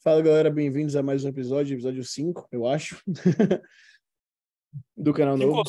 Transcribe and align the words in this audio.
Fala 0.00 0.22
galera, 0.22 0.48
bem-vindos 0.48 0.94
a 0.94 1.02
mais 1.02 1.24
um 1.24 1.28
episódio, 1.28 1.74
episódio 1.74 2.04
5, 2.04 2.48
eu 2.52 2.66
acho, 2.68 3.02
do 4.96 5.12
canal 5.12 5.36
novo. 5.36 5.62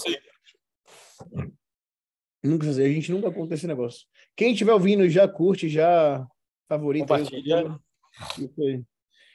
Nunca 2.43 2.71
sei, 2.71 2.85
a 2.85 2.93
gente 2.93 3.11
nunca 3.11 3.31
conta 3.31 3.55
esse 3.55 3.65
negócio. 3.65 4.05
Quem 4.35 4.51
estiver 4.53 4.71
ouvindo 4.71 5.09
já 5.09 5.27
curte, 5.27 5.67
já 5.67 6.27
favorita. 6.67 7.07
Compartilha. 7.07 7.79
Aí. 8.59 8.83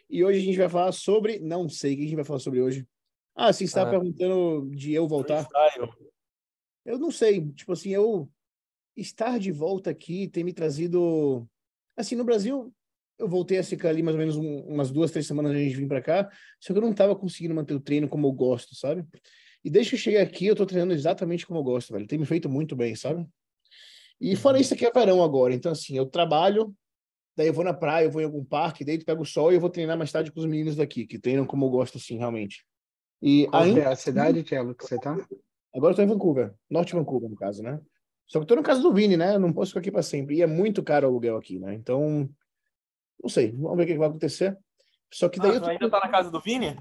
E 0.09 0.25
hoje 0.25 0.39
a 0.39 0.43
gente 0.43 0.59
vai 0.59 0.69
falar 0.69 0.93
sobre. 0.93 1.41
Não 1.41 1.69
sei 1.69 1.95
o 1.95 1.97
que 1.97 2.03
a 2.03 2.07
gente 2.07 2.17
vai 2.17 2.25
falar 2.25 2.39
sobre 2.39 2.63
hoje. 2.63 2.87
Ah, 3.35 3.53
sim, 3.53 3.67
você 3.67 3.71
está 3.71 3.83
Ah. 3.83 3.91
perguntando 3.91 4.71
de 4.71 4.95
eu 4.95 5.09
voltar. 5.09 5.47
Eu 6.85 6.99
não 6.99 7.11
sei. 7.11 7.51
Tipo 7.53 7.73
assim, 7.73 7.91
eu 7.91 8.31
estar 8.97 9.39
de 9.41 9.51
volta 9.51 9.91
aqui 9.91 10.29
tem 10.29 10.45
me 10.45 10.53
trazido. 10.53 11.49
Assim, 11.97 12.15
no 12.15 12.25
Brasil, 12.25 12.73
eu 13.19 13.29
voltei 13.29 13.59
a 13.59 13.63
ficar 13.65 13.91
ali 13.91 14.03
mais 14.03 14.15
ou 14.15 14.21
menos 14.21 14.37
um- 14.37 14.61
umas 14.67 14.91
duas, 14.91 15.11
três 15.11 15.27
semanas 15.27 15.53
antes 15.53 15.71
de 15.71 15.77
vir 15.77 15.87
para 15.89 16.03
cá. 16.03 16.31
Só 16.61 16.73
que 16.73 16.79
eu 16.79 16.83
não 16.83 16.91
estava 16.91 17.15
conseguindo 17.15 17.55
manter 17.55 17.75
o 17.75 17.81
treino 17.81 18.09
como 18.09 18.27
eu 18.27 18.33
gosto, 18.33 18.75
sabe? 18.75 19.05
E 19.65 19.71
desde 19.71 19.91
que 19.91 19.97
eu 19.97 20.01
cheguei 20.01 20.21
aqui, 20.21 20.47
eu 20.47 20.55
tô 20.57 20.67
treinando 20.67 20.93
exatamente 20.93 21.47
como 21.47 21.59
eu 21.61 21.65
gosto, 21.65 21.93
velho. 21.93 22.07
Tem 22.07 22.19
me 22.19 22.27
feito 22.27 22.49
muito 22.49 22.77
bem, 22.77 22.95
sabe? 22.95 23.27
E 24.21 24.37
fora 24.37 24.61
isso 24.61 24.75
aqui 24.75 24.85
é 24.85 24.91
verão 24.93 25.23
agora. 25.23 25.55
Então, 25.55 25.73
assim, 25.73 25.97
eu 25.97 26.07
trabalho, 26.07 26.75
daí 27.37 27.47
eu 27.47 27.53
vou 27.53 27.65
na 27.65 27.73
praia, 27.73 28.05
eu 28.05 28.11
vou 28.11 28.21
em 28.21 28.25
algum 28.25 28.45
parque, 28.45 28.85
daí 28.85 28.97
eu 28.97 29.05
pego 29.05 29.23
o 29.23 29.27
sol 29.27 29.53
e 29.53 29.57
eu 29.57 29.61
vou 29.61 29.71
treinar 29.71 29.97
mais 29.97 30.13
tarde 30.13 30.31
com 30.31 30.41
os 30.41 30.47
meninos 30.47 30.77
daqui, 30.77 31.07
que 31.07 31.19
treinam 31.19 31.47
como 31.47 31.65
eu 31.67 31.71
gosto, 31.71 31.99
assim, 31.99 32.19
realmente. 32.19 32.65
E 33.23 33.47
Qual 33.47 33.63
que 33.63 33.69
ainda 33.69 33.81
é 33.81 33.87
a 33.87 33.97
cidade, 33.97 34.43
Thiago, 34.43 34.75
que 34.75 34.85
você 34.85 34.99
tá? 34.99 35.17
Agora 35.75 35.93
eu 35.93 35.97
tô 35.97 36.03
em 36.03 36.07
Vancouver, 36.07 36.55
Norte 36.71 36.95
Vancouver, 36.95 37.29
no 37.29 37.37
caso, 37.37 37.63
né? 37.63 37.81
Só 38.27 38.39
que 38.39 38.45
eu 38.45 38.47
tô 38.47 38.57
no 38.57 38.63
caso 38.63 38.83
do 38.83 38.93
Vini, 38.93 39.17
né? 39.17 39.35
Eu 39.35 39.41
não 39.41 39.53
posso 39.53 39.71
ficar 39.71 39.81
aqui 39.81 39.91
para 39.91 40.03
sempre. 40.03 40.37
E 40.37 40.43
é 40.43 40.47
muito 40.47 40.83
caro 40.83 41.07
o 41.07 41.11
aluguel 41.11 41.37
aqui, 41.37 41.59
né? 41.59 41.75
Então, 41.75 42.29
não 43.23 43.29
sei. 43.29 43.53
Vamos 43.53 43.77
ver 43.77 43.85
o 43.85 43.87
que 43.87 43.99
vai 43.99 44.09
acontecer. 44.09 44.57
Só 45.13 45.29
que 45.29 45.39
daí 45.39 45.53
Ah, 45.53 45.55
eu 45.55 45.61
tu 45.61 45.65
tô... 45.65 45.71
ainda 45.71 45.91
tá 45.91 46.01
na 46.01 46.09
casa 46.09 46.31
do 46.31 46.41
Vini? 46.41 46.77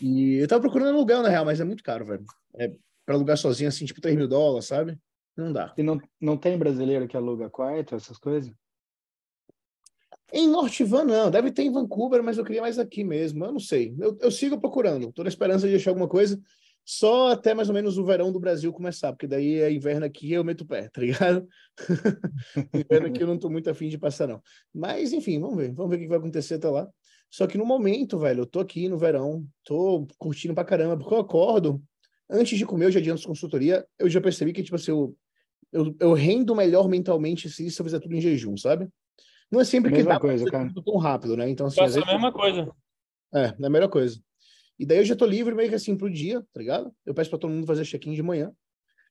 E 0.00 0.34
eu 0.34 0.48
tava 0.48 0.60
procurando 0.60 0.94
aluguel, 0.94 1.22
na 1.22 1.28
real, 1.28 1.44
mas 1.44 1.60
é 1.60 1.64
muito 1.64 1.82
caro, 1.82 2.04
velho. 2.04 2.24
É 2.56 2.72
para 3.04 3.14
alugar 3.14 3.36
sozinho, 3.36 3.68
assim, 3.68 3.84
tipo 3.84 4.00
3 4.00 4.16
mil 4.16 4.26
dólares, 4.26 4.66
sabe? 4.66 4.98
Não 5.36 5.52
dá. 5.52 5.74
E 5.76 5.82
não, 5.82 6.00
não 6.20 6.36
tem 6.36 6.56
brasileiro 6.56 7.06
que 7.06 7.16
aluga 7.16 7.50
quarto, 7.50 7.94
essas 7.94 8.16
coisas? 8.16 8.52
Em 10.32 10.48
Norte 10.48 10.82
Van, 10.84 11.04
não. 11.04 11.30
Deve 11.30 11.52
ter 11.52 11.62
em 11.62 11.72
Vancouver, 11.72 12.22
mas 12.22 12.38
eu 12.38 12.44
queria 12.44 12.62
mais 12.62 12.78
aqui 12.78 13.04
mesmo. 13.04 13.44
Eu 13.44 13.52
não 13.52 13.60
sei. 13.60 13.94
Eu, 13.98 14.16
eu 14.20 14.30
sigo 14.30 14.60
procurando. 14.60 15.12
Tô 15.12 15.22
na 15.22 15.28
esperança 15.28 15.68
de 15.68 15.76
achar 15.76 15.90
alguma 15.90 16.08
coisa. 16.08 16.40
Só 16.84 17.32
até 17.32 17.54
mais 17.54 17.68
ou 17.68 17.74
menos 17.74 17.96
o 17.96 18.04
verão 18.04 18.30
do 18.30 18.38
Brasil 18.38 18.72
começar, 18.72 19.12
porque 19.12 19.26
daí 19.26 19.60
é 19.60 19.72
inverno 19.72 20.04
aqui 20.04 20.28
e 20.28 20.32
eu 20.34 20.44
meto 20.44 20.60
o 20.62 20.66
pé, 20.66 20.88
tá 20.92 21.00
ligado? 21.00 21.48
inverno 22.74 23.06
aqui 23.06 23.22
eu 23.22 23.26
não 23.26 23.38
tô 23.38 23.48
muito 23.48 23.70
afim 23.70 23.88
de 23.88 23.96
passar, 23.96 24.26
não. 24.26 24.42
Mas, 24.72 25.12
enfim, 25.12 25.40
vamos 25.40 25.56
ver. 25.56 25.72
Vamos 25.72 25.90
ver 25.90 25.96
o 25.96 26.00
que 26.00 26.08
vai 26.08 26.18
acontecer 26.18 26.54
até 26.54 26.68
lá. 26.68 26.86
Só 27.30 27.46
que 27.46 27.56
no 27.56 27.64
momento, 27.64 28.18
velho, 28.18 28.42
eu 28.42 28.46
tô 28.46 28.60
aqui 28.60 28.88
no 28.88 28.98
verão, 28.98 29.46
tô 29.64 30.06
curtindo 30.18 30.54
pra 30.54 30.64
caramba, 30.64 30.96
porque 30.96 31.14
eu 31.14 31.18
acordo, 31.18 31.82
antes 32.30 32.56
de 32.56 32.66
comer, 32.66 32.86
eu 32.86 32.90
já 32.92 33.00
adianto 33.00 33.26
consultoria, 33.26 33.84
eu 33.98 34.08
já 34.08 34.20
percebi 34.20 34.52
que, 34.52 34.62
tipo 34.62 34.76
assim, 34.76 34.90
eu, 34.90 35.16
eu, 35.72 35.96
eu 35.98 36.12
rendo 36.12 36.54
melhor 36.54 36.88
mentalmente 36.88 37.48
se 37.48 37.66
isso 37.66 37.80
eu 37.80 37.84
fizer 37.86 37.98
tudo 37.98 38.14
em 38.14 38.20
jejum, 38.20 38.56
sabe? 38.56 38.88
Não 39.50 39.60
é 39.60 39.64
sempre 39.64 39.90
que 39.90 39.96
Mesma 39.96 40.12
dá 40.12 40.20
pra 40.20 40.28
coisa, 40.28 40.50
cara. 40.50 40.68
tudo 40.68 40.82
tão 40.82 40.96
rápido, 40.96 41.36
né? 41.36 41.48
Então, 41.48 41.66
assim, 41.66 41.80
às 41.80 41.94
Faço 41.94 41.98
a 41.98 42.00
vezes... 42.02 42.12
mesma 42.12 42.32
coisa. 42.32 42.70
É, 43.34 43.54
é 43.60 43.66
a 43.66 43.70
melhor 43.70 43.88
coisa. 43.88 44.20
E 44.78 44.84
daí 44.84 44.98
eu 44.98 45.04
já 45.04 45.14
tô 45.14 45.24
livre 45.24 45.54
meio 45.54 45.68
que 45.68 45.74
assim 45.74 45.96
pro 45.96 46.10
dia, 46.10 46.40
tá 46.52 46.60
ligado? 46.60 46.92
Eu 47.06 47.14
peço 47.14 47.30
pra 47.30 47.38
todo 47.38 47.52
mundo 47.52 47.66
fazer 47.66 47.84
check-in 47.84 48.12
de 48.12 48.22
manhã. 48.22 48.52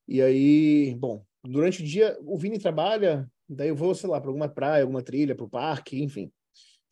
E 0.08 0.22
aí, 0.22 0.96
bom, 0.96 1.26
durante 1.44 1.82
o 1.82 1.86
dia 1.86 2.18
o 2.22 2.38
Vini 2.38 2.60
trabalha, 2.60 3.30
daí 3.48 3.70
eu 3.70 3.76
vou, 3.76 3.96
sei 3.96 4.10
lá, 4.10 4.20
pra 4.20 4.30
alguma 4.30 4.50
praia, 4.50 4.84
alguma 4.84 5.02
trilha, 5.02 5.36
pro 5.36 5.50
parque, 5.50 6.02
enfim, 6.04 6.32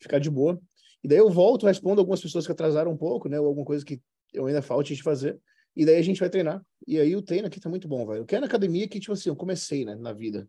ficar 0.00 0.18
de 0.18 0.30
boa. 0.30 0.60
E 1.04 1.08
daí 1.08 1.18
eu 1.18 1.28
volto, 1.28 1.66
respondo 1.66 2.00
algumas 2.00 2.20
pessoas 2.20 2.46
que 2.46 2.52
atrasaram 2.52 2.90
um 2.90 2.96
pouco, 2.96 3.28
né? 3.28 3.38
Ou 3.38 3.46
alguma 3.46 3.66
coisa 3.66 3.84
que 3.84 4.00
eu 4.32 4.46
ainda 4.46 4.62
falte 4.62 4.94
de 4.94 5.02
fazer. 5.02 5.38
E 5.74 5.84
daí 5.84 5.96
a 5.96 6.02
gente 6.02 6.20
vai 6.20 6.30
treinar. 6.30 6.64
E 6.86 6.98
aí 6.98 7.14
o 7.16 7.22
treino 7.22 7.48
aqui 7.48 7.60
tá 7.60 7.68
muito 7.68 7.88
bom, 7.88 8.06
velho. 8.06 8.20
Eu 8.20 8.26
quero 8.26 8.40
na 8.42 8.46
academia 8.46 8.88
que, 8.88 9.00
tipo 9.00 9.12
assim, 9.12 9.28
eu 9.28 9.36
comecei, 9.36 9.84
né, 9.84 9.94
na 9.96 10.12
vida. 10.12 10.48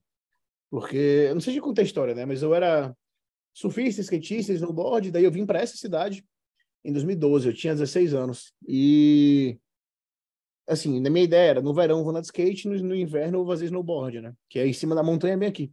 Porque, 0.70 1.28
eu 1.28 1.34
não 1.34 1.42
sei 1.42 1.54
de 1.54 1.62
contar 1.62 1.82
a 1.82 1.86
história, 1.86 2.16
né? 2.16 2.26
Mas 2.26 2.42
eu 2.42 2.54
era 2.54 2.96
surfista, 3.54 4.02
skatista, 4.02 4.54
snowboard, 4.54 5.12
daí 5.12 5.24
eu 5.24 5.32
vim 5.32 5.46
para 5.46 5.60
essa 5.60 5.78
cidade 5.78 6.26
em 6.84 6.92
2012, 6.92 7.48
eu 7.48 7.54
tinha 7.54 7.74
16 7.74 8.14
anos. 8.14 8.54
E 8.68 9.58
assim, 10.68 11.00
na 11.00 11.10
minha 11.10 11.26
ideia 11.26 11.50
era, 11.52 11.62
no 11.62 11.74
verão 11.74 12.00
eu 12.00 12.04
vou 12.04 12.14
de 12.14 12.26
skate, 12.26 12.68
no, 12.68 12.76
no 12.82 12.96
inverno 12.96 13.38
eu 13.38 13.46
vou 13.46 13.54
fazer 13.54 13.66
snowboard, 13.66 14.22
né? 14.22 14.34
Que 14.50 14.60
é 14.60 14.68
em 14.68 14.74
cima 14.74 14.96
da 14.96 15.04
montanha 15.04 15.38
bem 15.38 15.50
aqui. 15.50 15.72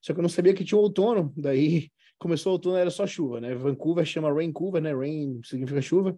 Só 0.00 0.12
que 0.12 0.18
eu 0.18 0.22
não 0.22 0.28
sabia 0.28 0.54
que 0.54 0.64
tinha 0.64 0.78
o 0.78 0.82
outono, 0.82 1.32
daí 1.36 1.90
começou 2.18 2.52
o 2.52 2.54
outono, 2.54 2.76
era 2.76 2.90
só 2.90 3.06
chuva, 3.06 3.40
né? 3.40 3.54
Vancouver 3.54 4.04
chama 4.04 4.32
Raincouver, 4.32 4.82
né? 4.82 4.94
Rain 4.94 5.40
significa 5.44 5.80
chuva. 5.80 6.16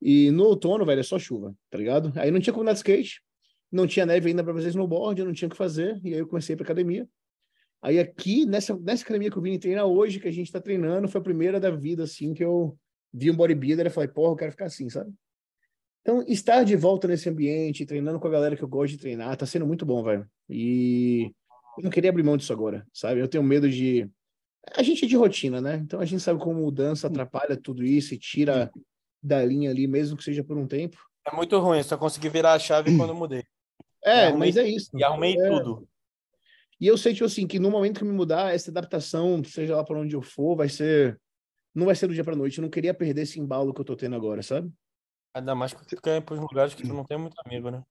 E 0.00 0.30
no 0.30 0.44
outono, 0.44 0.84
velho, 0.84 1.00
é 1.00 1.02
só 1.02 1.18
chuva, 1.18 1.54
tá 1.70 1.78
ligado? 1.78 2.12
Aí 2.16 2.30
não 2.30 2.40
tinha 2.40 2.52
como 2.52 2.62
andar 2.62 2.72
de 2.72 2.78
skate, 2.78 3.22
não 3.72 3.86
tinha 3.86 4.04
neve 4.04 4.28
ainda 4.28 4.44
para 4.44 4.52
fazer 4.52 4.68
snowboard, 4.68 5.20
eu 5.20 5.26
não 5.26 5.32
tinha 5.32 5.48
o 5.48 5.50
que 5.50 5.56
fazer, 5.56 5.98
e 6.04 6.12
aí 6.12 6.18
eu 6.18 6.26
comecei 6.26 6.54
para 6.54 6.64
academia. 6.64 7.08
Aí 7.80 7.98
aqui, 7.98 8.46
nessa, 8.46 8.76
nessa 8.78 9.02
academia 9.02 9.30
que 9.30 9.38
o 9.38 9.42
Vini 9.42 9.58
treina 9.58 9.84
hoje, 9.84 10.18
que 10.18 10.28
a 10.28 10.32
gente 10.32 10.50
tá 10.50 10.60
treinando, 10.60 11.08
foi 11.08 11.20
a 11.20 11.24
primeira 11.24 11.60
da 11.60 11.70
vida, 11.70 12.04
assim, 12.04 12.32
que 12.32 12.42
eu 12.42 12.78
vi 13.16 13.30
um 13.30 13.36
bodybuilder 13.36 13.86
e 13.86 13.90
falei, 13.90 14.08
porra, 14.08 14.32
eu 14.32 14.36
quero 14.36 14.50
ficar 14.50 14.64
assim, 14.66 14.90
sabe? 14.90 15.12
Então, 16.02 16.22
estar 16.26 16.64
de 16.64 16.74
volta 16.76 17.06
nesse 17.08 17.28
ambiente, 17.30 17.86
treinando 17.86 18.18
com 18.20 18.26
a 18.26 18.30
galera 18.30 18.56
que 18.56 18.62
eu 18.64 18.68
gosto 18.68 18.92
de 18.92 18.98
treinar, 18.98 19.36
tá 19.36 19.46
sendo 19.46 19.66
muito 19.66 19.86
bom, 19.86 20.02
velho. 20.02 20.28
E 20.50 21.30
eu 21.78 21.84
não 21.84 21.90
queria 21.90 22.10
abrir 22.10 22.22
mão 22.24 22.36
disso 22.36 22.52
agora, 22.52 22.86
sabe? 22.92 23.20
Eu 23.20 23.28
tenho 23.28 23.42
medo 23.44 23.70
de. 23.70 24.10
A 24.76 24.82
gente 24.82 25.04
é 25.04 25.08
de 25.08 25.16
rotina, 25.16 25.60
né? 25.60 25.76
Então 25.76 26.00
a 26.00 26.04
gente 26.04 26.22
sabe 26.22 26.40
como 26.40 26.60
mudança 26.60 27.06
atrapalha 27.06 27.56
tudo 27.56 27.84
isso 27.84 28.12
e 28.14 28.18
tira 28.18 28.70
da 29.22 29.42
linha 29.44 29.70
ali, 29.70 29.86
mesmo 29.86 30.16
que 30.16 30.24
seja 30.24 30.42
por 30.44 30.58
um 30.58 30.66
tempo. 30.66 30.98
É 31.26 31.34
muito 31.34 31.58
ruim, 31.58 31.82
só 31.82 31.96
consegui 31.96 32.28
virar 32.28 32.52
a 32.54 32.58
chave 32.58 32.94
quando 32.96 33.10
eu 33.10 33.16
mudei. 33.16 33.44
É, 34.04 34.26
arrumei- 34.26 34.48
mas 34.50 34.56
é 34.58 34.68
isso. 34.68 34.90
E 34.98 35.02
arrumei 35.02 35.38
É. 35.38 35.48
tudo. 35.48 35.88
E 36.78 36.86
eu 36.86 36.98
sei, 36.98 37.14
tipo 37.14 37.24
assim, 37.24 37.46
que 37.46 37.58
no 37.58 37.70
momento 37.70 37.98
que 37.98 38.04
eu 38.04 38.08
me 38.08 38.14
mudar, 38.14 38.54
essa 38.54 38.70
adaptação, 38.70 39.42
seja 39.44 39.76
lá 39.76 39.84
para 39.84 39.98
onde 39.98 40.14
eu 40.14 40.20
for, 40.20 40.54
vai 40.54 40.68
ser. 40.68 41.18
Não 41.74 41.86
vai 41.86 41.94
ser 41.94 42.06
do 42.06 42.14
dia 42.14 42.24
pra 42.24 42.36
noite. 42.36 42.58
Eu 42.58 42.62
não 42.62 42.70
queria 42.70 42.94
perder 42.94 43.22
esse 43.22 43.40
embalo 43.40 43.74
que 43.74 43.80
eu 43.80 43.84
tô 43.84 43.96
tendo 43.96 44.14
agora, 44.14 44.42
sabe? 44.42 44.70
Ainda 45.34 45.54
mais 45.54 45.72
que 45.74 45.84
tu 45.84 46.00
quer 46.00 46.18
ir 46.18 46.24
pros 46.24 46.38
lugares 46.38 46.74
que 46.74 46.82
tu 46.82 46.94
não 46.94 47.04
tem 47.04 47.18
muito 47.18 47.34
amigo, 47.44 47.70
né? 47.70 47.82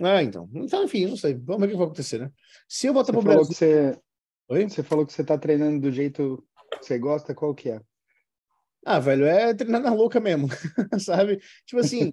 Ah, 0.00 0.22
então. 0.22 0.48
Então, 0.54 0.84
enfim, 0.84 1.06
não 1.06 1.16
sei. 1.16 1.34
Vamos 1.34 1.60
ver 1.60 1.66
o 1.66 1.70
que 1.70 1.76
vai 1.76 1.86
acontecer, 1.86 2.18
né? 2.18 2.30
Se 2.68 2.86
eu 2.86 2.94
voltar 2.94 3.12
Você 3.12 3.12
pro 3.12 3.22
falou, 3.22 3.36
Brasil. 3.44 3.50
que 3.50 3.54
você, 3.58 4.00
Oi? 4.48 4.68
você 4.68 4.82
falou 4.82 5.04
que 5.06 5.12
você 5.12 5.24
tá 5.24 5.36
treinando 5.36 5.80
do 5.80 5.92
jeito 5.92 6.42
que 6.72 6.84
você 6.86 6.98
gosta, 6.98 7.34
qual 7.34 7.54
que 7.54 7.70
é? 7.70 7.80
Ah, 8.86 8.98
velho, 9.00 9.26
é 9.26 9.52
treinar 9.52 9.82
na 9.82 9.92
louca 9.92 10.20
mesmo, 10.20 10.48
sabe? 10.98 11.40
Tipo 11.66 11.80
assim, 11.80 12.12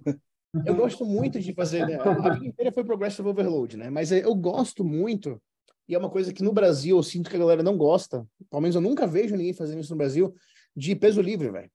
eu 0.66 0.74
gosto 0.74 1.04
muito 1.04 1.40
de 1.40 1.54
fazer, 1.54 1.86
né? 1.86 1.94
A 1.96 2.30
vida 2.30 2.46
inteira 2.46 2.72
foi 2.72 2.84
Progressive 2.84 3.26
Overload, 3.28 3.76
né? 3.76 3.88
Mas 3.88 4.12
eu 4.12 4.34
gosto 4.34 4.84
muito, 4.84 5.40
e 5.88 5.94
é 5.94 5.98
uma 5.98 6.10
coisa 6.10 6.32
que 6.32 6.42
no 6.42 6.52
Brasil 6.52 6.96
eu 6.96 7.02
sinto 7.02 7.30
que 7.30 7.36
a 7.36 7.38
galera 7.38 7.62
não 7.62 7.78
gosta, 7.78 8.26
pelo 8.50 8.60
menos 8.60 8.74
eu 8.74 8.82
nunca 8.82 9.06
vejo 9.06 9.36
ninguém 9.36 9.54
fazendo 9.54 9.80
isso 9.80 9.92
no 9.92 9.96
Brasil, 9.96 10.34
de 10.76 10.94
peso 10.94 11.20
livre, 11.20 11.50
velho. 11.50 11.70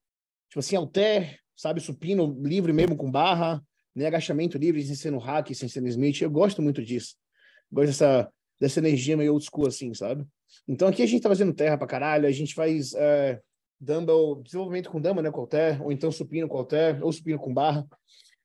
Tipo 0.50 0.59
assim, 0.59 0.75
halter, 0.75 1.39
sabe? 1.56 1.79
Supino 1.79 2.38
livre 2.44 2.72
mesmo 2.72 2.95
com 2.95 3.09
barra, 3.09 3.63
né? 3.95 4.06
Agachamento 4.06 4.57
livre, 4.57 4.84
sem 4.84 4.95
ser 4.95 5.12
no 5.12 5.17
hack, 5.17 5.53
sem 5.53 5.67
ser 5.67 5.81
no 5.81 5.88
Smith. 5.88 6.22
Eu 6.22 6.29
gosto 6.29 6.62
muito 6.62 6.84
disso. 6.84 7.16
Gosto 7.72 7.88
dessa, 7.88 8.31
dessa 8.59 8.79
energia 8.79 9.17
meio 9.17 9.34
old 9.34 9.45
school, 9.45 9.67
assim, 9.67 9.94
sabe? 9.94 10.25
Então 10.67 10.88
aqui 10.88 11.01
a 11.01 11.06
gente 11.06 11.22
tá 11.22 11.29
fazendo 11.29 11.53
terra 11.53 11.78
pra 11.78 11.88
caralho, 11.88 12.28
a 12.28 12.31
gente 12.31 12.53
faz. 12.53 12.94
é, 12.94 13.41
dumbbell, 13.81 14.41
desenvolvimento 14.44 14.91
com 14.91 15.01
dama, 15.01 15.22
né, 15.22 15.31
com 15.31 15.39
halter, 15.41 15.81
ou 15.81 15.91
então 15.91 16.12
supino 16.12 16.47
com 16.47 16.56
halter, 16.56 17.03
ou 17.03 17.12
supino 17.12 17.39
com 17.39 17.51
barra. 17.51 17.85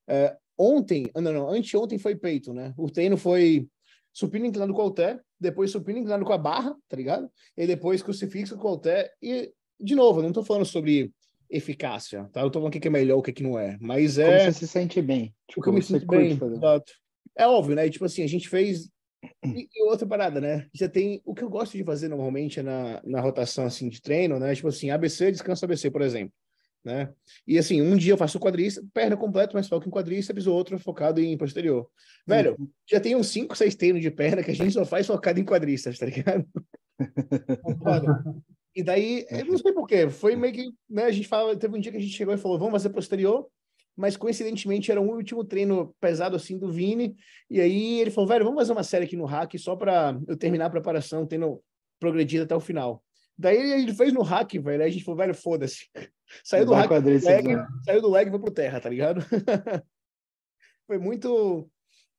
É, 0.08 0.34
ontem, 0.56 1.10
ah, 1.14 1.20
não, 1.20 1.32
não, 1.32 1.50
anteontem 1.50 1.98
foi 1.98 2.16
peito, 2.16 2.54
né? 2.54 2.72
O 2.76 2.90
treino 2.90 3.18
foi 3.18 3.68
supino 4.12 4.46
inclinado 4.46 4.72
com 4.72 4.80
halter, 4.80 5.20
depois 5.38 5.70
supino 5.70 5.98
inclinado 5.98 6.24
com 6.24 6.32
a 6.32 6.38
barra, 6.38 6.74
tá 6.88 6.97
ligado? 6.97 7.30
E 7.54 7.66
depois 7.66 8.02
crucifixo 8.02 8.56
com 8.56 8.66
halter. 8.66 9.12
E, 9.20 9.52
de 9.80 9.94
novo, 9.94 10.22
não 10.22 10.32
tô 10.32 10.42
falando 10.42 10.64
sobre 10.64 11.12
eficácia, 11.48 12.28
tá? 12.32 12.40
Eu 12.40 12.50
tô 12.50 12.58
falando 12.58 12.74
o 12.74 12.80
que 12.80 12.86
é 12.86 12.90
melhor, 12.90 13.18
o 13.18 13.22
que 13.22 13.32
que 13.32 13.42
não 13.42 13.58
é. 13.58 13.76
Mas 13.80 14.16
Como 14.16 14.28
é 14.28 14.44
você 14.50 14.52
se 14.52 14.66
sente 14.68 15.00
bem? 15.00 15.26
o 15.26 15.52
Tipo, 15.52 15.62
que 15.62 15.68
eu 15.68 15.72
me 15.72 15.82
sinto 15.82 16.06
bem. 16.06 16.32
exato. 16.32 16.92
É 17.36 17.46
óbvio, 17.46 17.76
né? 17.76 17.88
Tipo 17.88 18.04
assim, 18.04 18.22
a 18.22 18.26
gente 18.26 18.48
fez. 18.48 18.90
E, 19.44 19.68
e 19.74 19.82
outra 19.88 20.06
parada, 20.06 20.40
né? 20.40 20.66
Você 20.74 20.88
tem. 20.88 21.20
O 21.24 21.34
que 21.34 21.42
eu 21.42 21.50
gosto 21.50 21.76
de 21.76 21.84
fazer 21.84 22.08
normalmente 22.08 22.60
é 22.60 22.62
na, 22.62 23.00
na 23.04 23.20
rotação 23.20 23.64
assim, 23.64 23.88
de 23.88 24.00
treino, 24.00 24.38
né? 24.38 24.54
Tipo 24.54 24.68
assim, 24.68 24.90
ABC, 24.90 25.30
descanso 25.30 25.64
ABC, 25.64 25.90
por 25.90 26.02
exemplo. 26.02 26.32
Né? 26.84 27.12
E 27.44 27.58
assim, 27.58 27.82
um 27.82 27.96
dia 27.96 28.12
eu 28.12 28.16
faço 28.16 28.38
quadríceps, 28.38 28.88
perna 28.94 29.16
completa, 29.16 29.50
mas 29.54 29.66
foco 29.66 29.88
em 29.88 29.90
quadríceps, 29.90 30.46
o 30.46 30.52
outro 30.54 30.78
focado 30.78 31.20
em 31.20 31.36
posterior. 31.36 31.90
Velho, 32.24 32.56
já 32.88 33.00
tem 33.00 33.16
uns 33.16 33.26
5, 33.26 33.56
6 33.56 33.74
treinos 33.74 34.00
de 34.00 34.08
perna 34.08 34.40
que 34.40 34.52
a 34.52 34.54
gente 34.54 34.70
só 34.70 34.84
faz 34.84 35.04
focado 35.04 35.40
em 35.40 35.44
quadríceps, 35.44 35.98
tá 35.98 36.06
ligado? 36.06 36.46
E 38.76 38.82
daí, 38.82 39.26
eu 39.30 39.46
não 39.46 39.56
sei 39.56 39.72
porquê, 39.72 40.10
foi 40.10 40.36
meio 40.36 40.52
que, 40.52 40.70
né, 40.88 41.04
a 41.04 41.10
gente 41.10 41.26
fala, 41.26 41.56
teve 41.56 41.74
um 41.74 41.80
dia 41.80 41.90
que 41.90 41.96
a 41.96 42.00
gente 42.00 42.12
chegou 42.12 42.34
e 42.34 42.38
falou, 42.38 42.58
vamos 42.58 42.74
fazer 42.74 42.90
posterior, 42.90 43.48
mas 43.96 44.18
coincidentemente 44.18 44.92
era 44.92 45.00
o 45.00 45.10
último 45.10 45.42
treino 45.42 45.96
pesado 45.98 46.36
assim 46.36 46.58
do 46.58 46.70
Vini, 46.70 47.16
e 47.48 47.58
aí 47.58 48.00
ele 48.00 48.10
falou, 48.10 48.28
velho, 48.28 48.44
vamos 48.44 48.60
fazer 48.60 48.72
uma 48.72 48.82
série 48.82 49.06
aqui 49.06 49.16
no 49.16 49.24
hack 49.24 49.58
só 49.58 49.74
para 49.74 50.20
eu 50.28 50.36
terminar 50.36 50.66
a 50.66 50.70
preparação, 50.70 51.26
tendo 51.26 51.62
progredido 51.98 52.44
até 52.44 52.54
o 52.54 52.60
final. 52.60 53.02
Daí 53.38 53.56
ele 53.56 53.94
fez 53.94 54.12
no 54.12 54.20
hack, 54.22 54.52
velho. 54.58 54.82
Aí 54.82 54.88
a 54.88 54.92
gente 54.92 55.04
falou, 55.04 55.18
velho, 55.18 55.34
foda-se. 55.34 55.88
Saiu 56.44 56.66
do 56.66 56.72
Vai 56.72 56.82
hack, 56.82 56.90
leg, 57.04 57.44
saiu 57.84 58.02
do 58.02 58.10
leg 58.10 58.26
e 58.26 58.30
foi 58.30 58.40
pro 58.40 58.50
terra, 58.50 58.80
tá 58.80 58.88
ligado? 58.90 59.20
foi 60.86 60.98
muito 60.98 61.70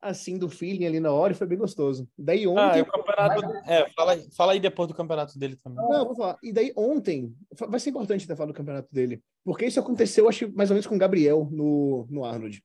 assim 0.02 0.38
do 0.38 0.48
feeling 0.48 0.86
ali 0.86 1.00
na 1.00 1.12
hora 1.12 1.34
e 1.34 1.36
foi 1.36 1.48
bem 1.48 1.58
gostoso. 1.58 2.08
Daí 2.18 2.46
Ah, 2.46 2.50
ontem. 2.50 2.82
o 2.82 2.86
campeonato. 2.86 3.46
É, 3.70 3.90
fala, 3.96 4.12
aí- 4.14 4.28
fala 4.36 4.52
aí 4.54 4.60
depois 4.60 4.88
do 4.88 4.94
campeonato 4.94 5.38
dele 5.38 5.56
também. 5.56 5.84
Não, 5.90 6.06
vou 6.06 6.16
falar. 6.16 6.38
E 6.44 6.54
daí 6.54 6.72
ontem, 6.76 7.34
vai 7.68 7.80
ser 7.80 7.90
importante 7.90 8.26
até 8.26 8.36
falar 8.36 8.52
do 8.52 8.54
campeonato 8.56 8.88
dele, 8.94 9.22
porque 9.44 9.66
isso 9.66 9.80
aconteceu, 9.80 10.30
acho, 10.30 10.52
mais 10.54 10.70
ou 10.70 10.76
menos 10.76 10.88
com 10.88 10.96
o 10.96 11.00
Gabriel 11.00 11.48
no, 11.52 12.08
no 12.10 12.24
Arnold. 12.24 12.62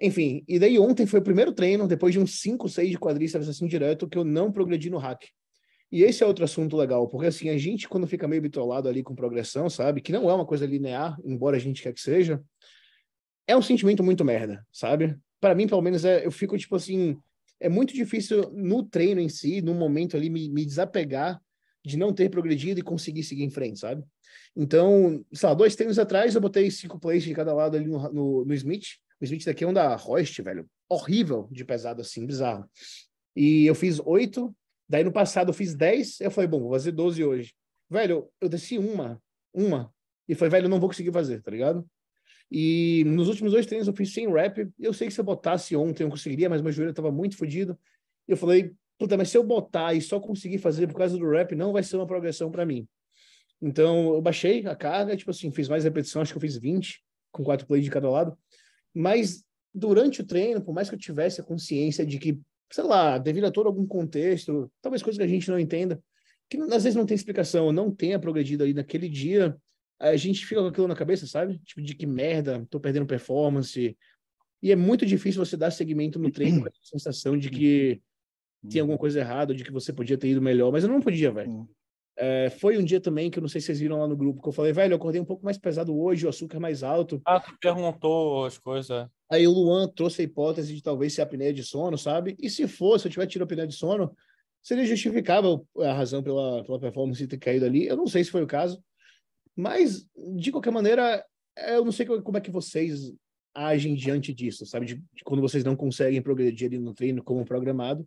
Enfim, 0.00 0.42
e 0.48 0.58
daí 0.58 0.78
ontem 0.78 1.04
foi 1.06 1.20
o 1.20 1.22
primeiro 1.22 1.52
treino, 1.52 1.86
depois 1.86 2.12
de 2.14 2.18
uns 2.20 2.40
5, 2.40 2.68
6 2.68 2.90
de 2.90 2.98
quadríceps 2.98 3.48
assim 3.48 3.66
direto, 3.66 4.08
que 4.08 4.16
eu 4.16 4.24
não 4.24 4.50
progredi 4.50 4.88
no 4.88 4.96
hack. 4.96 5.24
E 5.92 6.04
esse 6.04 6.22
é 6.22 6.26
outro 6.26 6.44
assunto 6.44 6.76
legal, 6.76 7.08
porque 7.08 7.26
assim, 7.26 7.48
a 7.50 7.58
gente 7.58 7.88
quando 7.88 8.06
fica 8.06 8.26
meio 8.28 8.40
bitolado 8.40 8.88
ali 8.88 9.02
com 9.02 9.14
progressão, 9.14 9.68
sabe, 9.68 10.00
que 10.00 10.12
não 10.12 10.30
é 10.30 10.32
uma 10.34 10.46
coisa 10.46 10.64
linear, 10.64 11.18
embora 11.24 11.56
a 11.56 11.60
gente 11.60 11.82
quer 11.82 11.92
que 11.92 12.00
seja, 12.00 12.40
é 13.46 13.56
um 13.56 13.60
sentimento 13.60 14.02
muito 14.02 14.24
merda, 14.24 14.64
sabe? 14.72 15.18
Para 15.40 15.54
mim, 15.54 15.66
pelo 15.66 15.82
menos, 15.82 16.04
é, 16.04 16.24
eu 16.24 16.30
fico 16.30 16.56
tipo 16.58 16.76
assim, 16.76 17.16
é 17.58 17.68
muito 17.68 17.94
difícil 17.94 18.50
no 18.52 18.82
treino 18.84 19.20
em 19.20 19.28
si, 19.28 19.60
no 19.62 19.74
momento 19.74 20.16
ali, 20.16 20.28
me, 20.28 20.48
me 20.48 20.64
desapegar 20.64 21.40
de 21.84 21.96
não 21.96 22.12
ter 22.12 22.28
progredido 22.28 22.80
e 22.80 22.82
conseguir 22.82 23.22
seguir 23.22 23.44
em 23.44 23.50
frente, 23.50 23.78
sabe? 23.78 24.04
Então, 24.54 25.24
sei 25.32 25.48
lá, 25.48 25.54
dois 25.54 25.74
treinos 25.74 25.98
atrás 25.98 26.34
eu 26.34 26.40
botei 26.40 26.70
cinco 26.70 26.98
plays 26.98 27.22
de 27.22 27.34
cada 27.34 27.54
lado 27.54 27.76
ali 27.76 27.86
no, 27.86 28.12
no, 28.12 28.44
no 28.44 28.54
Smith. 28.54 28.84
O 29.20 29.24
Smith 29.24 29.44
daqui 29.44 29.64
é 29.64 29.66
um 29.66 29.72
da 29.72 29.94
Royst, 29.96 30.40
velho. 30.42 30.68
Horrível 30.88 31.48
de 31.50 31.64
pesado 31.64 32.00
assim, 32.00 32.26
bizarro. 32.26 32.68
E 33.34 33.64
eu 33.66 33.74
fiz 33.74 34.00
oito, 34.00 34.54
daí 34.88 35.04
no 35.04 35.12
passado 35.12 35.50
eu 35.50 35.54
fiz 35.54 35.74
dez, 35.74 36.20
eu 36.20 36.30
falei, 36.30 36.48
bom, 36.48 36.60
vou 36.60 36.72
fazer 36.72 36.92
12 36.92 37.24
hoje. 37.24 37.54
Velho, 37.88 38.28
eu 38.40 38.48
desci 38.48 38.76
uma, 38.78 39.20
uma, 39.52 39.92
e 40.28 40.34
falei, 40.34 40.50
velho, 40.50 40.64
eu 40.66 40.70
não 40.70 40.80
vou 40.80 40.88
conseguir 40.88 41.12
fazer, 41.12 41.42
tá 41.42 41.50
ligado? 41.50 41.86
E 42.50 43.04
nos 43.06 43.28
últimos 43.28 43.52
dois 43.52 43.66
treinos 43.66 43.86
eu 43.86 43.94
fiz 43.94 44.12
sem 44.12 44.30
rep. 44.30 44.68
Eu 44.78 44.92
sei 44.92 45.06
que 45.06 45.14
se 45.14 45.20
eu 45.20 45.24
botasse 45.24 45.76
ontem 45.76 46.02
eu 46.02 46.10
conseguiria, 46.10 46.48
mas 46.48 46.60
meu 46.60 46.72
joelho 46.72 46.92
tava 46.92 47.12
muito 47.12 47.36
fodido. 47.36 47.78
Eu 48.26 48.36
falei, 48.36 48.72
puta, 48.98 49.16
mas 49.16 49.28
se 49.28 49.38
eu 49.38 49.44
botar 49.44 49.94
e 49.94 50.00
só 50.00 50.18
conseguir 50.18 50.58
fazer 50.58 50.86
por 50.86 50.96
causa 50.96 51.16
do 51.16 51.28
rep, 51.28 51.54
não 51.54 51.72
vai 51.72 51.82
ser 51.82 51.96
uma 51.96 52.06
progressão 52.06 52.50
para 52.50 52.66
mim. 52.66 52.88
Então 53.62 54.14
eu 54.14 54.22
baixei 54.22 54.66
a 54.66 54.74
carga, 54.74 55.16
tipo 55.16 55.30
assim, 55.30 55.50
fiz 55.52 55.68
mais 55.68 55.84
repetição, 55.84 56.22
acho 56.22 56.32
que 56.32 56.38
eu 56.38 56.40
fiz 56.40 56.56
20, 56.56 57.00
com 57.30 57.44
quatro 57.44 57.66
plays 57.66 57.84
de 57.84 57.90
cada 57.90 58.10
lado. 58.10 58.36
Mas 58.92 59.44
durante 59.72 60.20
o 60.20 60.26
treino, 60.26 60.60
por 60.60 60.74
mais 60.74 60.88
que 60.88 60.94
eu 60.94 60.98
tivesse 60.98 61.40
a 61.40 61.44
consciência 61.44 62.04
de 62.04 62.18
que, 62.18 62.40
sei 62.72 62.84
lá, 62.84 63.18
devido 63.18 63.44
a 63.44 63.50
todo 63.50 63.66
algum 63.66 63.86
contexto, 63.86 64.70
talvez 64.82 65.02
coisas 65.02 65.18
que 65.18 65.24
a 65.24 65.28
gente 65.28 65.48
não 65.48 65.58
entenda, 65.58 66.02
que 66.48 66.56
às 66.58 66.82
vezes 66.82 66.96
não 66.96 67.06
tem 67.06 67.14
explicação, 67.14 67.66
eu 67.66 67.72
não 67.72 67.94
tenha 67.94 68.18
progredido 68.18 68.64
ali 68.64 68.74
naquele 68.74 69.08
dia, 69.08 69.56
a 70.00 70.16
gente 70.16 70.46
fica 70.46 70.62
com 70.62 70.68
aquilo 70.68 70.88
na 70.88 70.96
cabeça, 70.96 71.26
sabe? 71.26 71.58
Tipo, 71.58 71.82
de 71.82 71.94
que 71.94 72.06
merda, 72.06 72.66
tô 72.70 72.80
perdendo 72.80 73.06
performance. 73.06 73.96
E 74.62 74.72
é 74.72 74.76
muito 74.76 75.04
difícil 75.04 75.44
você 75.44 75.56
dar 75.56 75.70
segmento 75.70 76.18
no 76.18 76.30
treino 76.30 76.62
com 76.62 76.68
a 76.68 76.72
sensação 76.82 77.36
de 77.36 77.50
que 77.50 78.00
tinha 78.68 78.82
alguma 78.82 78.98
coisa 78.98 79.20
errada, 79.20 79.54
de 79.54 79.62
que 79.62 79.72
você 79.72 79.92
podia 79.92 80.18
ter 80.18 80.28
ido 80.28 80.42
melhor, 80.42 80.72
mas 80.72 80.84
eu 80.84 80.90
não 80.90 81.00
podia, 81.00 81.30
velho. 81.30 81.50
Hum. 81.50 81.68
É, 82.16 82.50
foi 82.50 82.76
um 82.76 82.84
dia 82.84 83.00
também 83.00 83.30
que 83.30 83.38
eu 83.38 83.40
não 83.40 83.48
sei 83.48 83.60
se 83.60 83.68
vocês 83.68 83.80
viram 83.80 83.98
lá 83.98 84.06
no 84.06 84.16
grupo, 84.16 84.42
que 84.42 84.48
eu 84.48 84.52
falei, 84.52 84.72
velho, 84.72 84.92
eu 84.92 84.96
acordei 84.96 85.20
um 85.20 85.24
pouco 85.24 85.44
mais 85.44 85.56
pesado 85.56 85.98
hoje, 85.98 86.26
o 86.26 86.28
açúcar 86.28 86.58
é 86.58 86.60
mais 86.60 86.82
alto. 86.82 87.20
Ah, 87.24 87.40
tu 87.40 87.56
perguntou 87.58 88.44
as 88.44 88.58
coisas. 88.58 89.08
Aí 89.30 89.46
o 89.46 89.50
Luan 89.50 89.88
trouxe 89.88 90.20
a 90.20 90.24
hipótese 90.24 90.74
de 90.74 90.82
talvez 90.82 91.14
ser 91.14 91.22
apneia 91.22 91.52
de 91.52 91.62
sono, 91.62 91.96
sabe? 91.96 92.36
E 92.38 92.50
se 92.50 92.68
fosse, 92.68 93.02
se 93.02 93.08
eu 93.08 93.12
tivesse 93.12 93.30
tido 93.30 93.42
apneia 93.42 93.66
de 93.66 93.74
sono, 93.74 94.14
seria 94.62 94.84
justificável 94.84 95.66
a 95.78 95.92
razão 95.94 96.22
pela, 96.22 96.62
pela 96.64 96.78
performance 96.78 97.26
ter 97.26 97.38
caído 97.38 97.64
ali. 97.64 97.86
Eu 97.86 97.96
não 97.96 98.06
sei 98.06 98.22
se 98.22 98.30
foi 98.30 98.42
o 98.42 98.46
caso, 98.46 98.82
mas 99.56 100.06
de 100.36 100.50
qualquer 100.50 100.70
maneira, 100.70 101.24
eu 101.68 101.84
não 101.84 101.92
sei 101.92 102.06
como 102.06 102.36
é 102.36 102.40
que 102.40 102.50
vocês 102.50 103.12
agem 103.54 103.94
diante 103.94 104.32
disso, 104.32 104.64
sabe? 104.66 104.86
De, 104.86 104.94
de 104.96 105.24
quando 105.24 105.40
vocês 105.40 105.64
não 105.64 105.76
conseguem 105.76 106.22
progredir 106.22 106.68
ali 106.68 106.78
no 106.78 106.94
treino 106.94 107.22
como 107.22 107.44
programado. 107.44 108.06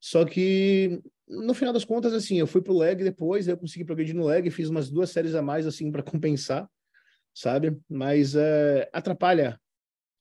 Só 0.00 0.24
que 0.24 1.00
no 1.28 1.52
final 1.54 1.72
das 1.72 1.84
contas, 1.84 2.12
assim, 2.12 2.38
eu 2.38 2.46
fui 2.46 2.62
pro 2.62 2.76
leg 2.76 3.02
depois, 3.02 3.48
eu 3.48 3.56
consegui 3.56 3.84
progredir 3.84 4.14
no 4.14 4.26
leg, 4.26 4.50
fiz 4.50 4.68
umas 4.68 4.90
duas 4.90 5.10
séries 5.10 5.34
a 5.34 5.42
mais, 5.42 5.66
assim, 5.66 5.90
para 5.90 6.02
compensar, 6.02 6.68
sabe? 7.34 7.76
Mas 7.88 8.34
é, 8.34 8.88
atrapalha 8.92 9.60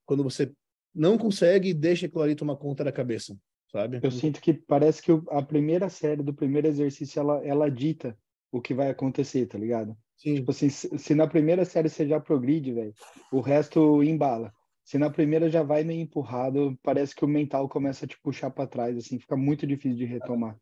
quando 0.06 0.24
você 0.24 0.52
não 0.94 1.18
consegue 1.18 1.70
e 1.70 1.74
deixa 1.74 2.08
aquilo 2.08 2.24
ali 2.24 2.36
tomar 2.36 2.56
conta 2.58 2.84
da 2.84 2.92
cabeça, 2.92 3.38
sabe? 3.72 4.00
Eu 4.02 4.12
sinto 4.12 4.42
que 4.42 4.54
parece 4.54 5.02
que 5.02 5.12
a 5.30 5.42
primeira 5.42 5.90
série 5.90 6.24
do 6.24 6.34
primeiro 6.34 6.68
exercício 6.68 7.20
ela, 7.20 7.46
ela 7.46 7.70
dita 7.70 8.18
o 8.52 8.60
que 8.60 8.74
vai 8.74 8.90
acontecer, 8.90 9.46
tá 9.46 9.58
ligado? 9.58 9.96
Sim, 10.18 10.36
Tipo 10.36 10.52
assim, 10.52 10.70
se, 10.70 11.16
na 11.16 11.28
primeira 11.28 11.64
série 11.64 11.90
você 11.90 12.08
já 12.08 12.20
progride, 12.20 12.74
velho, 12.74 12.94
o 13.32 13.40
resto 13.40 14.04
embala. 14.04 14.52
Se 14.84 14.98
na 14.98 15.10
primeira 15.10 15.50
já 15.50 15.64
vai 15.64 15.84
meio 15.84 16.02
empurrado, 16.02 16.78
parece 16.82 17.16
que 17.16 17.24
o 17.24 17.28
mental 17.28 17.68
começa 17.70 18.06
a 18.06 18.08
te 18.08 18.20
puxar 18.22 18.50
para 18.50 18.68
trás, 18.68 18.98
assim, 18.98 19.20
fica 19.20 19.36
muito 19.36 19.68
difícil 19.68 19.98
de 19.98 20.06
retomar. 20.06 20.58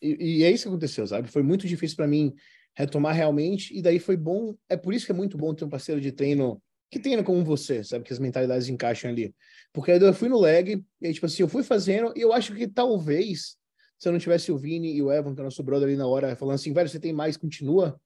E, 0.00 0.38
e 0.38 0.44
é 0.44 0.50
isso 0.50 0.64
que 0.64 0.68
aconteceu, 0.68 1.06
sabe? 1.06 1.30
Foi 1.30 1.42
muito 1.42 1.66
difícil 1.66 1.96
para 1.96 2.06
mim 2.06 2.34
retomar 2.76 3.14
realmente, 3.14 3.76
e 3.76 3.80
daí 3.80 3.98
foi 3.98 4.16
bom. 4.16 4.54
É 4.68 4.76
por 4.76 4.92
isso 4.92 5.06
que 5.06 5.12
é 5.12 5.14
muito 5.14 5.38
bom 5.38 5.54
ter 5.54 5.64
um 5.64 5.68
parceiro 5.68 6.00
de 6.00 6.12
treino 6.12 6.62
que 6.90 7.00
treina 7.00 7.24
como 7.24 7.44
você, 7.44 7.82
sabe? 7.82 8.04
Que 8.04 8.12
as 8.12 8.18
mentalidades 8.18 8.68
encaixam 8.68 9.10
ali. 9.10 9.34
Porque 9.72 9.90
aí 9.90 10.00
eu 10.00 10.14
fui 10.14 10.28
no 10.28 10.38
leg, 10.38 10.84
e 11.00 11.06
aí, 11.06 11.12
tipo 11.12 11.26
assim, 11.26 11.42
eu 11.42 11.48
fui 11.48 11.64
fazendo, 11.64 12.12
e 12.14 12.20
eu 12.20 12.32
acho 12.32 12.54
que 12.54 12.68
talvez, 12.68 13.56
se 13.98 14.08
eu 14.08 14.12
não 14.12 14.18
tivesse 14.18 14.52
o 14.52 14.58
Vini 14.58 14.94
e 14.94 15.02
o 15.02 15.10
Evan, 15.10 15.34
que 15.34 15.40
é 15.40 15.44
nosso 15.44 15.62
brother 15.62 15.88
ali 15.88 15.96
na 15.96 16.06
hora, 16.06 16.36
falando 16.36 16.54
assim, 16.54 16.72
velho, 16.72 16.88
você 16.88 17.00
tem 17.00 17.12
mais, 17.12 17.36
continua. 17.36 18.00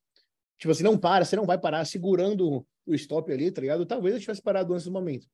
Tipo 0.58 0.72
assim, 0.72 0.82
não 0.82 0.98
para, 0.98 1.24
você 1.24 1.36
não 1.36 1.46
vai 1.46 1.58
parar 1.58 1.84
segurando 1.84 2.66
o 2.86 2.94
stop 2.94 3.30
ali, 3.32 3.50
tá 3.50 3.60
ligado? 3.60 3.86
Talvez 3.86 4.14
eu 4.14 4.20
tivesse 4.20 4.42
parado 4.42 4.72
antes 4.72 4.84
do 4.84 4.92
momento. 4.92 5.26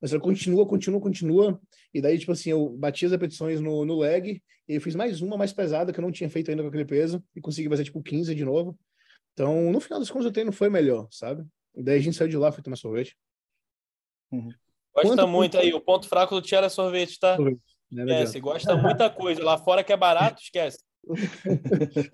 Mas 0.00 0.12
eu 0.12 0.20
continua, 0.20 0.66
continua, 0.66 1.00
continua. 1.00 1.60
E 1.92 2.00
daí, 2.00 2.18
tipo 2.18 2.32
assim, 2.32 2.50
eu 2.50 2.70
bati 2.70 3.04
as 3.04 3.12
repetições 3.12 3.60
no, 3.60 3.84
no 3.84 3.98
leg, 3.98 4.42
e 4.66 4.74
eu 4.74 4.80
fiz 4.80 4.94
mais 4.94 5.20
uma 5.20 5.36
mais 5.36 5.52
pesada 5.52 5.92
que 5.92 6.00
eu 6.00 6.02
não 6.02 6.10
tinha 6.12 6.30
feito 6.30 6.50
ainda 6.50 6.62
com 6.62 6.68
aquele 6.68 6.86
peso, 6.86 7.22
e 7.36 7.40
consegui 7.40 7.68
fazer 7.68 7.84
tipo 7.84 8.02
15 8.02 8.34
de 8.34 8.44
novo. 8.44 8.78
Então, 9.34 9.70
no 9.70 9.80
final 9.80 9.98
das 9.98 10.10
contas, 10.10 10.26
o 10.26 10.32
treino 10.32 10.52
foi 10.52 10.70
melhor, 10.70 11.06
sabe? 11.10 11.44
E 11.74 11.82
daí 11.82 11.98
a 11.98 12.02
gente 12.02 12.16
saiu 12.16 12.28
de 12.28 12.36
lá, 12.36 12.50
foi 12.50 12.62
tomar 12.62 12.76
sorvete. 12.76 13.16
Gosta 14.32 15.08
Quanto- 15.16 15.28
muito 15.28 15.58
aí. 15.58 15.72
O 15.74 15.80
ponto 15.80 16.08
fraco 16.08 16.34
do 16.34 16.42
Tiara 16.42 16.66
é 16.66 16.70
sorvete, 16.70 17.18
tá? 17.18 17.36
Sorvete, 17.36 17.60
Né, 17.90 18.04
não 18.04 18.12
Esquece, 18.14 18.40
gosta 18.40 18.76
muita 18.76 19.10
coisa. 19.10 19.42
Lá 19.42 19.58
fora 19.58 19.84
que 19.84 19.92
é 19.92 19.96
barato, 19.96 20.40
esquece. 20.42 20.78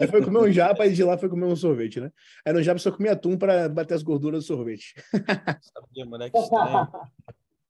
Aí 0.00 0.08
foi 0.08 0.24
comer 0.24 0.38
um 0.38 0.52
japa 0.52 0.86
e 0.86 0.92
de 0.92 1.04
lá 1.04 1.16
foi 1.18 1.28
comer 1.28 1.46
um 1.46 1.56
sorvete, 1.56 2.00
né? 2.00 2.10
Aí 2.44 2.52
no 2.52 2.62
japa 2.62 2.78
só 2.78 2.90
comia 2.90 3.12
atum 3.12 3.36
para 3.36 3.68
bater 3.68 3.94
as 3.94 4.02
gorduras 4.02 4.44
do 4.44 4.46
sorvete. 4.46 4.94
Sabia, 5.12 6.06
moleque 6.06 6.38
estranho. 6.38 6.88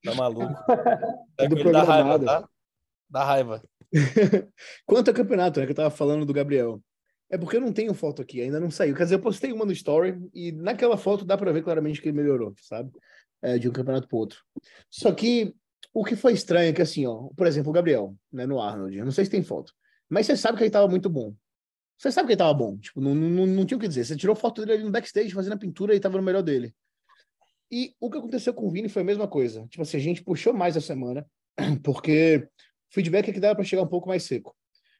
Tá 0.04 0.14
maluco. 0.14 0.54
É 1.38 1.44
ele 1.44 1.70
dá 1.70 1.82
raiva, 1.82 2.18
tá? 2.18 2.48
Dá 3.10 3.24
raiva. 3.24 3.62
Quanto 4.86 5.08
ao 5.08 5.14
campeonato, 5.14 5.60
né, 5.60 5.66
que 5.66 5.72
eu 5.72 5.76
tava 5.76 5.90
falando 5.90 6.24
do 6.24 6.32
Gabriel. 6.32 6.80
É 7.28 7.36
porque 7.36 7.56
eu 7.56 7.60
não 7.60 7.72
tenho 7.72 7.92
foto 7.92 8.22
aqui, 8.22 8.40
ainda 8.40 8.60
não 8.60 8.70
saiu. 8.70 8.94
Quer 8.94 9.02
dizer, 9.02 9.16
eu 9.16 9.20
postei 9.20 9.52
uma 9.52 9.64
no 9.64 9.72
story 9.72 10.16
e 10.32 10.52
naquela 10.52 10.96
foto 10.96 11.24
dá 11.24 11.36
para 11.36 11.52
ver 11.52 11.62
claramente 11.62 12.00
que 12.00 12.08
ele 12.08 12.16
melhorou, 12.16 12.54
sabe? 12.62 12.90
É, 13.42 13.58
de 13.58 13.68
um 13.68 13.72
campeonato 13.72 14.08
pro 14.08 14.16
outro. 14.16 14.38
Só 14.88 15.12
que 15.12 15.54
o 15.92 16.04
que 16.04 16.14
foi 16.14 16.32
estranho 16.32 16.70
é 16.70 16.72
que, 16.72 16.82
assim, 16.82 17.06
ó, 17.06 17.28
por 17.36 17.46
exemplo, 17.46 17.70
o 17.70 17.72
Gabriel, 17.72 18.14
né, 18.32 18.46
no 18.46 18.60
Arnold, 18.60 18.96
eu 18.96 19.04
não 19.04 19.12
sei 19.12 19.24
se 19.24 19.30
tem 19.30 19.42
foto, 19.42 19.72
mas 20.08 20.26
você 20.26 20.36
sabe 20.36 20.58
que 20.58 20.64
ele 20.64 20.70
tava 20.70 20.88
muito 20.88 21.08
bom. 21.08 21.34
Você 21.98 22.12
sabe 22.12 22.26
que 22.26 22.32
ele 22.32 22.38
tava 22.38 22.52
bom, 22.52 22.76
tipo, 22.76 23.00
não, 23.00 23.14
não, 23.14 23.46
não 23.46 23.64
tinha 23.64 23.78
o 23.78 23.80
que 23.80 23.88
dizer. 23.88 24.04
Você 24.04 24.16
tirou 24.16 24.36
foto 24.36 24.60
dele 24.60 24.72
ali 24.72 24.84
no 24.84 24.90
backstage 24.90 25.32
fazendo 25.32 25.54
a 25.54 25.58
pintura 25.58 25.94
e 25.94 26.00
tava 26.00 26.18
no 26.18 26.22
melhor 26.22 26.42
dele. 26.42 26.74
E 27.70 27.94
o 27.98 28.10
que 28.10 28.18
aconteceu 28.18 28.54
com 28.54 28.66
o 28.66 28.70
Vini 28.70 28.88
foi 28.88 29.02
a 29.02 29.04
mesma 29.04 29.26
coisa. 29.26 29.66
Tipo 29.68 29.82
assim, 29.82 29.96
a 29.96 30.00
gente 30.00 30.22
puxou 30.22 30.52
mais 30.52 30.76
a 30.76 30.80
semana, 30.80 31.26
porque 31.82 32.48
o 32.90 32.94
feedback 32.94 33.28
é 33.28 33.32
que 33.32 33.40
dava 33.40 33.54
para 33.54 33.64
chegar 33.64 33.82
um 33.82 33.88
pouco 33.88 34.08
mais 34.08 34.22
seco. 34.22 34.54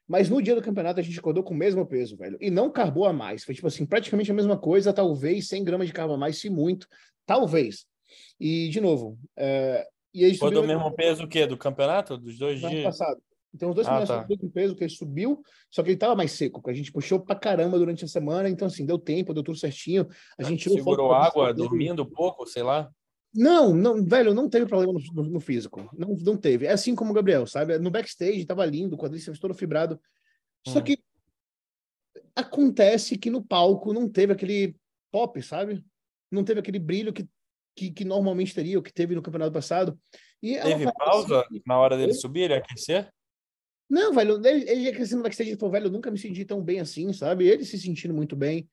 Mas 0.07 0.29
no 0.29 0.41
dia 0.41 0.55
do 0.55 0.61
campeonato 0.61 0.99
a 0.99 1.03
gente 1.03 1.19
acordou 1.19 1.43
com 1.43 1.53
o 1.53 1.57
mesmo 1.57 1.85
peso, 1.85 2.15
velho. 2.17 2.37
E 2.39 2.49
não 2.49 2.71
carbou 2.71 3.05
a 3.05 3.13
mais. 3.13 3.43
Foi 3.43 3.53
tipo 3.53 3.67
assim, 3.67 3.85
praticamente 3.85 4.31
a 4.31 4.33
mesma 4.33 4.57
coisa, 4.57 4.93
talvez 4.93 5.47
100 5.49 5.63
gramas 5.63 5.87
de 5.87 5.93
carbo 5.93 6.13
a 6.13 6.17
mais, 6.17 6.39
se 6.39 6.49
muito. 6.49 6.87
Talvez. 7.25 7.85
E, 8.39 8.69
de 8.69 8.79
novo, 8.79 9.19
é... 9.35 9.85
e 10.13 10.23
aí 10.23 10.37
Foi 10.37 10.47
subiu 10.49 10.61
do 10.61 10.67
mesmo 10.67 10.91
peso 10.93 11.25
o 11.25 11.27
quê? 11.27 11.45
Do 11.45 11.57
campeonato? 11.57 12.17
Dos 12.17 12.37
dois 12.37 12.63
ano 12.63 12.71
dias? 12.71 12.83
passado. 12.85 13.21
Então, 13.57 13.69
os 13.69 13.75
dois 13.75 13.87
Ah, 13.87 13.91
primeiros 13.91 14.09
tá. 14.09 14.21
subiu 14.21 14.37
com 14.37 14.49
peso, 14.49 14.75
que 14.75 14.83
ele 14.83 14.91
subiu, 14.91 15.41
só 15.71 15.81
que 15.83 15.89
ele 15.89 15.97
tava 15.97 16.15
mais 16.15 16.31
seco, 16.31 16.61
que 16.61 16.69
a 16.69 16.73
gente 16.73 16.91
puxou 16.91 17.19
pra 17.19 17.35
caramba 17.35 17.77
durante 17.79 18.05
a 18.05 18.07
semana, 18.07 18.47
então, 18.49 18.67
assim, 18.67 18.85
deu 18.85 18.99
tempo, 18.99 19.33
deu 19.33 19.41
tudo 19.43 19.57
certinho. 19.57 20.07
A 20.37 20.43
gente 20.43 20.61
tirou 20.61 20.77
Segurou 20.77 21.11
água, 21.11 21.51
dormindo 21.53 22.03
um 22.03 22.09
pouco, 22.09 22.45
sei 22.45 22.61
lá. 22.61 22.89
Não, 23.33 23.73
não, 23.73 24.05
velho, 24.05 24.33
não 24.33 24.47
teve 24.47 24.65
problema 24.67 24.93
no, 25.13 25.23
no- 25.23 25.39
físico. 25.39 25.89
Não, 25.97 26.09
não 26.15 26.37
teve. 26.37 26.65
É 26.67 26.71
assim 26.71 26.95
como 26.95 27.11
o 27.11 27.13
Gabriel, 27.13 27.45
sabe? 27.47 27.77
No 27.79 27.89
backstage 27.91 28.45
tava 28.45 28.65
lindo, 28.65 28.95
o 28.95 28.97
quadríceps 28.97 29.39
todo 29.39 29.53
fibrado. 29.53 29.99
Só 30.65 30.79
Hum. 30.79 30.83
que 30.83 30.99
acontece 32.35 33.17
que 33.17 33.29
no 33.29 33.43
palco 33.43 33.93
não 33.93 34.07
teve 34.09 34.33
aquele 34.33 34.75
pop, 35.11 35.41
sabe? 35.41 35.83
Não 36.31 36.43
teve 36.43 36.59
aquele 36.59 36.79
brilho 36.79 37.13
que, 37.13 37.27
que, 37.75 37.91
que 37.91 38.05
normalmente 38.05 38.53
teria, 38.53 38.77
o 38.79 38.83
que 38.83 38.93
teve 38.93 39.15
no 39.15 39.21
campeonato 39.21 39.51
passado. 39.51 39.99
E 40.41 40.57
Teve 40.59 40.91
pausa 40.93 41.41
assim- 41.41 41.61
na 41.65 41.79
hora 41.79 41.97
dele 41.97 42.11
Oi? 42.11 42.17
subir, 42.17 42.41
ele 42.43 42.53
aquecer? 42.55 43.11
Não, 43.89 44.13
velho, 44.13 44.45
ele, 44.45 44.69
ele 44.69 44.81
ia 44.81 44.93
crescendo 44.93 45.19
no 45.19 45.23
backstage 45.23 45.51
e 45.51 45.55
falou, 45.55 45.71
velho, 45.71 45.85
eu 45.85 45.91
nunca 45.91 46.11
me 46.11 46.17
senti 46.17 46.43
tão 46.43 46.61
bem 46.61 46.79
assim, 46.79 47.11
sabe? 47.13 47.47
Ele 47.47 47.63
se 47.63 47.79
sentindo 47.79 48.13
muito 48.13 48.35
bem. 48.35 48.67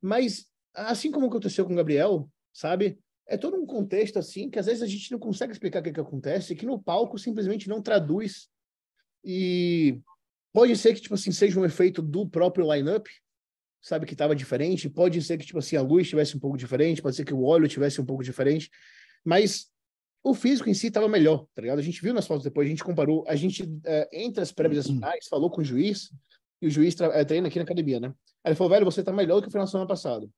Mas, 0.00 0.46
assim 0.72 1.10
como 1.10 1.26
aconteceu 1.26 1.66
com 1.66 1.72
o 1.72 1.76
Gabriel, 1.76 2.30
sabe? 2.52 2.98
É 3.26 3.36
todo 3.36 3.56
um 3.56 3.66
contexto 3.66 4.18
assim 4.18 4.48
que 4.48 4.58
às 4.58 4.66
vezes 4.66 4.82
a 4.82 4.86
gente 4.86 5.10
não 5.10 5.18
consegue 5.18 5.52
explicar 5.52 5.80
o 5.80 5.82
que, 5.82 5.92
que 5.92 6.00
acontece, 6.00 6.54
que 6.54 6.66
no 6.66 6.80
palco 6.80 7.18
simplesmente 7.18 7.68
não 7.68 7.82
traduz. 7.82 8.48
E 9.24 10.00
pode 10.52 10.76
ser 10.76 10.94
que, 10.94 11.00
tipo 11.00 11.14
assim, 11.14 11.32
seja 11.32 11.58
um 11.58 11.64
efeito 11.64 12.00
do 12.00 12.28
próprio 12.28 12.72
line-up, 12.72 13.10
sabe, 13.82 14.06
que 14.06 14.14
estava 14.14 14.36
diferente. 14.36 14.88
Pode 14.88 15.20
ser 15.22 15.36
que, 15.36 15.46
tipo 15.46 15.58
assim, 15.58 15.76
a 15.76 15.82
luz 15.82 16.04
estivesse 16.04 16.36
um 16.36 16.40
pouco 16.40 16.56
diferente, 16.56 17.02
pode 17.02 17.16
ser 17.16 17.24
que 17.24 17.34
o 17.34 17.42
óleo 17.42 17.68
tivesse 17.68 18.00
um 18.00 18.06
pouco 18.06 18.22
diferente. 18.22 18.70
Mas 19.24 19.70
o 20.22 20.34
físico 20.34 20.68
em 20.68 20.74
si 20.74 20.88
estava 20.88 21.08
melhor, 21.08 21.46
tá 21.54 21.62
ligado? 21.62 21.78
A 21.78 21.82
gente 21.82 22.00
viu 22.02 22.12
nas 22.12 22.26
fotos 22.26 22.44
depois, 22.44 22.66
a 22.66 22.70
gente 22.70 22.84
comparou, 22.84 23.24
a 23.26 23.34
gente, 23.34 23.64
é, 23.84 24.08
entre 24.12 24.42
as 24.42 24.52
prévias 24.52 24.84
as 24.84 24.92
finais, 24.92 25.26
falou 25.28 25.50
com 25.50 25.60
o 25.60 25.64
juiz, 25.64 26.12
e 26.60 26.66
o 26.66 26.70
juiz 26.70 26.98
é, 27.00 27.24
treina 27.24 27.48
aqui 27.48 27.58
na 27.58 27.64
academia, 27.64 27.98
né? 27.98 28.08
Aí 28.44 28.50
ele 28.50 28.54
falou, 28.54 28.70
velho, 28.70 28.84
você 28.84 29.02
tá 29.02 29.12
melhor 29.12 29.36
do 29.36 29.42
que 29.42 29.48
o 29.48 29.50
final 29.50 29.64
da 29.64 29.70
semana 29.70 29.88
passada. 29.88 30.28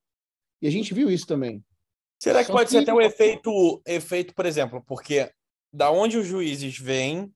E 0.61 0.69
a 0.69 0.71
gente 0.71 0.95
viu 0.95 1.11
isso 1.11 1.27
também. 1.27 1.65
Será 2.23 2.41
que 2.41 2.47
Só 2.47 2.53
pode 2.53 2.67
que... 2.67 2.71
ser 2.71 2.79
até 2.79 2.95
um 2.95 3.01
efeito, 3.01 3.83
efeito, 3.85 4.33
por 4.35 4.47
exemplo, 4.47 4.83
porque 4.87 5.31
da 5.73 5.91
onde 5.91 6.17
os 6.17 6.27
juízes 6.27 6.79
vêm 6.79 7.33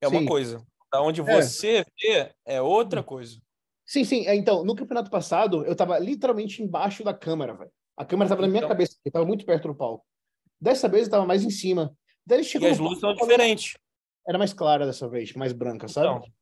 é 0.00 0.08
sim. 0.08 0.16
uma 0.16 0.26
coisa, 0.26 0.64
da 0.92 1.02
onde 1.02 1.20
é. 1.20 1.24
você 1.24 1.78
é. 1.78 1.84
vê 2.00 2.32
é 2.44 2.62
outra 2.62 3.02
coisa. 3.02 3.40
Sim, 3.84 4.04
sim. 4.04 4.26
É, 4.28 4.36
então, 4.36 4.64
no 4.64 4.76
campeonato 4.76 5.10
passado, 5.10 5.64
eu 5.66 5.74
tava 5.74 5.98
literalmente 5.98 6.62
embaixo 6.62 7.02
da 7.02 7.12
câmera, 7.12 7.54
velho. 7.54 7.72
A 7.96 8.04
câmera 8.04 8.28
tava 8.28 8.42
na 8.42 8.48
minha 8.48 8.58
então... 8.58 8.68
cabeça, 8.68 8.94
porque 8.94 9.10
tava 9.10 9.26
muito 9.26 9.44
perto 9.44 9.66
do 9.66 9.74
palco. 9.74 10.06
Dessa 10.60 10.88
vez 10.88 11.04
eu 11.06 11.10
tava 11.10 11.26
mais 11.26 11.42
em 11.44 11.50
cima. 11.50 11.96
Daí 12.26 12.44
chegou 12.44 12.68
e 12.68 12.72
as 12.72 12.78
luzes 12.78 13.00
são 13.00 13.14
diferentes. 13.14 13.74
Era 14.28 14.38
mais 14.38 14.52
clara 14.52 14.86
dessa 14.86 15.08
vez, 15.08 15.32
mais 15.34 15.52
branca, 15.52 15.88
sabe? 15.88 16.18
Então. 16.18 16.32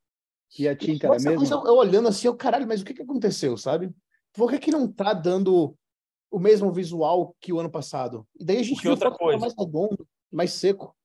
E 0.59 0.67
a 0.67 0.75
tinta 0.75 1.07
era 1.07 1.15
mesmo? 1.15 1.45
Eu, 1.45 1.67
eu, 1.67 1.77
olhando 1.77 2.09
assim, 2.09 2.27
eu, 2.27 2.37
caralho, 2.37 2.67
mas 2.67 2.81
o 2.81 2.85
que 2.85 2.95
que 2.95 3.03
aconteceu, 3.03 3.57
sabe? 3.57 3.95
Por 4.33 4.51
que 4.51 4.59
que 4.59 4.71
não 4.71 4.91
tá 4.91 5.13
dando 5.13 5.77
o 6.31 6.39
mesmo 6.39 6.73
visual 6.73 7.35
que 7.41 7.53
o 7.53 7.61
ano 7.61 7.71
passado? 7.71 8.27
E 8.39 8.45
daí 8.45 8.59
a 8.59 8.63
gente 8.63 8.75
Porque 8.75 8.89
viu 8.89 8.93
outra 8.93 9.11
coisa. 9.11 9.39
mais 9.39 9.55
redondo, 9.57 10.09
mais 10.31 10.53
seco. 10.53 10.97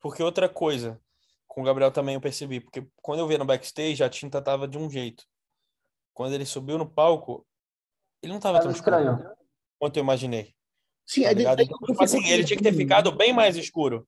Porque 0.00 0.22
outra 0.22 0.48
coisa, 0.48 1.00
com 1.46 1.60
o 1.60 1.64
Gabriel 1.64 1.90
também 1.90 2.14
eu 2.14 2.20
percebi, 2.20 2.60
porque 2.60 2.86
quando 3.02 3.20
eu 3.20 3.28
vi 3.28 3.36
no 3.36 3.44
backstage, 3.44 4.02
a 4.02 4.08
tinta 4.08 4.40
tava 4.40 4.66
de 4.66 4.78
um 4.78 4.88
jeito. 4.88 5.24
Quando 6.14 6.34
ele 6.34 6.46
subiu 6.46 6.78
no 6.78 6.88
palco, 6.88 7.46
ele 8.22 8.32
não 8.32 8.40
tava 8.40 8.60
tão 8.60 8.70
estranho 8.70 9.18
quanto 9.78 9.96
eu 9.96 10.02
imaginei. 10.02 10.54
Sim, 11.08 11.22
tá 11.22 11.30
é 11.30 11.34
ligado? 11.34 11.62
Então, 11.62 11.78
tipo 11.78 12.04
assim, 12.04 12.28
ele 12.28 12.44
tinha 12.44 12.58
que 12.58 12.62
ter 12.62 12.74
ficado 12.74 13.10
bem 13.10 13.32
mais 13.32 13.56
escuro. 13.56 14.06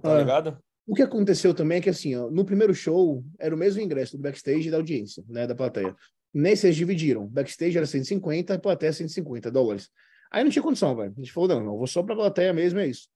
Tá 0.00 0.12
é. 0.12 0.18
ligado? 0.18 0.56
O 0.86 0.94
que 0.94 1.02
aconteceu 1.02 1.52
também 1.52 1.78
é 1.78 1.80
que, 1.80 1.90
assim, 1.90 2.14
ó, 2.14 2.30
no 2.30 2.44
primeiro 2.44 2.72
show, 2.72 3.24
era 3.38 3.52
o 3.52 3.58
mesmo 3.58 3.82
ingresso 3.82 4.16
do 4.16 4.22
backstage 4.22 4.68
e 4.68 4.70
da 4.70 4.76
audiência, 4.76 5.24
né, 5.28 5.48
da 5.48 5.54
plateia. 5.54 5.94
Nesse 6.32 6.68
eles 6.68 6.76
dividiram. 6.76 7.26
Backstage 7.26 7.76
era 7.76 7.86
150, 7.86 8.54
a 8.54 8.58
plateia 8.60 8.92
150 8.92 9.50
dólares. 9.50 9.90
Aí 10.30 10.44
não 10.44 10.50
tinha 10.50 10.62
condição, 10.62 10.94
velho. 10.94 11.12
A 11.16 11.20
gente 11.20 11.32
falou, 11.32 11.48
não, 11.48 11.64
não, 11.64 11.76
vou 11.76 11.86
só 11.88 12.00
pra 12.02 12.14
plateia 12.14 12.52
mesmo, 12.52 12.78
é 12.78 12.86
isso. 12.86 13.08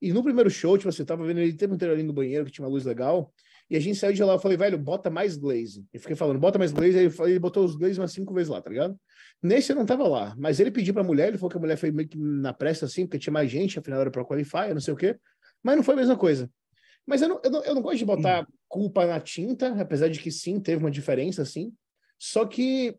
E 0.00 0.10
no 0.10 0.22
primeiro 0.22 0.48
show, 0.48 0.78
tipo 0.78 0.88
assim, 0.88 1.02
eu 1.02 1.06
tava 1.06 1.26
vendo 1.26 1.40
ele 1.40 1.52
o 1.52 1.56
tempo 1.56 1.74
inteiro 1.74 1.92
ali 1.92 2.02
no 2.02 2.14
banheiro, 2.14 2.46
que 2.46 2.50
tinha 2.50 2.64
uma 2.64 2.72
luz 2.72 2.84
legal, 2.84 3.32
e 3.70 3.76
a 3.76 3.80
gente 3.80 3.98
saiu 3.98 4.12
de 4.12 4.22
lá, 4.22 4.34
eu 4.34 4.38
falei, 4.38 4.56
velho, 4.56 4.78
bota 4.78 5.08
mais 5.08 5.36
glaze. 5.36 5.86
Eu 5.92 6.00
fiquei 6.00 6.14
falando, 6.14 6.38
bota 6.38 6.58
mais 6.58 6.72
glaze, 6.72 6.98
aí 6.98 7.10
ele 7.30 7.38
botou 7.38 7.64
os 7.64 7.74
glaze 7.76 7.98
umas 7.98 8.12
cinco 8.12 8.34
vezes 8.34 8.48
lá, 8.48 8.60
tá 8.60 8.68
ligado? 8.68 8.98
Nesse 9.42 9.72
eu 9.72 9.76
não 9.76 9.86
tava 9.86 10.06
lá, 10.06 10.34
mas 10.38 10.60
ele 10.60 10.70
pediu 10.70 10.92
pra 10.92 11.02
mulher, 11.02 11.28
ele 11.28 11.38
falou 11.38 11.50
que 11.50 11.56
a 11.56 11.60
mulher 11.60 11.76
foi 11.76 11.90
meio 11.90 12.08
que 12.08 12.18
na 12.18 12.52
pressa, 12.52 12.84
assim, 12.84 13.06
porque 13.06 13.18
tinha 13.18 13.32
mais 13.32 13.50
gente, 13.50 13.78
afinal 13.78 14.00
era 14.00 14.10
pra 14.10 14.24
qualify, 14.24 14.72
não 14.72 14.80
sei 14.80 14.92
o 14.92 14.96
quê, 14.96 15.18
mas 15.62 15.76
não 15.76 15.82
foi 15.82 15.94
a 15.94 15.98
mesma 15.98 16.16
coisa. 16.16 16.50
Mas 17.06 17.22
eu 17.22 17.28
não, 17.28 17.40
eu 17.42 17.50
não, 17.50 17.64
eu 17.64 17.74
não 17.74 17.82
gosto 17.82 17.98
de 17.98 18.04
botar 18.04 18.42
hum. 18.42 18.46
culpa 18.68 19.06
na 19.06 19.20
tinta, 19.20 19.68
apesar 19.80 20.08
de 20.08 20.20
que 20.20 20.30
sim, 20.30 20.60
teve 20.60 20.78
uma 20.78 20.90
diferença, 20.90 21.42
assim. 21.42 21.72
Só 22.18 22.46
que, 22.46 22.96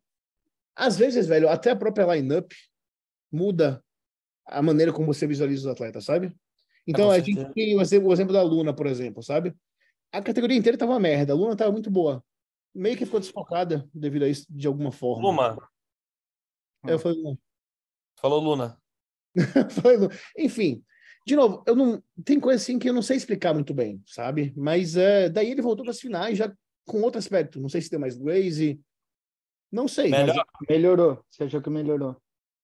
às 0.76 0.98
vezes, 0.98 1.28
velho, 1.28 1.50
até 1.50 1.72
a 1.72 1.76
própria 1.76 2.16
line-up 2.16 2.56
muda 3.32 3.84
a 4.46 4.62
maneira 4.62 4.94
como 4.94 5.08
você 5.12 5.26
visualiza 5.26 5.68
os 5.68 5.72
atletas, 5.72 6.06
sabe? 6.06 6.36
Então, 6.88 7.10
a 7.10 7.20
gente 7.20 7.44
tem 7.54 7.76
o 7.76 7.82
exemplo, 7.82 8.10
o 8.10 8.14
exemplo 8.14 8.34
da 8.34 8.44
Luna, 8.44 8.74
por 8.74 8.86
exemplo, 8.86 9.24
sabe? 9.24 9.56
A 10.16 10.22
categoria 10.22 10.58
inteira 10.58 10.78
tava 10.78 10.94
uma 10.94 11.00
merda, 11.00 11.34
a 11.34 11.36
Luna 11.36 11.56
tava 11.56 11.72
muito 11.72 11.92
boa. 11.92 12.24
Meio 12.74 12.98
que 12.98 13.06
ficou 13.06 13.20
desfocada 13.20 13.90
devido 13.94 14.24
a 14.24 14.30
isso, 14.30 14.46
de 14.50 14.68
alguma 14.68 14.92
forma. 14.92 15.24
Luma. 15.24 15.70
Eu 16.86 17.00
falei 17.00 17.22
Luna. 17.22 17.40
Falou 18.18 18.40
Luna. 18.40 18.82
Enfim, 20.38 20.84
de 21.26 21.36
novo, 21.36 21.64
eu 21.66 21.76
não 21.76 22.02
tem 22.24 22.40
coisa 22.40 22.62
assim 22.62 22.78
que 22.78 22.88
eu 22.88 22.94
não 22.94 23.02
sei 23.02 23.18
explicar 23.18 23.54
muito 23.54 23.74
bem, 23.74 24.02
sabe? 24.06 24.54
Mas 24.56 24.96
é, 24.96 25.28
daí 25.28 25.52
ele 25.52 25.62
voltou 25.62 25.84
para 25.84 25.92
as 25.92 26.00
finais 26.00 26.38
já 26.38 26.54
com 26.86 27.02
outro 27.02 27.20
aspecto. 27.20 27.60
Não 27.60 27.68
sei 27.68 27.82
se 27.82 27.90
tem 27.90 28.00
mais 28.00 28.16
Glaze, 28.16 28.80
não 29.72 29.88
sei. 29.88 30.10
Melhor. 30.10 30.36
Mas... 30.36 30.70
Melhorou. 30.70 31.24
Você 31.30 31.44
achou 31.44 31.62
que 31.62 31.70
melhorou? 31.70 32.16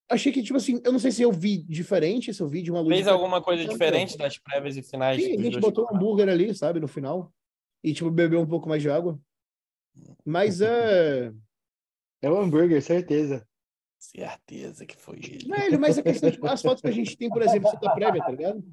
Achei 0.10 0.31
que, 0.31 0.43
tipo 0.43 0.58
assim, 0.58 0.81
eu 0.84 0.91
não 0.91 1.00
sei 1.00 1.12
se 1.12 1.22
eu 1.22 1.31
vi 1.31 1.58
diferente, 1.63 2.34
se 2.34 2.41
eu 2.43 2.48
vi 2.48 2.62
de 2.62 2.70
uma 2.70 2.81
luz. 2.81 2.93
Fez 2.93 3.08
alguma 3.08 3.41
coisa 3.41 3.65
diferente 3.65 4.17
das 4.17 4.38
prévias 4.38 4.75
e 4.75 4.84
finais? 4.84 5.24
Sim, 5.24 5.38
a 5.38 5.41
gente 5.41 5.60
botou 5.60 5.86
um 5.86 5.96
hambúrguer 5.96 6.27
ali, 6.27 6.53
sabe, 6.53 6.79
no 6.79 6.88
final. 6.88 7.34
E, 7.83 7.93
tipo, 7.93 8.11
bebeu 8.11 8.39
um 8.39 8.47
pouco 8.47 8.69
mais 8.69 8.81
de 8.81 8.89
água. 8.89 9.19
Mas 10.25 10.61
é. 10.61 11.31
É 12.21 12.29
o 12.29 12.38
hambúrguer, 12.38 12.81
certeza. 12.81 13.47
Certeza 13.97 14.85
que 14.85 14.95
foi 14.95 15.17
ele. 15.17 15.47
Velho, 15.47 15.79
mas 15.79 15.97
a 15.97 16.03
questão, 16.03 16.31
tipo, 16.31 16.47
as 16.47 16.61
fotos 16.61 16.81
que 16.81 16.88
a 16.88 16.91
gente 16.91 17.17
tem, 17.17 17.29
por 17.29 17.41
exemplo, 17.41 17.71
da 17.79 17.93
prévia, 17.93 18.23
tá 18.23 18.31
ligado? 18.31 18.63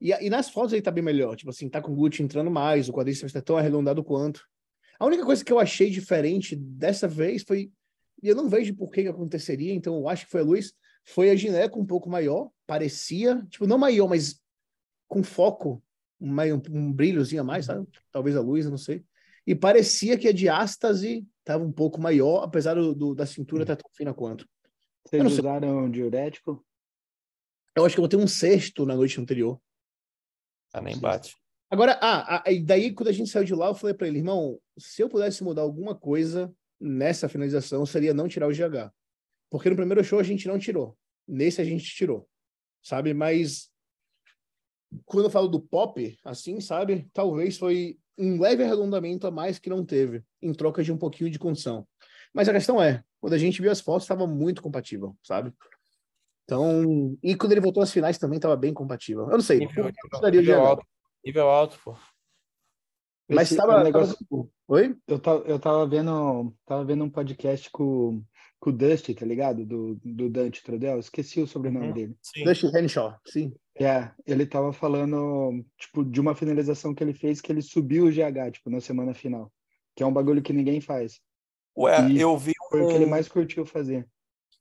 E, 0.00 0.10
e 0.10 0.30
nas 0.30 0.50
fotos 0.50 0.72
aí 0.72 0.82
tá 0.82 0.90
bem 0.90 1.02
melhor. 1.02 1.34
Tipo 1.36 1.50
assim, 1.50 1.68
tá 1.68 1.80
com 1.80 1.92
o 1.92 1.94
glúteo 1.94 2.24
entrando 2.24 2.50
mais, 2.50 2.88
o 2.88 2.92
quadríceps 2.92 3.32
tá 3.32 3.40
tão 3.40 3.56
arredondado 3.56 4.04
quanto. 4.04 4.46
A 4.98 5.06
única 5.06 5.24
coisa 5.24 5.44
que 5.44 5.52
eu 5.52 5.58
achei 5.58 5.90
diferente 5.90 6.54
dessa 6.54 7.08
vez 7.08 7.42
foi. 7.42 7.72
E 8.22 8.28
eu 8.28 8.36
não 8.36 8.48
vejo 8.48 8.74
por 8.74 8.90
que, 8.90 9.02
que 9.02 9.08
aconteceria, 9.08 9.74
então 9.74 9.96
eu 9.96 10.08
acho 10.08 10.26
que 10.26 10.30
foi 10.30 10.40
a 10.40 10.44
luz. 10.44 10.72
Foi 11.04 11.30
a 11.30 11.36
gineco 11.36 11.78
um 11.78 11.84
pouco 11.84 12.08
maior, 12.08 12.50
parecia, 12.66 13.44
tipo, 13.50 13.66
não 13.66 13.76
maior, 13.76 14.08
mas 14.08 14.40
com 15.06 15.22
foco, 15.22 15.82
um, 16.20 16.30
um, 16.30 16.62
um 16.70 16.92
brilhozinho 16.92 17.42
a 17.42 17.44
mais, 17.44 17.66
sabe? 17.66 17.86
Talvez 18.10 18.36
a 18.36 18.40
luz, 18.40 18.64
eu 18.64 18.70
não 18.70 18.78
sei. 18.78 19.04
E 19.46 19.54
parecia 19.54 20.16
que 20.16 20.28
a 20.28 20.32
diástase 20.32 21.26
estava 21.40 21.62
um 21.62 21.72
pouco 21.72 22.00
maior, 22.00 22.42
apesar 22.42 22.74
do, 22.74 22.94
do 22.94 23.14
da 23.14 23.26
cintura 23.26 23.62
estar 23.62 23.76
tá 23.76 23.82
tão 23.82 23.92
fina 23.94 24.14
quanto. 24.14 24.48
Vocês 25.06 25.22
usaram 25.38 25.90
diurético? 25.90 26.64
Eu 27.76 27.84
acho 27.84 27.94
que 27.94 28.00
eu 28.00 28.04
botei 28.04 28.18
um 28.18 28.26
sexto 28.26 28.86
na 28.86 28.94
noite 28.94 29.20
anterior. 29.20 29.60
Ah, 30.72 30.80
nem 30.80 30.98
bate. 30.98 31.36
Agora, 31.70 31.98
ah, 32.00 32.36
ah, 32.36 32.44
daí 32.62 32.92
quando 32.92 33.08
a 33.08 33.12
gente 33.12 33.30
saiu 33.30 33.44
de 33.44 33.54
lá, 33.54 33.66
eu 33.66 33.74
falei 33.74 33.94
para 33.94 34.06
ele, 34.06 34.18
irmão, 34.18 34.58
se 34.78 35.02
eu 35.02 35.08
pudesse 35.08 35.42
mudar 35.42 35.62
alguma 35.62 35.94
coisa 35.94 36.54
nessa 36.80 37.28
finalização, 37.28 37.84
seria 37.84 38.14
não 38.14 38.28
tirar 38.28 38.48
o 38.48 38.52
GH. 38.52 38.92
Porque 39.50 39.68
no 39.68 39.76
primeiro 39.76 40.02
show 40.02 40.18
a 40.18 40.22
gente 40.22 40.48
não 40.48 40.58
tirou. 40.58 40.96
Nesse 41.26 41.60
a 41.60 41.64
gente 41.64 41.84
tirou. 41.84 42.28
Sabe? 42.82 43.12
Mas 43.12 43.70
quando 45.04 45.26
eu 45.26 45.30
falo 45.30 45.48
do 45.48 45.60
pop, 45.60 46.18
assim, 46.24 46.60
sabe? 46.60 47.08
Talvez 47.12 47.58
foi 47.58 47.98
um 48.18 48.40
leve 48.40 48.62
arredondamento 48.62 49.26
a 49.26 49.30
mais 49.30 49.58
que 49.58 49.70
não 49.70 49.84
teve, 49.84 50.22
em 50.40 50.52
troca 50.52 50.82
de 50.82 50.92
um 50.92 50.98
pouquinho 50.98 51.30
de 51.30 51.38
condição. 51.38 51.86
Mas 52.32 52.48
a 52.48 52.52
questão 52.52 52.82
é, 52.82 53.02
quando 53.20 53.34
a 53.34 53.38
gente 53.38 53.60
viu 53.60 53.70
as 53.70 53.80
fotos, 53.80 54.04
estava 54.04 54.26
muito 54.26 54.62
compatível, 54.62 55.16
sabe? 55.22 55.52
Então, 56.44 57.16
e 57.22 57.34
quando 57.34 57.52
ele 57.52 57.60
voltou 57.60 57.82
às 57.82 57.92
finais 57.92 58.18
também 58.18 58.36
estava 58.36 58.56
bem 58.56 58.74
compatível. 58.74 59.24
Eu 59.24 59.32
não 59.32 59.40
sei. 59.40 59.60
Nível, 59.60 59.84
nível, 59.84 60.30
nível 60.30 60.60
alto, 60.60 60.86
nível 61.24 61.48
alto, 61.48 61.80
pô. 61.82 61.96
Mas 63.28 63.50
estava. 63.50 63.82
Negócio... 63.82 64.16
Tava... 64.28 64.48
Oi? 64.68 64.96
Eu 65.06 65.18
tava, 65.18 65.44
eu 65.46 65.58
tava 65.58 65.86
vendo, 65.86 66.54
tava 66.66 66.84
vendo 66.84 67.04
um 67.04 67.10
podcast 67.10 67.70
com, 67.70 68.22
com 68.64 68.70
o 68.70 68.72
Dusty, 68.72 69.14
tá 69.14 69.26
ligado? 69.26 69.66
Do, 69.66 70.00
do 70.02 70.30
Dante 70.30 70.64
Trudel. 70.64 70.98
Esqueci 70.98 71.42
o 71.42 71.46
sobrenome 71.46 71.88
uhum. 71.88 71.92
dele. 71.92 72.16
Sim. 72.22 72.44
Dusty 72.44 72.66
Henshaw, 72.68 73.20
sim. 73.26 73.54
É, 73.78 74.10
ele 74.26 74.46
tava 74.46 74.72
falando, 74.72 75.62
tipo, 75.76 76.02
de 76.02 76.18
uma 76.18 76.34
finalização 76.34 76.94
que 76.94 77.04
ele 77.04 77.12
fez 77.12 77.42
que 77.42 77.52
ele 77.52 77.60
subiu 77.60 78.06
o 78.06 78.10
GH, 78.10 78.52
tipo, 78.52 78.70
na 78.70 78.80
semana 78.80 79.12
final. 79.12 79.52
Que 79.94 80.02
é 80.02 80.06
um 80.06 80.12
bagulho 80.12 80.42
que 80.42 80.52
ninguém 80.52 80.80
faz. 80.80 81.20
Ué, 81.76 82.08
e 82.08 82.18
eu 82.18 82.38
vi. 82.38 82.52
Foi 82.70 82.80
um... 82.80 82.86
o 82.86 82.88
que 82.88 82.94
ele 82.94 83.06
mais 83.06 83.28
curtiu 83.28 83.66
fazer. 83.66 84.08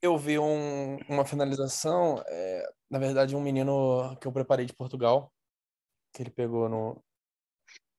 Eu 0.01 0.17
vi 0.17 0.37
um, 0.37 0.97
uma 1.07 1.23
finalização, 1.23 2.21
é, 2.27 2.69
na 2.89 2.99
verdade, 2.99 3.37
um 3.37 3.41
menino 3.41 4.17
que 4.19 4.27
eu 4.27 4.33
preparei 4.33 4.65
de 4.65 4.73
Portugal, 4.73 5.31
que 6.13 6.21
ele 6.21 6.29
pegou 6.29 6.67
no 6.67 7.01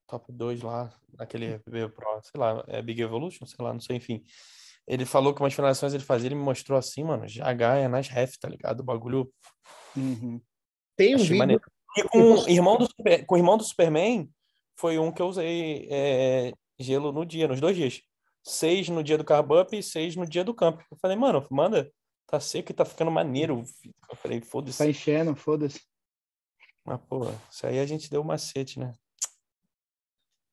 top 0.06 0.30
2 0.30 0.60
lá, 0.60 0.92
naquele 1.18 1.58
Pro, 1.60 2.20
sei 2.22 2.38
lá, 2.38 2.62
é 2.68 2.82
Big 2.82 3.00
Evolution, 3.00 3.46
sei 3.46 3.64
lá, 3.64 3.72
não 3.72 3.80
sei, 3.80 3.96
enfim. 3.96 4.22
Ele 4.86 5.06
falou 5.06 5.34
que 5.34 5.40
umas 5.40 5.54
finalizações 5.54 5.94
ele 5.94 6.04
fazia, 6.04 6.28
ele 6.28 6.34
me 6.34 6.42
mostrou 6.42 6.78
assim, 6.78 7.02
mano, 7.02 7.24
GH 7.26 7.62
é 7.82 7.88
nas 7.88 8.08
ref, 8.08 8.36
tá 8.38 8.48
ligado? 8.48 8.80
O 8.80 8.84
bagulho. 8.84 9.32
Uhum. 9.96 10.40
Tem 10.96 11.12
um 11.12 11.16
Achei 11.16 11.26
vídeo. 11.26 11.38
Maneiro. 11.38 11.62
E 11.96 12.02
com 12.08 12.34
o 12.34 12.48
irmão 12.48 12.76
do, 12.76 12.86
Super, 12.86 13.24
com 13.24 13.34
o 13.34 13.38
irmão 13.38 13.56
do 13.56 13.64
Superman, 13.64 14.28
foi 14.76 14.98
um 14.98 15.12
que 15.12 15.22
eu 15.22 15.26
usei 15.26 15.86
é, 15.90 16.52
gelo 16.78 17.12
no 17.12 17.24
dia, 17.24 17.48
nos 17.48 17.60
dois 17.60 17.76
dias. 17.76 18.02
Seis 18.42 18.88
no 18.88 19.02
dia 19.02 19.16
do 19.16 19.24
carb 19.24 19.52
up 19.52 19.76
e 19.76 19.82
seis 19.82 20.16
no 20.16 20.26
dia 20.26 20.44
do 20.44 20.52
camp. 20.52 20.80
Eu 20.90 20.98
falei, 20.98 21.16
mano, 21.16 21.46
manda, 21.50 21.90
tá 22.26 22.38
seco 22.38 22.72
e 22.72 22.74
tá 22.74 22.84
ficando 22.84 23.10
maneiro. 23.10 23.64
Eu 24.10 24.16
falei, 24.16 24.40
foda-se. 24.42 24.78
Tá 24.78 24.86
enchendo, 24.86 25.34
foda-se. 25.34 25.80
Mas, 26.84 27.00
pô, 27.08 27.22
isso 27.50 27.66
aí 27.66 27.78
a 27.78 27.86
gente 27.86 28.10
deu 28.10 28.20
um 28.20 28.24
macete, 28.24 28.78
né? 28.78 28.92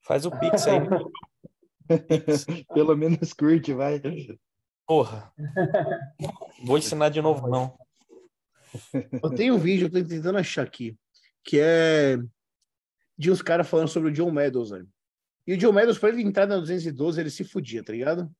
Faz 0.00 0.24
o 0.24 0.30
Pix 0.30 0.66
aí. 0.66 0.78
Pelo 2.74 2.96
menos 2.96 3.32
curte, 3.32 3.72
vai. 3.72 4.00
Porra. 4.86 5.32
Vou 6.64 6.78
ensinar 6.78 7.08
de 7.08 7.20
novo, 7.20 7.48
não. 7.48 7.76
Eu 9.22 9.30
tenho 9.34 9.54
um 9.54 9.58
vídeo, 9.58 9.86
eu 9.86 9.90
tô 9.90 10.08
tentando 10.08 10.38
achar 10.38 10.64
aqui, 10.64 10.96
que 11.44 11.58
é 11.60 12.16
de 13.18 13.30
uns 13.30 13.42
caras 13.42 13.68
falando 13.68 13.88
sobre 13.88 14.10
o 14.10 14.12
John 14.12 14.30
Meadows, 14.30 14.70
velho. 14.70 14.88
E 15.46 15.54
o 15.54 15.56
John 15.56 15.72
Meadows, 15.72 15.98
pra 15.98 16.08
ele 16.08 16.22
entrar 16.22 16.46
na 16.46 16.56
212, 16.56 17.20
ele 17.20 17.30
se 17.30 17.44
fudia, 17.44 17.82
tá 17.82 17.92
ligado? 17.92 18.30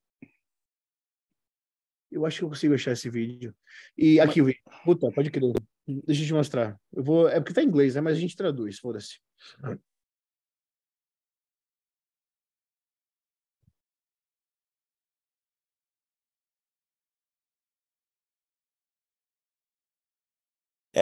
Eu 2.10 2.26
acho 2.26 2.38
que 2.38 2.44
eu 2.44 2.48
consigo 2.48 2.74
achar 2.74 2.92
esse 2.92 3.08
vídeo. 3.08 3.54
E 3.96 4.20
aqui 4.20 4.42
o 4.42 4.44
vídeo. 4.44 4.60
Puta, 4.84 5.10
pode 5.10 5.30
crer. 5.30 5.52
Deixa 5.86 6.22
eu 6.22 6.26
te 6.26 6.34
mostrar. 6.34 6.78
Eu 6.92 7.02
vou... 7.02 7.28
É 7.28 7.40
porque 7.40 7.54
tá 7.54 7.62
em 7.62 7.66
inglês, 7.66 7.94
né? 7.94 8.00
Mas 8.00 8.16
a 8.16 8.20
gente 8.20 8.36
traduz, 8.36 8.78
foda-se. 8.78 9.18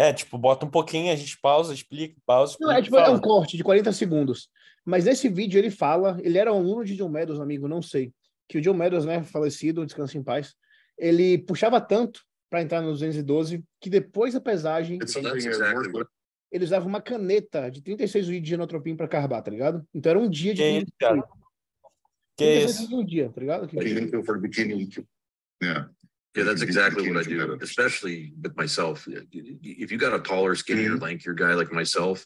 É, 0.01 0.15
tipo, 0.15 0.39
bota 0.39 0.65
um 0.65 0.71
pouquinho, 0.71 1.13
a 1.13 1.17
gente 1.17 1.39
pausa, 1.41 1.75
explica, 1.75 2.17
pausa, 2.25 2.57
Não, 2.59 2.71
é, 2.71 2.81
explica, 2.81 3.03
tipo, 3.05 3.11
é 3.11 3.15
um 3.15 3.21
corte 3.21 3.57
de 3.57 3.63
40 3.63 3.93
segundos. 3.93 4.49
Mas 4.83 5.05
nesse 5.05 5.29
vídeo 5.29 5.59
ele 5.59 5.71
fala, 5.71 6.17
ele 6.23 6.39
era 6.39 6.51
um 6.51 6.57
aluno 6.57 6.87
de 6.87 6.97
John 6.97 7.11
Meadows, 7.11 7.39
amigo, 7.39 7.69
não 7.69 7.83
sei. 7.83 8.11
Que 8.49 8.57
o 8.57 8.63
John 8.63 8.73
Meadows, 8.73 9.05
né, 9.05 9.23
falecido, 9.23 9.85
descansa 9.85 10.17
em 10.17 10.23
paz, 10.23 10.55
ele 10.97 11.37
puxava 11.37 11.79
tanto 11.83 12.23
para 12.49 12.63
entrar 12.63 12.81
no 12.81 12.93
212 12.93 13.63
que 13.79 13.91
depois 13.91 14.33
da 14.33 14.41
pesagem 14.41 14.97
It's 14.97 15.13
So 15.13 15.21
something 15.21 15.35
that's 15.35 15.45
I 15.45 15.49
exactly 15.49 15.87
work 15.89 15.99
what 15.99 16.11
ele 16.51 16.65
usava 16.65 16.87
uma 16.87 17.01
caneta 17.01 17.71
de 17.71 17.81
36 17.81 18.27
litros 18.27 18.43
de 18.43 18.51
genotropim 18.51 18.97
para 18.97 19.07
carbar, 19.07 19.41
tá 19.43 19.51
ligado? 19.51 19.87
Então 19.95 20.11
era 20.11 20.19
um 20.19 20.29
dia 20.29 20.53
de 20.53 20.63
Que 20.63 20.87
cara? 20.99 21.23
Que 22.37 22.45
36 22.45 22.81
isso? 22.81 22.97
um 22.97 23.05
dia, 23.05 23.31
tá 23.31 23.41
ligado? 23.41 23.69
Que- 23.69 23.77
Even 26.37 26.37
for 26.37 26.37
beginning 26.37 26.37
to- 26.37 26.37
Yeah. 26.37 26.37
Yeah, 26.37 26.45
that's 26.45 26.63
exactly 26.63 27.11
what 27.11 27.27
I 27.27 27.29
do, 27.29 27.59
especially 27.61 28.33
with 28.41 28.57
myself. 28.57 29.07
If 29.33 29.91
you 29.91 29.99
got 29.99 30.15
a 30.15 30.21
taller, 30.21 30.55
skinnier, 30.55 30.97
lankier 30.97 31.35
guy 31.37 31.55
like 31.55 31.73
myself, 31.73 32.25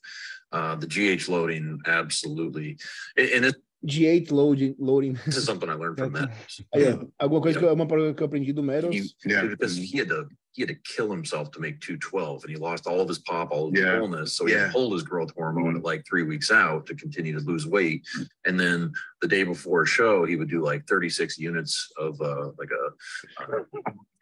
uh, 0.52 0.76
the 0.76 0.86
GH 0.86 1.28
loading, 1.28 1.80
absolutely. 1.86 2.76
And, 3.16 3.28
and 3.30 3.44
it- 3.46 3.56
G8 3.86 4.30
loading, 4.30 4.74
loading. 4.78 5.12
this 5.26 5.36
is 5.36 5.44
something 5.44 5.68
I 5.68 5.74
learned 5.74 5.98
from 5.98 6.12
that. 6.14 6.30
Aí, 6.74 6.84
ó, 6.84 7.06
alguma 7.18 7.40
coisa 7.42 7.58
que 7.58 7.64
eu, 7.66 7.72
uma 7.72 7.86
parada 7.86 8.14
que 8.14 8.22
eu 8.22 8.26
aprendi 8.26 8.50
do 8.52 8.62
Meadows. 8.62 9.14
Yeah. 9.26 9.46
because 9.46 9.76
he 9.76 9.98
had 9.98 10.08
to 10.08 10.26
he 10.54 10.62
had 10.62 10.68
to 10.68 10.74
kill 10.94 11.10
himself 11.10 11.50
to 11.50 11.60
make 11.60 11.80
212 11.80 12.44
and 12.44 12.50
he 12.50 12.56
lost 12.56 12.86
all 12.86 13.00
of 13.00 13.08
his 13.08 13.18
pop, 13.18 13.50
all 13.50 13.66
of 13.68 13.74
his 13.74 13.82
Yeah. 13.82 13.98
fullness. 13.98 14.34
So 14.34 14.46
he 14.46 14.52
Yeah. 14.54 14.70
pulled 14.70 14.92
his 14.92 15.02
growth 15.02 15.32
hormone 15.34 15.76
at 15.76 15.82
like 15.82 16.06
three 16.06 16.22
weeks 16.22 16.52
out 16.52 16.86
to 16.86 16.94
continue 16.94 17.32
to 17.36 17.44
lose 17.44 17.66
weight. 17.66 18.06
And 18.46 18.58
then 18.58 18.92
the 19.20 19.26
day 19.26 19.42
before 19.42 19.82
a 19.82 19.86
show, 19.86 20.24
he 20.24 20.36
would 20.36 20.48
do 20.48 20.62
like 20.62 20.86
36 20.86 21.38
units 21.38 21.90
of 21.98 22.20
uh 22.20 22.52
like 22.56 22.70
a 22.70 23.42
uh, 23.52 23.62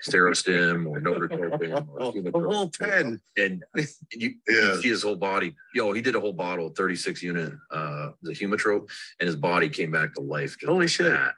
Sterostim 0.02 0.86
or 0.88 1.00
Notropin 1.00 1.38
or 1.38 1.48
A 1.76 1.82
whole 1.82 2.12
Humotropin. 2.70 2.78
pen. 2.78 3.20
And 3.36 3.62
you, 3.74 3.86
you 4.12 4.34
Yeah. 4.48 4.80
see 4.80 4.88
his 4.88 5.02
whole 5.02 5.16
body. 5.16 5.54
Yo, 5.74 5.92
he 5.92 6.00
did 6.00 6.16
a 6.16 6.20
whole 6.20 6.32
bottle, 6.32 6.70
36 6.70 7.22
unit 7.22 7.52
uh 7.70 8.12
the 8.22 8.32
humatrope 8.32 8.88
and 9.20 9.26
his 9.26 9.36
body 9.36 9.68
came 9.68 9.90
back 9.90 10.14
to 10.14 10.22
life. 10.22 10.56
Just 10.58 10.64
Holy 10.70 10.88
shit. 10.88 11.06
that. 11.12 11.34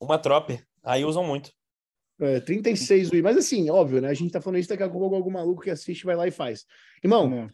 Uma 0.00 0.18
trope. 0.18 0.60
Aí 0.84 1.04
usam 1.04 1.24
muito. 1.24 1.52
É, 2.22 2.38
36 2.38 3.10
Wii. 3.10 3.20
Mas 3.20 3.36
assim, 3.36 3.68
óbvio, 3.68 4.00
né? 4.00 4.08
A 4.08 4.14
gente 4.14 4.30
tá 4.30 4.40
falando 4.40 4.60
isso 4.60 4.68
daqui 4.68 4.84
a 4.84 4.88
pouco 4.88 5.12
algum 5.14 5.30
maluco 5.30 5.62
que 5.62 5.70
assiste 5.70 6.04
vai 6.04 6.14
lá 6.14 6.26
e 6.26 6.30
faz. 6.30 6.64
Irmão, 7.02 7.28
Não. 7.28 7.50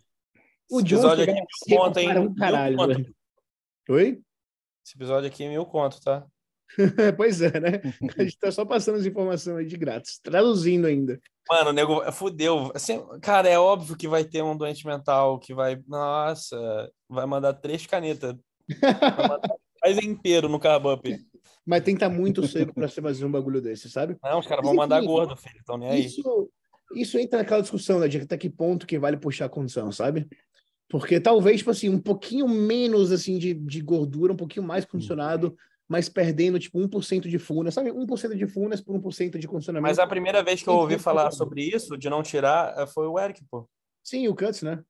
o 0.70 0.80
Esse 0.80 0.88
John 0.88 0.96
episódio 0.96 1.24
chegava 1.24 1.38
aqui, 1.38 1.46
seco 1.64 1.82
conta, 1.82 2.02
hein? 2.02 2.08
para 2.08 2.20
um 2.20 2.24
Mil 2.24 2.34
caralho, 2.34 2.76
conto. 2.76 2.88
velho. 2.88 3.14
Oi? 3.88 4.20
Esse 4.84 4.96
episódio 4.96 5.26
aqui 5.26 5.44
é 5.44 5.48
mil 5.48 5.64
conto, 5.64 6.00
tá? 6.02 6.26
pois 7.16 7.40
é, 7.40 7.58
né? 7.58 7.80
A 8.18 8.22
gente 8.22 8.38
tá 8.38 8.52
só 8.52 8.62
passando 8.64 8.98
as 8.98 9.06
informações 9.06 9.56
aí 9.56 9.64
de 9.64 9.76
grátis, 9.78 10.18
traduzindo 10.22 10.86
ainda. 10.86 11.18
Mano, 11.48 11.70
o 11.70 11.72
nego 11.72 12.12
fudeu. 12.12 12.70
Assim, 12.74 13.00
cara, 13.22 13.48
é 13.48 13.58
óbvio 13.58 13.96
que 13.96 14.06
vai 14.06 14.22
ter 14.22 14.42
um 14.42 14.54
doente 14.54 14.86
mental 14.86 15.38
que 15.38 15.54
vai. 15.54 15.82
Nossa, 15.86 16.92
vai 17.08 17.24
mandar 17.24 17.54
três 17.54 17.86
canetas. 17.86 18.36
Vai 19.16 19.28
mandar 19.28 19.56
Faz 19.80 19.96
inteiro 19.98 20.48
no 20.48 20.60
Carbup. 20.60 21.08
Mas 21.68 21.82
tem 21.82 21.94
que 21.94 22.02
estar 22.02 22.08
muito 22.08 22.46
seco 22.46 22.72
pra 22.72 22.88
você 22.88 23.02
fazer 23.02 23.26
um 23.26 23.30
bagulho 23.30 23.60
desse, 23.60 23.90
sabe? 23.90 24.16
Não, 24.24 24.38
os 24.38 24.46
caras 24.46 24.64
vão 24.64 24.74
mandar 24.74 25.02
gordo, 25.02 25.36
filho. 25.36 25.60
Então 25.62 25.76
nem 25.76 25.90
aí. 25.90 26.06
Isso, 26.06 26.48
isso 26.94 27.18
entra 27.18 27.40
naquela 27.40 27.60
discussão, 27.60 28.00
né? 28.00 28.08
De 28.08 28.16
até 28.16 28.38
que 28.38 28.48
ponto 28.48 28.86
que 28.86 28.98
vale 28.98 29.18
puxar 29.18 29.44
a 29.44 29.50
condição, 29.50 29.92
sabe? 29.92 30.26
Porque 30.88 31.20
talvez, 31.20 31.58
tipo 31.58 31.70
assim, 31.70 31.90
um 31.90 32.00
pouquinho 32.00 32.48
menos, 32.48 33.12
assim, 33.12 33.36
de, 33.36 33.52
de 33.52 33.82
gordura, 33.82 34.32
um 34.32 34.36
pouquinho 34.36 34.64
mais 34.64 34.86
condicionado, 34.86 35.54
mas 35.86 36.08
perdendo, 36.08 36.58
tipo, 36.58 36.78
1% 36.78 37.28
de 37.28 37.38
funas, 37.38 37.74
sabe? 37.74 37.90
1% 37.92 38.34
de 38.34 38.46
funas 38.46 38.80
por 38.80 38.98
1% 38.98 39.36
de 39.36 39.46
condicionamento. 39.46 39.90
Mas 39.90 39.98
a 39.98 40.06
primeira 40.06 40.42
vez 40.42 40.62
que 40.62 40.70
eu 40.70 40.74
ouvi 40.74 40.98
falar 40.98 41.30
sobre 41.32 41.60
isso, 41.64 41.98
de 41.98 42.08
não 42.08 42.22
tirar, 42.22 42.78
eh, 42.78 42.86
foi 42.86 43.06
o 43.06 43.18
Eric, 43.18 43.44
pô. 43.50 43.68
Sim, 44.02 44.26
o 44.26 44.34
Cuts, 44.34 44.62
né? 44.62 44.82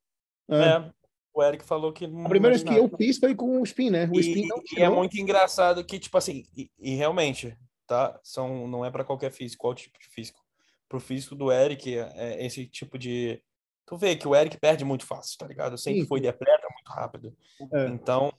É. 0.49 0.57
É. 0.57 0.91
O 1.39 1.43
Eric 1.45 1.65
falou 1.65 1.93
que. 1.93 2.05
A 2.05 2.29
primeira 2.29 2.57
vez 2.57 2.65
que 2.65 2.75
eu 2.75 2.89
fiz 2.97 3.17
foi 3.19 3.33
com 3.33 3.61
o 3.61 3.65
Spin, 3.65 3.91
né? 3.91 4.11
O 4.13 4.19
Spin 4.19 4.43
E, 4.45 4.49
não 4.49 4.61
e 4.77 4.83
é 4.83 4.89
muito 4.91 5.17
engraçado 5.19 5.85
que, 5.85 5.97
tipo 5.99 6.19
assim, 6.19 6.43
e, 6.57 6.69
e 6.81 6.97
realmente, 6.97 7.57
tá? 7.87 8.19
São, 8.25 8.67
não 8.67 8.85
é 8.85 8.91
para 8.91 9.05
qualquer 9.05 9.31
físico, 9.31 9.61
qual 9.61 9.75
tipo 9.75 9.97
de 10.01 10.07
físico. 10.09 10.41
Pro 10.89 10.99
físico 10.99 11.37
do 11.37 11.53
Eric, 11.53 11.97
é, 11.97 12.13
é 12.17 12.45
esse 12.47 12.67
tipo 12.67 12.99
de. 12.99 13.41
Tu 13.87 13.97
vê 13.97 14.17
que 14.17 14.27
o 14.27 14.35
Eric 14.35 14.59
perde 14.59 14.85
muito 14.85 15.07
fácil, 15.07 15.39
tá 15.39 15.47
ligado? 15.47 15.79
Sempre 15.79 16.01
Sim. 16.01 16.07
foi 16.09 16.21
de 16.21 16.27
atleta 16.29 16.67
muito 16.73 16.89
rápido. 16.89 17.37
É. 17.73 17.87
Então, 17.87 18.33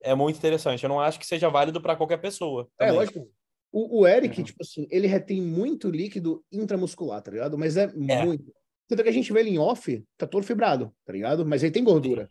é 0.00 0.14
muito 0.14 0.36
interessante. 0.38 0.82
Eu 0.82 0.88
não 0.88 1.00
acho 1.00 1.18
que 1.18 1.26
seja 1.26 1.50
válido 1.50 1.80
para 1.80 1.94
qualquer 1.94 2.16
pessoa. 2.18 2.68
É, 2.78 2.86
também. 2.86 3.00
lógico. 3.00 3.30
O, 3.70 4.00
o 4.00 4.06
Eric, 4.06 4.38
Uhum. 4.38 4.44
tipo 4.44 4.62
assim, 4.62 4.86
ele 4.90 5.06
retém 5.06 5.42
muito 5.42 5.90
líquido 5.90 6.42
intramuscular, 6.50 7.20
tá 7.20 7.30
ligado? 7.30 7.58
Mas 7.58 7.76
é, 7.76 7.82
É. 7.84 8.24
muito. 8.24 8.50
Tanto 8.88 9.02
que 9.02 9.08
a 9.08 9.12
gente 9.12 9.32
vê 9.32 9.40
ele 9.40 9.50
em 9.50 9.58
off, 9.58 10.04
tá 10.16 10.26
todo 10.26 10.42
fibrado, 10.44 10.92
tá 11.04 11.12
ligado? 11.12 11.44
Mas 11.46 11.62
ele 11.62 11.72
tem 11.72 11.84
gordura. 11.84 12.28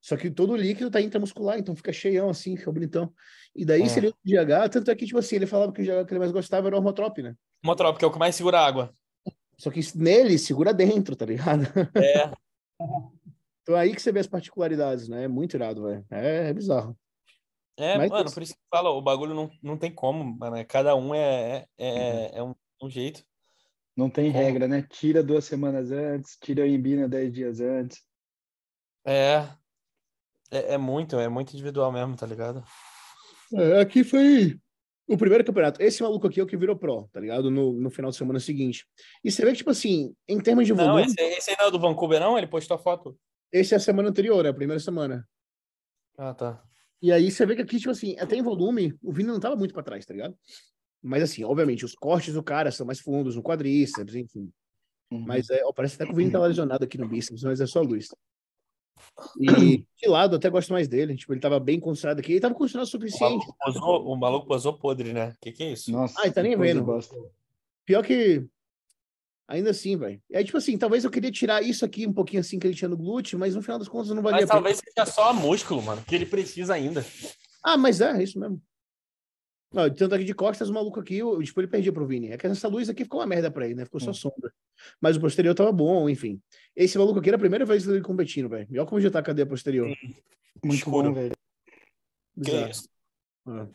Só 0.00 0.16
que 0.16 0.30
todo 0.30 0.52
o 0.52 0.56
líquido 0.56 0.90
tá 0.90 1.00
intramuscular, 1.00 1.58
então 1.58 1.74
fica 1.74 1.92
cheião 1.92 2.28
assim, 2.28 2.56
fica 2.56 2.70
bonitão. 2.70 3.10
E 3.56 3.64
daí, 3.64 3.82
É. 3.82 3.86
se 3.88 4.00
ele 4.00 4.08
usa 4.08 4.16
o 4.16 4.28
GH, 4.28 4.68
tanto 4.70 4.90
é 4.90 4.94
que, 4.94 5.06
tipo 5.06 5.18
assim, 5.18 5.36
ele 5.36 5.46
falava 5.46 5.72
que 5.72 5.80
o 5.80 5.84
GH 5.84 6.04
que 6.06 6.12
ele 6.12 6.18
mais 6.18 6.32
gostava 6.32 6.66
era 6.66 6.74
o 6.76 6.78
Hormotrop, 6.78 7.18
né? 7.22 7.34
Motrop, 7.64 7.96
que 7.98 8.04
é 8.04 8.08
o 8.08 8.12
que 8.12 8.18
mais 8.18 8.34
segura 8.34 8.60
água. 8.60 8.92
Só 9.56 9.70
que 9.70 9.80
nele 9.96 10.36
segura 10.36 10.74
dentro, 10.74 11.14
tá 11.16 11.24
ligado? 11.24 11.62
É, 11.96 12.30
Então 13.62 13.76
é 13.76 13.80
aí 13.80 13.94
que 13.94 14.02
você 14.02 14.12
vê 14.12 14.20
as 14.20 14.26
particularidades, 14.26 15.08
né? 15.08 15.24
É 15.24 15.28
muito 15.28 15.54
irado, 15.54 15.84
velho. 15.84 16.04
É, 16.10 16.48
é 16.50 16.52
bizarro. 16.52 16.94
é 17.78 17.96
Mas 17.96 18.10
mano, 18.10 18.30
por 18.30 18.42
isso 18.42 18.52
que 18.52 18.60
fala, 18.70 18.90
o 18.90 19.00
bagulho 19.00 19.32
não, 19.34 19.50
não 19.62 19.78
tem 19.78 19.90
como, 19.90 20.22
mano. 20.38 20.56
é- 20.56 20.64
Cada 20.64 20.94
um 20.94 21.14
é, 21.14 21.64
é, 21.78 21.88
é, 21.88 22.30
é 22.38 22.42
um, 22.42 22.54
um 22.82 22.90
jeito. 22.90 23.24
Não 23.96 24.10
tem 24.10 24.32
Como? 24.32 24.44
regra, 24.44 24.66
né? 24.66 24.82
Tira 24.82 25.22
duas 25.22 25.44
semanas 25.44 25.90
antes, 25.92 26.36
tira 26.40 26.64
a 26.64 26.68
embina 26.68 27.08
dez 27.08 27.32
dias 27.32 27.60
antes. 27.60 28.02
É, 29.06 29.48
é, 30.50 30.74
é 30.74 30.78
muito, 30.78 31.16
é 31.18 31.28
muito 31.28 31.52
individual 31.52 31.92
mesmo, 31.92 32.16
tá 32.16 32.26
ligado? 32.26 32.64
É, 33.54 33.80
aqui 33.80 34.02
foi 34.02 34.58
o 35.06 35.16
primeiro 35.16 35.44
campeonato. 35.44 35.82
Esse 35.82 36.02
maluco 36.02 36.26
aqui 36.26 36.40
é 36.40 36.42
o 36.42 36.46
que 36.46 36.56
virou 36.56 36.76
pro, 36.76 37.08
tá 37.12 37.20
ligado? 37.20 37.50
No, 37.50 37.72
no 37.72 37.90
final 37.90 38.10
de 38.10 38.16
semana 38.16 38.40
seguinte. 38.40 38.86
E 39.22 39.30
você 39.30 39.44
vê 39.44 39.50
que, 39.52 39.58
tipo 39.58 39.70
assim, 39.70 40.14
em 40.26 40.40
termos 40.40 40.66
de 40.66 40.72
Não, 40.72 40.84
volume, 40.84 41.04
esse, 41.06 41.20
esse 41.20 41.50
aí 41.50 41.56
não 41.58 41.66
é 41.66 41.70
do 41.70 41.78
Vancouver, 41.78 42.20
não? 42.20 42.38
Ele 42.38 42.46
postou 42.46 42.74
a 42.76 42.78
foto. 42.78 43.16
esse 43.52 43.74
é 43.74 43.76
a 43.76 43.80
semana 43.80 44.08
anterior, 44.08 44.44
é 44.44 44.48
a 44.48 44.54
primeira 44.54 44.80
semana. 44.80 45.28
Ah, 46.16 46.32
tá. 46.34 46.62
E 47.02 47.12
aí 47.12 47.30
você 47.30 47.44
vê 47.44 47.54
que 47.54 47.62
aqui, 47.62 47.78
tipo 47.78 47.90
assim, 47.90 48.16
até 48.18 48.34
em 48.36 48.42
volume, 48.42 48.98
o 49.02 49.12
Vini 49.12 49.28
não 49.28 49.38
tava 49.38 49.56
muito 49.56 49.74
pra 49.74 49.82
trás, 49.82 50.06
tá 50.06 50.14
ligado? 50.14 50.36
Mas 51.04 51.22
assim, 51.22 51.44
obviamente, 51.44 51.84
os 51.84 51.94
cortes 51.94 52.32
do 52.32 52.42
cara 52.42 52.72
são 52.72 52.86
mais 52.86 52.98
fundos 52.98 53.36
no 53.36 53.42
quadríceps, 53.42 54.14
enfim. 54.14 54.50
Uhum. 55.12 55.20
Mas 55.20 55.50
é, 55.50 55.62
ó, 55.62 55.70
parece 55.70 55.96
até 55.96 56.06
que 56.06 56.12
o 56.12 56.14
Vini 56.14 56.30
tá 56.30 56.40
lesionado 56.40 56.82
aqui 56.82 56.96
no 56.96 57.06
bíceps, 57.06 57.42
mas 57.42 57.60
é 57.60 57.66
só 57.66 57.82
luz. 57.82 58.08
E 59.38 59.84
de 60.00 60.08
lado, 60.08 60.34
eu 60.34 60.38
até 60.38 60.48
gosto 60.48 60.72
mais 60.72 60.88
dele. 60.88 61.14
Tipo, 61.14 61.34
ele 61.34 61.42
tava 61.42 61.60
bem 61.60 61.78
condicionado 61.78 62.20
aqui. 62.20 62.32
Ele 62.32 62.40
tava 62.40 62.54
condicionado 62.54 62.86
o 62.86 62.88
O 62.88 62.90
suficiente. 62.90 63.20
maluco 63.20 63.56
posou, 63.62 64.06
o 64.06 64.16
maluco 64.16 64.46
posou 64.46 64.78
podre, 64.78 65.12
né? 65.12 65.34
Que 65.42 65.52
que 65.52 65.62
é 65.62 65.72
isso? 65.72 65.92
Nossa, 65.92 66.18
Ai, 66.22 66.32
tá 66.32 66.42
nem 66.42 66.56
vendo. 66.56 66.86
Pior 67.84 68.02
que. 68.02 68.46
Ainda 69.46 69.70
assim, 69.70 69.98
velho. 69.98 70.22
É 70.32 70.42
tipo 70.42 70.56
assim, 70.56 70.78
talvez 70.78 71.04
eu 71.04 71.10
queria 71.10 71.30
tirar 71.30 71.62
isso 71.62 71.84
aqui 71.84 72.06
um 72.06 72.14
pouquinho 72.14 72.40
assim 72.40 72.58
que 72.58 72.66
ele 72.66 72.74
tinha 72.74 72.88
no 72.88 72.96
glúteo, 72.96 73.38
mas 73.38 73.54
no 73.54 73.60
final 73.60 73.78
das 73.78 73.88
contas 73.88 74.08
não 74.08 74.22
valia 74.22 74.40
Mas 74.40 74.48
talvez 74.48 74.78
seja 74.78 75.04
só 75.04 75.34
músculo, 75.34 75.82
mano, 75.82 76.02
que 76.02 76.14
ele 76.14 76.24
precisa 76.24 76.72
ainda. 76.72 77.04
Ah, 77.62 77.76
mas 77.76 78.00
é, 78.00 78.10
é 78.12 78.22
isso 78.22 78.38
mesmo. 78.40 78.58
Não, 79.74 79.90
tanto 79.94 80.14
aqui 80.14 80.24
de 80.24 80.34
costas, 80.34 80.68
o 80.68 80.72
maluco 80.72 81.00
aqui, 81.00 81.22
o- 81.22 81.42
tipo, 81.42 81.60
ele 81.60 81.66
perdia 81.68 81.92
pro 81.92 82.06
Vini. 82.06 82.28
É 82.30 82.36
que 82.38 82.46
essa 82.46 82.68
luz 82.68 82.88
aqui 82.88 83.04
ficou 83.04 83.20
uma 83.20 83.26
merda 83.26 83.50
pra 83.50 83.64
ele, 83.66 83.74
né? 83.74 83.84
Ficou 83.84 84.00
só 84.00 84.10
Hum. 84.10 84.14
sombra. 84.14 84.52
Mas 85.00 85.16
o 85.16 85.20
posterior 85.20 85.54
tava 85.54 85.72
bom, 85.72 86.08
enfim. 86.08 86.40
Esse 86.76 86.96
maluco 86.98 87.18
aqui 87.18 87.28
era 87.28 87.36
a 87.36 87.40
primeira 87.40 87.64
vez 87.64 87.84
dele 87.84 88.00
competindo, 88.00 88.48
velho. 88.48 88.66
Olha 88.72 88.86
como 88.86 89.00
já 89.00 89.10
tá 89.10 89.18
a 89.18 89.22
cadeia 89.22 89.46
posterior. 89.46 89.88
Muito 90.62 90.76
Escuro. 90.78 91.08
bom, 91.08 91.14
velho. 91.14 91.32
Que 92.36 92.50
Bizarro. 92.50 92.70
isso? 92.70 92.88
É. 93.48 93.66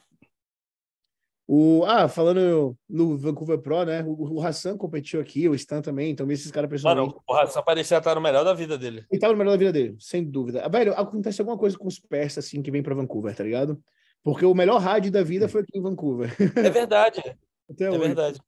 O, 1.51 1.83
ah, 1.85 2.07
falando 2.07 2.77
no 2.87 3.17
Vancouver 3.17 3.57
Pro, 3.57 3.83
né? 3.83 4.03
O, 4.03 4.35
o 4.35 4.41
Hassan 4.45 4.77
competiu 4.77 5.19
aqui, 5.19 5.49
o 5.49 5.55
Stan 5.55 5.81
também, 5.81 6.11
então 6.11 6.29
esses 6.31 6.51
caras 6.51 6.69
pessoalmente. 6.69 7.07
Mano, 7.09 7.23
o 7.27 7.33
Ração 7.33 7.63
parecia 7.63 7.97
estar 7.97 8.13
no 8.13 8.21
melhor 8.21 8.43
da 8.45 8.53
vida 8.53 8.77
dele. 8.77 9.03
Ele 9.11 9.19
tava 9.19 9.33
no 9.33 9.39
melhor 9.39 9.51
da 9.51 9.57
vida 9.57 9.71
dele, 9.73 9.95
sem 9.99 10.23
dúvida. 10.23 10.61
Ah, 10.63 10.69
Velho, 10.69 10.93
acontece 10.93 11.41
alguma 11.41 11.57
coisa 11.57 11.75
com 11.75 11.87
os 11.87 11.99
persas, 11.99 12.45
assim, 12.45 12.61
que 12.61 12.69
vem 12.69 12.83
pra 12.83 12.93
Vancouver, 12.93 13.35
tá 13.35 13.43
ligado? 13.43 13.81
Porque 14.23 14.45
o 14.45 14.53
melhor 14.53 14.79
rádio 14.79 15.11
da 15.11 15.23
vida 15.23 15.47
foi 15.47 15.61
aqui 15.61 15.77
em 15.77 15.81
Vancouver. 15.81 16.35
É 16.57 16.69
verdade. 16.69 17.19
Até 17.69 17.85
É 17.85 17.89
hoje. 17.89 17.99
verdade. 17.99 18.39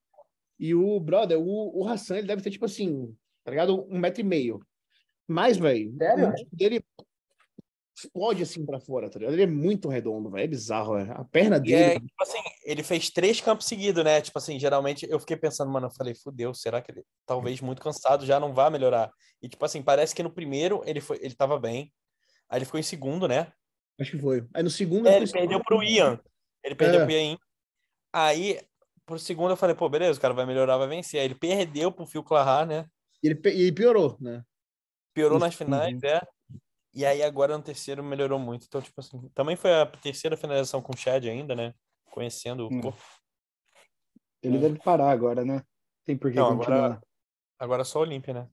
E 0.59 0.75
o 0.75 0.99
brother, 0.99 1.39
o, 1.39 1.79
o 1.81 1.87
Hassan, 1.87 2.17
ele 2.17 2.27
deve 2.27 2.41
ter, 2.41 2.51
tipo 2.51 2.65
assim, 2.65 3.15
tá 3.43 3.51
ligado? 3.51 3.87
Um 3.89 3.97
metro 3.97 4.21
e 4.21 4.23
meio. 4.23 4.59
Mas, 5.27 5.57
velho, 5.57 5.95
Sério? 5.97 6.25
o 6.25 6.29
músculo 6.29 6.49
dele 6.53 6.83
explode 7.95 8.41
assim 8.43 8.65
pra 8.65 8.79
fora, 8.79 9.09
tá 9.09 9.19
ligado? 9.19 9.33
Ele 9.33 9.43
é 9.43 9.47
muito 9.47 9.87
redondo, 9.87 10.29
velho. 10.29 10.43
É 10.43 10.47
bizarro, 10.47 10.95
velho. 10.95 11.11
A 11.13 11.23
perna 11.25 11.57
E 11.57 11.61
dele. 11.61 11.75
é, 11.75 11.99
tipo 11.99 12.21
assim, 12.23 12.39
ele 12.65 12.83
fez 12.83 13.09
três 13.09 13.39
campos 13.39 13.65
seguidos, 13.67 14.03
né? 14.03 14.21
Tipo 14.21 14.37
assim, 14.37 14.59
geralmente 14.59 15.07
eu 15.09 15.19
fiquei 15.19 15.37
pensando, 15.37 15.71
mano, 15.71 15.87
eu 15.87 15.91
falei, 15.91 16.13
fudeu, 16.15 16.53
será 16.53 16.81
que 16.81 16.91
ele 16.91 17.03
talvez 17.25 17.61
muito 17.61 17.81
cansado 17.81 18.25
já 18.25 18.39
não 18.39 18.53
vai 18.53 18.69
melhorar? 18.69 19.11
E 19.41 19.47
tipo 19.47 19.63
assim, 19.65 19.81
parece 19.81 20.13
que 20.15 20.23
no 20.23 20.31
primeiro 20.33 20.81
ele 20.85 20.99
foi, 21.01 21.17
ele 21.21 21.33
tava 21.35 21.59
bem. 21.59 21.91
Aí 22.49 22.57
ele 22.57 22.65
ficou 22.65 22.79
em 22.79 22.83
segundo, 22.83 23.27
né? 23.27 23.51
Acho 24.01 24.11
que 24.11 24.19
foi. 24.19 24.45
Aí 24.53 24.63
no 24.63 24.69
segundo. 24.69 25.07
É, 25.07 25.17
ele 25.17 25.27
foi- 25.27 25.39
perdeu 25.41 25.63
pro 25.63 25.83
Ian. 25.83 26.19
Ele 26.63 26.75
perdeu 26.75 27.01
É. 27.01 27.05
pro 27.05 27.13
Ian. 27.13 27.37
Aí, 28.13 28.59
pro 29.05 29.19
segundo 29.19 29.51
eu 29.51 29.57
falei, 29.57 29.75
pô, 29.75 29.87
beleza, 29.87 30.17
o 30.17 30.21
cara 30.21 30.33
vai 30.33 30.45
melhorar, 30.45 30.77
vai 30.77 30.87
vencer. 30.87 31.19
Aí 31.19 31.25
ele 31.27 31.35
perdeu 31.35 31.91
pro 31.91 32.05
Phil 32.05 32.23
Clarar, 32.23 32.65
né? 32.65 32.85
E 33.23 33.27
ele, 33.27 33.39
e 33.49 33.71
piorou, 33.71 34.17
né? 34.19 34.43
Piorou 35.13 35.37
Isso, 35.37 35.45
nas 35.45 35.55
finais, 35.55 36.01
é. 36.03 36.21
E 36.93 37.05
aí 37.05 37.21
agora 37.23 37.57
no 37.57 37.63
terceiro 37.63 38.03
melhorou 38.03 38.39
muito. 38.39 38.65
Então, 38.65 38.81
tipo 38.81 38.99
assim, 38.99 39.29
também 39.35 39.55
foi 39.55 39.71
a 39.73 39.85
terceira 39.85 40.35
finalização 40.35 40.81
com 40.81 40.93
o 40.93 40.97
Chad 40.97 41.23
ainda, 41.25 41.55
né? 41.55 41.73
Conhecendo 42.11 42.67
o 42.67 42.73
Hum. 42.73 42.81
corpo. 42.81 43.01
Ele 44.41 44.57
deve 44.57 44.79
parar 44.79 45.11
agora, 45.11 45.45
né? 45.45 45.63
Tem 46.03 46.17
por 46.17 46.31
que 46.31 46.37
Não, 46.37 46.57
continuar. 46.57 46.77
agora- 46.85 47.01
Agora 47.59 47.83
só 47.83 47.99
Olímpia, 47.99 48.33
né? 48.33 48.49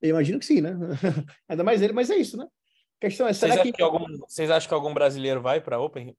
Eu 0.00 0.10
imagino 0.10 0.38
que 0.38 0.46
sim, 0.46 0.60
né? 0.60 0.70
Ainda 1.48 1.64
mais 1.64 1.82
ele, 1.82 1.92
mas 1.92 2.10
é 2.10 2.16
isso, 2.16 2.36
né? 2.36 2.46
A 2.96 3.00
questão 3.00 3.26
é, 3.28 3.32
Vocês 3.32 3.38
será 3.52 3.54
acham 3.54 3.64
que. 3.64 3.72
que 3.72 3.82
algum, 3.82 4.18
vocês 4.26 4.50
acham 4.50 4.68
que 4.68 4.74
algum 4.74 4.94
brasileiro 4.94 5.40
vai 5.42 5.60
pra 5.60 5.78
Open? 5.80 6.16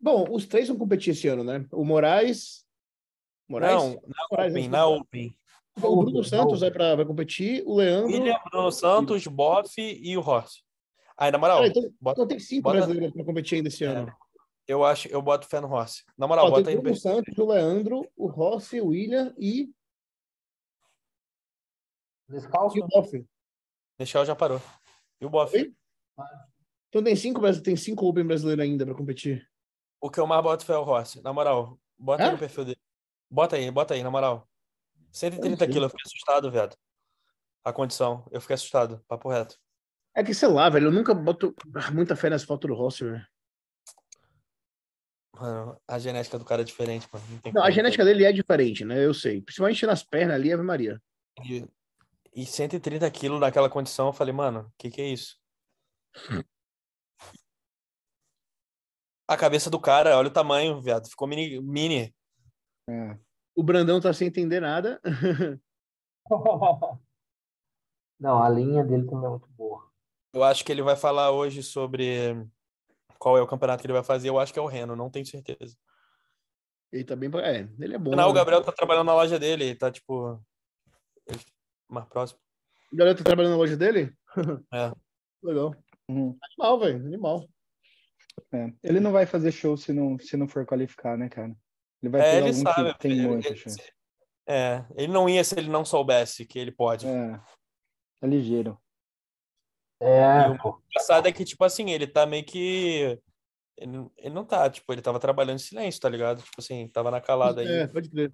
Bom, 0.00 0.26
os 0.30 0.46
três 0.46 0.68
vão 0.68 0.76
competir 0.78 1.12
esse 1.12 1.26
ano, 1.28 1.42
né? 1.42 1.66
O 1.72 1.84
Moraes. 1.84 2.64
Moraes? 3.48 3.74
Não, 3.82 3.90
na 4.06 4.26
Moraes, 4.30 4.52
Open, 4.52 4.68
na 4.68 4.86
Open. 4.86 5.38
O 5.82 5.96
Bruno 6.04 6.24
Santos 6.24 6.60
vai, 6.60 6.70
pra, 6.70 6.94
vai 6.96 7.04
competir, 7.04 7.62
o 7.66 7.76
Leandro. 7.76 8.10
William, 8.12 8.38
Bruno 8.50 8.70
Santos, 8.72 9.26
Boff 9.26 9.74
e 9.78 10.16
o 10.16 10.20
Horst. 10.20 10.62
Aí, 11.18 11.30
na 11.30 11.38
moral, 11.38 11.58
Cara, 11.58 11.68
então, 11.68 11.82
bota- 12.00 12.20
então 12.22 12.28
tem 12.28 12.38
cinco 12.38 12.62
bota- 12.62 12.76
brasileiros 12.78 13.12
para 13.14 13.24
competir 13.24 13.56
ainda 13.56 13.68
esse 13.68 13.84
É. 13.84 13.88
ano. 13.88 14.14
eu 14.68 14.84
acho, 14.84 15.08
eu 15.08 15.20
boto 15.22 15.46
fé 15.46 15.60
no 15.60 15.68
Horst. 15.68 16.02
Na 16.16 16.26
moral, 16.26 16.46
Ó, 16.46 16.50
bota 16.50 16.68
aí 16.70 16.74
o 16.74 16.78
no 16.78 16.82
Bruno. 16.82 16.96
Santos, 16.96 17.36
o 17.38 17.46
Leandro, 17.46 18.06
o 18.16 18.26
Rossi, 18.26 18.80
o 18.80 18.88
William 18.88 19.34
e, 19.38 19.70
Descalço? 22.28 22.76
e 22.76 22.80
o 22.80 22.86
Boff. 22.86 23.24
Michel 23.98 24.24
já 24.24 24.34
parou. 24.36 24.60
E 25.20 25.26
o 25.26 25.30
Boff. 25.30 25.56
Oi? 25.56 25.74
Então 26.88 27.02
tem 27.02 27.16
cinco, 27.16 27.40
tem 27.62 27.76
cinco 27.76 28.06
Open 28.06 28.26
brasileiros 28.26 28.64
ainda 28.64 28.84
para 28.84 28.94
competir. 28.94 29.48
O 30.00 30.10
que 30.10 30.20
eu 30.20 30.26
mais 30.26 30.42
boto 30.42 30.70
é 30.70 30.78
o 30.78 30.82
Horst. 30.82 31.16
Na 31.16 31.32
moral, 31.32 31.78
bota 31.98 32.22
aí 32.22 32.28
Hã? 32.28 32.32
no 32.32 32.38
perfil 32.38 32.64
dele. 32.64 32.80
Bota 33.30 33.56
aí, 33.56 33.70
bota 33.70 33.94
aí, 33.94 34.02
na 34.02 34.10
moral. 34.10 34.48
130 35.10 35.56
sei. 35.58 35.68
quilos, 35.68 35.84
eu 35.84 35.90
fiquei 35.90 36.02
assustado, 36.06 36.50
velho. 36.50 36.72
A 37.64 37.72
condição, 37.72 38.24
eu 38.30 38.40
fiquei 38.40 38.54
assustado, 38.54 39.02
papo 39.08 39.28
reto. 39.28 39.58
É 40.14 40.22
que, 40.22 40.32
sei 40.32 40.48
lá, 40.48 40.68
velho, 40.68 40.86
eu 40.86 40.92
nunca 40.92 41.12
boto 41.12 41.54
muita 41.92 42.14
fé 42.14 42.30
nas 42.30 42.44
fotos 42.44 42.68
do 42.68 42.74
Rossi, 42.74 43.04
velho. 43.04 43.26
Mano, 45.34 45.78
a 45.86 45.98
genética 45.98 46.38
do 46.38 46.44
cara 46.44 46.62
é 46.62 46.64
diferente, 46.64 47.06
mano. 47.12 47.24
Não, 47.44 47.52
Não, 47.52 47.62
a 47.62 47.70
genética 47.70 48.04
dele 48.04 48.24
é 48.24 48.32
diferente, 48.32 48.84
né? 48.84 49.04
Eu 49.04 49.12
sei. 49.12 49.42
Principalmente 49.42 49.84
nas 49.84 50.02
pernas 50.02 50.36
ali, 50.36 50.52
Ave 50.52 50.62
Maria. 50.62 51.02
E, 51.44 51.66
e 52.36 52.44
130 52.44 53.10
quilos 53.10 53.40
naquela 53.40 53.70
condição, 53.70 54.08
eu 54.08 54.12
falei, 54.12 54.34
mano, 54.34 54.68
o 54.68 54.72
que 54.76 54.90
que 54.90 55.00
é 55.00 55.06
isso? 55.06 55.38
A 59.26 59.38
cabeça 59.38 59.70
do 59.70 59.80
cara, 59.80 60.18
olha 60.18 60.28
o 60.28 60.32
tamanho, 60.32 60.78
viado. 60.82 61.08
Ficou 61.08 61.26
mini. 61.26 61.58
mini. 61.62 62.14
É. 62.90 63.18
O 63.56 63.62
Brandão 63.62 63.98
tá 64.02 64.12
sem 64.12 64.28
entender 64.28 64.60
nada. 64.60 65.00
Não, 68.20 68.42
a 68.42 68.48
linha 68.50 68.84
dele 68.84 69.06
também 69.06 69.26
é 69.26 69.30
muito 69.30 69.48
boa. 69.48 69.90
Eu 70.34 70.44
acho 70.44 70.62
que 70.62 70.70
ele 70.70 70.82
vai 70.82 70.94
falar 70.94 71.30
hoje 71.30 71.62
sobre 71.62 72.46
qual 73.18 73.38
é 73.38 73.42
o 73.42 73.46
campeonato 73.46 73.80
que 73.80 73.86
ele 73.86 73.94
vai 73.94 74.04
fazer. 74.04 74.28
Eu 74.28 74.38
acho 74.38 74.52
que 74.52 74.58
é 74.58 74.62
o 74.62 74.66
Reno, 74.66 74.94
não 74.94 75.10
tenho 75.10 75.24
certeza. 75.24 75.74
Ele 76.92 77.02
tá 77.04 77.16
bem. 77.16 77.30
É, 77.42 77.66
ele 77.80 77.94
é 77.94 77.98
bom. 77.98 78.14
Não, 78.14 78.28
o 78.28 78.32
né? 78.32 78.38
Gabriel 78.38 78.62
tá 78.62 78.72
trabalhando 78.72 79.06
na 79.06 79.14
loja 79.14 79.38
dele, 79.38 79.64
ele 79.64 79.74
tá 79.74 79.90
tipo. 79.90 80.38
ele- 81.26 81.55
mais 81.88 82.06
próximo. 82.08 82.40
O 82.92 82.96
Gabriel 82.96 83.16
tá 83.16 83.24
trabalhando 83.24 83.52
na 83.52 83.58
loja 83.58 83.76
dele? 83.76 84.14
É. 84.72 84.92
Legal. 85.42 85.74
Uhum. 86.08 86.36
Animal, 86.42 86.78
velho. 86.80 87.06
Animal. 87.06 87.48
É. 88.52 88.72
Ele 88.82 89.00
não 89.00 89.12
vai 89.12 89.26
fazer 89.26 89.50
show 89.52 89.76
se 89.76 89.92
não, 89.92 90.18
se 90.18 90.36
não 90.36 90.46
for 90.48 90.64
qualificar, 90.66 91.16
né, 91.16 91.28
cara? 91.28 91.54
Ele 92.02 92.10
vai 92.10 92.20
É, 92.20 92.36
ele 92.38 92.48
algum 92.48 92.62
sabe. 92.62 92.92
que 92.94 92.98
tem 93.00 93.12
ele- 93.12 93.28
muita 93.28 93.48
ele- 93.48 93.56
chance. 93.56 93.92
é, 94.46 94.84
ele 94.94 95.12
não 95.12 95.28
ia 95.28 95.42
se 95.42 95.58
ele 95.58 95.68
não 95.70 95.84
soubesse 95.84 96.44
que 96.44 96.58
ele 96.58 96.70
pode. 96.70 97.06
É. 97.06 97.40
É 98.22 98.26
ligeiro. 98.26 98.78
É, 100.00 100.46
E 100.48 100.50
o 100.50 100.82
engraçado 100.90 101.26
é 101.26 101.32
que, 101.32 101.44
tipo 101.44 101.64
assim, 101.64 101.90
ele 101.90 102.06
tá 102.06 102.26
meio 102.26 102.44
que. 102.44 103.18
Ele, 103.78 103.92
não- 103.92 104.12
ele 104.16 104.34
não 104.34 104.44
tá, 104.44 104.68
tipo, 104.70 104.90
ele 104.92 105.02
tava 105.02 105.18
trabalhando 105.20 105.56
em 105.56 105.62
silêncio, 105.62 106.00
tá 106.00 106.08
ligado? 106.08 106.42
Tipo 106.42 106.56
assim, 106.58 106.88
tava 106.88 107.10
na 107.10 107.20
calada 107.20 107.60
aí. 107.62 107.66
É, 107.68 107.86
pode 107.86 108.10
crer. 108.10 108.30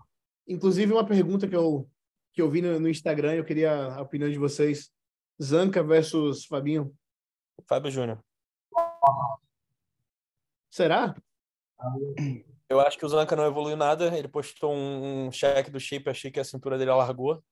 Inclusive, 0.48 0.92
uma 0.92 1.06
pergunta 1.06 1.46
que 1.48 1.54
eu, 1.56 1.88
que 2.32 2.40
eu 2.40 2.50
vi 2.50 2.62
no, 2.62 2.80
no 2.80 2.88
Instagram, 2.88 3.34
eu 3.34 3.44
queria 3.44 3.94
a 3.94 4.00
opinião 4.00 4.30
de 4.30 4.38
vocês. 4.38 4.90
Zanca 5.42 5.82
versus 5.82 6.44
Fabinho. 6.46 6.94
Fábio 7.68 7.90
Júnior. 7.90 8.22
Será? 10.70 11.14
Eu 12.68 12.80
acho 12.80 12.96
que 12.96 13.04
o 13.04 13.08
Zanca 13.08 13.36
não 13.36 13.46
evoluiu 13.46 13.76
nada. 13.76 14.16
Ele 14.16 14.28
postou 14.28 14.72
um, 14.72 15.26
um 15.26 15.32
cheque 15.32 15.70
do 15.70 15.78
shape, 15.78 16.08
achei 16.08 16.30
que 16.30 16.40
a 16.40 16.44
cintura 16.44 16.78
dele 16.78 16.90
alargou. 16.90 17.42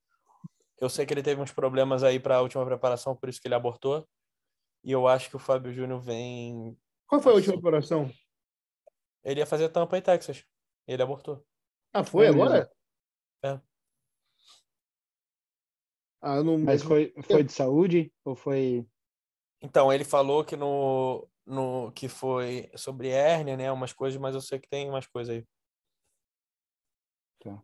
Eu 0.79 0.89
sei 0.89 1.05
que 1.05 1.13
ele 1.13 1.23
teve 1.23 1.41
uns 1.41 1.53
problemas 1.53 2.03
aí 2.03 2.19
para 2.19 2.37
a 2.37 2.41
última 2.41 2.65
preparação, 2.65 3.15
por 3.15 3.29
isso 3.29 3.41
que 3.41 3.47
ele 3.47 3.55
abortou. 3.55 4.09
E 4.83 4.91
eu 4.91 5.07
acho 5.07 5.29
que 5.29 5.37
o 5.37 5.41
Fábio 5.41 5.73
Júnior 5.73 6.01
vem. 6.01 6.75
Qual 7.07 7.21
foi 7.21 7.33
a 7.33 7.35
última 7.35 7.57
operação? 7.57 8.11
Ele 9.23 9.41
ia 9.41 9.47
fazer 9.47 9.69
tampa 9.69 9.99
em 9.99 10.03
Texas. 10.03 10.43
Ele 10.87 11.03
abortou. 11.03 11.45
Ah, 11.93 12.03
foi 12.03 12.29
agora? 12.29 12.71
É. 13.45 13.61
Ah, 16.21 16.43
não. 16.43 16.59
Mas 16.59 16.83
foi, 16.83 17.13
foi 17.23 17.43
de 17.43 17.53
saúde 17.53 18.13
ou 18.25 18.35
foi. 18.35 18.87
Então, 19.63 19.93
ele 19.93 20.05
falou 20.05 20.45
que 20.45 20.57
no, 20.57 21.27
no 21.47 21.91
que 21.93 22.09
foi 22.09 22.71
sobre 22.77 23.09
hérnia, 23.09 23.57
né? 23.57 23.73
Umas 23.73 23.93
coisas, 23.93 24.21
mas 24.21 24.35
eu 24.35 24.41
sei 24.41 24.59
que 24.59 24.69
tem 24.69 24.89
umas 24.89 25.07
coisas 25.07 25.37
aí. 25.37 25.45
Tá. 27.41 27.63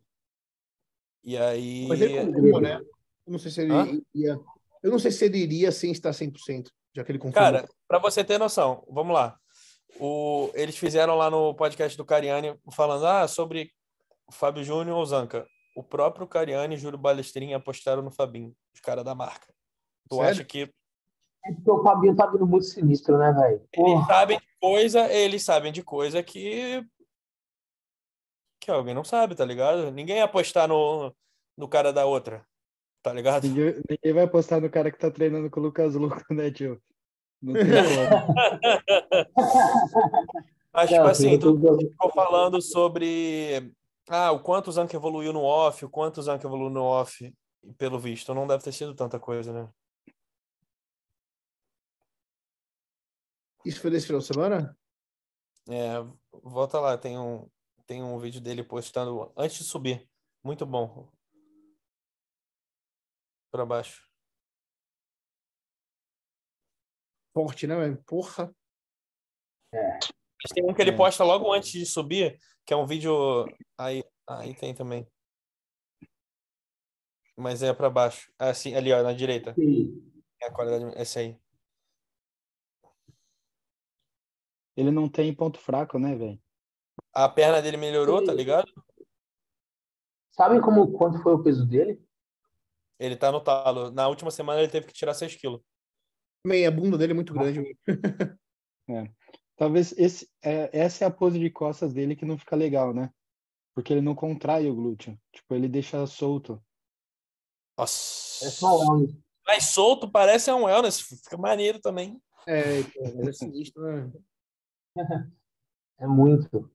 E 1.22 1.36
aí. 1.36 1.86
Mas 1.88 2.00
ele 2.00 2.24
confirmou, 2.24 2.60
né? 2.60 2.80
Eu 3.26 3.32
não 3.32 3.38
sei 3.38 3.50
se 3.50 3.60
ele 3.60 3.72
Hã? 3.72 3.86
iria. 4.14 4.40
Eu 4.82 4.90
não 4.90 4.98
sei 4.98 5.10
se 5.10 5.24
ele 5.24 5.38
iria 5.38 5.72
sem 5.72 5.90
estar 5.90 6.10
100%, 6.10 6.68
já 6.94 7.02
que 7.02 7.10
ele 7.10 7.18
confirmou. 7.18 7.52
Cara, 7.52 7.68
para 7.88 7.98
você 7.98 8.22
ter 8.22 8.38
noção, 8.38 8.86
vamos 8.88 9.12
lá. 9.12 9.36
O, 9.98 10.50
eles 10.54 10.76
fizeram 10.76 11.16
lá 11.16 11.30
no 11.30 11.54
podcast 11.54 11.96
do 11.96 12.04
Cariani 12.04 12.54
falando 12.72 13.06
ah, 13.06 13.26
sobre 13.26 13.72
o 14.26 14.32
Fábio 14.32 14.62
Júnior 14.62 14.96
ou 14.96 15.06
Zanca. 15.06 15.46
O 15.76 15.82
próprio 15.82 16.26
Cariani 16.26 16.74
e 16.74 16.78
Júlio 16.78 16.96
Balestrin 16.96 17.52
apostaram 17.52 18.00
no 18.00 18.10
Fabinho, 18.10 18.56
os 18.74 18.80
caras 18.80 19.04
da 19.04 19.14
marca. 19.14 19.52
Tu 20.08 20.16
Sério? 20.16 20.30
acha 20.30 20.42
que 20.42 20.72
É 21.44 21.52
porque 21.52 21.70
o 21.70 21.82
Fabinho 21.82 22.16
tá 22.16 22.26
vindo 22.26 22.46
muito 22.46 22.64
sinistro, 22.64 23.18
né, 23.18 23.30
velho? 23.30 23.62
eles 23.74 24.06
sabem 24.06 24.38
de 24.38 24.48
coisa, 24.58 25.12
eles 25.12 25.44
sabem 25.44 25.70
de 25.72 25.82
coisa 25.82 26.22
que 26.22 26.82
que 28.58 28.70
alguém 28.70 28.94
não 28.94 29.04
sabe, 29.04 29.34
tá 29.34 29.44
ligado? 29.44 29.90
Ninguém 29.90 30.16
ia 30.16 30.24
apostar 30.24 30.66
no, 30.66 31.14
no 31.54 31.68
cara 31.68 31.92
da 31.92 32.06
outra, 32.06 32.42
tá 33.02 33.12
ligado? 33.12 33.46
Ninguém, 33.46 33.82
ninguém 33.88 34.12
vai 34.14 34.24
apostar 34.24 34.62
no 34.62 34.70
cara 34.70 34.90
que 34.90 34.98
tá 34.98 35.10
treinando 35.10 35.50
com 35.50 35.60
o 35.60 35.62
Lucas 35.62 35.94
Luco, 35.94 36.24
né, 36.32 36.50
tio? 36.50 36.82
Não 37.42 37.52
tem 37.52 37.64
como. 37.84 39.36
Mas, 40.72 40.88
tipo 40.88 41.02
assim, 41.02 41.38
tu 41.38 41.54
ficou 41.78 42.10
falando 42.12 42.62
sobre 42.62 43.74
ah, 44.08 44.32
o 44.32 44.42
quanto 44.42 44.68
o 44.68 44.72
Zanca 44.72 44.96
evoluiu 44.96 45.32
no 45.32 45.42
off, 45.42 45.84
o 45.84 45.90
quanto 45.90 46.18
o 46.18 46.22
Zanca 46.22 46.46
evoluiu 46.46 46.70
no 46.70 46.82
off, 46.82 47.34
e 47.62 47.72
pelo 47.74 47.98
visto, 47.98 48.32
não 48.34 48.46
deve 48.46 48.62
ter 48.62 48.72
sido 48.72 48.94
tanta 48.94 49.18
coisa, 49.18 49.52
né? 49.52 49.72
Isso 53.64 53.80
foi 53.80 53.90
desse 53.90 54.06
final 54.06 54.20
de 54.20 54.26
semana? 54.26 54.78
É, 55.68 55.94
volta 56.30 56.78
lá, 56.78 56.96
tem 56.96 57.18
um, 57.18 57.50
tem 57.84 58.02
um 58.02 58.16
vídeo 58.18 58.40
dele 58.40 58.62
postando 58.62 59.32
antes 59.36 59.58
de 59.58 59.64
subir. 59.64 60.08
Muito 60.44 60.64
bom. 60.64 61.10
Pra 63.50 63.66
baixo. 63.66 64.06
Forte, 67.34 67.66
né? 67.66 67.74
Porra. 68.06 68.54
Mas 69.72 70.52
tem 70.54 70.64
um 70.64 70.72
que 70.72 70.80
ele 70.80 70.92
É. 70.92 70.96
posta 70.96 71.24
logo 71.24 71.52
antes 71.52 71.72
de 71.72 71.84
subir, 71.84 72.38
que 72.66 72.74
é 72.74 72.76
um 72.76 72.84
vídeo. 72.84 73.46
Aí, 73.78 74.04
aí 74.28 74.54
tem 74.54 74.74
também. 74.74 75.06
Mas 77.36 77.62
é 77.62 77.72
pra 77.72 77.88
baixo. 77.88 78.32
Ah, 78.38 78.52
sim, 78.52 78.74
ali, 78.74 78.92
ó, 78.92 79.02
na 79.02 79.12
direita. 79.12 79.54
É 80.42 80.46
a 80.46 80.52
qualidade. 80.52 81.00
Esse 81.00 81.18
aí. 81.20 81.38
Ele 84.76 84.90
não 84.90 85.08
tem 85.08 85.34
ponto 85.34 85.58
fraco, 85.58 85.98
né, 85.98 86.14
velho? 86.16 86.40
A 87.12 87.28
perna 87.28 87.62
dele 87.62 87.76
melhorou, 87.76 88.22
tá 88.22 88.34
ligado? 88.34 88.70
Sabe 90.32 90.60
como, 90.60 90.92
quanto 90.92 91.22
foi 91.22 91.32
o 91.32 91.42
peso 91.42 91.66
dele? 91.66 92.02
Ele 92.98 93.16
tá 93.16 93.30
no 93.32 93.40
talo. 93.40 93.90
Na 93.90 94.08
última 94.08 94.30
semana 94.30 94.60
ele 94.60 94.70
teve 94.70 94.86
que 94.86 94.92
tirar 94.92 95.14
6 95.14 95.34
quilos. 95.36 95.62
Também 96.42 96.66
a 96.66 96.70
bunda 96.70 96.98
dele 96.98 97.12
é 97.12 97.14
muito 97.14 97.32
grande. 97.32 97.60
velho. 97.60 97.78
Talvez 99.56 99.92
esse, 99.96 100.28
é, 100.42 100.70
essa 100.78 101.04
é 101.04 101.06
a 101.06 101.10
pose 101.10 101.38
de 101.38 101.50
costas 101.50 101.92
dele 101.92 102.14
que 102.14 102.26
não 102.26 102.36
fica 102.36 102.54
legal, 102.54 102.92
né? 102.92 103.10
Porque 103.74 103.92
ele 103.92 104.02
não 104.02 104.14
contrai 104.14 104.68
o 104.68 104.74
glúteo. 104.74 105.18
Tipo, 105.32 105.54
ele 105.54 105.68
deixa 105.68 106.06
solto. 106.06 106.62
É 107.78 107.80
Nossa. 107.80 108.50
só 108.50 108.78
um. 108.92 109.22
Mais 109.46 109.64
solto, 109.64 110.10
parece 110.10 110.50
um 110.52 110.64
wellness. 110.64 111.00
Fica 111.00 111.36
maneiro 111.36 111.80
também. 111.80 112.20
É, 112.46 112.80
então, 112.80 113.28
é 113.28 113.32
sinistro, 113.32 113.82
né? 113.82 114.12
É 115.98 116.06
muito. 116.06 116.70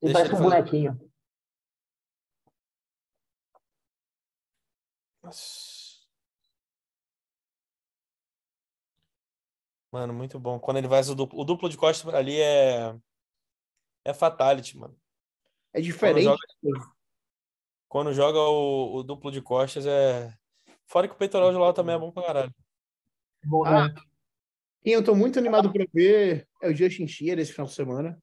Ele 0.00 0.12
Deixa 0.12 0.28
parece 0.28 0.34
um 0.34 0.44
bonequinho. 0.44 1.10
Nossa. 5.20 5.75
Mano, 9.96 10.12
muito 10.12 10.38
bom. 10.38 10.60
Quando 10.60 10.76
ele 10.76 10.88
faz 10.90 11.08
o 11.08 11.14
duplo, 11.14 11.40
o 11.40 11.44
duplo 11.44 11.70
de 11.70 11.76
costas 11.78 12.12
ali 12.14 12.38
é. 12.38 12.94
É 14.04 14.12
fatality, 14.12 14.76
mano. 14.76 14.94
É 15.72 15.80
diferente. 15.80 16.24
joga- 16.24 16.92
Quando 17.88 18.12
joga 18.12 18.38
o, 18.38 18.96
o 18.96 19.02
duplo 19.02 19.32
de 19.32 19.40
costas 19.40 19.86
é. 19.86 20.36
Fora 20.86 21.08
que 21.08 21.14
o 21.14 21.16
peitoral 21.16 21.50
de 21.50 21.56
lá 21.56 21.72
também 21.72 21.94
é 21.94 21.98
bom 21.98 22.12
pra 22.12 22.24
caralho. 22.24 22.54
Bom, 23.42 23.64
Ah, 23.64 23.88
né? 23.88 23.94
Quem 24.84 24.92
eu 24.92 25.02
tô 25.02 25.14
muito 25.14 25.38
animado 25.38 25.72
pra 25.72 25.86
ver 25.94 26.46
é 26.62 26.68
o 26.68 26.74
Justin 26.76 27.08
Shear 27.08 27.38
esse 27.38 27.52
final 27.52 27.66
de 27.66 27.72
semana. 27.72 28.22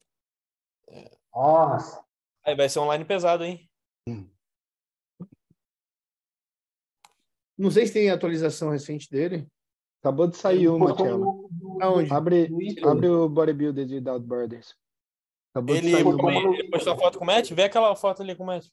Nossa. 1.34 2.04
Aí 2.44 2.54
vai 2.54 2.68
ser 2.68 2.78
online 2.78 3.04
pesado, 3.04 3.42
hein? 3.44 3.68
Não 7.58 7.70
sei 7.72 7.84
se 7.88 7.92
tem 7.92 8.10
atualização 8.10 8.70
recente 8.70 9.10
dele. 9.10 9.48
Acabou 10.04 10.26
de 10.26 10.36
sair 10.36 10.68
uma, 10.68 10.90
Aonde? 11.80 12.12
Abre, 12.12 12.46
abre 12.84 13.08
o 13.08 13.26
Bodybuilder 13.26 13.86
de 13.86 13.94
Without 13.94 14.26
Borders. 14.26 14.76
Acabou 15.50 15.74
de 15.74 15.80
Ele, 15.80 15.92
sair 15.92 16.04
postou 16.04 16.28
uma. 16.28 16.58
ele 16.58 16.70
postou 16.70 16.92
a 16.92 16.98
foto 16.98 17.18
com 17.18 17.24
o 17.24 17.26
Matt? 17.26 17.50
Vê 17.52 17.62
aquela 17.62 17.96
foto 17.96 18.20
ali 18.20 18.36
com 18.36 18.42
o 18.42 18.46
Matt. 18.46 18.68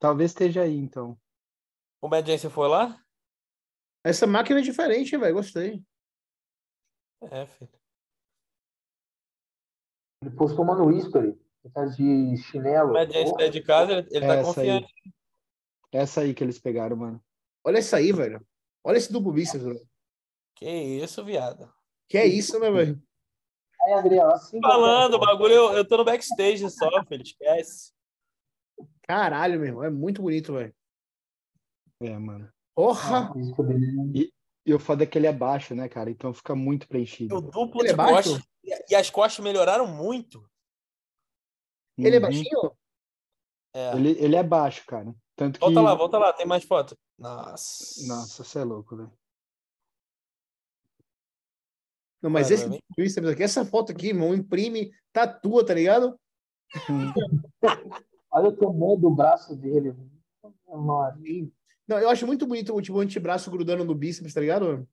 Talvez 0.00 0.32
esteja 0.32 0.62
aí, 0.62 0.76
então. 0.76 1.16
O 2.02 2.08
Matt 2.08 2.26
Jensen 2.26 2.50
foi 2.50 2.66
lá? 2.66 3.00
Essa 4.02 4.26
máquina 4.26 4.58
é 4.58 4.62
diferente, 4.62 5.16
velho. 5.16 5.34
Gostei. 5.36 5.80
É, 7.30 7.46
filho. 7.46 7.70
Ele 10.22 10.34
postou 10.34 10.64
uma 10.64 10.74
no 10.74 10.90
History. 10.90 11.38
Ele 11.62 11.72
tá 11.72 11.84
de 11.84 12.36
chinelo. 12.36 12.90
O 12.90 12.92
Matt 12.94 13.12
Jensen 13.12 13.36
é 13.38 13.48
de 13.48 13.62
casa, 13.62 13.92
ele, 13.92 14.08
ele 14.10 14.26
tá 14.26 14.34
Essa 14.34 14.60
aí. 14.60 14.84
Confiante. 15.94 16.02
Essa 16.02 16.20
aí 16.22 16.34
que 16.34 16.42
eles 16.44 16.58
pegaram, 16.58 16.96
mano. 16.96 17.24
Olha 17.64 17.78
essa 17.78 17.96
aí, 17.96 18.12
velho. 18.12 18.44
Olha 18.84 18.96
esse 18.98 19.12
duplo 19.12 19.32
bíceps, 19.32 19.62
velho. 19.64 19.88
Que 20.56 20.68
isso, 20.70 21.24
viado. 21.24 21.72
Que 22.08 22.18
é 22.18 22.26
isso, 22.26 22.58
né, 22.60 22.70
velho? 22.70 23.02
Aí, 23.82 23.92
Adriano, 23.94 24.32
assim. 24.32 24.60
Falando, 24.60 25.14
o 25.14 25.18
bagulho, 25.18 25.52
eu, 25.54 25.72
eu 25.72 25.84
tô 25.88 25.96
no 25.96 26.04
backstage 26.04 26.68
só, 26.70 26.88
filho. 27.06 27.22
Esquece. 27.22 27.92
Caralho, 29.02 29.58
meu 29.58 29.68
irmão. 29.68 29.84
É 29.84 29.90
muito 29.90 30.22
bonito, 30.22 30.52
velho. 30.54 30.74
É, 32.02 32.18
mano. 32.18 32.50
Porra! 32.74 33.28
Ah, 33.28 33.32
físico 33.32 33.62
dele. 33.62 34.32
E 34.66 34.72
o 34.74 34.78
foda 34.80 35.04
é 35.04 35.06
que 35.06 35.16
ele 35.18 35.26
é 35.26 35.32
baixo, 35.32 35.74
né, 35.74 35.88
cara? 35.88 36.10
Então 36.10 36.32
fica 36.32 36.54
muito 36.54 36.88
preenchido. 36.88 37.36
O 37.36 37.40
duplo 37.40 37.80
Ele 37.82 37.88
de 37.88 37.92
é 37.92 37.96
baixo? 37.96 38.30
costas. 38.30 38.48
E, 38.64 38.92
e 38.92 38.94
as 38.94 39.10
costas 39.10 39.44
melhoraram 39.44 39.86
muito. 39.86 40.48
Ele 41.98 42.16
é 42.16 42.18
Uhum. 42.18 42.22
baixinho? 42.22 42.76
É. 43.74 43.94
Ele, 43.96 44.10
ele 44.18 44.36
é 44.36 44.42
baixo, 44.42 44.84
cara. 44.86 45.14
Tanto 45.36 45.58
que. 45.58 45.64
Volta 45.64 45.80
lá, 45.80 45.94
volta 45.94 46.18
lá, 46.18 46.32
tem 46.32 46.46
mais 46.46 46.64
foto. 46.64 46.96
Nossa. 47.18 48.06
Nossa, 48.06 48.44
você 48.44 48.58
é 48.58 48.64
louco, 48.64 48.96
velho. 48.96 49.12
Não, 52.22 52.30
mas 52.30 52.50
esse 52.50 52.64
aqui, 52.64 53.42
essa 53.42 53.66
foto 53.66 53.92
aqui, 53.92 54.08
irmão, 54.08 54.34
imprime, 54.34 54.90
tatua, 55.12 55.64
tá 55.64 55.74
ligado? 55.74 56.18
Olha 58.30 58.48
o 58.48 58.56
tamanho 58.56 58.96
do 58.96 59.10
braço 59.10 59.54
dele. 59.54 59.94
Nossa. 60.66 61.18
Não, 61.86 61.98
eu 61.98 62.08
acho 62.08 62.26
muito 62.26 62.46
bonito 62.46 62.74
o 62.74 62.80
tipo, 62.80 62.96
o 62.96 63.00
antebraço 63.00 63.50
grudando 63.50 63.84
no 63.84 63.94
bíceps, 63.94 64.32
tá 64.32 64.40
ligado? 64.40 64.88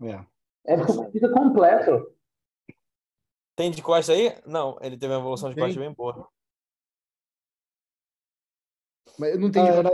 É. 0.00 0.24
É 0.64 0.76
porque 0.76 1.10
fica 1.10 1.28
completo. 1.30 2.14
Tem 3.56 3.70
de 3.70 3.82
costas 3.82 4.16
aí? 4.16 4.32
Não, 4.46 4.78
ele 4.80 4.96
teve 4.96 5.12
uma 5.12 5.20
evolução 5.20 5.48
de 5.48 5.56
Tem. 5.56 5.64
costas 5.64 5.82
bem 5.82 5.92
boa. 5.92 6.28
Mas 9.18 9.34
eu 9.34 9.40
não 9.40 9.50
tenho. 9.50 9.66
Ah, 9.66 9.76
era, 9.76 9.90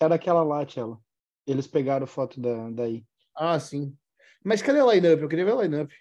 era 0.00 0.14
aquela 0.14 0.42
lá, 0.42 0.64
Tchelo. 0.64 1.02
Eles 1.46 1.66
pegaram 1.66 2.06
foto 2.06 2.40
da, 2.40 2.70
daí. 2.70 3.04
Ah, 3.34 3.58
sim. 3.58 3.96
Mas 4.44 4.62
cadê 4.62 4.80
o 4.80 4.90
line-up? 4.90 5.22
Eu 5.22 5.28
queria 5.28 5.44
ver 5.44 5.54
o 5.54 5.62
line-up. 5.62 5.94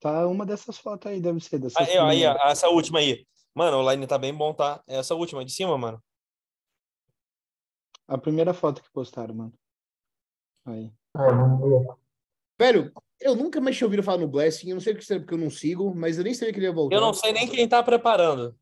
Tá 0.00 0.26
uma 0.26 0.46
dessas 0.46 0.78
fotos 0.78 1.10
aí, 1.10 1.20
deve 1.20 1.40
ser. 1.40 1.58
Dessa 1.58 1.80
Aí, 1.80 1.98
ó, 1.98 2.06
aí, 2.06 2.24
ó, 2.24 2.36
essa 2.48 2.68
última 2.68 3.00
aí. 3.00 3.26
Mano, 3.54 3.78
o 3.78 3.90
line 3.90 4.06
tá 4.06 4.16
bem 4.16 4.32
bom, 4.32 4.54
tá? 4.54 4.82
Essa 4.86 5.14
última 5.14 5.44
de 5.44 5.52
cima, 5.52 5.76
mano. 5.76 6.02
A 8.06 8.16
primeira 8.16 8.54
foto 8.54 8.82
que 8.82 8.90
postaram, 8.92 9.34
mano. 9.34 9.52
Aí. 10.64 10.92
É, 11.16 11.20
ver. 11.20 11.96
Velho, 12.58 12.92
eu 13.20 13.34
nunca 13.34 13.60
mais 13.60 13.76
tinha 13.76 13.86
ouvido 13.86 14.02
falar 14.02 14.18
no 14.18 14.28
Blessing. 14.28 14.70
Eu 14.70 14.76
não 14.76 14.80
sei 14.80 14.92
o 14.92 14.96
que 14.96 15.04
será 15.04 15.20
porque 15.20 15.34
eu 15.34 15.38
não 15.38 15.50
sigo, 15.50 15.94
mas 15.94 16.18
eu 16.18 16.24
nem 16.24 16.34
sabia 16.34 16.52
que 16.52 16.58
ele 16.58 16.66
ia 16.66 16.72
voltar. 16.72 16.94
Eu 16.94 17.00
não 17.00 17.12
sei 17.12 17.32
nem 17.32 17.48
quem 17.48 17.68
tá 17.68 17.82
preparando. 17.82 18.56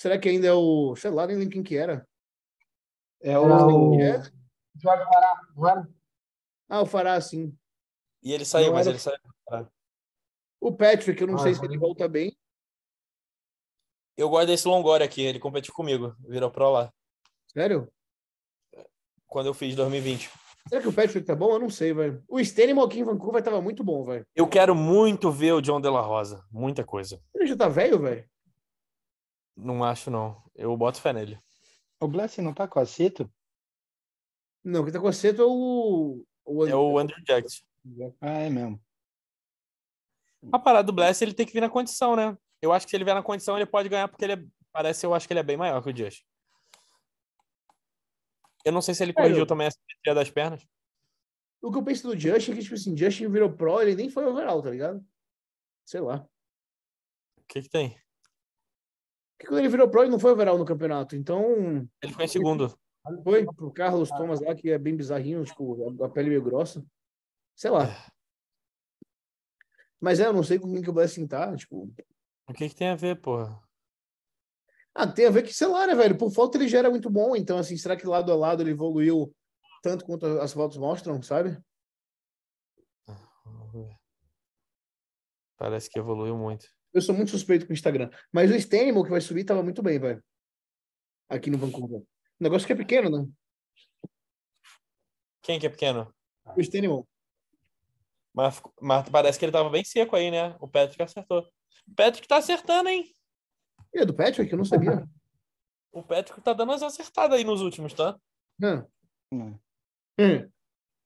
Será 0.00 0.18
que 0.18 0.30
ainda 0.30 0.46
é 0.46 0.52
o. 0.54 0.96
Sei 0.96 1.10
lá, 1.10 1.26
nem 1.26 1.36
lembro 1.36 1.52
quem 1.52 1.62
que 1.62 1.76
era. 1.76 2.08
É 3.20 3.38
o. 3.38 3.42
o- 3.44 4.00
É? 4.00 4.22
Jorge 4.82 5.04
Pará, 5.04 5.40
não 5.54 5.68
era? 5.68 5.88
Ah, 6.70 6.80
o 6.80 6.86
Fará, 6.86 7.20
sim. 7.20 7.54
E 8.22 8.32
ele 8.32 8.46
saiu, 8.46 8.68
Não 8.68 8.74
mas 8.76 8.86
era- 8.86 8.94
ele 8.96 8.98
saiu. 9.02 9.18
O 10.58 10.72
Patrick, 10.74 11.20
eu 11.20 11.26
não 11.26 11.34
Ah, 11.34 11.38
sei 11.40 11.54
se 11.54 11.62
ele 11.62 11.76
volta 11.76 12.08
bem. 12.08 12.34
Eu 14.16 14.30
gosto 14.30 14.46
desse 14.46 14.66
Longori 14.66 15.04
aqui, 15.04 15.20
ele 15.20 15.38
competiu 15.38 15.74
comigo. 15.74 16.16
Virou 16.26 16.50
pro 16.50 16.70
lá. 16.70 16.90
Sério? 17.52 17.92
Quando 19.26 19.46
eu 19.48 19.54
fiz 19.54 19.74
2020. 19.76 20.30
Será 20.66 20.80
que 20.80 20.88
o 20.88 20.92
Patrick 20.94 21.26
tá 21.26 21.36
bom? 21.36 21.52
Eu 21.52 21.58
não 21.58 21.68
sei, 21.68 21.92
velho. 21.92 22.24
O 22.26 22.42
Stênimo 22.42 22.82
aqui 22.82 23.00
em 23.00 23.04
Vancouver 23.04 23.42
tava 23.42 23.60
muito 23.60 23.84
bom, 23.84 24.02
velho. 24.06 24.26
Eu 24.34 24.48
quero 24.48 24.74
muito 24.74 25.30
ver 25.30 25.52
o 25.52 25.60
John 25.60 25.78
De 25.80 25.90
La 25.90 26.00
Rosa. 26.00 26.42
Muita 26.50 26.84
coisa. 26.84 27.22
Ele 27.34 27.46
já 27.46 27.56
tá 27.56 27.68
velho, 27.68 27.98
velho? 27.98 28.29
Não 29.62 29.84
acho, 29.84 30.10
não. 30.10 30.42
Eu 30.54 30.76
boto 30.76 31.00
fé 31.00 31.12
nele. 31.12 31.38
O 32.00 32.08
Blessing 32.08 32.42
não 32.42 32.54
tá 32.54 32.66
com 32.66 32.80
a 32.80 32.86
Cito? 32.86 33.30
Não, 34.64 34.84
quem 34.84 34.92
tá 34.92 35.00
com 35.00 35.08
a 35.08 35.10
é 35.10 35.42
o. 35.42 36.24
o 36.44 36.66
É 36.66 36.74
o 36.74 36.98
Andrew 36.98 37.22
Jackson. 37.22 37.62
Ah, 38.20 38.40
é 38.40 38.50
mesmo. 38.50 38.80
A 40.52 40.58
parada 40.58 40.84
do 40.84 40.92
Bless, 40.92 41.22
ele 41.22 41.34
tem 41.34 41.46
que 41.46 41.52
vir 41.52 41.60
na 41.60 41.68
condição, 41.68 42.16
né? 42.16 42.36
Eu 42.62 42.72
acho 42.72 42.86
que 42.86 42.90
se 42.90 42.96
ele 42.96 43.04
vier 43.04 43.14
na 43.14 43.22
condição, 43.22 43.56
ele 43.56 43.66
pode 43.66 43.88
ganhar, 43.88 44.08
porque 44.08 44.24
ele 44.24 44.32
é... 44.34 44.44
parece, 44.72 45.04
eu 45.04 45.14
acho 45.14 45.26
que 45.26 45.32
ele 45.32 45.40
é 45.40 45.44
bem 45.44 45.56
maior 45.56 45.82
que 45.82 45.90
o 45.90 45.96
Just. 45.96 46.24
Eu 48.64 48.72
não 48.72 48.82
sei 48.82 48.94
se 48.94 49.02
ele 49.02 49.12
corrigiu 49.12 49.40
eu- 49.40 49.46
também 49.46 49.66
a 49.66 49.70
simetria 49.70 50.14
das 50.14 50.30
pernas. 50.30 50.66
O 51.62 51.70
que 51.70 51.76
eu 51.76 51.84
penso 51.84 52.08
do 52.08 52.18
Justin 52.18 52.52
é 52.52 52.54
que, 52.54 52.62
tipo 52.62 52.74
assim, 52.74 52.96
Justin 52.96 53.28
virou 53.28 53.52
pro, 53.52 53.82
ele 53.82 53.94
nem 53.94 54.08
foi 54.08 54.24
overall, 54.24 54.62
tá 54.62 54.70
ligado? 54.70 55.04
Sei 55.84 56.00
lá. 56.00 56.26
O 57.36 57.42
que 57.46 57.60
que 57.62 57.68
tem? 57.68 57.98
Porque 59.40 59.48
quando 59.48 59.60
ele 59.60 59.70
virou 59.70 59.88
pro, 59.88 60.02
ele 60.02 60.10
não 60.10 60.18
foi 60.18 60.32
overall 60.32 60.58
no 60.58 60.66
campeonato. 60.66 61.16
Então, 61.16 61.88
Ele 62.02 62.12
ficou 62.12 62.22
em 62.22 62.28
segundo. 62.28 62.78
foi 63.24 63.46
pro 63.46 63.72
Carlos 63.72 64.10
Thomas 64.10 64.38
lá, 64.38 64.54
que 64.54 64.70
é 64.70 64.76
bem 64.76 64.94
bizarrinho, 64.94 65.42
tipo, 65.44 66.04
a, 66.04 66.10
pele 66.10 66.28
meio 66.28 66.42
grossa. 66.42 66.84
Sei 67.56 67.70
lá. 67.70 67.86
Mas 69.98 70.20
é, 70.20 70.26
eu 70.26 70.34
não 70.34 70.42
sei 70.42 70.58
com 70.58 70.70
quem 70.70 70.82
que 70.82 70.90
o 70.90 70.92
Blessing 70.92 71.26
tá, 71.26 71.56
tipo. 71.56 71.90
O 72.50 72.52
que 72.52 72.68
que 72.68 72.74
tem 72.74 72.88
a 72.88 72.94
ver, 72.94 73.18
porra? 73.18 73.58
Ah, 74.94 75.06
tem 75.06 75.24
a 75.24 75.30
ver 75.30 75.42
que, 75.42 75.54
sei 75.54 75.68
lá, 75.68 75.86
né, 75.86 75.94
velho? 75.94 76.18
Por 76.18 76.30
falta 76.30 76.58
ele 76.58 76.68
já 76.68 76.78
era 76.80 76.90
muito 76.90 77.08
bom, 77.08 77.34
então, 77.34 77.56
assim, 77.56 77.78
será 77.78 77.96
que 77.96 78.06
lado 78.06 78.30
a 78.30 78.36
lado 78.36 78.62
ele 78.62 78.72
evoluiu 78.72 79.34
tanto 79.82 80.04
quanto 80.04 80.26
as 80.26 80.52
fotos 80.52 80.76
mostram, 80.76 81.22
sabe? 81.22 81.58
Ver. 83.72 83.96
Parece 85.56 85.88
que 85.88 85.98
evoluiu 85.98 86.36
muito. 86.36 86.66
Eu 86.92 87.00
sou 87.00 87.14
muito 87.14 87.30
suspeito 87.30 87.66
com 87.66 87.72
o 87.72 87.74
Instagram. 87.74 88.10
Mas 88.32 88.50
o 88.50 88.54
Stanimal 88.54 89.04
que 89.04 89.10
vai 89.10 89.20
subir 89.20 89.44
tava 89.44 89.62
muito 89.62 89.82
bem, 89.82 89.98
velho. 89.98 90.22
Aqui 91.28 91.50
no 91.50 91.58
Vancouver. 91.58 92.00
O 92.00 92.04
negócio 92.40 92.66
que 92.66 92.72
é 92.72 92.76
pequeno, 92.76 93.10
né? 93.10 93.28
Quem 95.42 95.60
que 95.60 95.66
é 95.66 95.70
pequeno? 95.70 96.12
O 96.56 96.60
Stanimal. 96.60 97.06
Mas, 98.32 98.60
mas 98.80 99.08
parece 99.08 99.38
que 99.38 99.44
ele 99.44 99.52
tava 99.52 99.70
bem 99.70 99.84
seco 99.84 100.16
aí, 100.16 100.30
né? 100.30 100.56
O 100.60 100.68
Patrick 100.68 101.02
acertou. 101.02 101.46
O 101.86 101.94
Patrick 101.94 102.26
tá 102.26 102.36
acertando, 102.36 102.88
hein? 102.88 103.04
E 103.92 104.00
é 104.00 104.04
do 104.04 104.14
Patrick? 104.14 104.50
Eu 104.50 104.58
não 104.58 104.64
sabia. 104.64 105.08
O 105.92 106.02
Patrick 106.02 106.40
tá 106.40 106.52
dando 106.52 106.72
as 106.72 106.82
acertadas 106.82 107.36
aí 107.36 107.44
nos 107.44 107.60
últimos, 107.60 107.92
tá? 107.92 108.18
Hum. 108.62 108.84
Hum. 109.32 109.58
Hum. 110.18 110.50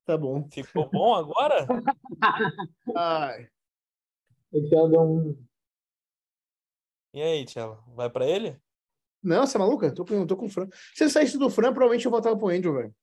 Tá 0.05 0.17
bom. 0.17 0.47
Ficou 0.51 0.89
bom 0.89 1.15
agora? 1.15 1.65
Ai. 2.95 3.49
Eu 4.53 4.69
te 4.69 4.75
ando 4.75 5.01
um. 5.01 5.45
E 7.15 7.21
aí, 7.21 7.45
Tchelo? 7.45 7.81
Vai 7.95 8.09
pra 8.09 8.25
ele? 8.27 8.61
Não, 9.23 9.47
você 9.47 9.55
é 9.55 9.59
maluca? 9.59 9.89
Tô 9.93 10.03
com, 10.03 10.27
tô 10.27 10.35
com 10.35 10.47
o 10.47 10.49
Fran. 10.49 10.67
Se 10.93 11.05
ele 11.05 11.09
saísse 11.11 11.37
do 11.37 11.49
Fran, 11.49 11.71
provavelmente 11.71 12.03
eu 12.05 12.11
voltava 12.11 12.37
pro 12.37 12.49
Andrew, 12.49 12.73
velho. 12.73 12.93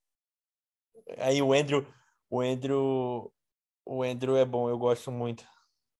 Aí 1.17 1.41
o 1.41 1.53
Andrew. 1.55 1.87
O 2.29 2.41
Andrew. 2.43 3.33
O 3.87 4.03
Andrew 4.03 4.37
é 4.37 4.45
bom, 4.45 4.69
eu 4.69 4.79
gosto 4.79 5.11
muito. 5.11 5.45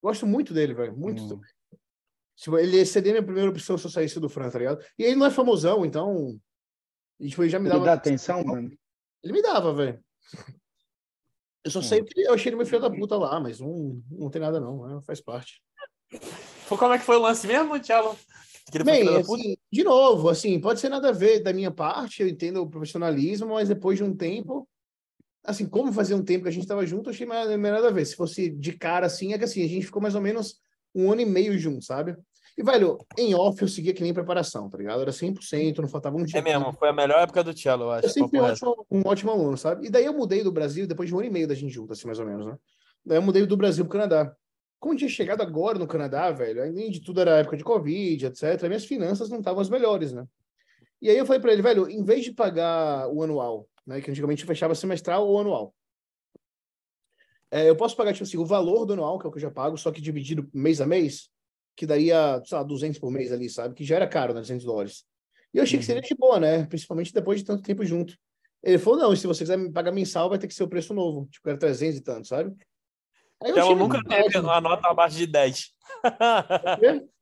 Gosto 0.01 0.27
muito 0.27 0.53
dele, 0.53 0.75
velho. 0.75 0.95
Muito. 0.95 1.35
Hum. 1.35 1.41
Tipo, 2.35 2.59
ele 2.59 2.85
seria 2.85 3.11
a 3.11 3.15
minha 3.15 3.23
primeira 3.25 3.49
opção 3.49 3.77
se 3.79 3.85
eu 3.87 3.91
saísse 3.91 4.19
do 4.19 4.29
Fran, 4.29 4.49
tá 4.49 4.59
ligado? 4.59 4.85
E 4.97 5.03
ele 5.03 5.15
não 5.15 5.25
é 5.25 5.31
famosão, 5.31 5.83
então. 5.83 6.39
E, 7.19 7.29
tipo, 7.29 7.41
ele 7.41 7.49
já 7.49 7.57
me 7.57 7.65
Ele 7.65 7.73
dava. 7.73 7.85
dá 7.85 7.93
atenção, 7.93 8.43
mano. 8.45 8.71
Ele 9.23 9.33
me 9.33 9.41
dava, 9.41 9.73
velho. 9.73 10.03
Eu 11.65 11.71
só 11.71 11.79
Hum. 11.79 11.83
sei 11.83 12.03
que 12.03 12.21
eu 12.21 12.33
achei 12.33 12.49
ele 12.49 12.57
meio 12.57 12.67
filho 12.67 12.81
da 12.81 12.91
puta 12.91 13.17
lá, 13.17 13.39
mas 13.39 13.59
não, 13.59 13.99
não 14.11 14.29
tem 14.29 14.39
nada, 14.39 14.59
não. 14.59 14.85
né? 14.87 15.01
Faz 15.01 15.19
parte. 15.19 15.63
Foi- 16.73 16.77
Como 16.79 16.93
é 16.93 16.99
que 16.99 17.05
foi 17.05 17.15
o 17.17 17.21
lance 17.21 17.47
mesmo, 17.47 17.69
foi 17.69 17.81
Bem, 18.83 19.17
assim, 19.17 19.57
de 19.71 19.83
novo, 19.83 20.29
assim, 20.29 20.59
pode 20.59 20.79
ser 20.79 20.89
nada 20.89 21.09
a 21.09 21.11
ver 21.11 21.41
da 21.41 21.53
minha 21.53 21.69
parte, 21.69 22.21
eu 22.21 22.27
entendo 22.27 22.61
o 22.61 22.69
profissionalismo, 22.69 23.49
mas 23.49 23.69
depois 23.69 23.97
de 23.97 24.03
um 24.03 24.15
tempo, 24.15 24.67
assim, 25.43 25.67
como 25.67 25.91
fazia 25.93 26.15
um 26.15 26.23
tempo 26.23 26.43
que 26.43 26.49
a 26.49 26.51
gente 26.51 26.63
estava 26.63 26.85
junto, 26.85 27.09
eu 27.09 27.13
achei 27.13 27.25
mais, 27.25 27.47
mais 27.49 27.73
nada 27.73 27.89
a 27.89 27.91
ver. 27.91 28.05
Se 28.05 28.15
fosse 28.15 28.49
de 28.49 28.73
cara 28.73 29.05
assim, 29.05 29.33
é 29.33 29.37
que 29.37 29.43
assim, 29.43 29.63
a 29.63 29.67
gente 29.67 29.85
ficou 29.85 30.01
mais 30.01 30.15
ou 30.15 30.21
menos 30.21 30.59
um 30.95 31.11
ano 31.11 31.21
e 31.21 31.25
meio 31.25 31.57
junto, 31.57 31.83
sabe? 31.85 32.15
E, 32.57 32.63
velho, 32.63 32.99
em 33.17 33.33
off 33.33 33.59
eu 33.61 33.67
seguia 33.67 33.93
que 33.93 34.03
nem 34.03 34.13
preparação, 34.13 34.69
tá 34.69 34.77
ligado? 34.77 35.01
Era 35.01 35.11
100%, 35.11 35.81
não 35.81 35.89
faltava 35.89 36.15
um 36.15 36.23
dia. 36.23 36.39
É 36.39 36.41
mesmo, 36.43 36.71
foi 36.73 36.89
a 36.89 36.93
melhor 36.93 37.19
época 37.19 37.43
do 37.43 37.53
Tchelo, 37.53 37.83
eu 37.85 37.91
acho. 37.91 38.05
Eu 38.05 38.09
sempre 38.09 38.39
um 38.39 38.43
ótimo, 38.43 38.85
um 38.91 39.01
ótimo 39.05 39.31
aluno, 39.31 39.57
sabe? 39.57 39.87
E 39.87 39.89
daí 39.89 40.05
eu 40.05 40.13
mudei 40.13 40.43
do 40.43 40.51
Brasil 40.51 40.85
depois 40.87 41.09
de 41.09 41.15
um 41.15 41.19
ano 41.19 41.27
e 41.27 41.31
meio 41.31 41.47
da 41.47 41.55
gente 41.55 41.73
junto, 41.73 41.93
assim, 41.93 42.05
mais 42.05 42.19
ou 42.19 42.25
menos, 42.25 42.45
né? 42.45 42.55
Daí 43.05 43.17
eu 43.17 43.21
mudei 43.21 43.45
do 43.45 43.57
Brasil 43.57 43.83
pro 43.85 43.93
Canadá. 43.93 44.35
Como 44.83 44.95
eu 44.95 44.97
tinha 44.97 45.09
chegado 45.09 45.41
agora 45.41 45.79
no 45.79 45.87
Canadá, 45.87 46.29
velho, 46.29 46.61
além 46.61 46.91
de 46.91 46.99
tudo 46.99 47.21
era 47.21 47.39
época 47.39 47.55
de 47.55 47.63
Covid, 47.63 48.25
etc., 48.25 48.67
minhas 48.67 48.83
finanças 48.83 49.29
não 49.29 49.37
estavam 49.37 49.61
as 49.61 49.69
melhores, 49.69 50.11
né? 50.11 50.27
E 51.01 51.09
aí 51.09 51.17
eu 51.17 51.25
falei 51.25 51.39
pra 51.39 51.53
ele, 51.53 51.61
velho, 51.61 51.89
em 51.89 52.03
vez 52.03 52.25
de 52.25 52.33
pagar 52.33 53.07
o 53.07 53.23
anual, 53.23 53.65
né, 53.87 54.01
que 54.01 54.11
antigamente 54.11 54.43
fechava 54.43 54.75
semestral 54.75 55.25
ou 55.25 55.39
anual, 55.39 55.73
é, 57.49 57.69
eu 57.69 57.77
posso 57.77 57.95
pagar, 57.95 58.11
tipo 58.11 58.25
assim, 58.25 58.35
o 58.35 58.45
valor 58.45 58.85
do 58.85 58.91
anual, 58.91 59.17
que 59.17 59.25
é 59.25 59.29
o 59.29 59.31
que 59.31 59.37
eu 59.37 59.43
já 59.43 59.49
pago, 59.49 59.77
só 59.77 59.89
que 59.89 60.01
dividido 60.01 60.49
mês 60.53 60.81
a 60.81 60.85
mês, 60.85 61.29
que 61.77 61.85
daria, 61.85 62.41
sei 62.43 62.57
lá, 62.57 62.63
200 62.65 62.99
por 62.99 63.09
mês 63.09 63.31
ali, 63.31 63.49
sabe? 63.49 63.75
Que 63.75 63.85
já 63.85 63.95
era 63.95 64.07
caro, 64.07 64.33
né? 64.33 64.41
200 64.41 64.65
dólares. 64.65 65.05
E 65.53 65.59
eu 65.59 65.63
achei 65.63 65.79
que 65.79 65.85
seria 65.85 66.01
de 66.01 66.13
boa, 66.13 66.41
né? 66.41 66.65
Principalmente 66.65 67.13
depois 67.13 67.39
de 67.39 67.45
tanto 67.45 67.63
tempo 67.63 67.85
junto. 67.85 68.17
Ele 68.61 68.77
falou, 68.77 68.99
não, 68.99 69.15
se 69.15 69.25
você 69.25 69.45
quiser 69.45 69.57
me 69.57 69.71
pagar 69.71 69.93
mensal, 69.93 70.27
vai 70.27 70.37
ter 70.37 70.47
que 70.47 70.53
ser 70.53 70.63
o 70.63 70.67
preço 70.67 70.93
novo. 70.93 71.25
Tipo, 71.31 71.47
era 71.47 71.57
300 71.57 71.99
e 71.99 72.01
tanto, 72.01 72.27
sabe? 72.27 72.53
Tchelo 73.51 73.59
achei 73.59 73.75
nunca 73.75 74.03
teve 74.03 74.37
uma 74.39 74.61
nota 74.61 74.87
abaixo 74.87 75.17
de 75.17 75.27
10. 75.27 75.73
quê? 76.79 77.05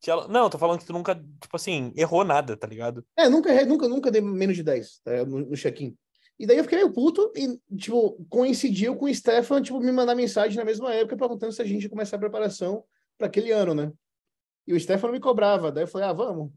Tchelo... 0.00 0.28
Não, 0.28 0.48
tô 0.48 0.58
falando 0.58 0.78
que 0.78 0.86
tu 0.86 0.92
nunca, 0.92 1.14
tipo 1.14 1.56
assim, 1.56 1.92
errou 1.96 2.24
nada, 2.24 2.56
tá 2.56 2.66
ligado? 2.66 3.04
É, 3.16 3.28
nunca, 3.28 3.50
errei, 3.50 3.64
nunca, 3.64 3.88
nunca 3.88 4.10
dei 4.10 4.20
menos 4.20 4.56
de 4.56 4.62
10 4.62 5.00
tá, 5.04 5.24
no, 5.24 5.40
no 5.40 5.56
check-in. 5.56 5.96
E 6.38 6.46
daí 6.46 6.56
eu 6.56 6.62
fiquei 6.62 6.78
meio 6.78 6.92
puto 6.92 7.32
e, 7.34 7.58
tipo, 7.76 8.24
coincidiu 8.28 8.94
com 8.94 9.06
o 9.06 9.14
Stefan, 9.14 9.60
tipo, 9.60 9.80
me 9.80 9.90
mandar 9.90 10.14
mensagem 10.14 10.56
na 10.56 10.64
mesma 10.64 10.94
época 10.94 11.16
perguntando 11.16 11.52
se 11.52 11.60
a 11.60 11.64
gente 11.64 11.82
ia 11.82 11.90
começar 11.90 12.16
a 12.16 12.20
preparação 12.20 12.84
para 13.18 13.26
aquele 13.26 13.50
ano, 13.50 13.74
né? 13.74 13.92
E 14.64 14.72
o 14.72 14.78
Stefan 14.78 15.10
me 15.10 15.18
cobrava. 15.18 15.72
Daí 15.72 15.82
eu 15.82 15.88
falei, 15.88 16.06
ah, 16.06 16.12
vamos. 16.12 16.52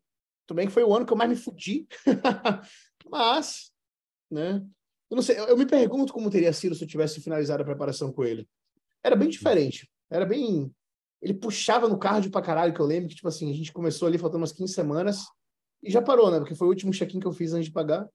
Tudo 0.45 0.57
bem 0.57 0.67
que 0.67 0.73
foi 0.73 0.83
o 0.83 0.93
ano 0.93 1.05
que 1.05 1.13
eu 1.13 1.17
mais 1.17 1.29
me 1.29 1.35
fudi. 1.35 1.87
Mas, 3.09 3.71
né? 4.29 4.63
Eu 5.09 5.15
não 5.15 5.23
sei, 5.23 5.39
eu, 5.39 5.45
eu 5.45 5.57
me 5.57 5.65
pergunto 5.65 6.13
como 6.13 6.29
teria 6.29 6.53
sido 6.53 6.75
se 6.75 6.83
eu 6.83 6.87
tivesse 6.87 7.19
finalizado 7.19 7.63
a 7.63 7.65
preparação 7.65 8.11
com 8.13 8.23
ele. 8.23 8.47
Era 9.03 9.15
bem 9.15 9.29
diferente. 9.29 9.89
Era 10.09 10.25
bem. 10.25 10.73
Ele 11.21 11.33
puxava 11.33 11.87
no 11.87 11.97
cardio 11.97 12.31
pra 12.31 12.41
caralho, 12.41 12.73
que 12.73 12.79
eu 12.79 12.85
lembro 12.85 13.09
que, 13.09 13.15
tipo 13.15 13.27
assim, 13.27 13.49
a 13.51 13.53
gente 13.53 13.71
começou 13.71 14.07
ali 14.07 14.17
faltando 14.17 14.41
umas 14.41 14.51
15 14.51 14.73
semanas 14.73 15.25
e 15.83 15.91
já 15.91 16.01
parou, 16.01 16.31
né? 16.31 16.39
Porque 16.39 16.55
foi 16.55 16.67
o 16.67 16.69
último 16.69 16.93
check-in 16.93 17.19
que 17.19 17.27
eu 17.27 17.31
fiz 17.31 17.53
antes 17.53 17.65
de 17.65 17.71
pagar. 17.71 18.07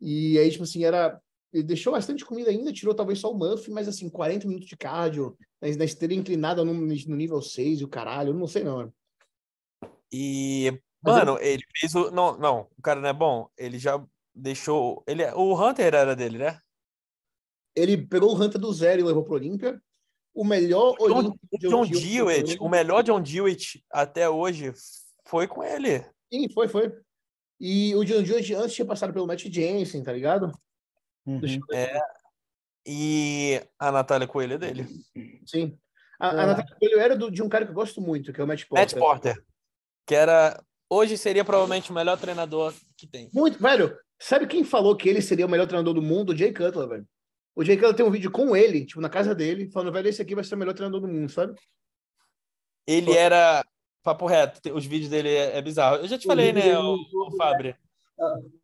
E 0.00 0.38
aí, 0.38 0.50
tipo 0.50 0.64
assim, 0.64 0.84
era. 0.84 1.20
Ele 1.52 1.62
deixou 1.62 1.92
bastante 1.92 2.26
comida 2.26 2.50
ainda, 2.50 2.72
tirou 2.72 2.94
talvez 2.94 3.20
só 3.20 3.32
o 3.32 3.38
muff, 3.38 3.70
mas 3.70 3.88
assim, 3.88 4.10
40 4.10 4.46
minutos 4.46 4.68
de 4.68 4.76
cardio, 4.76 5.34
na, 5.60 5.68
na 5.76 5.84
esteira 5.84 6.12
inclinada 6.12 6.62
no, 6.62 6.74
no 6.74 7.16
nível 7.16 7.40
6 7.40 7.80
e 7.80 7.84
o 7.84 7.88
caralho, 7.88 8.30
eu 8.30 8.34
não 8.34 8.46
sei 8.46 8.62
não. 8.62 8.92
E, 10.12 10.70
Mas 11.02 11.16
mano, 11.16 11.38
ele 11.40 11.62
fez 11.74 11.94
o. 11.94 12.10
Não, 12.10 12.36
não, 12.38 12.68
o 12.76 12.82
cara 12.82 13.00
não 13.00 13.08
é 13.08 13.12
bom. 13.12 13.48
Ele 13.56 13.78
já 13.78 14.02
deixou. 14.34 15.02
Ele... 15.06 15.24
O 15.32 15.54
Hunter 15.54 15.94
era 15.94 16.14
dele, 16.14 16.38
né? 16.38 16.60
Ele 17.74 17.96
pegou 17.96 18.34
o 18.34 18.42
Hunter 18.42 18.60
do 18.60 18.72
zero 18.72 19.00
e 19.00 19.04
levou 19.04 19.24
pro 19.24 19.34
Olímpia. 19.34 19.80
O 20.40 20.44
melhor 20.44 20.94
John, 20.98 21.34
o 21.50 21.58
de 21.58 21.68
John 21.68 21.80
Olímpia- 21.80 22.00
Dewitt, 22.00 22.56
o 22.60 22.68
melhor 22.68 23.02
John 23.02 23.20
Dewitt 23.20 23.84
até 23.90 24.28
hoje 24.30 24.72
foi 25.26 25.48
com 25.48 25.64
ele. 25.64 26.04
Sim, 26.32 26.48
foi, 26.50 26.68
foi. 26.68 26.92
E 27.60 27.92
o 27.96 28.04
John 28.04 28.24
Judge 28.24 28.54
antes 28.54 28.74
tinha 28.74 28.86
passado 28.86 29.12
pelo 29.12 29.26
Matt 29.26 29.44
Jensen, 29.46 30.02
tá 30.04 30.12
ligado? 30.12 30.52
Uhum. 31.26 31.40
É. 31.72 32.00
E 32.86 33.60
a 33.78 33.90
Natália 33.90 34.28
Coelho 34.28 34.54
é 34.54 34.58
dele. 34.58 34.86
Sim. 35.44 35.76
A, 36.20 36.28
a 36.30 36.42
É. 36.42 36.46
Natália 36.46 36.76
Coelho 36.78 37.00
era 37.00 37.16
do- 37.16 37.30
de 37.30 37.42
um 37.42 37.48
cara 37.48 37.64
que 37.64 37.70
eu 37.72 37.74
gosto 37.74 38.00
muito, 38.00 38.32
que 38.32 38.40
é 38.40 38.44
o 38.44 38.46
Matt 38.46 38.64
Matt 38.70 38.94
Porter. 38.94 38.98
Porter. 39.34 39.44
Que 40.06 40.14
era. 40.14 40.62
Hoje 40.90 41.18
seria 41.18 41.44
provavelmente 41.44 41.90
o 41.90 41.94
melhor 41.94 42.16
treinador 42.18 42.72
que 42.96 43.06
tem. 43.06 43.28
Muito, 43.34 43.58
velho. 43.60 43.98
Sabe 44.20 44.46
quem 44.46 44.64
falou 44.64 44.96
que 44.96 45.08
ele 45.08 45.20
seria 45.20 45.44
o 45.46 45.48
melhor 45.48 45.66
treinador 45.66 45.92
do 45.94 46.00
mundo? 46.02 46.30
O 46.32 46.36
Jay 46.36 46.52
Cutler, 46.52 46.88
velho. 46.88 47.06
O 47.58 47.64
Jay 47.64 47.76
Cutler 47.76 47.96
tem 47.96 48.06
um 48.06 48.10
vídeo 48.10 48.30
com 48.30 48.54
ele, 48.54 48.86
tipo, 48.86 49.00
na 49.00 49.08
casa 49.08 49.34
dele, 49.34 49.68
falando, 49.68 49.92
velho, 49.92 50.08
esse 50.08 50.22
aqui 50.22 50.32
vai 50.32 50.44
ser 50.44 50.54
o 50.54 50.58
melhor 50.58 50.74
treinador 50.74 51.00
do 51.00 51.08
mundo, 51.08 51.28
sabe? 51.28 51.58
Ele 52.86 53.12
era. 53.12 53.64
Papo 54.00 54.26
reto, 54.26 54.72
os 54.72 54.86
vídeos 54.86 55.10
dele 55.10 55.28
é, 55.28 55.56
é 55.56 55.60
bizarro. 55.60 55.96
Eu 55.96 56.06
já 56.06 56.16
te 56.16 56.28
O 56.28 56.28
falei, 56.28 56.52
né, 56.52 56.60
dele 56.60 56.74
no 56.74 56.94
o, 56.94 56.96
YouTube, 56.96 57.34
o 57.34 57.36
Fabri? 57.36 57.76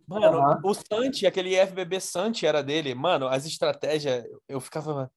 Mano, 0.06 0.60
o 0.62 0.74
Santi, 0.74 1.26
aquele 1.26 1.56
FBB 1.66 1.98
Santi 1.98 2.46
era 2.46 2.62
dele. 2.62 2.94
Mano, 2.94 3.26
as 3.26 3.44
estratégias, 3.44 4.24
eu 4.48 4.60
ficava. 4.60 5.10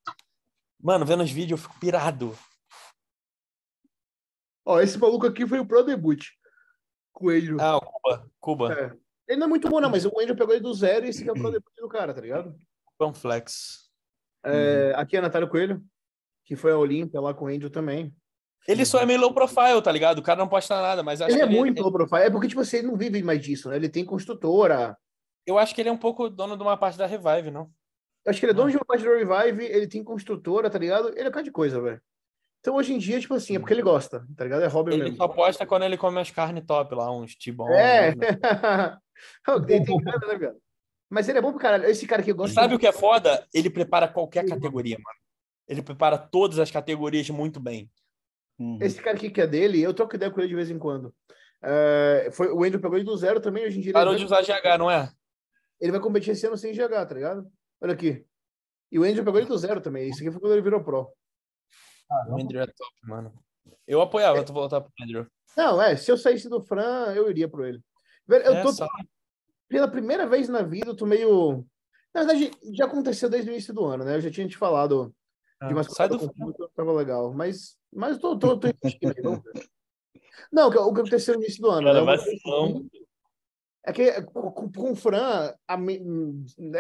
Mano, 0.81 1.05
vendo 1.05 1.21
os 1.21 1.29
vídeos, 1.29 1.61
eu 1.61 1.69
fico 1.69 1.79
pirado. 1.79 2.35
Ó, 4.65 4.81
esse 4.81 4.97
maluco 4.97 5.27
aqui 5.27 5.45
foi 5.45 5.59
o 5.59 5.67
Pro 5.67 5.83
Debut. 5.83 6.25
Coelho. 7.13 7.61
Ah, 7.61 7.77
o 7.77 7.81
Cuba. 7.81 8.31
Cuba. 8.39 8.73
É. 8.73 8.97
Ele 9.27 9.39
não 9.39 9.45
é 9.45 9.49
muito 9.49 9.69
bom, 9.69 9.79
não, 9.79 9.91
mas 9.91 10.03
o 10.03 10.19
Andrew 10.19 10.35
pegou 10.35 10.55
ele 10.55 10.63
do 10.63 10.73
zero 10.73 11.05
e 11.05 11.09
esse 11.09 11.21
aqui 11.21 11.29
é 11.29 11.33
o 11.33 11.35
Pro 11.35 11.51
Debut 11.53 11.75
do 11.77 11.87
cara, 11.87 12.11
tá 12.11 12.21
ligado? 12.21 12.59
Panflex. 12.97 13.88
É, 14.45 14.93
aqui 14.95 15.15
é 15.15 15.19
a 15.19 15.23
Natália 15.23 15.47
Coelho, 15.47 15.81
que 16.45 16.55
foi 16.55 16.71
a 16.71 16.77
Olímpia 16.77 17.19
lá 17.19 17.33
com 17.33 17.45
o 17.45 17.47
Andrew 17.47 17.69
também. 17.69 18.13
Ele 18.67 18.86
só 18.86 18.99
é 18.99 19.05
meio 19.05 19.19
low 19.19 19.33
profile, 19.33 19.81
tá 19.81 19.91
ligado? 19.91 20.19
O 20.19 20.23
cara 20.23 20.39
não 20.39 20.47
posta 20.47 20.81
nada, 20.81 21.01
mas 21.01 21.21
acho 21.21 21.31
Ele 21.31 21.38
que 21.38 21.43
é 21.43 21.47
ele, 21.47 21.57
muito 21.57 21.81
low 21.81 21.91
profile. 21.91 22.23
É 22.23 22.29
porque, 22.29 22.47
tipo 22.47 22.62
ele 22.62 22.88
não 22.88 22.97
vive 22.97 23.23
mais 23.23 23.41
disso, 23.41 23.69
né? 23.69 23.77
Ele 23.77 23.88
tem 23.88 24.03
construtora. 24.03 24.97
Eu 25.45 25.57
acho 25.57 25.73
que 25.73 25.81
ele 25.81 25.89
é 25.89 25.91
um 25.91 25.97
pouco 25.97 26.29
dono 26.29 26.57
de 26.57 26.63
uma 26.63 26.75
parte 26.75 26.97
da 26.97 27.05
Revive, 27.05 27.49
não? 27.49 27.71
Eu 28.25 28.31
acho 28.31 28.39
que 28.39 28.45
ele 28.45 28.51
é 28.51 28.55
dono 28.55 28.69
de 28.69 28.75
uma 28.75 28.86
parte 28.86 29.03
do 29.03 29.13
Revive, 29.13 29.63
ele 29.63 29.88
tem 29.88 30.03
construtora, 30.03 30.69
tá 30.69 30.77
ligado? 30.77 31.10
Ele 31.10 31.23
é 31.23 31.29
um 31.29 31.31
cara 31.31 31.43
de 31.43 31.51
coisa, 31.51 31.81
velho. 31.81 32.01
Então, 32.60 32.75
hoje 32.75 32.93
em 32.93 32.97
dia, 32.97 33.19
tipo 33.19 33.33
assim, 33.33 33.55
é 33.55 33.60
porque 33.60 33.73
ele 33.73 33.81
gosta, 33.81 34.27
tá 34.36 34.43
ligado? 34.43 34.63
É 34.63 34.67
hobby 34.67 34.93
Ele 34.93 35.03
mesmo. 35.03 35.17
só 35.17 35.27
posta 35.29 35.65
quando 35.65 35.83
ele 35.83 35.95
come 35.95 36.19
as 36.19 36.31
carnes 36.31 36.65
top 36.65 36.93
lá, 36.95 37.10
uns 37.10 37.36
T-bone. 37.36 37.73
É. 37.73 38.13
né? 38.13 38.25
tem, 39.65 39.86
tem 39.86 40.03
cara, 40.03 40.27
né, 40.27 40.39
cara? 40.39 40.55
Mas 41.10 41.30
ele 41.30 41.38
é 41.38 41.41
bom 41.41 41.52
pro 41.52 41.60
caralho. 41.60 41.86
Esse 41.86 42.06
cara 42.06 42.22
aqui 42.22 42.32
eu 42.32 42.36
gosto 42.36 42.54
sabe 42.54 42.76
o 42.76 42.80
que 42.80 42.88
é 42.88 42.91
foda? 42.91 43.48
Ele 43.54 43.70
prepara 43.70 44.08
qualquer 44.08 44.46
categoria, 44.46 44.98
mano. 44.98 45.17
Ele 45.67 45.82
prepara 45.82 46.17
todas 46.17 46.60
as 46.60 46.70
categorias 46.72 47.30
muito 47.30 47.60
bem. 47.60 47.89
Uhum. 48.60 48.78
Esse 48.82 49.02
cara 49.02 49.15
aqui 49.15 49.30
que 49.30 49.41
é 49.41 49.48
dele, 49.48 49.82
eu 49.82 49.93
troco 49.93 50.15
ideia 50.15 50.32
com 50.32 50.39
ele 50.39 50.50
de 50.50 50.56
vez 50.56 50.70
em 50.70 50.80
quando. 50.80 51.13
É, 51.62 52.30
foi, 52.32 52.51
o 52.51 52.64
Andrew 52.64 52.80
pegou 52.80 52.97
ele 52.97 53.05
do 53.05 53.18
zero 53.18 53.39
também, 53.39 53.66
hoje 53.66 53.80
em 53.80 53.82
dia 53.82 53.93
Parou 53.93 54.16
de 54.16 54.24
usar 54.24 54.41
GH, 54.41 54.78
não 54.78 54.89
é? 54.91 55.12
ele 55.80 55.91
vai 55.91 56.01
competir 56.01 56.32
esse 56.32 56.45
ano 56.45 56.58
sem 56.58 56.74
GH, 56.74 57.05
tá 57.08 57.14
ligado? 57.14 57.47
Olha 57.82 57.93
aqui. 57.93 58.26
E 58.91 58.97
o 58.97 59.03
Andrew 59.03 59.24
pegou 59.24 59.39
ele 59.39 59.47
do 59.49 59.58
zero 59.58 59.80
também. 59.82 60.10
Isso 60.10 60.22
aqui 60.22 60.32
foi 60.32 60.39
quando 60.39 60.53
ele 60.53 60.62
virou 60.62 60.84
pro. 60.84 61.12
O 62.30 62.41
Andrew 62.41 62.62
é 62.62 62.66
top, 62.68 62.91
mano. 63.03 63.34
Eu 63.86 64.01
apoiava 64.01 64.43
tu 64.43 64.53
voltar 64.53 64.82
pro 64.82 64.91
Andrew. 65.01 65.28
Não, 65.55 65.82
é, 65.82 65.95
se 65.95 66.12
eu 66.12 66.18
saísse 66.18 66.49
do 66.49 66.62
Fran, 66.64 67.14
eu 67.14 67.30
iria 67.30 67.47
pro 67.49 67.66
ele. 67.66 67.82
Velho, 68.28 68.45
Eu 68.45 68.53
É, 68.55 68.62
tô, 68.62 68.72
só- 68.72 68.88
pela 69.68 69.88
primeira 69.88 70.26
vez 70.28 70.47
na 70.49 70.61
vida, 70.61 70.88
eu 70.89 70.95
tô 70.95 71.05
meio. 71.05 71.65
Na 72.13 72.24
verdade, 72.24 72.51
já 72.74 72.86
aconteceu 72.86 73.30
desde 73.30 73.49
o 73.49 73.53
início 73.53 73.74
do 73.74 73.86
ano, 73.86 74.03
né? 74.03 74.15
Eu 74.15 74.22
já 74.22 74.32
tinha 74.32 74.47
te 74.47 74.57
falado 74.57 75.13
de 75.68 75.74
umas 75.74 75.88
Ah, 75.88 75.91
Sai 75.91 76.07
do 76.09 76.18
coisas 76.18 76.36
que 76.55 76.61
eu 76.63 76.70
tava 76.76 76.91
legal, 76.93 77.34
mas, 77.34 77.78
mas 77.93 78.15
eu 78.15 78.20
tô, 78.20 78.38
tô, 78.39 78.57
tô 78.57 78.68
insistindo 78.68 79.13
aí, 79.15 79.22
vamos 79.22 79.43
ver. 79.43 79.68
Não, 80.51 80.68
o 80.70 80.72
que 80.72 80.78
aconteceu 80.78 81.36
no 81.36 81.41
início 81.41 81.61
do 81.61 81.70
ano. 81.70 81.88
Cara, 81.88 81.99
né? 81.99 82.05
Vacilão. 82.05 82.86
É 83.86 83.93
que 83.93 84.22
com, 84.24 84.51
com- 84.51 84.72
com 84.72 84.91
o 84.91 84.95
Fran, 84.95 85.53
a 85.68 85.78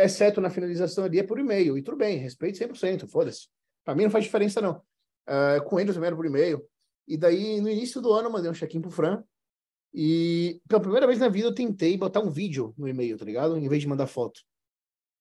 exceto 0.03 0.41
na 0.41 0.49
finalização 0.49 1.05
ali, 1.05 1.19
é 1.19 1.23
por 1.23 1.39
e-mail. 1.39 1.77
E 1.77 1.81
tudo 1.83 1.97
bem, 1.97 2.17
respeito 2.17 2.57
100%, 2.57 3.07
foda-se. 3.07 3.47
Pra 3.83 3.95
mim 3.95 4.03
não 4.03 4.11
faz 4.11 4.23
diferença, 4.25 4.59
não. 4.61 4.81
Ah, 5.25 5.59
com 5.65 5.75
o 5.75 5.79
Andrew 5.79 5.93
também 5.93 6.07
era 6.07 6.15
por 6.15 6.25
e-mail. 6.25 6.65
E 7.07 7.17
daí, 7.17 7.61
no 7.61 7.69
início 7.69 8.01
do 8.01 8.11
ano, 8.11 8.27
eu 8.27 8.31
mandei 8.31 8.49
um 8.51 8.53
check-in 8.53 8.81
pro 8.81 8.91
Fran. 8.91 9.23
E 9.99 10.61
pela 10.69 10.79
primeira 10.79 11.07
vez 11.07 11.17
na 11.17 11.27
vida, 11.27 11.47
eu 11.47 11.55
tentei 11.55 11.97
botar 11.97 12.19
um 12.19 12.29
vídeo 12.29 12.71
no 12.77 12.87
e-mail, 12.87 13.17
tá 13.17 13.25
ligado? 13.25 13.57
Em 13.57 13.67
vez 13.67 13.81
de 13.81 13.87
mandar 13.87 14.05
foto. 14.05 14.41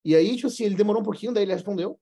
E 0.04 0.14
aí, 0.14 0.36
tipo 0.36 0.48
assim, 0.48 0.64
ele 0.64 0.74
demorou 0.74 1.00
um 1.00 1.04
pouquinho, 1.04 1.32
daí 1.32 1.44
ele 1.44 1.54
respondeu. 1.54 1.98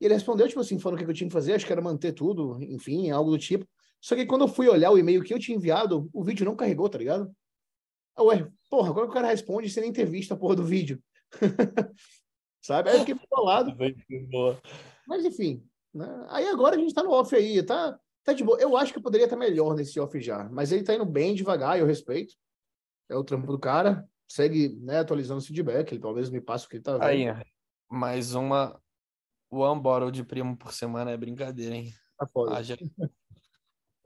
E 0.00 0.06
ele 0.06 0.14
respondeu, 0.14 0.48
tipo 0.48 0.58
assim, 0.58 0.76
falando 0.76 1.00
o 1.00 1.04
que 1.04 1.08
eu 1.08 1.14
tinha 1.14 1.28
que 1.28 1.32
fazer, 1.32 1.52
acho 1.52 1.64
que 1.64 1.70
era 1.70 1.80
manter 1.80 2.10
tudo, 2.10 2.60
enfim, 2.64 3.10
algo 3.10 3.30
do 3.30 3.38
tipo. 3.38 3.64
Só 4.00 4.16
que 4.16 4.26
quando 4.26 4.42
eu 4.42 4.48
fui 4.48 4.68
olhar 4.68 4.90
o 4.90 4.98
e-mail 4.98 5.22
que 5.22 5.32
eu 5.32 5.38
tinha 5.38 5.56
enviado, 5.56 6.10
o 6.12 6.24
vídeo 6.24 6.44
não 6.44 6.56
carregou, 6.56 6.88
tá 6.88 6.98
ligado? 6.98 7.32
Ah, 8.16 8.24
Ué, 8.24 8.50
porra, 8.68 8.90
agora 8.90 9.06
o 9.06 9.12
cara 9.12 9.28
responde 9.28 9.70
sem 9.70 9.84
nem 9.84 9.92
ter 9.92 10.04
visto 10.04 10.32
a 10.32 10.36
porra 10.36 10.56
do 10.56 10.64
vídeo. 10.64 11.00
Sabe? 12.60 12.90
Aí 12.90 12.96
eu 12.96 13.00
fiquei 13.04 13.14
bolado. 13.30 13.70
Mas 15.06 15.24
enfim, 15.24 15.64
né? 15.94 16.26
Aí 16.30 16.48
agora 16.48 16.74
a 16.74 16.78
gente 16.78 16.92
tá 16.92 17.04
no 17.04 17.12
off 17.12 17.32
aí, 17.36 17.62
tá, 17.62 17.96
tá 18.26 18.32
de 18.34 18.44
boa. 18.44 18.60
Eu 18.60 18.76
acho 18.76 18.92
que 18.92 18.98
eu 18.98 19.02
poderia 19.02 19.24
estar 19.24 19.36
melhor 19.36 19.74
nesse 19.74 19.98
off 20.00 20.20
já, 20.20 20.44
mas 20.50 20.72
ele 20.72 20.82
tá 20.84 20.94
indo 20.94 21.06
bem 21.06 21.34
devagar, 21.34 21.78
eu 21.78 21.86
respeito. 21.86 22.34
É 23.08 23.16
o 23.16 23.24
trampo 23.24 23.46
do 23.46 23.58
cara. 23.58 24.06
Segue, 24.28 24.76
né, 24.80 24.98
atualizando 24.98 25.40
o 25.40 25.44
feedback, 25.44 25.92
ele 25.92 26.00
talvez 26.00 26.28
me 26.28 26.40
passe 26.40 26.66
o 26.66 26.68
que 26.68 26.76
ele 26.76 26.82
tá 26.82 26.98
vendo. 26.98 27.04
Aí, 27.04 27.44
mais 27.88 28.34
uma 28.34 28.78
One 29.48 29.80
Bottle 29.80 30.10
de 30.10 30.24
primo 30.24 30.56
por 30.56 30.72
semana 30.72 31.12
é 31.12 31.16
brincadeira, 31.16 31.76
hein? 31.76 31.92
Tá 32.18 32.26
foda. 32.26 32.56
Haja- 32.56 32.76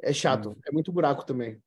É 0.02 0.12
chato, 0.12 0.50
Hum. 0.50 0.56
é 0.66 0.70
muito 0.72 0.92
buraco 0.92 1.24
também. 1.24 1.62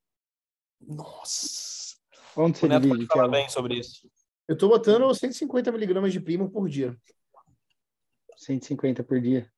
Nossa. 0.80 1.96
Onde 2.36 2.58
O 2.58 2.60
você 2.60 2.68
Neto 2.68 2.88
pode 2.88 3.06
falar 3.06 3.28
bem 3.28 3.48
sobre 3.48 3.78
isso. 3.78 4.08
Eu 4.46 4.56
tô 4.56 4.68
botando 4.68 5.12
150 5.14 5.72
miligramas 5.72 6.12
de 6.12 6.20
primo 6.20 6.50
por 6.50 6.68
dia. 6.68 6.96
150 8.36 9.02
por 9.02 9.20
dia. 9.20 9.50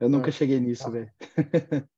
Eu 0.00 0.08
nunca 0.08 0.28
Ah. 0.28 0.32
cheguei 0.32 0.60
nisso, 0.60 0.90
velho. 0.90 1.10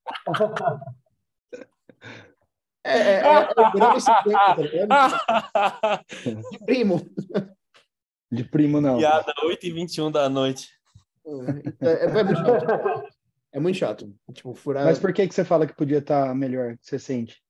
É, 2.82 2.98
é, 2.98 3.20
é, 3.20 3.38
o 3.40 3.72
grama 3.72 4.00
50, 4.00 4.30
tá 4.32 4.54
ligado? 4.56 5.14
De 6.50 6.58
primo. 6.64 7.10
De 8.32 8.44
primo, 8.44 8.80
não. 8.80 8.96
Piada 8.96 9.34
8 9.44 9.66
e 9.66 9.70
21 9.70 10.10
da 10.10 10.30
noite. 10.30 10.70
É, 11.80 11.86
é, 11.86 12.04
é 12.06 12.24
muito 12.24 12.38
chato. 12.40 13.08
É 13.52 13.60
muito 13.60 13.76
chato. 13.76 14.14
Tipo, 14.32 14.54
furar. 14.54 14.86
Mas 14.86 14.98
por 14.98 15.12
que, 15.12 15.28
que 15.28 15.34
você 15.34 15.44
fala 15.44 15.66
que 15.66 15.76
podia 15.76 15.98
estar 15.98 16.34
melhor? 16.34 16.78
que 16.78 16.86
Você 16.86 16.98
sente? 16.98 17.42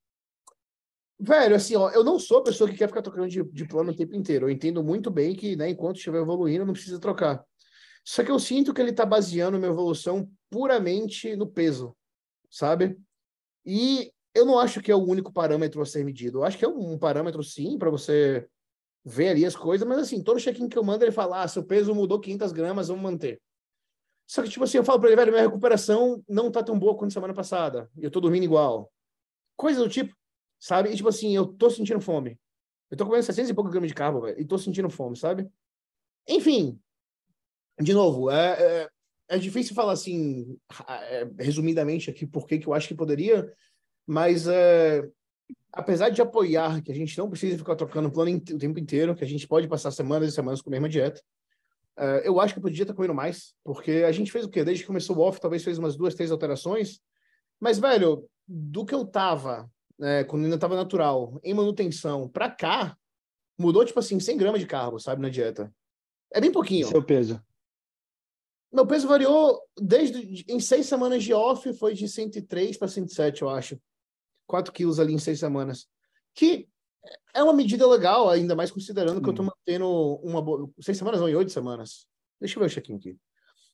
Velho, 1.19 1.55
assim, 1.55 1.77
ó, 1.77 1.91
eu 1.91 2.03
não 2.03 2.19
sou 2.19 2.39
a 2.39 2.43
pessoa 2.45 2.69
que 2.69 2.77
quer 2.77 2.89
ficar 2.89 3.03
trocando 3.03 3.29
de, 3.29 3.43
de 3.45 3.65
plano 3.69 3.93
o 3.93 3.97
tempo 3.97 4.17
inteiro. 4.17 4.47
Eu 4.47 4.51
entendo 4.51 4.83
muito 4.83 5.11
bem 5.11 5.35
que, 5.37 5.55
né, 5.55 5.69
enquanto 5.71 5.97
estiver 5.97 6.21
evoluindo, 6.21 6.67
não 6.67 6.73
precisa 6.73 6.99
trocar. 6.99 7.45
Só 8.05 8.25
que 8.25 8.31
eu 8.31 8.39
sinto 8.41 8.75
que 8.75 8.81
ele 8.81 8.93
tá 8.93 9.07
baseando 9.07 9.59
minha 9.59 9.71
evolução 9.71 10.29
puramente 10.51 11.35
no 11.37 11.47
peso, 11.47 11.97
sabe? 12.51 12.99
E 13.65 14.13
eu 14.35 14.45
não 14.45 14.59
acho 14.59 14.81
que 14.81 14.91
é 14.91 14.95
o 14.95 15.05
único 15.05 15.33
parâmetro 15.33 15.81
a 15.81 15.87
ser 15.87 16.05
medido. 16.05 16.39
Eu 16.39 16.45
acho 16.45 16.59
que 16.59 16.65
é 16.65 16.69
um 16.69 16.99
parâmetro, 16.99 17.43
sim, 17.43 17.79
para 17.79 17.91
você 17.91 18.49
ver 19.05 19.29
ali 19.29 19.47
as 19.47 19.57
coisas, 19.57 19.87
mas 19.87 19.99
assim, 19.99 20.23
todo 20.23 20.41
check-in 20.41 20.69
que 20.69 20.77
eu 20.77 20.85
mando, 20.85 21.05
ele 21.05 21.13
fala, 21.13 21.43
ah, 21.43 21.49
seu 21.49 21.65
peso 21.65 21.95
mudou 21.95 22.21
500 22.21 22.53
gramas, 22.53 22.89
vamos 22.89 23.03
manter. 23.03 23.41
Só 24.27 24.43
que, 24.43 24.49
tipo 24.49 24.65
assim, 24.65 24.77
eu 24.77 24.85
falo 24.85 25.01
pra 25.01 25.09
ele, 25.09 25.17
velho, 25.17 25.33
minha 25.33 25.45
recuperação 25.45 26.23
não 26.29 26.51
tá 26.51 26.63
tão 26.63 26.79
boa 26.79 26.97
quanto 26.97 27.13
semana 27.13 27.35
passada. 27.35 27.91
Eu 27.97 28.11
tô 28.11 28.21
dormindo 28.21 28.45
igual. 28.45 28.93
Coisa 29.57 29.81
do 29.81 29.89
tipo, 29.89 30.15
sabe? 30.59 30.91
E, 30.91 30.97
tipo 30.97 31.09
assim, 31.09 31.35
eu 31.35 31.47
tô 31.47 31.71
sentindo 31.71 32.01
fome. 32.01 32.39
Eu 32.91 32.97
tô 32.97 33.05
comendo 33.05 33.25
700 33.25 33.51
e 33.51 33.55
poucos 33.55 33.73
gramas 33.73 33.89
de 33.89 33.95
carbo, 33.95 34.21
velho, 34.21 34.41
e 34.41 34.45
tô 34.45 34.59
sentindo 34.59 34.91
fome, 34.91 35.17
sabe? 35.17 35.49
Enfim, 36.29 36.79
de 37.81 37.95
novo, 37.95 38.31
é, 38.31 38.83
é, 38.83 38.91
é 39.31 39.39
difícil 39.39 39.75
falar 39.75 39.93
assim, 39.93 40.59
é, 40.89 41.27
resumidamente 41.39 42.11
aqui, 42.11 42.27
por 42.27 42.47
que 42.47 42.61
eu 42.67 42.75
acho 42.75 42.89
que 42.89 42.95
poderia, 42.95 43.51
mas 44.05 44.49
é, 44.49 45.09
apesar 45.73 46.11
de 46.11 46.21
apoiar 46.21 46.83
que 46.83 46.91
a 46.91 46.95
gente 46.95 47.17
não 47.17 47.31
precisa 47.31 47.57
ficar 47.57 47.77
trocando 47.77 48.11
plano 48.11 48.29
inte- 48.29 48.53
o 48.53 48.59
tempo 48.59 48.79
inteiro, 48.81 49.15
que 49.15 49.23
a 49.23 49.27
gente 49.27 49.47
pode 49.47 49.69
passar 49.69 49.93
semanas 49.93 50.29
e 50.33 50.35
semanas 50.35 50.61
com 50.61 50.69
a 50.69 50.73
mesma 50.73 50.89
dieta, 50.89 51.23
é, 51.97 52.27
eu 52.27 52.41
acho 52.41 52.55
que 52.55 52.59
eu 52.59 52.63
podia 52.63 52.83
estar 52.83 52.93
comendo 52.93 53.15
mais, 53.15 53.55
porque 53.65 54.05
a 54.05 54.11
gente 54.11 54.33
fez 54.33 54.45
o 54.45 54.51
quê? 54.51 54.65
Desde 54.65 54.83
que 54.83 54.89
começou 54.89 55.17
o 55.17 55.21
off, 55.21 55.41
talvez 55.41 55.63
fez 55.63 55.79
umas 55.79 55.97
duas, 55.97 56.15
três 56.15 56.33
alterações, 56.33 57.01
mas, 57.61 57.79
velho, 57.79 58.29
do 58.49 58.85
que 58.85 58.95
eu 58.95 59.05
tava, 59.05 59.71
né, 59.97 60.25
quando 60.25 60.43
ainda 60.45 60.59
tava 60.59 60.75
natural, 60.75 61.39
em 61.45 61.55
manutenção, 61.55 62.29
pra 62.29 62.51
cá, 62.51 62.97
mudou, 63.57 63.85
tipo 63.85 64.01
assim, 64.01 64.19
100 64.19 64.37
gramas 64.37 64.61
de 64.61 64.67
carbo, 64.67 64.99
sabe, 64.99 65.23
na 65.23 65.29
dieta. 65.29 65.73
É 66.33 66.41
bem 66.41 66.51
pouquinho. 66.51 66.89
Seu 66.89 67.03
peso. 67.03 67.41
Meu 68.73 68.87
peso 68.87 69.09
variou 69.09 69.61
desde 69.77 70.45
em 70.49 70.61
seis 70.61 70.87
semanas 70.87 71.25
de 71.25 71.33
off, 71.35 71.73
foi 71.75 71.95
de 71.95 72.09
103 72.09 72.77
para 72.77 72.89
107, 72.89 73.43
eu 73.43 73.51
acho. 73.51 73.81
4 74.47 74.73
quilos 74.73 75.01
ali 75.01 75.13
em 75.13 75.19
seis 75.19 75.39
semanas. 75.39 75.89
Que 76.35 76.69
é 77.35 77.43
uma 77.43 77.53
medida 77.53 77.87
legal, 77.87 78.29
ainda 78.29 78.55
mais 78.55 78.71
considerando 78.71 79.21
que 79.21 79.29
eu 79.29 79.35
tô 79.35 79.43
Hum. 79.43 79.47
mantendo 79.47 80.15
uma 80.23 80.41
boa. 80.43 80.71
Seis 80.81 80.99
semanas, 80.99 81.21
não, 81.21 81.29
em 81.29 81.35
oito 81.35 81.51
semanas. 81.51 82.07
Deixa 82.41 82.57
eu 82.57 82.61
ver 82.61 82.67
o 82.67 82.71
check-in 82.71 82.97
aqui. 82.97 83.17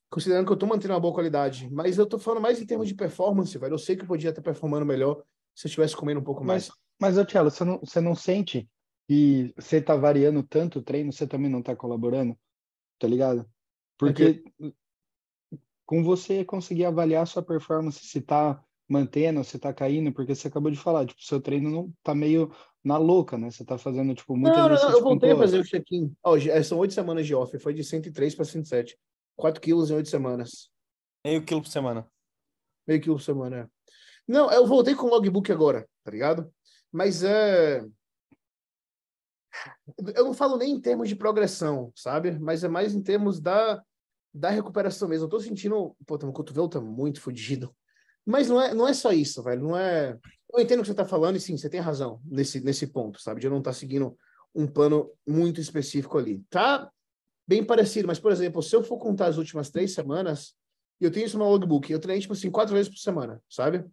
Considerando 0.09 0.47
que 0.47 0.53
eu 0.53 0.57
tô 0.57 0.66
mantendo 0.66 0.94
uma 0.94 1.01
boa 1.01 1.12
qualidade. 1.12 1.68
Mas 1.70 1.99
eu 1.99 2.07
tô 2.07 2.18
falando 2.18 2.40
mais 2.42 2.61
em 2.61 2.66
termos 2.66 2.88
de 2.88 2.94
performance, 2.94 3.57
velho. 3.59 3.74
Eu 3.74 3.78
sei 3.78 3.97
que 3.97 4.03
eu 4.03 4.07
podia 4.07 4.30
estar 4.30 4.42
performando 4.42 4.86
melhor 4.86 5.22
se 5.55 5.66
eu 5.66 5.68
estivesse 5.68 5.97
comendo 5.97 6.20
um 6.20 6.24
pouco 6.24 6.44
mais. 6.44 6.70
Mas, 7.01 7.16
Tchelo, 7.26 7.51
você 7.51 7.64
não, 7.64 7.78
você 7.80 8.01
não 8.01 8.14
sente 8.14 8.68
que 9.09 9.53
você 9.57 9.80
tá 9.80 9.94
variando 9.97 10.42
tanto 10.42 10.78
o 10.78 10.82
treino, 10.82 11.12
você 11.12 11.26
também 11.26 11.51
não 11.51 11.62
tá 11.62 11.74
colaborando? 11.76 12.36
Tá 12.99 13.07
ligado? 13.07 13.49
Porque 13.99 14.42
com 15.87 16.03
você 16.03 16.45
conseguir 16.45 16.84
avaliar 16.84 17.22
a 17.22 17.26
sua 17.26 17.43
performance, 17.43 18.05
se 18.05 18.20
tá 18.20 18.61
mantendo, 18.89 19.43
se 19.45 19.59
tá 19.59 19.72
caindo, 19.72 20.12
porque 20.12 20.34
você 20.34 20.49
acabou 20.49 20.70
de 20.70 20.76
falar, 20.76 21.07
tipo, 21.07 21.22
seu 21.22 21.41
treino 21.41 21.70
não 21.70 21.93
tá 22.03 22.14
meio 22.14 22.53
na 22.84 22.97
louca, 22.99 23.39
né? 23.39 23.51
Você 23.51 23.64
tá 23.64 23.78
fazendo, 23.78 24.14
tipo, 24.14 24.37
muito 24.37 24.57
Não, 24.57 24.68
não, 24.68 24.91
eu 24.91 25.03
voltei 25.03 25.32
a 25.32 25.37
fazer 25.37 25.59
o 25.61 25.64
check-in. 25.64 26.14
Já- 26.39 26.62
são 26.62 26.78
oito 26.78 26.93
semanas 26.93 27.26
de 27.26 27.34
off, 27.34 27.57
foi 27.59 27.72
de 27.72 27.82
103 27.82 28.34
para 28.34 28.45
107. 28.45 28.99
4 29.37 29.61
quilos 29.61 29.91
em 29.91 29.95
oito 29.95 30.09
semanas. 30.09 30.70
Meio 31.24 31.45
quilo 31.45 31.62
por 31.62 31.68
semana. 31.68 32.07
Meio 32.87 33.01
quilo 33.01 33.16
por 33.16 33.22
semana. 33.22 33.57
é. 33.59 33.66
Não, 34.26 34.51
eu 34.51 34.66
voltei 34.66 34.95
com 34.95 35.07
o 35.07 35.11
logbook 35.11 35.51
agora, 35.53 35.89
tá 36.03 36.11
ligado? 36.11 36.53
Mas 36.91 37.22
é. 37.22 37.84
Eu 40.14 40.24
não 40.24 40.34
falo 40.34 40.57
nem 40.57 40.72
em 40.72 40.80
termos 40.80 41.09
de 41.09 41.16
progressão, 41.16 41.93
sabe? 41.95 42.39
Mas 42.39 42.64
é 42.64 42.68
mais 42.68 42.95
em 42.95 43.03
termos 43.03 43.41
da, 43.41 43.82
da 44.37 44.51
recuperação 44.51 45.09
mesmo. 45.09 45.24
Eu 45.24 45.30
tô 45.30 45.41
sentindo. 45.41 45.97
Pô, 46.07 46.18
meu 46.22 46.32
cotovelo 46.32 46.68
tá 46.68 46.80
muito 46.80 47.20
fodido. 47.20 47.74
Mas 48.24 48.49
não 48.49 48.61
é, 48.61 48.74
não 48.74 48.87
é 48.87 48.93
só 48.93 49.12
isso, 49.12 49.43
velho. 49.43 49.62
Não 49.62 49.76
é. 49.76 50.18
Eu 50.53 50.61
entendo 50.61 50.80
o 50.80 50.82
que 50.82 50.89
você 50.89 50.95
tá 50.95 51.05
falando, 51.05 51.37
e 51.37 51.41
sim, 51.41 51.57
você 51.57 51.68
tem 51.68 51.80
razão 51.80 52.20
nesse, 52.24 52.61
nesse 52.61 52.87
ponto, 52.87 53.20
sabe? 53.20 53.41
De 53.41 53.47
eu 53.47 53.51
não 53.51 53.59
estar 53.59 53.72
seguindo 53.72 54.16
um 54.55 54.66
plano 54.66 55.11
muito 55.26 55.61
específico 55.61 56.18
ali. 56.18 56.43
Tá 56.51 56.91
bem 57.47 57.64
parecido, 57.64 58.09
mas, 58.09 58.18
por 58.18 58.32
exemplo, 58.32 58.62
se 58.62 58.74
eu 58.74 58.82
for 58.82 58.99
contar 58.99 59.26
as 59.26 59.39
últimas 59.39 59.70
três 59.70 59.95
semanas, 59.95 60.55
eu 61.01 61.11
tenho 61.11 61.26
isso 61.26 61.39
no 61.39 61.49
logbook, 61.49 61.91
eu 61.91 61.99
treinei, 61.99 62.20
tipo 62.20 62.32
assim, 62.32 62.51
quatro 62.51 62.74
vezes 62.74 62.91
por 62.91 62.99
semana, 62.99 63.41
sabe? 63.49 63.84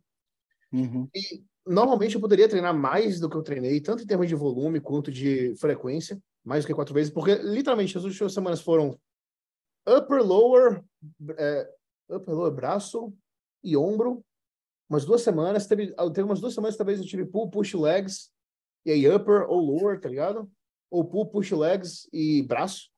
Uhum. 0.72 1.08
E 1.14 1.44
normalmente 1.66 2.16
eu 2.16 2.22
poderia 2.22 2.50
treinar 2.50 2.74
mais 2.74 3.20
do 3.20 3.30
que 3.30 3.36
eu 3.36 3.44
treinei, 3.44 3.80
tanto 3.80 4.04
em 4.04 4.08
termos 4.08 4.28
de 4.28 4.36
volume 4.36 4.80
quanto 4.80 5.12
de 5.12 5.54
frequência, 5.58 6.20
mais 6.44 6.64
do 6.64 6.68
que 6.68 6.74
quatro 6.74 6.94
vezes, 6.94 7.12
porque 7.12 7.36
literalmente 7.36 7.98
as 7.98 8.04
últimas 8.04 8.34
semanas 8.34 8.62
foram 8.62 8.98
upper, 9.88 10.22
lower, 10.22 10.84
é, 11.38 11.70
upper, 12.10 12.34
lower, 12.34 12.52
braço 12.52 13.14
e 13.64 13.78
ombro, 13.78 14.24
umas 14.90 15.06
duas 15.06 15.22
semanas, 15.22 15.66
teve, 15.68 15.94
teve 16.14 16.24
umas 16.24 16.40
duas 16.40 16.54
semanas 16.54 16.78
talvez 16.78 17.00
eu 17.00 17.06
tive 17.06 17.26
pull, 17.26 17.50
push, 17.50 17.74
legs, 17.74 18.32
e 18.86 18.92
aí 18.92 19.10
upper 19.10 19.50
ou 19.50 19.60
lower, 19.60 20.00
tá 20.00 20.10
ligado? 20.10 20.52
Ou 20.92 21.06
pull, 21.06 21.26
push, 21.26 21.52
legs 21.52 22.08
e 22.12 22.44
braço. 22.44 22.90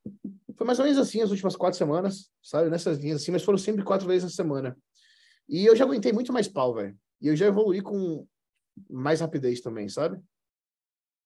Foi 0.55 0.65
mais 0.65 0.79
ou 0.79 0.85
menos 0.85 0.99
assim 0.99 1.21
as 1.21 1.31
últimas 1.31 1.55
quatro 1.55 1.77
semanas, 1.77 2.31
sabe? 2.41 2.69
Nessas 2.69 2.97
linhas 2.97 3.21
assim, 3.21 3.31
mas 3.31 3.43
foram 3.43 3.57
sempre 3.57 3.83
quatro 3.83 4.07
vezes 4.07 4.23
na 4.23 4.29
semana. 4.29 4.77
E 5.47 5.65
eu 5.65 5.75
já 5.75 5.85
aguentei 5.85 6.11
muito 6.11 6.33
mais 6.33 6.47
pau, 6.47 6.73
velho. 6.73 6.97
E 7.21 7.27
eu 7.27 7.35
já 7.35 7.45
evoluí 7.45 7.81
com 7.81 8.27
mais 8.89 9.21
rapidez 9.21 9.61
também, 9.61 9.87
sabe? 9.87 10.19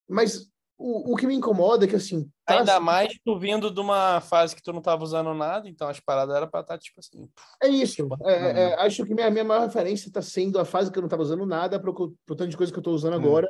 Mas 0.08 0.50
o, 0.82 1.12
o 1.12 1.16
que 1.18 1.28
me 1.28 1.36
incomoda 1.36 1.84
é 1.84 1.88
que, 1.88 1.96
assim, 1.98 2.28
tá- 2.46 2.60
Ainda 2.60 2.80
mais 2.80 3.14
tu 3.26 3.38
vindo 3.38 3.70
de 3.70 3.80
uma 3.82 4.22
fase 4.22 4.56
que 4.56 4.64
tu 4.64 4.72
não 4.72 4.82
tava 4.82 5.04
usando 5.04 5.34
nada, 5.34 5.68
então 5.68 5.90
as 5.90 6.00
paradas 6.00 6.34
eram 6.34 6.48
pra 6.48 6.62
estar, 6.62 6.78
tipo 6.80 7.00
assim. 7.02 7.30
é 7.62 7.68
isso. 7.68 8.08
É, 8.24 8.34
é, 8.34 8.60
é, 8.70 8.74
acho 8.82 9.04
que 9.06 9.14
minha, 9.14 9.30
minha 9.30 9.44
maior 9.44 9.62
referência 9.68 10.08
está 10.08 10.22
sendo 10.22 10.58
a 10.58 10.64
fase 10.64 10.90
que 10.90 10.98
eu 10.98 11.02
não 11.02 11.08
estava 11.08 11.22
usando 11.22 11.46
nada 11.46 11.78
para 11.78 11.92
o 11.92 12.16
tanto 12.28 12.48
de 12.48 12.56
coisa 12.58 12.72
que 12.72 12.78
eu 12.80 12.82
estou 12.82 12.94
usando 12.96 13.14
Hum. 13.14 13.18
agora 13.18 13.50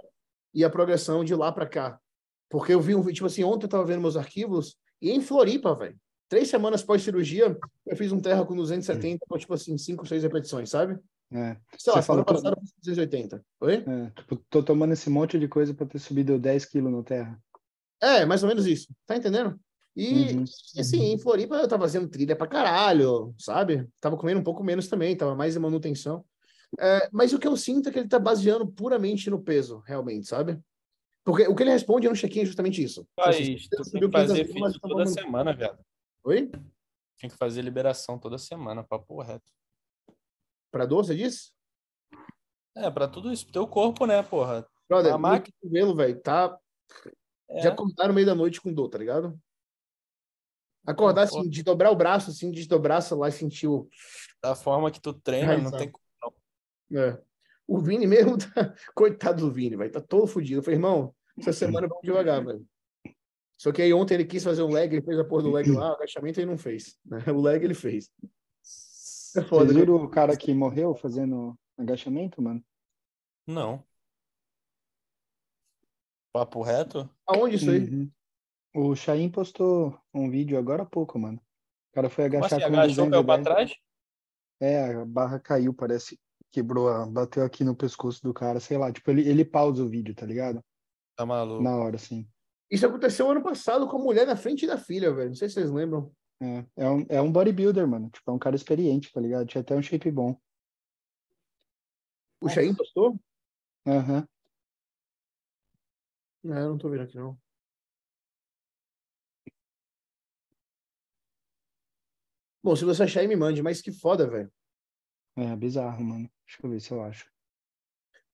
e 0.54 0.66
a 0.66 0.70
progressão 0.70 1.24
de 1.24 1.36
lá 1.36 1.52
para 1.52 1.68
cá. 1.68 2.00
Porque 2.50 2.74
eu 2.74 2.82
vi 2.82 2.96
um 2.96 3.04
tipo 3.06 3.28
assim, 3.28 3.44
ontem 3.44 3.66
eu 3.66 3.68
estava 3.68 3.86
vendo 3.86 4.02
meus 4.02 4.18
arquivos 4.18 4.76
e 5.00 5.12
em 5.12 5.22
Floripa, 5.22 5.76
velho. 5.76 5.96
Três 6.28 6.48
semanas 6.50 6.82
pós-cirurgia, 6.84 7.56
eu 7.86 7.96
fiz 7.96 8.12
um 8.12 8.20
terra 8.20 8.44
com 8.44 8.56
270, 8.56 9.24
com, 9.30 9.38
tipo 9.38 9.54
assim, 9.54 9.78
cinco, 9.78 10.06
seis 10.08 10.24
repetições, 10.24 10.70
sabe? 10.72 10.98
É, 11.32 11.58
Sei 11.78 11.94
lá, 11.94 12.02
semana 12.02 12.26
que- 12.26 12.34
passada 12.34 12.56
280. 12.82 13.46
Oi? 13.62 13.84
é. 13.88 14.10
Tipo, 14.20 14.36
tô 14.50 14.64
tomando 14.64 14.94
esse 14.94 15.10
monte 15.10 15.38
de 15.38 15.48
coisa 15.48 15.74
pra 15.74 15.86
ter 15.86 16.00
subido 16.00 16.40
10 16.40 16.66
quilos 16.66 16.92
no 16.92 17.04
terra. 17.04 17.40
É, 18.02 18.26
mais 18.26 18.42
ou 18.44 18.50
menos 18.50 18.66
isso. 18.66 18.88
Tá 19.06 19.16
entendendo? 19.16 19.60
E, 19.96 20.34
Uhum. 20.36 20.44
assim, 20.80 21.04
em 21.12 21.20
Floripa 21.20 21.56
eu 21.56 21.68
tava 21.68 21.84
fazendo 21.84 22.08
trilha 22.08 22.36
pra 22.36 22.48
caralho, 22.48 23.34
sabe? 23.38 23.88
Tava 24.00 24.18
comendo 24.18 24.40
um 24.40 24.44
pouco 24.44 24.64
menos 24.64 24.88
também, 24.88 25.16
tava 25.16 25.36
mais 25.36 25.56
em 25.56 25.60
manutenção. 25.60 26.24
É, 26.80 27.10
mas 27.12 27.34
o 27.34 27.40
que 27.40 27.48
eu 27.48 27.58
sinto 27.58 27.90
é 27.90 27.92
que 27.92 28.00
ele 28.00 28.08
tá 28.08 28.18
baseando 28.20 28.66
puramente 28.68 29.30
no 29.30 29.42
peso, 29.42 29.80
realmente, 29.86 30.28
sabe? 30.28 30.60
Porque 31.24 31.48
o 31.48 31.54
que 31.56 31.62
ele 31.64 31.72
responde 31.72 32.08
no 32.08 32.16
check-in 32.16 32.42
é 32.42 32.46
justamente 32.46 32.82
isso. 32.82 33.02
Tipo 33.02 33.22
assim, 33.22 33.52
Mas 33.54 33.64
você 33.64 33.70
tu 33.76 33.92
tem 33.92 34.02
que 34.02 34.12
fazer 34.12 34.46
500 34.46 34.54
gramas, 34.54 34.74
vídeo 34.74 34.82
tá 34.82 34.88
toda 34.88 35.06
semana, 35.08 35.54
viado. 35.54 35.80
Oi? 36.24 36.50
Tem 37.20 37.30
que 37.30 37.36
fazer 37.36 37.62
liberação 37.62 38.18
toda 38.18 38.38
semana, 38.38 38.84
papo 38.84 39.22
reto. 39.22 39.52
Pra 40.72 40.86
dor, 40.86 41.04
você 41.06 41.16
disse? 41.16 41.52
É, 42.76 42.90
pra 42.90 43.08
tudo 43.08 43.32
isso, 43.32 43.44
pro 43.46 43.54
teu 43.54 43.68
corpo, 43.68 44.06
né, 44.06 44.22
porra? 44.24 44.68
Brother, 44.88 45.14
A 45.14 45.18
meu 45.18 45.20
máquina- 45.20 45.56
cotovelo, 45.62 45.96
velho, 45.96 46.22
tá. 46.22 46.58
É, 47.50 47.62
De 47.62 47.68
acordar 47.68 48.08
no 48.08 48.14
meio 48.14 48.26
da 48.28 48.36
noite 48.36 48.62
com 48.62 48.74
dor, 48.74 48.90
tá 48.90 48.98
ligado? 48.98 49.40
Acordar 50.86 51.24
assim, 51.24 51.48
de 51.50 51.62
dobrar 51.62 51.92
o 51.92 51.96
braço, 51.96 52.30
assim, 52.32 52.50
de 52.52 52.68
dobrar 52.68 53.04
lá 53.12 53.28
e 53.28 53.32
sentir 53.32 53.68
o. 53.68 53.88
da 54.42 54.56
forma 54.56 54.90
que 54.90 55.02
tu 55.02 55.14
treina, 55.14 55.48
não 55.48 55.54
Enraizado. 55.56 55.78
tem 55.78 55.92
como. 55.92 56.36
É. 56.94 57.22
O 57.68 57.80
Vini 57.80 58.08
mesmo, 58.08 58.38
tá... 58.38 58.48
coitado 58.96 59.46
do 59.46 59.52
Vini, 59.52 59.76
vai 59.76 59.90
tá 59.90 60.02
todo 60.02 60.26
fodido. 60.26 60.60
Eu 60.60 60.64
falei, 60.64 60.78
irmão, 60.78 61.14
essa 61.38 61.54
semana 61.54 61.88
vamos 61.88 62.02
devagar, 62.04 62.44
velho. 62.44 62.66
Só 63.58 63.72
que 63.72 63.82
aí 63.82 63.94
ontem 63.94 64.14
ele 64.16 64.26
quis 64.26 64.44
fazer 64.44 64.64
um 64.64 64.72
leg, 64.72 64.92
ele 64.96 65.06
fez 65.06 65.20
a 65.20 65.24
porra 65.26 65.44
do 65.44 65.52
leg 65.52 65.70
lá, 65.70 65.92
o 65.92 65.96
agachamento 65.96 66.40
ele 66.40 66.50
não 66.50 66.58
fez. 66.58 66.98
né? 67.06 67.18
O 67.38 67.42
leg 67.42 67.64
ele 67.64 67.74
fez. 67.76 68.10
É 69.36 69.42
foda, 69.44 69.66
Vocês 69.66 69.78
viram 69.78 69.96
o 69.96 70.10
cara 70.10 70.36
que 70.36 70.54
morreu 70.54 70.96
fazendo 70.96 71.56
agachamento, 71.78 72.42
mano? 72.42 72.64
Não. 73.48 73.84
Papo 76.34 76.62
reto? 76.62 77.10
Aonde 77.28 77.56
isso 77.56 77.70
aí? 77.70 77.80
Uhum. 77.90 78.12
O 78.76 78.96
Chain 78.96 79.30
postou 79.30 80.00
um 80.14 80.30
vídeo 80.30 80.58
agora 80.58 80.84
há 80.84 80.86
pouco, 80.86 81.18
mano. 81.18 81.38
O 81.92 81.96
cara 81.96 82.10
foi 82.10 82.26
Como 82.30 82.38
agachar 82.46 82.60
assim? 82.62 82.72
com 82.72 82.80
Agachou, 82.80 83.10
caiu 83.10 83.26
pra 83.26 83.38
210. 83.38 83.44
trás? 83.44 83.80
É, 84.62 84.94
a 84.94 85.06
barra 85.06 85.40
caiu, 85.40 85.74
parece. 85.74 86.20
Quebrou, 86.52 86.88
a- 86.90 87.06
bateu 87.06 87.44
aqui 87.44 87.64
no 87.64 87.76
pescoço 87.76 88.22
do 88.24 88.34
cara, 88.34 88.60
sei 88.60 88.78
lá. 88.78 88.92
Tipo, 88.92 89.10
ele, 89.12 89.28
ele 89.28 89.46
pausa 89.46 89.84
o 89.84 89.90
vídeo, 89.90 90.14
tá 90.16 90.26
ligado? 90.26 90.64
Tá 91.16 91.26
maluco. 91.26 91.64
Na 91.64 91.76
hora, 91.78 91.96
assim. 91.96 92.28
Isso 92.70 92.86
aconteceu 92.86 93.30
ano 93.30 93.42
passado 93.42 93.88
com 93.88 93.98
a 93.98 94.04
mulher 94.04 94.28
na 94.28 94.36
frente 94.36 94.68
da 94.68 94.78
filha, 94.78 95.12
velho. 95.14 95.30
Não 95.30 95.36
sei 95.36 95.48
se 95.50 95.56
vocês 95.56 95.72
lembram. 95.72 96.12
É, 96.42 96.84
é, 96.84 96.90
um, 96.90 97.06
é 97.10 97.22
um 97.22 97.32
bodybuilder, 97.32 97.88
mano. 97.88 98.10
Tipo, 98.10 98.32
é 98.32 98.34
um 98.34 98.40
cara 98.40 98.56
experiente, 98.56 99.12
tá 99.12 99.20
ligado? 99.20 99.46
Tinha 99.46 99.62
até 99.62 99.76
um 99.76 99.82
shape 99.82 100.10
bom. 100.10 100.40
O 102.42 102.48
Chain 102.48 102.74
postou? 102.74 103.20
Aham. 103.86 104.26
Não, 106.42 106.58
eu 106.58 106.70
não 106.70 106.78
tô 106.78 106.90
vendo 106.90 107.04
aqui, 107.04 107.18
não. 107.18 107.38
Bom, 112.64 112.76
se 112.76 112.86
você 112.86 113.04
achar 113.04 113.22
aí, 113.22 113.28
me 113.28 113.36
mande, 113.36 113.62
mas 113.62 113.82
que 113.82 113.92
foda, 113.92 114.30
velho. 114.30 114.52
É, 115.36 115.56
bizarro, 115.56 116.04
mano. 116.04 116.30
Deixa 116.46 116.66
eu 116.66 116.70
ver 116.70 116.80
se 116.80 116.92
eu 116.92 117.04
acho. 117.04 117.30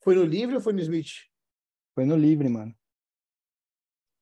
Foi 0.04 0.16
no 0.16 0.24
livre 0.24 0.56
ou 0.56 0.62
foi 0.62 0.74
no 0.74 0.80
Smith? 0.80 1.26
Foi 1.96 2.06
no 2.06 2.16
livre, 2.16 2.48
mano. 2.48 2.76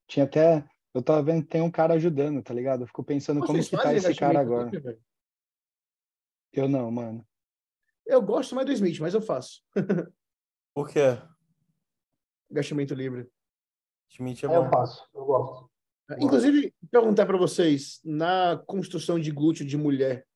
Tinha 0.08 0.26
até. 0.26 0.66
Eu 0.94 1.02
tava 1.02 1.24
vendo 1.24 1.44
que 1.44 1.50
tem 1.50 1.62
um 1.62 1.72
cara 1.72 1.96
ajudando, 1.96 2.42
tá 2.44 2.54
ligado? 2.54 2.84
Eu 2.84 2.88
fico 2.88 3.04
pensando 3.04 3.40
como 3.40 3.54
Vocês 3.54 3.70
que 3.70 3.78
tá 3.78 3.94
esse 3.94 4.14
cara 4.16 4.40
agora. 4.40 4.70
velho? 4.70 5.02
Eu 6.52 6.70
não, 6.70 6.92
mano. 6.92 7.28
Eu 8.06 8.22
gosto 8.22 8.54
mais 8.54 8.68
do 8.68 8.74
Smith, 8.74 9.00
mas 9.00 9.14
eu 9.14 9.22
faço. 9.22 9.64
Por 10.76 10.90
quê? 10.90 11.18
Agachamento 12.52 12.94
livre. 12.94 13.28
Schmidt 14.10 14.46
é 14.46 14.50
Aí 14.50 14.56
eu 14.56 14.64
bom. 14.66 14.70
faço, 14.70 15.08
eu 15.14 15.26
gosto. 15.26 15.72
Inclusive, 16.20 16.74
perguntar 16.92 17.26
pra 17.26 17.38
vocês, 17.38 18.00
na 18.04 18.62
construção 18.68 19.20
de 19.20 19.32
glúteo 19.32 19.66
de 19.66 19.78
mulher, 19.78 20.28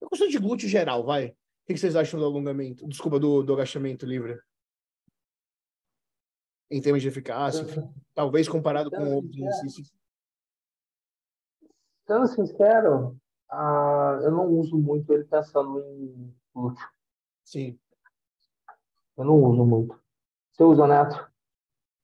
na 0.00 0.08
construção 0.08 0.30
de 0.30 0.38
glúteo 0.38 0.68
geral, 0.68 1.04
vai. 1.04 1.28
O 1.28 1.34
que 1.66 1.78
vocês 1.78 1.94
acham 1.94 2.18
do 2.18 2.26
alongamento? 2.26 2.88
Desculpa, 2.88 3.20
do, 3.20 3.44
do 3.44 3.52
agachamento 3.52 4.04
livre? 4.04 4.40
Em 6.68 6.80
termos 6.80 7.02
de 7.02 7.08
eficácia, 7.08 7.64
talvez 8.14 8.48
comparado 8.48 8.90
com 8.90 9.14
outros 9.14 9.36
exercícios. 9.36 9.99
Sendo 12.10 12.26
sincero, 12.26 13.16
ah, 13.48 14.18
eu 14.24 14.32
não 14.32 14.48
uso 14.48 14.76
muito 14.76 15.12
ele 15.12 15.22
pensando 15.22 15.78
em 15.78 16.34
glúteo. 16.52 16.84
Sim. 17.44 17.78
Eu 19.16 19.24
não 19.24 19.40
uso 19.44 19.64
muito. 19.64 19.96
Você 20.50 20.64
usa, 20.64 20.88
Neto? 20.88 21.30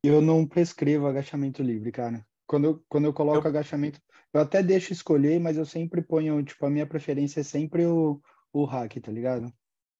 Eu 0.05 0.21
não 0.21 0.47
prescrevo 0.47 1.09
agachamento 1.09 1.61
livre, 1.61 1.91
cara. 1.91 2.25
Quando 2.47 2.65
eu, 2.67 2.85
quando 2.89 3.07
eu 3.07 3.13
coloco 3.13 3.45
Eu- 3.45 3.51
agachamento, 3.51 4.01
eu 4.33 4.41
até 4.41 4.63
deixo 4.63 4.93
escolher, 4.93 5.41
mas 5.41 5.57
eu 5.57 5.65
sempre 5.65 6.01
ponho, 6.01 6.41
tipo, 6.45 6.65
a 6.65 6.71
minha 6.71 6.87
preferência 6.87 7.41
é 7.41 7.43
sempre 7.43 7.85
o, 7.85 8.21
o 8.53 8.65
hack, 8.65 9.01
tá 9.03 9.11
ligado? 9.11 9.53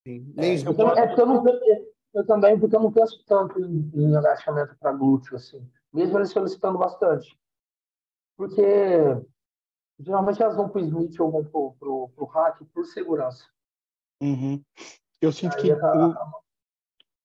sim. 0.07 0.33
É, 0.39 0.57
eu. 0.57 0.65
Porque, 0.67 0.83
é 0.83 1.07
porque 1.09 1.21
eu 1.21 1.27
não 1.27 1.45
eu 2.15 2.25
também, 2.25 2.61
porque 2.61 2.77
eu 2.77 2.81
não 2.81 2.93
penso 2.93 3.25
tanto 3.27 3.59
em, 3.59 3.91
em 3.93 4.15
agachamento 4.15 4.77
para 4.79 4.93
glúteo, 4.93 5.35
assim. 5.35 5.69
Mesmo 5.93 6.17
ele 6.17 6.27
solicitando 6.27 6.79
bastante. 6.79 7.37
Porque 8.37 8.63
geralmente 9.99 10.43
elas 10.43 10.57
vão 10.57 10.69
pro 10.69 10.81
Smith 10.81 11.19
ou 11.21 11.31
vão 11.31 11.45
pro, 11.45 11.73
pro, 11.79 12.09
pro 12.11 12.25
hack 12.27 12.63
por 12.73 12.85
segurança. 12.87 13.47
Uhum. 14.21 14.63
Eu 15.21 15.33
sinto 15.33 15.57
Aí 15.57 15.63
que 15.63 15.73
o, 15.73 16.15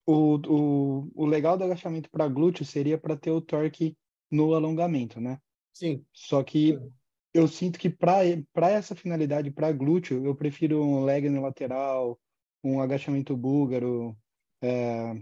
o, 0.05 0.35
o, 0.47 1.11
o 1.15 1.25
legal 1.25 1.57
do 1.57 1.63
agachamento 1.63 2.09
para 2.09 2.27
glúteo 2.27 2.65
seria 2.65 2.97
para 2.97 3.17
ter 3.17 3.31
o 3.31 3.41
torque 3.41 3.95
no 4.29 4.53
alongamento, 4.53 5.19
né? 5.19 5.39
Sim. 5.73 6.05
Só 6.13 6.43
que 6.43 6.77
Sim. 6.77 6.91
eu 7.33 7.47
sinto 7.47 7.79
que 7.79 7.89
para 7.89 8.69
essa 8.69 8.95
finalidade, 8.95 9.51
para 9.51 9.71
glúteo, 9.71 10.25
eu 10.25 10.35
prefiro 10.35 10.83
um 10.83 11.03
leg 11.03 11.29
no 11.29 11.41
lateral, 11.41 12.19
um 12.63 12.81
agachamento 12.81 13.35
búlgaro, 13.35 14.15
é, 14.61 15.13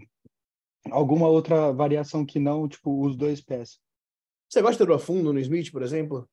alguma 0.90 1.28
outra 1.28 1.72
variação 1.72 2.24
que 2.24 2.38
não, 2.38 2.68
tipo, 2.68 3.04
os 3.04 3.16
dois 3.16 3.40
pés. 3.40 3.80
Você 4.48 4.62
gosta 4.62 4.84
do 4.84 4.94
afundo 4.94 5.32
no 5.32 5.38
Smith, 5.40 5.70
por 5.70 5.82
exemplo? 5.82 6.28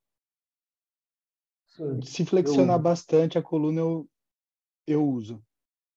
Se 2.04 2.26
flexionar 2.26 2.78
Eu- 2.78 2.82
bastante 2.82 3.38
a 3.38 3.42
coluna, 3.42 3.80
eu, 3.82 4.10
eu 4.86 5.08
uso. 5.08 5.44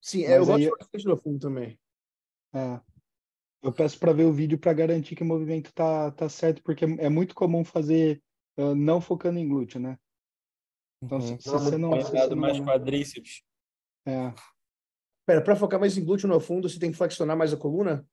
Sim, 0.01 0.24
é, 0.24 0.37
eu 0.39 0.47
gosto 0.47 0.57
aí- 0.62 0.70
bastante 0.78 1.05
do 1.05 1.12
afundo 1.12 1.39
também. 1.39 1.78
É. 2.55 2.81
Eu 3.62 3.72
peço 3.72 3.99
para 3.99 4.12
ver 4.12 4.24
o 4.24 4.33
vídeo 4.33 4.59
para 4.59 4.72
garantir 4.72 5.14
que 5.14 5.22
o 5.22 5.26
movimento 5.26 5.72
tá, 5.74 6.11
tá 6.12 6.28
certo, 6.28 6.62
porque 6.62 6.85
é 6.85 7.09
muito 7.09 7.35
comum 7.35 7.62
fazer 7.64 8.22
ah, 8.57 8.74
não 8.74 9.01
focando 9.01 9.39
em 9.39 9.47
glúteo, 9.49 9.78
né? 9.81 9.99
Então, 11.03 11.18
Uhum. 11.18 11.26
se, 11.39 11.43
se 11.43 11.49
você 11.51 11.76
não. 11.78 11.91
Cuidado 11.91 12.37
mais 12.37 12.59
não 12.59 12.64
quadríceps. 12.66 13.43
é, 14.07 14.33
Pera, 15.26 15.43
pra 15.45 15.55
focar 15.57 15.78
mais 15.78 15.97
em 15.97 16.05
glúteo 16.05 16.26
no 16.28 16.35
afundo, 16.37 16.68
você 16.68 16.78
tem 16.78 16.91
que 16.91 16.97
flexionar 16.97 17.37
mais 17.37 17.53
a 17.53 17.57
coluna? 17.57 18.07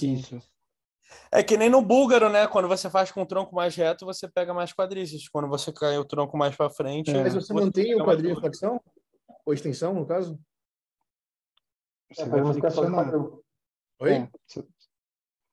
isso. 0.00 0.38
É 1.32 1.42
que 1.42 1.56
nem 1.56 1.68
no 1.70 1.80
búlgaro, 1.82 2.28
né? 2.28 2.46
Quando 2.46 2.68
você 2.68 2.88
faz 2.90 3.10
com 3.10 3.22
o 3.22 3.26
tronco 3.26 3.54
mais 3.54 3.74
reto, 3.74 4.04
você 4.04 4.28
pega 4.28 4.52
mais 4.54 4.72
quadríceps. 4.72 5.28
Quando 5.28 5.48
você 5.48 5.72
cai 5.72 5.96
o 5.98 6.04
tronco 6.04 6.36
mais 6.36 6.54
para 6.56 6.70
frente, 6.70 7.10
É. 7.10 7.22
Mas 7.22 7.34
você 7.34 7.52
mantém 7.52 7.84
pega 7.90 7.96
o 7.96 8.06
mais 8.06 8.08
quadril 8.16 8.32
em 8.32 8.40
flexão? 8.40 8.80
Ou 9.44 9.52
extensão, 9.54 9.94
no 9.94 10.06
caso? 10.06 10.38
Você 12.12 12.22
É, 12.22 12.26
vai 12.26 12.44
flexionar. 12.52 13.04
quadril. 13.04 13.44
Oi? 14.00 14.12
É, 14.12 14.30
você- 14.46 14.66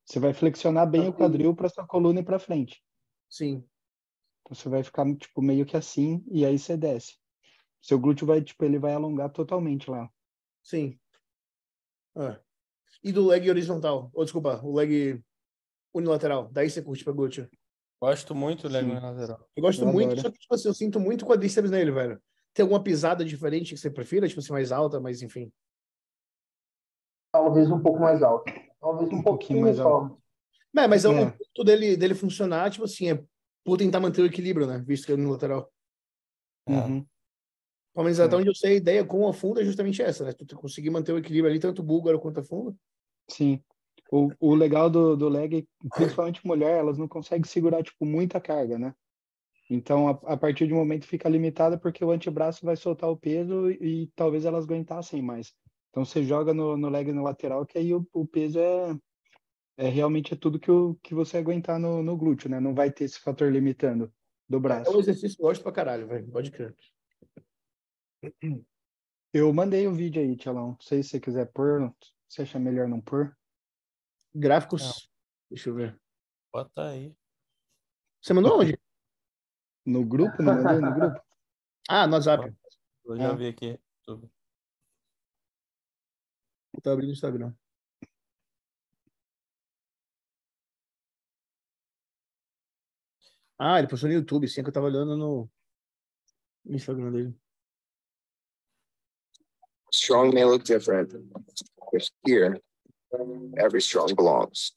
você 0.06 0.20
vai 0.20 0.34
flexionar 0.34 0.90
bem 0.90 1.02
o 1.02 1.10
Assim. 1.10 1.18
quadril 1.18 1.56
para 1.56 1.70
sua 1.70 1.86
coluna 1.86 2.20
ir 2.20 2.24
para 2.24 2.40
frente. 2.40 2.84
Sim. 3.30 3.68
Então, 4.42 4.56
você 4.56 4.70
vai 4.70 4.84
ficar 4.84 5.06
tipo 5.16 5.42
meio 5.42 5.66
que 5.66 5.76
assim 5.76 6.24
e 6.30 6.46
aí 6.46 6.58
você 6.60 6.78
desce. 6.78 7.18
Seu 7.82 8.00
glúteo 8.00 8.28
vai 8.28 8.42
tipo 8.42 8.64
ele 8.64 8.78
vai 8.80 8.94
alongar 8.94 9.30
totalmente 9.32 9.90
lá. 9.90 10.10
Sim. 10.64 11.00
Ah. 12.16 12.40
E 13.04 13.12
do 13.12 13.26
leg 13.28 13.50
horizontal? 13.50 14.10
Ou 14.14 14.24
desculpa, 14.24 14.60
o 14.64 14.74
leg 14.76 15.24
unilateral. 15.98 16.50
Daí 16.52 16.70
você 16.70 16.82
curte 16.82 17.04
pra 17.04 17.14
glúteo. 17.14 17.50
Gosto 18.02 18.36
muito 18.36 18.64
do 18.68 18.74
leg 18.74 18.86
Sim. 18.86 18.94
lateral. 19.00 19.50
Eu 19.56 19.62
gosto 19.62 19.82
Eu 19.84 19.88
muito, 19.92 20.12
adoro. 20.12 20.22
só 20.22 20.30
que 20.32 20.38
tipo 20.40 20.54
assim, 20.54 20.68
eu 20.68 20.74
sinto 20.74 21.00
muito 21.00 21.26
quadríceps 21.26 21.72
nele, 21.72 21.92
velho. 21.92 22.22
Tem 22.54 22.64
alguma 22.64 22.84
pisada 22.84 23.24
diferente 23.26 23.74
que 23.74 23.80
você 23.80 23.90
prefira? 23.90 24.28
Tipo 24.28 24.40
assim, 24.40 24.52
mais 24.54 24.72
alta, 24.72 25.00
mas 25.00 25.22
enfim. 25.22 25.52
Talvez 27.32 27.70
um 27.70 27.80
pouco 27.82 28.00
mais 28.00 28.22
alto. 28.24 28.52
Talvez 28.80 29.10
um, 29.12 29.16
Um 29.18 29.24
pouquinho 29.24 29.24
pouquinho 29.24 29.62
mais 29.62 29.78
só. 29.78 29.88
alto. 29.88 30.22
É, 30.78 30.88
mas 30.88 31.06
é. 31.06 31.08
É. 31.08 31.12
o 31.12 31.32
ponto 31.32 31.64
dele, 31.64 31.98
dele 31.98 32.14
funcionar, 32.14 32.70
tipo 32.70 32.84
assim, 32.86 33.12
é 33.12 33.24
por 33.64 33.78
tentar 33.78 34.00
manter 34.00 34.22
o 34.22 34.26
equilíbrio, 34.26 34.68
né? 34.68 34.84
Visto 34.86 35.06
que 35.06 35.12
é 35.12 35.16
unilateral. 35.16 35.72
É. 36.68 36.72
Uhum. 36.74 37.06
Pelo 37.94 38.04
menos 38.04 38.20
até 38.20 38.36
É. 38.36 38.38
onde 38.38 38.50
eu 38.50 38.56
sei, 38.56 38.74
a 38.74 38.76
ideia 38.78 39.06
com 39.06 39.28
a 39.28 39.34
funda 39.34 39.62
é 39.62 39.66
justamente 39.66 40.02
essa, 40.02 40.26
né? 40.26 40.34
Tu 40.34 40.56
conseguir 40.56 40.90
manter 40.90 41.14
o 41.14 41.18
equilíbrio 41.18 41.50
ali, 41.50 41.60
tanto 41.60 41.82
búlgaro 41.82 42.20
quanto 42.20 42.40
a 42.42 42.44
funda. 42.44 42.76
Sim. 43.30 43.64
O, 44.16 44.32
o 44.40 44.56
legal 44.56 44.90
do, 44.90 45.18
do 45.18 45.28
leg, 45.28 45.68
principalmente 45.94 46.46
mulher, 46.48 46.80
elas 46.80 46.98
não 46.98 47.06
conseguem 47.06 47.44
segurar, 47.44 47.84
tipo, 47.84 48.06
muita 48.06 48.40
carga, 48.40 48.80
né? 48.80 48.96
Então, 49.70 50.08
a, 50.08 50.12
a 50.34 50.38
partir 50.38 50.68
de 50.68 50.74
um 50.74 50.78
momento 50.78 51.06
fica 51.06 51.28
limitada 51.28 51.78
porque 51.78 52.06
o 52.06 52.12
antebraço 52.12 52.66
vai 52.66 52.78
soltar 52.78 53.10
o 53.10 53.18
peso 53.18 53.70
e, 53.70 54.04
e 54.04 54.08
talvez 54.16 54.46
elas 54.46 54.64
aguentassem 54.64 55.22
mais. 55.22 55.54
Então, 55.90 56.06
você 56.06 56.24
joga 56.24 56.54
no, 56.54 56.78
no 56.78 56.88
leg 56.88 57.12
no 57.12 57.24
lateral, 57.24 57.66
que 57.66 57.78
aí 57.78 57.94
o, 57.94 58.08
o 58.14 58.26
peso 58.26 58.58
é, 58.58 58.98
é 59.78 59.90
realmente 59.90 60.34
é 60.34 60.38
tudo 60.38 60.60
que, 60.60 60.72
o, 60.72 60.96
que 61.04 61.14
você 61.14 61.38
aguentar 61.38 61.78
no, 61.78 62.02
no 62.02 62.16
glúteo, 62.16 62.50
né? 62.50 62.60
Não 62.60 62.74
vai 62.74 62.90
ter 62.92 63.04
esse 63.04 63.20
fator 63.20 63.52
limitando 63.52 64.10
do 64.48 64.56
É 64.56 64.60
um 64.60 64.62
braço. 64.62 65.00
exercício 65.00 65.36
que 65.36 65.44
eu 65.44 65.48
gosto 65.48 65.62
pra 65.62 65.72
caralho, 65.74 66.08
velho. 66.08 66.28
Pode 66.32 66.52
crer. 66.52 66.74
Eu 69.34 69.52
mandei 69.52 69.88
o 69.88 69.94
vídeo 69.94 70.22
aí, 70.22 70.38
Tchalão. 70.38 70.70
Não 70.70 70.78
sei 70.80 71.04
se 71.04 71.10
você 71.10 71.20
quiser 71.20 71.52
pôr, 71.52 71.94
se 72.30 72.42
acha 72.42 72.58
melhor 72.58 72.88
não 72.88 73.02
pôr. 73.02 73.36
Gráficos. 74.38 75.10
Deixa 75.50 75.70
eu 75.70 75.76
ver. 75.76 76.00
Bota 76.52 76.90
aí. 76.90 77.16
Você 78.22 78.34
mandou 78.34 78.60
onde? 78.60 78.78
No 79.86 80.06
grupo? 80.06 80.44
Não 80.44 80.62
mandei 80.62 80.82
no 80.82 80.94
grupo? 80.94 81.26
Ah, 81.88 82.06
no 82.06 82.14
WhatsApp. 82.16 82.54
Eu 83.06 83.16
já 83.18 83.32
Ah. 83.32 83.36
vi 83.36 83.48
aqui. 83.48 83.80
tudo. 84.04 84.30
Tô 86.84 86.92
abrindo 86.92 87.10
o 87.10 87.14
Instagram. 87.14 87.56
Ah, 93.58 93.80
ele 93.80 93.88
postou 93.88 94.10
no 94.10 94.16
YouTube, 94.16 94.48
sim, 94.48 94.60
é 94.60 94.64
que 94.64 94.70
eu 94.70 94.74
tava 94.74 94.88
olhando 94.88 95.16
no 95.16 95.50
Instagram 96.66 97.12
dele. 97.12 97.36
Strong 99.94 100.34
may 100.34 100.44
look 100.44 100.64
different, 100.66 101.14
here, 102.28 102.62
every 103.58 103.82
strong 103.82 104.14
belongs. 104.16 104.74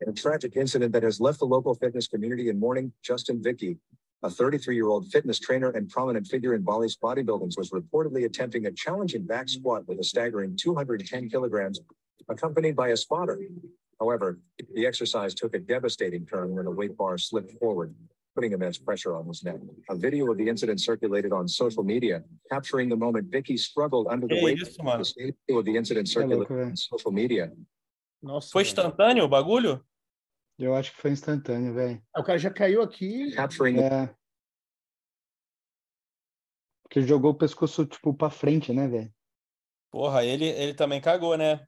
In 0.00 0.08
a 0.08 0.12
tragic 0.12 0.56
incident 0.56 0.92
that 0.94 1.04
has 1.04 1.20
left 1.20 1.38
the 1.38 1.44
local 1.44 1.74
fitness 1.76 2.08
community 2.08 2.48
in 2.48 2.58
mourning, 2.58 2.92
Justin 3.04 3.40
Vicky, 3.40 3.78
a 4.24 4.28
33-year-old 4.28 5.06
fitness 5.12 5.38
trainer 5.38 5.70
and 5.70 5.88
prominent 5.88 6.26
figure 6.26 6.54
in 6.54 6.62
Bali's 6.62 6.96
bodybuilding, 6.96 7.56
was 7.56 7.70
reportedly 7.70 8.24
attempting 8.24 8.66
a 8.66 8.72
challenging 8.72 9.24
back 9.24 9.48
squat 9.48 9.86
with 9.86 10.00
a 10.00 10.04
staggering 10.04 10.56
210 10.56 11.28
kilograms, 11.28 11.80
accompanied 12.28 12.74
by 12.74 12.88
a 12.88 12.96
spotter. 12.96 13.40
However, 14.00 14.40
the 14.74 14.86
exercise 14.86 15.34
took 15.34 15.54
a 15.54 15.60
devastating 15.60 16.26
turn 16.26 16.50
when 16.50 16.64
the 16.64 16.70
weight 16.72 16.96
bar 16.96 17.16
slipped 17.16 17.52
forward, 17.60 17.94
putting 18.34 18.52
immense 18.52 18.78
pressure 18.78 19.14
on 19.14 19.26
his 19.28 19.42
neck. 19.44 19.60
A 19.88 19.94
video 19.94 20.30
of 20.30 20.36
the 20.38 20.48
incident 20.48 20.80
circulated 20.80 21.32
on 21.32 21.46
social 21.48 21.84
media, 21.84 22.24
capturing 22.50 22.88
the 22.88 22.96
moment 22.96 23.28
Vicky 23.30 23.56
struggled 23.56 24.06
under 24.12 24.26
the 24.26 24.36
Que 24.36 24.44
weight. 24.44 24.62
isso, 24.62 24.82
mano? 24.82 25.02
The 25.04 25.12
video 25.46 25.58
of 25.58 25.64
the 25.64 25.76
incident 25.78 26.08
É 26.16 26.20
louco, 26.20 26.30
circulated 26.46 26.72
on 26.72 26.76
social 26.76 27.12
media, 27.12 27.52
Nossa. 28.22 28.50
Foi 28.52 28.62
instantâneo 28.62 29.24
o 29.24 29.28
bagulho? 29.28 29.84
Eu 30.58 30.74
acho 30.76 30.92
que 30.94 31.00
foi 31.00 31.10
instantâneo, 31.10 31.74
velho. 31.74 32.00
Ah, 32.14 32.20
O 32.20 32.24
cara 32.24 32.38
já 32.38 32.50
caiu 32.50 32.82
aqui. 32.82 33.32
capturing 33.34 33.78
É. 33.80 34.14
Porque 36.84 37.00
jogou 37.02 37.30
o 37.32 37.34
pescoço, 37.34 37.86
tipo, 37.86 38.12
pra 38.14 38.30
frente, 38.30 38.72
né, 38.72 38.86
velho? 38.86 39.12
Porra, 39.90 40.24
ele, 40.24 40.44
ele 40.46 40.74
também 40.74 41.00
cagou, 41.00 41.36
né? 41.36 41.66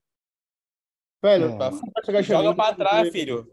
Velho, 1.22 1.46
É. 1.46 2.22
Joga 2.22 2.54
pra 2.54 2.74
trás, 2.74 3.10
filho. 3.10 3.50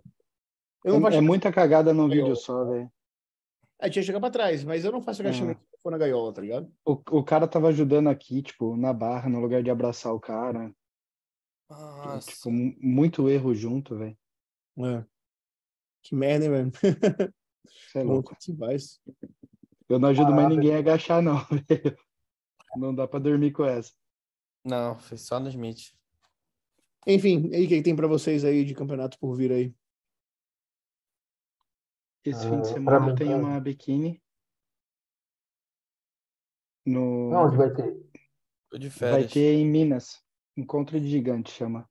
Eu 0.84 0.94
não 0.96 1.02
faço 1.02 1.18
É 1.18 1.22
muita 1.22 1.52
cagada 1.52 1.94
num 1.94 2.10
vídeo 2.10 2.36
só, 2.36 2.66
velho. 2.66 2.92
É, 3.82 3.90
tinha 3.90 4.02
que 4.02 4.06
chegar 4.06 4.20
pra 4.20 4.30
trás, 4.30 4.64
mas 4.64 4.86
eu 4.86 4.92
não 4.92 5.02
faço 5.02 5.22
agachamento 5.22 5.60
se 5.62 5.82
for 5.82 5.90
na 5.92 5.98
gaiola, 5.98 6.32
tá 6.32 6.42
ligado? 6.42 6.72
O, 6.86 6.92
o 6.92 7.24
cara 7.24 7.48
tava 7.48 7.70
ajudando 7.70 8.08
aqui, 8.10 8.42
tipo, 8.44 8.78
na 8.78 8.94
barra, 8.94 9.28
no 9.28 9.40
lugar 9.40 9.64
de 9.64 9.72
abraçar 9.72 10.14
o 10.14 10.20
cara. 10.20 10.72
Nossa. 11.70 12.30
Tipo, 12.32 12.52
mu- 12.52 12.76
muito 12.80 13.28
erro 13.30 13.56
junto, 13.56 13.98
velho. 13.98 14.18
É. 14.80 15.04
Que 16.04 16.16
merda, 16.16 16.46
hein, 16.46 16.52
velho? 16.52 16.72
Você 17.68 18.00
é 18.00 18.04
louco. 18.04 18.36
Eu 19.90 20.00
não 20.00 20.10
ajudo 20.10 20.32
mais 20.32 20.48
ninguém 20.50 20.76
a 20.76 20.80
agachar, 20.80 21.22
não, 21.22 21.38
velho. 21.68 21.98
Não 22.78 22.94
dá 22.94 23.08
pra 23.08 23.20
dormir 23.20 23.52
com 23.52 23.66
essa. 23.66 23.92
Não, 24.64 24.98
foi 25.00 25.18
só 25.18 25.40
no 25.40 25.50
Smith. 25.50 25.92
Enfim, 27.08 27.50
e 27.52 27.56
aí, 27.56 27.66
o 27.66 27.68
que 27.68 27.78
que 27.78 27.82
tem 27.82 27.96
pra 27.96 28.08
vocês 28.08 28.46
aí 28.46 28.64
de 28.64 28.76
campeonato 28.76 29.18
por 29.20 29.36
vir 29.36 29.52
aí? 29.52 29.74
Esse 32.24 32.48
fim 32.48 32.62
de 32.62 32.70
Ah, 32.70 32.74
semana 32.74 33.16
tem 33.16 33.34
uma 33.34 33.60
biquíni. 33.60 34.22
No... 36.86 37.32
Onde 37.32 37.58
vai 37.58 37.74
ter? 37.74 38.00
Tô 38.70 38.78
de 38.78 38.90
Vai 38.90 39.28
ter 39.28 39.54
em 39.54 39.66
Minas. 39.66 40.24
Encontro 40.56 41.00
de 41.00 41.08
gigante 41.08 41.52
chama. 41.52 41.90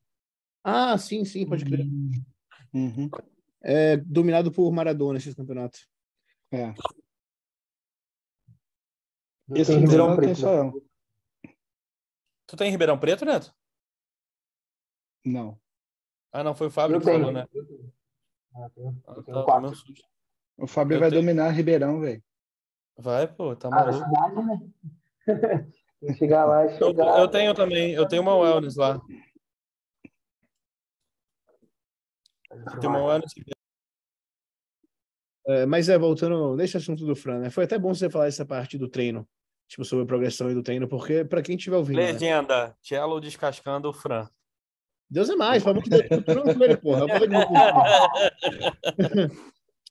Ah, 0.63 0.97
sim, 0.99 1.25
sim, 1.25 1.49
pode 1.49 1.65
crer. 1.65 1.87
Uhum. 2.73 3.11
É 3.63 3.97
dominado 3.97 4.53
por 4.53 4.71
Maradona 4.73 5.19
esses 5.19 5.35
campeonatos. 5.35 5.89
É. 6.53 6.73
Esse 9.55 9.75
Ribeirão 9.75 10.07
semana 10.07 10.21
tem 10.21 10.35
Preto, 10.35 10.41
só 10.41 10.65
né? 10.65 10.71
eu. 10.71 10.91
Tu 12.47 12.57
tem 12.57 12.71
Ribeirão 12.71 12.99
Preto, 12.99 13.25
Neto? 13.25 13.55
Não. 15.25 15.61
Ah, 16.33 16.45
não, 16.45 16.55
foi 16.55 16.69
o 16.69 16.71
Fábio 16.71 16.97
Eu 16.97 17.01
que 17.01 17.07
falou, 17.07 17.21
tenho. 17.21 17.33
né? 17.33 17.47
Eu 17.53 17.67
tenho. 17.67 17.93
Ah, 18.55 18.71
tenho. 18.71 19.03
Ah, 19.07 19.11
Eu 19.11 19.15
tá, 19.17 19.23
tenho 19.23 19.25
tomei 19.25 19.45
quatro. 19.45 20.10
O 20.61 20.67
Fábio 20.67 20.97
Eu 20.97 21.01
vai 21.01 21.11
tenho- 21.11 21.23
dominar 21.23 21.51
Ribeirão, 21.51 22.01
velho. 22.01 22.23
Vai, 22.99 23.27
pô, 23.27 23.57
tá 23.57 23.69
Ah, 23.69 23.71
maluco. 23.71 24.05
cidade, 24.05 24.43
né? 24.47 24.61
Tem 26.01 26.13
que 26.13 26.19
chegar 26.19 26.45
lá 26.47 26.67
e 26.67 26.73
Eu, 26.81 26.89
chegar. 26.89 27.19
eu 27.19 27.29
tenho 27.29 27.55
também, 27.55 27.93
eu 27.93 28.07
tenho 28.09 28.23
uma 28.23 28.35
wellness 28.37 28.77
lá. 28.77 29.01
Eu 32.51 32.81
tenho 32.81 32.93
uma 32.93 33.05
wellness. 33.05 33.33
É, 35.47 35.67
mas 35.67 35.89
é, 35.89 35.99
voltando 35.99 36.55
nesse 36.57 36.77
assunto 36.77 37.05
do 37.05 37.15
Fran, 37.17 37.39
né? 37.41 37.51
Foi 37.51 37.65
até 37.65 37.79
bom 37.79 37.93
você 37.95 38.09
falar 38.11 38.27
essa 38.27 38.45
parte 38.47 38.77
do 38.79 38.89
treino, 38.89 39.27
tipo, 39.69 39.85
sobre 39.85 40.05
a 40.05 40.07
progressão 40.07 40.51
e 40.51 40.55
do 40.55 40.63
treino, 40.63 40.87
porque 40.89 41.25
pra 41.25 41.43
quem 41.43 41.57
estiver 41.57 41.77
ouvindo, 41.77 41.97
né? 41.99 42.13
Legenda, 42.13 42.75
Cello 42.83 43.21
descascando 43.21 43.89
o 43.89 43.93
Fran. 43.93 44.29
Deus 45.09 45.29
é 45.29 45.35
mais, 45.37 45.63
de 45.65 45.73
Deus, 45.91 46.05
eu 46.11 46.79
porra. 46.79 47.01
Eu 47.01 47.09
falei 47.09 47.29
ele. 47.29 47.37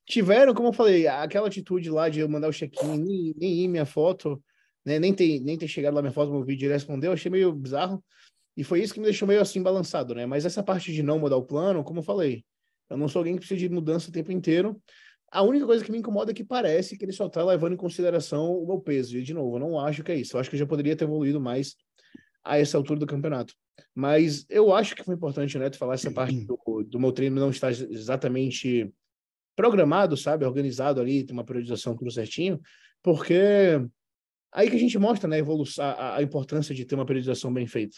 Tiveram, 0.09 0.55
como 0.55 0.69
eu 0.69 0.73
falei, 0.73 1.05
aquela 1.05 1.47
atitude 1.47 1.87
lá 1.87 2.09
de 2.09 2.19
eu 2.19 2.27
mandar 2.27 2.49
o 2.49 2.51
check-in, 2.51 2.97
nem, 2.97 3.35
nem 3.37 3.63
ir 3.63 3.67
minha 3.67 3.85
foto, 3.85 4.43
né? 4.83 4.97
Nem 4.97 5.13
ter, 5.13 5.39
nem 5.39 5.55
ter 5.55 5.67
chegado 5.67 5.93
lá 5.93 6.01
minha 6.01 6.11
foto, 6.11 6.31
meu 6.31 6.43
vídeo 6.43 6.67
respondeu, 6.67 7.09
eu 7.09 7.13
achei 7.13 7.29
meio 7.29 7.53
bizarro. 7.53 8.03
E 8.57 8.63
foi 8.63 8.81
isso 8.81 8.91
que 8.91 8.99
me 8.99 9.05
deixou 9.05 9.27
meio 9.27 9.39
assim 9.39 9.61
balançado, 9.61 10.15
né? 10.15 10.25
Mas 10.25 10.45
essa 10.45 10.63
parte 10.63 10.91
de 10.91 11.03
não 11.03 11.19
mudar 11.19 11.37
o 11.37 11.45
plano, 11.45 11.83
como 11.83 11.99
eu 11.99 12.03
falei, 12.03 12.43
eu 12.89 12.97
não 12.97 13.07
sou 13.07 13.19
alguém 13.19 13.35
que 13.35 13.41
precisa 13.41 13.59
de 13.59 13.69
mudança 13.69 14.09
o 14.09 14.11
tempo 14.11 14.31
inteiro. 14.31 14.81
A 15.31 15.43
única 15.43 15.67
coisa 15.67 15.85
que 15.85 15.91
me 15.91 15.99
incomoda 15.99 16.31
é 16.31 16.33
que 16.33 16.43
parece 16.43 16.97
que 16.97 17.05
ele 17.05 17.11
só 17.11 17.29
tá 17.29 17.45
levando 17.45 17.73
em 17.73 17.77
consideração 17.77 18.51
o 18.51 18.65
meu 18.65 18.79
peso. 18.79 19.15
E, 19.15 19.21
de 19.21 19.31
novo, 19.35 19.57
eu 19.57 19.59
não 19.59 19.79
acho 19.79 20.03
que 20.03 20.11
é 20.11 20.15
isso. 20.15 20.35
Eu 20.35 20.41
acho 20.41 20.49
que 20.49 20.55
eu 20.55 20.59
já 20.59 20.65
poderia 20.65 20.95
ter 20.95 21.05
evoluído 21.05 21.39
mais 21.39 21.75
a 22.43 22.57
essa 22.57 22.77
altura 22.77 22.99
do 22.99 23.05
campeonato. 23.05 23.53
Mas 23.93 24.43
eu 24.49 24.73
acho 24.73 24.95
que 24.95 25.03
foi 25.03 25.13
importante, 25.13 25.55
né, 25.59 25.69
tu 25.69 25.77
falar 25.77 25.93
essa 25.93 26.09
parte 26.09 26.45
do, 26.45 26.83
do 26.83 26.99
meu 26.99 27.11
treino 27.11 27.39
não 27.39 27.51
estar 27.51 27.69
exatamente 27.69 28.91
programado, 29.59 30.15
sabe, 30.15 30.45
organizado 30.45 31.01
ali, 31.01 31.21
tem 31.21 31.33
uma 31.33 31.43
periodização 31.43 31.93
tudo 31.93 32.09
certinho, 32.09 32.61
porque 33.03 33.35
aí 34.53 34.69
que 34.69 34.75
a 34.77 34.79
gente 34.79 34.97
mostra, 34.97 35.27
né, 35.27 35.35
a 35.35 35.39
evolução, 35.39 35.83
a, 35.83 36.15
a 36.15 36.23
importância 36.23 36.73
de 36.73 36.85
ter 36.85 36.95
uma 36.95 37.05
periodização 37.05 37.53
bem 37.53 37.67
feita, 37.67 37.97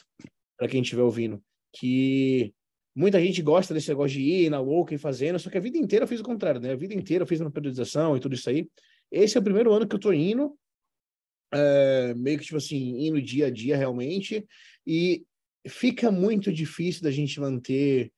para 0.57 0.67
quem 0.67 0.81
estiver 0.81 1.03
ouvindo, 1.03 1.39
que 1.71 2.51
muita 2.95 3.21
gente 3.21 3.43
gosta 3.43 3.75
desse 3.75 3.89
negócio 3.89 4.17
de 4.17 4.23
ir 4.23 4.49
na 4.49 4.59
louca 4.59 4.95
e 4.95 4.97
fazendo, 4.97 5.37
só 5.37 5.51
que 5.51 5.57
a 5.59 5.61
vida 5.61 5.77
inteira 5.77 6.05
eu 6.05 6.07
fiz 6.07 6.19
o 6.19 6.23
contrário, 6.23 6.59
né, 6.59 6.71
a 6.71 6.75
vida 6.75 6.95
inteira 6.95 7.21
eu 7.21 7.27
fiz 7.27 7.39
uma 7.39 7.51
periodização 7.51 8.17
e 8.17 8.19
tudo 8.19 8.33
isso 8.33 8.49
aí. 8.49 8.67
Esse 9.11 9.37
é 9.37 9.39
o 9.39 9.43
primeiro 9.43 9.71
ano 9.71 9.87
que 9.87 9.93
eu 9.93 9.99
tô 9.99 10.11
indo, 10.11 10.57
é, 11.53 12.15
meio 12.15 12.39
que 12.39 12.45
tipo 12.45 12.57
assim, 12.57 13.05
indo 13.05 13.21
dia 13.21 13.45
a 13.45 13.51
dia 13.51 13.77
realmente, 13.77 14.43
e 14.87 15.23
fica 15.67 16.09
muito 16.11 16.51
difícil 16.51 17.03
da 17.03 17.11
gente 17.11 17.39
manter 17.39 18.11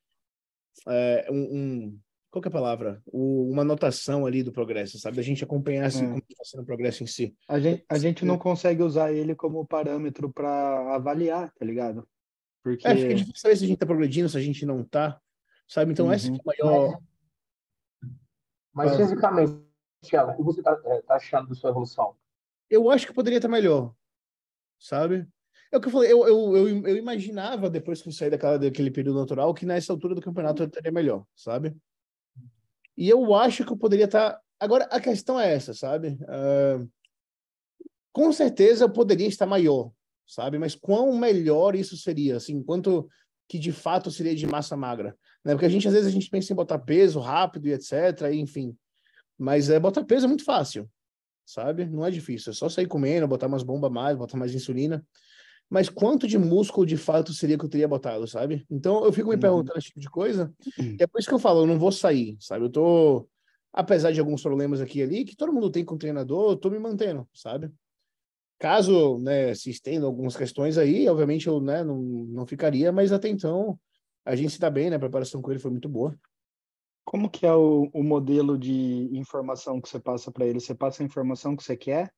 é, 0.88 1.28
um, 1.30 1.58
um- 1.58 2.00
qual 2.34 2.42
que 2.42 2.48
é 2.48 2.50
a 2.50 2.52
palavra? 2.52 3.00
O- 3.06 3.48
uma 3.52 3.62
anotação 3.62 4.26
ali 4.26 4.42
do 4.42 4.52
progresso, 4.52 4.98
sabe? 4.98 5.20
A 5.20 5.24
gente 5.24 5.44
acompanhar 5.44 5.86
assim, 5.86 6.04
É. 6.06 6.08
como 6.08 6.24
está 6.28 6.44
sendo 6.44 6.64
o 6.64 6.66
progresso 6.66 7.04
em 7.04 7.06
si. 7.08 7.36
A 7.48 7.60
gente, 7.60 7.86
a 7.88 7.98
gente 8.00 8.26
não 8.26 8.40
consegue 8.40 8.82
usar 8.82 9.14
ele 9.14 9.36
como 9.36 9.64
parâmetro 9.68 10.34
pra 10.34 10.96
avaliar, 10.96 11.54
tá 11.54 11.64
ligado? 11.64 12.08
Porque. 12.64 12.88
É, 12.88 12.96
fica 12.96 13.14
difícil 13.14 13.38
saber 13.40 13.56
se 13.58 13.66
a 13.66 13.68
gente 13.68 13.78
tá 13.78 13.86
progredindo, 13.86 14.28
se 14.28 14.38
a 14.38 14.42
gente 14.42 14.66
não 14.66 14.84
tá, 14.84 15.22
sabe? 15.68 15.92
Então 15.92 16.12
essa 16.12 16.28
Uhum. 16.32 16.40
que 16.40 16.50
é 16.50 16.64
a 16.64 16.66
maior... 16.66 17.00
Mas 18.74 18.92
Ah. 18.94 18.98
fisicamente, 18.98 19.54
Thiago, 20.02 20.32
o 20.32 20.36
que 20.38 20.42
você 20.44 20.64
tá, 20.64 20.82
é, 20.86 21.02
tá 21.04 21.16
achando 21.16 21.50
da 21.50 21.54
sua 21.56 21.70
evolução? 21.70 22.16
Eu 22.68 22.90
acho 22.90 23.06
que 23.06 23.14
poderia 23.14 23.38
estar 23.38 23.48
melhor, 23.48 23.94
sabe? 24.80 25.28
É 25.72 25.78
o 25.78 25.82
que 25.82 25.88
eu 25.88 25.92
falei, 25.92 26.12
eu, 26.12 26.28
eu, 26.28 26.58
eu, 26.58 26.88
eu 26.88 26.98
imaginava, 26.98 27.70
depois 27.70 28.02
que 28.02 28.10
eu 28.10 28.12
saí 28.14 28.32
daquela, 28.32 28.58
daquele 28.58 28.90
período 28.90 29.20
natural, 29.20 29.54
que 29.54 29.66
nessa 29.68 29.94
altura 29.94 30.16
do 30.16 30.22
campeonato 30.22 30.64
eu 30.64 30.68
estaria 30.68 30.92
melhor, 30.92 31.26
sabe? 31.36 31.76
E 32.98 33.10
eu 33.10 33.34
acho 33.34 33.66
que 33.66 33.72
eu 33.72 33.78
poderia 33.78 34.06
estar. 34.06 34.40
Agora, 34.60 34.86
a 34.86 35.00
questão 35.00 35.40
é 35.40 35.54
essa, 35.54 35.74
sabe? 35.74 36.18
Ah, 36.28 36.80
com 38.14 38.32
certeza 38.32 38.86
eu 38.86 38.90
poderia 38.90 39.28
estar 39.28 39.48
maior, 39.48 39.92
sabe? 40.28 40.60
Mas 40.60 40.76
quão 40.76 41.18
melhor 41.18 41.76
isso 41.76 41.98
seria, 41.98 42.38
assim, 42.38 42.62
quanto 42.64 43.10
que 43.50 43.58
de 43.58 43.72
fato 43.72 44.12
seria 44.12 44.36
de 44.36 44.46
massa 44.46 44.78
magra, 44.78 45.18
né? 45.44 45.54
Porque 45.54 45.66
a 45.66 45.70
gente, 45.70 45.88
às 45.88 45.94
vezes, 45.94 46.08
a 46.08 46.12
gente 46.12 46.30
pensa 46.30 46.54
em 46.54 46.56
botar 46.56 46.80
peso 46.80 47.20
rápido 47.20 47.68
e 47.68 47.74
etc, 47.74 48.22
e, 48.32 48.40
enfim. 48.40 48.78
Mas 49.38 49.70
é, 49.70 49.80
botar 49.80 50.06
peso 50.06 50.26
é 50.26 50.28
muito 50.28 50.46
fácil, 50.46 50.88
sabe? 51.44 51.86
Não 51.86 52.06
é 52.06 52.12
difícil, 52.12 52.52
é 52.52 52.54
só 52.54 52.70
sair 52.70 52.88
comendo, 52.88 53.28
botar 53.28 53.48
umas 53.48 53.64
bombas 53.64 53.92
mais, 53.92 54.16
botar 54.16 54.38
mais 54.38 54.54
insulina. 54.54 55.06
Mas 55.70 55.90
quanto 55.90 56.28
de 56.28 56.38
músculo 56.38 56.86
de 56.86 56.98
fato 56.98 57.34
seria 57.34 57.58
que 57.58 57.66
eu 57.66 57.70
teria 57.70 57.88
botado, 57.88 58.28
sabe? 58.28 58.66
Então 58.70 59.04
eu 59.06 59.12
fico 59.12 59.30
me 59.30 59.36
Uhum. 59.36 59.42
perguntando 59.42 59.80
esse 59.80 59.88
tipo 59.88 60.00
de 60.00 60.10
coisa. 60.10 60.54
E 61.00 61.04
é 61.04 61.08
por 61.08 61.20
isso 61.20 61.28
que 61.28 61.34
eu 61.34 61.40
falo, 61.40 61.62
eu 61.62 61.68
não 61.68 61.80
vou 61.80 61.92
sair, 61.92 62.38
sabe? 62.40 62.66
Eu 62.66 62.70
tô, 62.70 63.28
apesar 63.74 64.12
de 64.12 64.20
alguns 64.20 64.42
problemas 64.44 64.82
aqui 64.82 65.00
e 65.00 65.04
ali, 65.04 65.26
que 65.26 65.36
todo 65.36 65.54
mundo 65.54 65.72
tem 65.72 65.84
com 65.84 65.96
o 65.96 65.98
treinador, 65.98 66.52
eu 66.52 66.58
tô 66.58 66.70
me 66.70 66.80
mantendo, 66.80 67.28
sabe? 67.34 67.72
Caso, 68.60 69.20
né, 69.20 69.54
se 69.56 69.70
estendam 69.70 70.08
algumas 70.08 70.36
questões 70.38 70.78
aí, 70.78 71.08
obviamente 71.10 71.48
eu, 71.48 71.60
né, 71.60 71.84
não, 71.84 71.98
não 72.02 72.46
ficaria, 72.46 72.92
mas 72.92 73.12
até 73.12 73.28
então 73.30 73.78
A 74.26 74.36
gente 74.36 74.52
se 74.54 74.60
dá 74.60 74.70
bem, 74.70 74.90
né? 74.90 74.96
A 74.96 75.00
preparação 75.00 75.42
com 75.42 75.52
ele 75.52 75.60
foi 75.60 75.72
muito 75.72 75.90
boa. 75.90 76.18
Como 77.06 77.30
que 77.30 77.46
é 77.46 77.54
o, 77.54 77.90
o 77.94 78.04
modelo 78.04 78.58
de 78.58 79.10
informação 79.18 79.82
que 79.82 79.90
você 79.90 80.00
passa 80.00 80.32
para 80.32 80.46
ele? 80.46 80.60
Você 80.60 80.74
passa 80.76 81.04
a 81.04 81.06
informação 81.06 81.56
que 81.56 81.64
você 81.64 81.76
quer? 81.76 82.12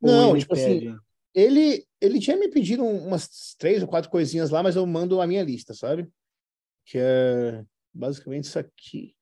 Não, 0.00 0.36
tipo 0.36 0.54
assim, 0.54 0.80
pede? 0.80 0.96
Ele, 1.34 1.86
ele 2.00 2.18
tinha 2.18 2.36
me 2.36 2.48
pedido 2.48 2.82
um- 2.84 3.06
umas 3.06 3.54
três 3.58 3.82
ou 3.82 3.88
quatro 3.88 4.10
coisinhas 4.10 4.50
lá, 4.50 4.62
mas 4.62 4.76
eu 4.76 4.86
mando 4.86 5.20
a 5.20 5.26
minha 5.26 5.42
lista, 5.42 5.74
sabe? 5.74 6.08
Que 6.84 6.98
é 6.98 7.64
basicamente 7.92 8.44
isso 8.44 8.58
aqui. 8.58 9.14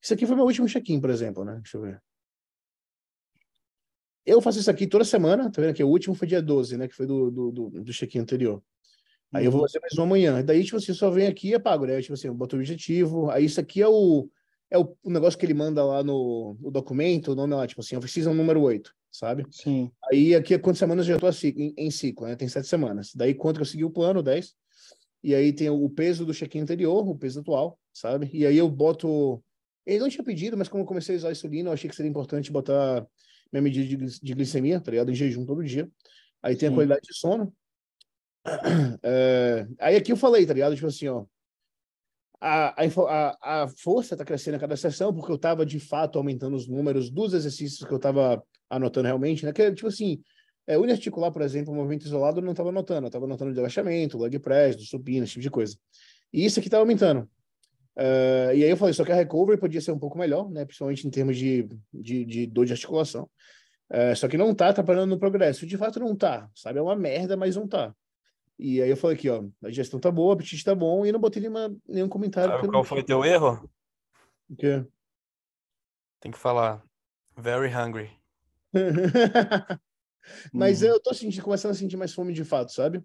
Isso 0.00 0.14
aqui 0.14 0.26
foi 0.26 0.36
meu 0.36 0.44
último 0.44 0.68
check-in, 0.68 1.00
por 1.00 1.10
exemplo, 1.10 1.44
né? 1.44 1.56
Deixa 1.56 1.76
eu 1.76 1.82
ver. 1.82 2.02
Eu 4.26 4.40
faço 4.40 4.58
isso 4.58 4.70
aqui 4.70 4.86
toda 4.86 5.04
semana, 5.04 5.50
tá 5.50 5.60
vendo 5.60 5.70
aqui? 5.72 5.84
O 5.84 5.88
último 5.88 6.14
foi 6.14 6.26
dia 6.26 6.40
12, 6.40 6.76
né? 6.76 6.88
Que 6.88 6.94
foi 6.94 7.06
do, 7.06 7.30
do, 7.30 7.52
do, 7.52 7.70
do 7.82 7.92
check-in 7.92 8.20
anterior. 8.20 8.62
Aí 9.32 9.44
eu 9.44 9.50
vou 9.50 9.60
Uhum. 9.60 9.66
fazer 9.66 9.80
mais 9.80 9.98
um 9.98 10.02
amanhã. 10.02 10.42
Daí, 10.44 10.64
tipo 10.64 10.76
assim, 10.76 10.92
eu 10.92 10.94
só 10.94 11.10
venho 11.10 11.28
aqui 11.30 11.48
e 11.48 11.54
apago, 11.54 11.84
né? 11.86 12.00
Tipo 12.00 12.14
assim, 12.14 12.28
eu 12.28 12.34
boto 12.34 12.56
o 12.56 12.58
objetivo. 12.58 13.30
Aí 13.30 13.44
isso 13.44 13.60
aqui 13.60 13.82
é 13.82 13.88
o, 13.88 14.30
é 14.70 14.78
o, 14.78 14.96
o 15.02 15.10
negócio 15.10 15.38
que 15.38 15.44
ele 15.44 15.54
manda 15.54 15.84
lá 15.84 16.02
no, 16.02 16.56
no 16.60 16.70
documento, 16.70 17.32
o 17.32 17.34
nome 17.34 17.54
lá, 17.54 17.66
tipo 17.66 17.80
assim, 17.80 17.96
off-season 17.96 18.32
número 18.32 18.60
8, 18.62 18.94
sabe? 19.14 19.46
Sim. 19.52 19.92
Aí 20.10 20.34
aqui 20.34 20.54
é 20.54 20.58
quantas 20.58 20.80
semanas 20.80 21.06
eu 21.06 21.14
já 21.14 21.20
tô 21.20 21.28
assim, 21.28 21.48
em, 21.56 21.74
em 21.76 21.90
ciclo, 21.90 22.26
né? 22.26 22.34
Tem 22.34 22.48
sete 22.48 22.66
semanas. 22.66 23.12
Daí 23.14 23.32
quanto 23.32 23.56
que 23.56 23.62
eu 23.62 23.66
segui 23.66 23.84
o 23.84 23.90
plano, 23.90 24.22
10. 24.22 24.52
E 25.22 25.34
aí 25.34 25.52
tem 25.52 25.70
o 25.70 25.88
peso 25.88 26.26
do 26.26 26.34
check-in 26.34 26.60
anterior, 26.60 27.08
o 27.08 27.16
peso 27.16 27.40
atual, 27.40 27.78
sabe? 27.92 28.28
E 28.32 28.44
aí 28.44 28.58
eu 28.58 28.68
boto. 28.68 29.42
Ele 29.86 30.00
não 30.00 30.08
tinha 30.08 30.24
pedido, 30.24 30.56
mas 30.56 30.68
como 30.68 30.82
eu 30.82 30.86
comecei 30.86 31.14
a 31.14 31.18
usar 31.18 31.30
insulina, 31.30 31.68
eu 31.68 31.72
achei 31.72 31.88
que 31.88 31.94
seria 31.94 32.10
importante 32.10 32.50
botar 32.50 33.06
minha 33.52 33.62
medida 33.62 34.04
de, 34.04 34.20
de 34.20 34.34
glicemia, 34.34 34.80
tá 34.80 34.90
ligado? 34.90 35.12
Em 35.12 35.14
jejum 35.14 35.46
todo 35.46 35.62
dia. 35.62 35.88
Aí 36.42 36.56
tem 36.56 36.68
a 36.68 36.70
Sim. 36.70 36.74
qualidade 36.74 37.02
de 37.02 37.16
sono. 37.16 37.54
É, 39.02 39.66
Aí 39.78 39.96
aqui 39.96 40.12
eu 40.12 40.16
falei, 40.16 40.44
tá 40.44 40.52
ligado? 40.52 40.74
Tipo 40.74 40.88
assim, 40.88 41.08
ó. 41.08 41.24
A, 42.40 42.74
a, 42.82 43.62
a, 43.62 43.68
força 43.68 44.16
tá 44.16 44.24
crescendo 44.24 44.56
a 44.56 44.60
cada 44.60 44.76
sessão, 44.76 45.14
porque 45.14 45.32
eu 45.32 45.38
tava 45.38 45.64
de 45.64 45.80
fato 45.80 46.18
aumentando 46.18 46.56
os 46.56 46.68
números 46.68 47.10
dos 47.10 47.32
exercícios 47.32 47.86
que 47.88 47.94
eu 47.94 47.98
tava 47.98 48.42
anotando 48.68 49.06
realmente, 49.06 49.44
né? 49.44 49.52
Que, 49.52 49.72
tipo 49.72 49.88
assim, 49.88 50.20
é, 50.66 50.76
uniarticular, 50.78 51.30
por 51.32 51.42
exemplo, 51.42 51.72
o 51.72 51.76
movimento 51.76 52.06
isolado, 52.06 52.40
eu 52.40 52.44
não 52.44 52.52
estava 52.52 52.70
anotando. 52.70 53.06
Eu 53.06 53.08
estava 53.08 53.24
anotando 53.24 53.52
de 53.52 53.60
agachamento, 53.60 54.18
leg 54.18 54.38
press, 54.38 54.76
do 54.76 54.82
supino, 54.82 55.24
esse 55.24 55.32
tipo 55.32 55.42
de 55.42 55.50
coisa. 55.50 55.76
E 56.32 56.44
isso 56.44 56.58
aqui 56.58 56.68
estava 56.68 56.82
aumentando. 56.82 57.28
Eh, 57.96 58.52
e 58.56 58.64
aí 58.64 58.70
eu 58.70 58.76
falei, 58.76 58.92
só 58.92 59.04
que 59.04 59.12
a 59.12 59.14
recovery 59.14 59.58
podia 59.58 59.80
ser 59.80 59.92
um 59.92 59.98
pouco 59.98 60.18
melhor, 60.18 60.50
né? 60.50 60.64
Principalmente 60.64 61.06
em 61.06 61.10
termos 61.10 61.36
de, 61.36 61.68
de, 61.92 62.24
de 62.24 62.46
dor 62.46 62.66
de 62.66 62.72
articulação. 62.72 63.28
Eh, 63.90 64.14
só 64.14 64.26
que 64.28 64.36
não 64.36 64.54
tá 64.54 64.68
atrapalhando 64.68 65.06
no 65.06 65.18
progresso. 65.18 65.66
De 65.66 65.76
fato, 65.76 66.00
não 66.00 66.16
tá, 66.16 66.48
sabe? 66.54 66.78
É 66.78 66.82
uma 66.82 66.96
merda, 66.96 67.36
mas 67.36 67.56
não 67.56 67.68
tá. 67.68 67.94
E 68.58 68.80
aí 68.80 68.88
eu 68.90 68.96
falei 68.96 69.16
aqui, 69.16 69.28
ó, 69.28 69.44
a 69.62 69.68
digestão 69.68 69.98
tá 69.98 70.10
boa, 70.10 70.28
o 70.30 70.32
apetite 70.32 70.64
tá 70.64 70.74
bom, 70.74 71.04
e 71.04 71.10
não 71.10 71.20
botei 71.20 71.40
nenhuma, 71.40 71.74
nenhum 71.88 72.08
comentário. 72.08 72.50
Sabe 72.50 72.62
qual 72.68 72.72
não- 72.72 72.84
foi 72.84 73.02
teu 73.02 73.24
erro? 73.24 73.68
porque- 74.48 74.86
Tem 76.20 76.30
que 76.32 76.38
falar. 76.38 76.82
Very 77.36 77.68
hungry. 77.74 78.10
Mas 80.52 80.82
Uhum. 80.82 80.88
eu 80.88 81.00
tô 81.00 81.12
sentindo, 81.12 81.42
começando 81.42 81.72
a 81.72 81.74
sentir 81.74 81.96
mais 81.96 82.14
fome 82.14 82.32
de 82.32 82.44
fato, 82.44 82.72
sabe? 82.72 83.02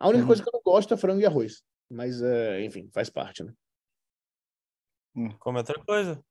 A 0.00 0.08
única 0.08 0.22
Uhum. 0.22 0.26
coisa 0.26 0.42
que 0.42 0.48
eu 0.48 0.52
não 0.52 0.62
gosto 0.62 0.92
é 0.94 0.96
frango 0.96 1.20
e 1.20 1.26
arroz. 1.26 1.62
Mas, 1.90 2.20
é, 2.22 2.64
enfim, 2.64 2.88
faz 2.92 3.08
parte, 3.10 3.42
né? 3.44 3.52
Come 5.38 5.58
outra 5.58 5.78
coisa. 5.84 6.22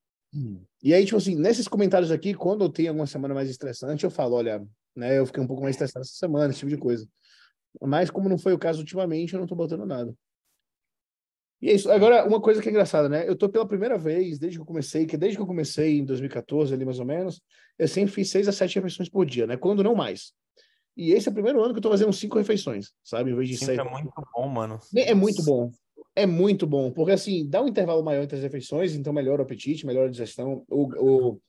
E 0.83 0.93
aí, 0.93 1.03
tipo 1.05 1.17
assim, 1.17 1.35
nesses 1.35 1.67
comentários 1.67 2.11
aqui, 2.11 2.33
quando 2.33 2.63
eu 2.63 2.69
tenho 2.69 2.89
alguma 2.89 3.07
semana 3.07 3.33
mais 3.33 3.49
estressante, 3.49 4.03
eu 4.03 4.11
falo, 4.11 4.35
olha, 4.35 4.65
né, 4.95 5.17
eu 5.17 5.25
fiquei 5.25 5.41
um 5.41 5.47
pouco 5.47 5.63
mais 5.63 5.75
estressado 5.75 6.03
essa 6.05 6.13
semana, 6.15 6.49
esse 6.51 6.59
tipo 6.59 6.69
de 6.69 6.77
coisa. 6.77 7.07
Mas 7.81 8.09
como 8.09 8.29
não 8.29 8.37
foi 8.37 8.53
o 8.53 8.59
caso 8.59 8.79
ultimamente, 8.79 9.33
eu 9.33 9.39
não 9.39 9.47
tô 9.47 9.55
botando 9.55 9.85
nada. 9.85 10.13
E 11.61 11.69
é 11.69 11.73
isso. 11.73 11.91
Agora, 11.91 12.25
uma 12.25 12.39
coisa 12.39 12.61
que 12.61 12.67
é 12.67 12.71
engraçada, 12.71 13.09
né? 13.09 13.27
Eu 13.27 13.35
tô 13.35 13.49
pela 13.49 13.67
primeira 13.67 13.97
vez, 13.97 14.37
desde 14.37 14.57
que 14.57 14.61
eu 14.61 14.65
comecei, 14.65 15.05
que 15.05 15.17
desde 15.17 15.37
que 15.37 15.41
eu 15.41 15.47
comecei 15.47 15.97
em 15.97 16.05
2014, 16.05 16.73
ali 16.73 16.85
mais 16.85 16.99
ou 16.99 17.05
menos, 17.05 17.41
eu 17.79 17.87
sempre 17.87 18.13
fiz 18.13 18.29
seis 18.29 18.47
a 18.47 18.51
sete 18.51 18.75
refeições 18.75 19.09
por 19.09 19.25
dia, 19.25 19.47
né? 19.47 19.57
Quando 19.57 19.83
não 19.83 19.95
mais. 19.95 20.33
E 20.95 21.11
esse 21.11 21.27
é 21.27 21.31
o 21.31 21.33
primeiro 21.33 21.61
ano 21.63 21.73
que 21.73 21.77
eu 21.77 21.83
tô 21.83 21.89
fazendo 21.89 22.13
cinco 22.13 22.37
refeições, 22.37 22.91
sabe? 23.03 23.31
Em 23.31 23.35
vez 23.35 23.49
de 23.49 23.57
Sempre 23.57 23.75
seis. 23.75 23.87
é 23.87 23.91
muito 23.91 24.13
bom, 24.33 24.47
mano. 24.47 24.79
É 24.95 25.13
muito 25.13 25.43
bom. 25.43 25.71
É 26.15 26.25
muito 26.25 26.65
bom, 26.65 26.91
porque 26.91 27.11
assim, 27.11 27.47
dá 27.47 27.61
um 27.61 27.67
intervalo 27.67 28.03
maior 28.03 28.23
entre 28.23 28.35
as 28.35 28.41
refeições, 28.41 28.95
então 28.95 29.13
melhora 29.13 29.43
o 29.43 29.45
apetite, 29.45 29.85
melhora 29.85 30.07
a 30.07 30.09
digestão, 30.09 30.65
o, 30.67 30.87
o, 30.99 31.41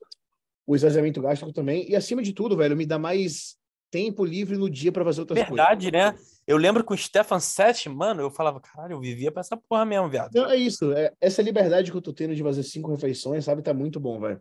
o 0.66 0.76
esvaziamento 0.76 1.22
gástrico 1.22 1.54
também, 1.54 1.88
e 1.88 1.96
acima 1.96 2.22
de 2.22 2.34
tudo, 2.34 2.54
velho, 2.54 2.76
me 2.76 2.84
dá 2.84 2.98
mais 2.98 3.56
tempo 3.90 4.24
livre 4.24 4.56
no 4.56 4.68
dia 4.68 4.92
para 4.92 5.04
fazer 5.04 5.20
outras 5.20 5.38
coisas. 5.38 5.56
Verdade, 5.56 5.90
né? 5.90 6.14
Eu 6.46 6.56
lembro 6.56 6.82
com 6.84 6.94
o 6.94 6.98
Stefan 6.98 7.40
Sete, 7.40 7.88
mano, 7.88 8.22
eu 8.22 8.30
falava, 8.30 8.60
caralho, 8.60 8.94
eu 8.94 9.00
vivia 9.00 9.30
pra 9.30 9.40
essa 9.40 9.56
porra 9.56 9.84
mesmo, 9.84 10.08
viado. 10.08 10.36
É 10.46 10.56
isso, 10.56 10.92
é, 10.92 11.12
essa 11.20 11.42
liberdade 11.42 11.90
que 11.90 11.96
eu 11.96 12.02
tô 12.02 12.12
tendo 12.12 12.34
de 12.34 12.42
fazer 12.42 12.62
cinco 12.62 12.90
refeições, 12.90 13.44
sabe, 13.44 13.62
tá 13.62 13.74
muito 13.74 13.98
bom, 14.00 14.20
velho. 14.20 14.40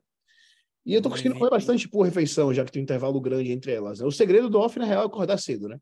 E 0.85 0.93
eu 0.93 1.01
tô 1.01 1.09
conseguindo 1.09 1.35
comer 1.35 1.49
bastante 1.49 1.89
por 1.89 2.03
refeição, 2.03 2.53
já 2.53 2.63
que 2.63 2.71
tem 2.71 2.81
um 2.81 2.83
intervalo 2.83 3.19
grande 3.19 3.51
entre 3.51 3.73
elas. 3.73 3.99
né? 3.99 4.05
O 4.05 4.11
segredo 4.11 4.49
do 4.49 4.57
off, 4.59 4.79
na 4.79 4.85
real, 4.85 5.03
é 5.03 5.05
acordar 5.05 5.37
cedo, 5.37 5.67
né? 5.67 5.77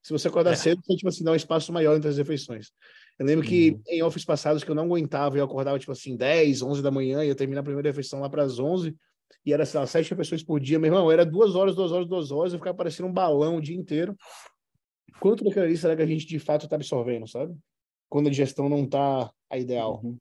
Se 0.00 0.12
você 0.12 0.28
acordar 0.28 0.52
É. 0.52 0.56
cedo, 0.56 0.80
você, 0.84 0.94
tipo 0.94 1.08
assim, 1.08 1.24
dá 1.24 1.32
um 1.32 1.34
espaço 1.34 1.72
maior 1.72 1.96
entre 1.96 2.08
as 2.08 2.16
refeições. 2.18 2.68
Eu 3.18 3.26
lembro 3.26 3.44
que 3.44 3.76
em 3.88 4.02
offs 4.02 4.24
passados 4.24 4.62
que 4.62 4.70
eu 4.70 4.74
não 4.74 4.84
aguentava, 4.84 5.36
eu 5.36 5.44
acordava, 5.44 5.78
tipo 5.78 5.90
assim, 5.90 6.14
10, 6.16 6.62
11 6.62 6.82
da 6.82 6.90
manhã, 6.90 7.24
e 7.24 7.28
eu 7.28 7.34
terminava 7.34 7.64
a 7.64 7.70
primeira 7.70 7.88
refeição 7.88 8.20
lá 8.20 8.28
para 8.28 8.44
as 8.44 8.60
11, 8.60 8.94
e 9.44 9.52
era, 9.52 9.64
sei 9.64 9.80
lá, 9.80 9.86
sete 9.86 10.10
refeições 10.10 10.42
por 10.42 10.60
dia. 10.60 10.78
Meu 10.78 10.88
irmão, 10.92 11.10
era 11.10 11.24
duas 11.24 11.54
horas, 11.54 11.74
duas 11.74 11.92
horas, 11.92 12.08
duas 12.08 12.30
horas, 12.30 12.52
eu 12.52 12.58
ficava 12.58 12.76
parecendo 12.76 13.08
um 13.08 13.12
balão 13.12 13.56
o 13.56 13.60
dia 13.60 13.76
inteiro. 13.76 14.16
Quanto 15.20 15.44
daquilo 15.44 15.64
ali 15.64 15.76
será 15.76 15.94
que 15.94 16.02
a 16.02 16.06
gente, 16.06 16.26
de 16.26 16.38
fato, 16.38 16.68
tá 16.68 16.76
absorvendo, 16.76 17.26
sabe? 17.26 17.56
Quando 18.08 18.26
a 18.26 18.30
digestão 18.30 18.68
não 18.68 18.86
tá 18.86 19.30
a 19.50 19.58
ideal. 19.58 20.00
Uhum. 20.02 20.18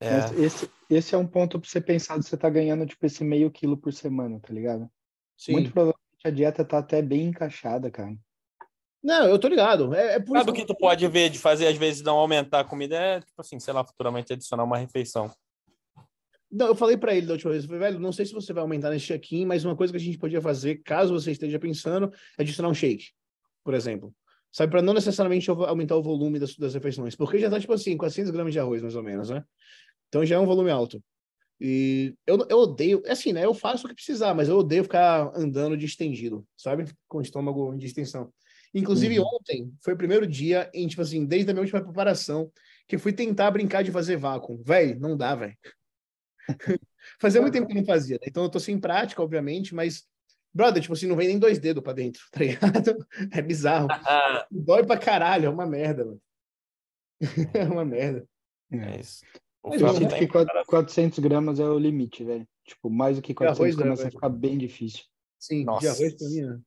É. 0.00 0.12
Mas 0.12 0.38
esse, 0.38 0.70
esse 0.88 1.14
é 1.14 1.18
um 1.18 1.26
ponto 1.26 1.60
pra 1.60 1.68
você 1.68 1.80
pensar 1.80 2.18
de 2.18 2.26
você 2.26 2.36
tá 2.36 2.48
ganhando, 2.48 2.86
tipo, 2.86 3.04
esse 3.04 3.24
meio 3.24 3.50
quilo 3.50 3.76
por 3.76 3.92
semana, 3.92 4.40
tá 4.40 4.52
ligado? 4.52 4.88
Sim. 5.36 5.52
Muito 5.52 5.72
provavelmente 5.72 5.98
a 6.24 6.30
dieta 6.30 6.64
tá 6.64 6.78
até 6.78 7.02
bem 7.02 7.26
encaixada, 7.26 7.90
cara. 7.90 8.16
Não, 9.02 9.26
eu 9.26 9.38
tô 9.38 9.48
ligado. 9.48 9.94
É, 9.94 10.14
é 10.14 10.20
por 10.20 10.36
Sabe 10.36 10.50
o 10.50 10.54
isso 10.54 10.60
que 10.60 10.66
tu 10.66 10.76
pode 10.76 11.06
ver 11.08 11.30
de 11.30 11.38
fazer, 11.38 11.66
às 11.66 11.76
vezes, 11.76 12.02
não 12.02 12.16
aumentar 12.16 12.60
a 12.60 12.64
comida? 12.64 12.96
É, 12.96 13.20
tipo 13.20 13.40
assim, 13.40 13.58
sei 13.60 13.72
lá, 13.72 13.84
futuramente 13.84 14.32
adicionar 14.32 14.64
uma 14.64 14.78
refeição. 14.78 15.30
Não, 16.50 16.66
eu 16.68 16.74
falei 16.74 16.96
pra 16.96 17.14
ele 17.14 17.26
da 17.26 17.34
última 17.34 17.50
vez, 17.52 17.64
eu 17.64 17.68
falei, 17.68 17.88
velho, 17.90 18.00
não 18.00 18.12
sei 18.12 18.24
se 18.24 18.32
você 18.32 18.52
vai 18.52 18.62
aumentar 18.62 18.90
nesse 18.90 19.06
check-in, 19.06 19.44
mas 19.44 19.64
uma 19.64 19.76
coisa 19.76 19.92
que 19.92 19.98
a 19.98 20.00
gente 20.00 20.16
podia 20.18 20.40
fazer, 20.40 20.76
caso 20.82 21.12
você 21.12 21.30
esteja 21.32 21.58
pensando, 21.58 22.10
é 22.38 22.42
adicionar 22.42 22.70
um 22.70 22.74
shake, 22.74 23.08
por 23.62 23.74
exemplo. 23.74 24.14
Sabe, 24.50 24.70
para 24.70 24.80
não 24.80 24.94
necessariamente 24.94 25.50
au- 25.50 25.64
aumentar 25.64 25.94
o 25.96 26.02
volume 26.02 26.38
das, 26.38 26.56
das 26.56 26.72
refeições, 26.72 27.14
porque 27.14 27.38
já 27.38 27.50
tá, 27.50 27.60
tipo 27.60 27.72
assim, 27.74 27.96
400 27.98 28.30
gramas 28.30 28.52
de 28.54 28.58
arroz, 28.58 28.80
mais 28.80 28.96
ou 28.96 29.02
menos, 29.02 29.28
né? 29.28 29.44
Então 30.08 30.24
já 30.24 30.36
é 30.36 30.38
um 30.38 30.46
volume 30.46 30.70
alto. 30.70 31.02
E 31.60 32.14
eu, 32.26 32.46
eu 32.48 32.58
odeio, 32.58 33.02
é 33.04 33.12
assim, 33.12 33.32
né? 33.32 33.44
Eu 33.44 33.52
faço 33.52 33.86
o 33.86 33.88
que 33.88 33.94
precisar, 33.96 34.32
mas 34.34 34.48
eu 34.48 34.56
odeio 34.56 34.84
ficar 34.84 35.32
andando 35.36 35.76
de 35.76 35.84
estendido, 35.86 36.46
sabe? 36.56 36.84
Com 37.08 37.18
o 37.18 37.22
estômago 37.22 37.76
de 37.76 37.86
extensão. 37.86 38.32
Inclusive, 38.72 39.18
Uhum. 39.18 39.26
ontem 39.34 39.72
foi 39.82 39.94
o 39.94 39.96
primeiro 39.96 40.26
dia 40.26 40.70
em, 40.72 40.86
tipo 40.86 41.02
assim, 41.02 41.26
desde 41.26 41.50
a 41.50 41.54
minha 41.54 41.62
última 41.62 41.82
preparação, 41.82 42.50
que 42.86 42.94
eu 42.96 43.00
fui 43.00 43.12
tentar 43.12 43.50
brincar 43.50 43.82
de 43.82 43.90
fazer 43.90 44.16
vácuo. 44.16 44.62
Véi, 44.64 44.94
não 44.94 45.16
dá, 45.16 45.34
velho. 45.34 45.54
Fazia 47.20 47.40
muito 47.40 47.52
tempo 47.54 47.66
que 47.66 47.72
eu 47.72 47.76
não 47.76 47.84
fazia, 47.84 48.16
né? 48.16 48.26
Então 48.28 48.42
eu 48.42 48.48
tô 48.50 48.58
sem 48.60 48.78
prática, 48.78 49.22
obviamente, 49.22 49.74
mas, 49.74 50.06
brother, 50.52 50.80
tipo 50.82 50.94
assim, 50.94 51.06
não 51.06 51.16
vem 51.16 51.28
nem 51.28 51.38
dois 51.38 51.58
dedos 51.58 51.82
pra 51.82 51.92
dentro, 51.92 52.22
tá 52.32 52.40
ligado? 52.40 53.06
É 53.32 53.40
bizarro. 53.42 53.88
Dói 54.50 54.84
pra 54.84 54.98
caralho, 54.98 55.46
é 55.46 55.50
uma 55.50 55.66
merda, 55.66 56.04
mano. 56.04 56.20
É 57.54 57.64
uma 57.64 57.84
merda. 57.84 58.24
é 58.72 59.00
isso. 59.00 59.24
O 59.62 59.70
Mas 59.70 59.80
Eu 59.80 59.88
sinto 59.94 60.10
tá 60.10 60.18
que 60.18 60.24
em- 60.24 60.28
quatro- 60.28 60.64
400 60.66 61.18
gramas 61.18 61.58
é 61.58 61.64
o 61.64 61.78
limite, 61.78 62.22
velho. 62.24 62.46
Tipo, 62.64 62.88
mais 62.90 63.16
do 63.16 63.22
que 63.22 63.34
400 63.34 63.60
arroz, 63.60 63.76
né, 63.76 63.82
gramas 63.82 63.98
velho? 64.00 64.12
fica 64.12 64.28
bem 64.28 64.56
difícil. 64.58 65.04
Sim, 65.38 65.60
de 65.60 65.64
Nossa. 65.64 65.88
arroz 65.90 66.14
pra 66.14 66.28
mim, 66.28 66.42
né? 66.42 66.60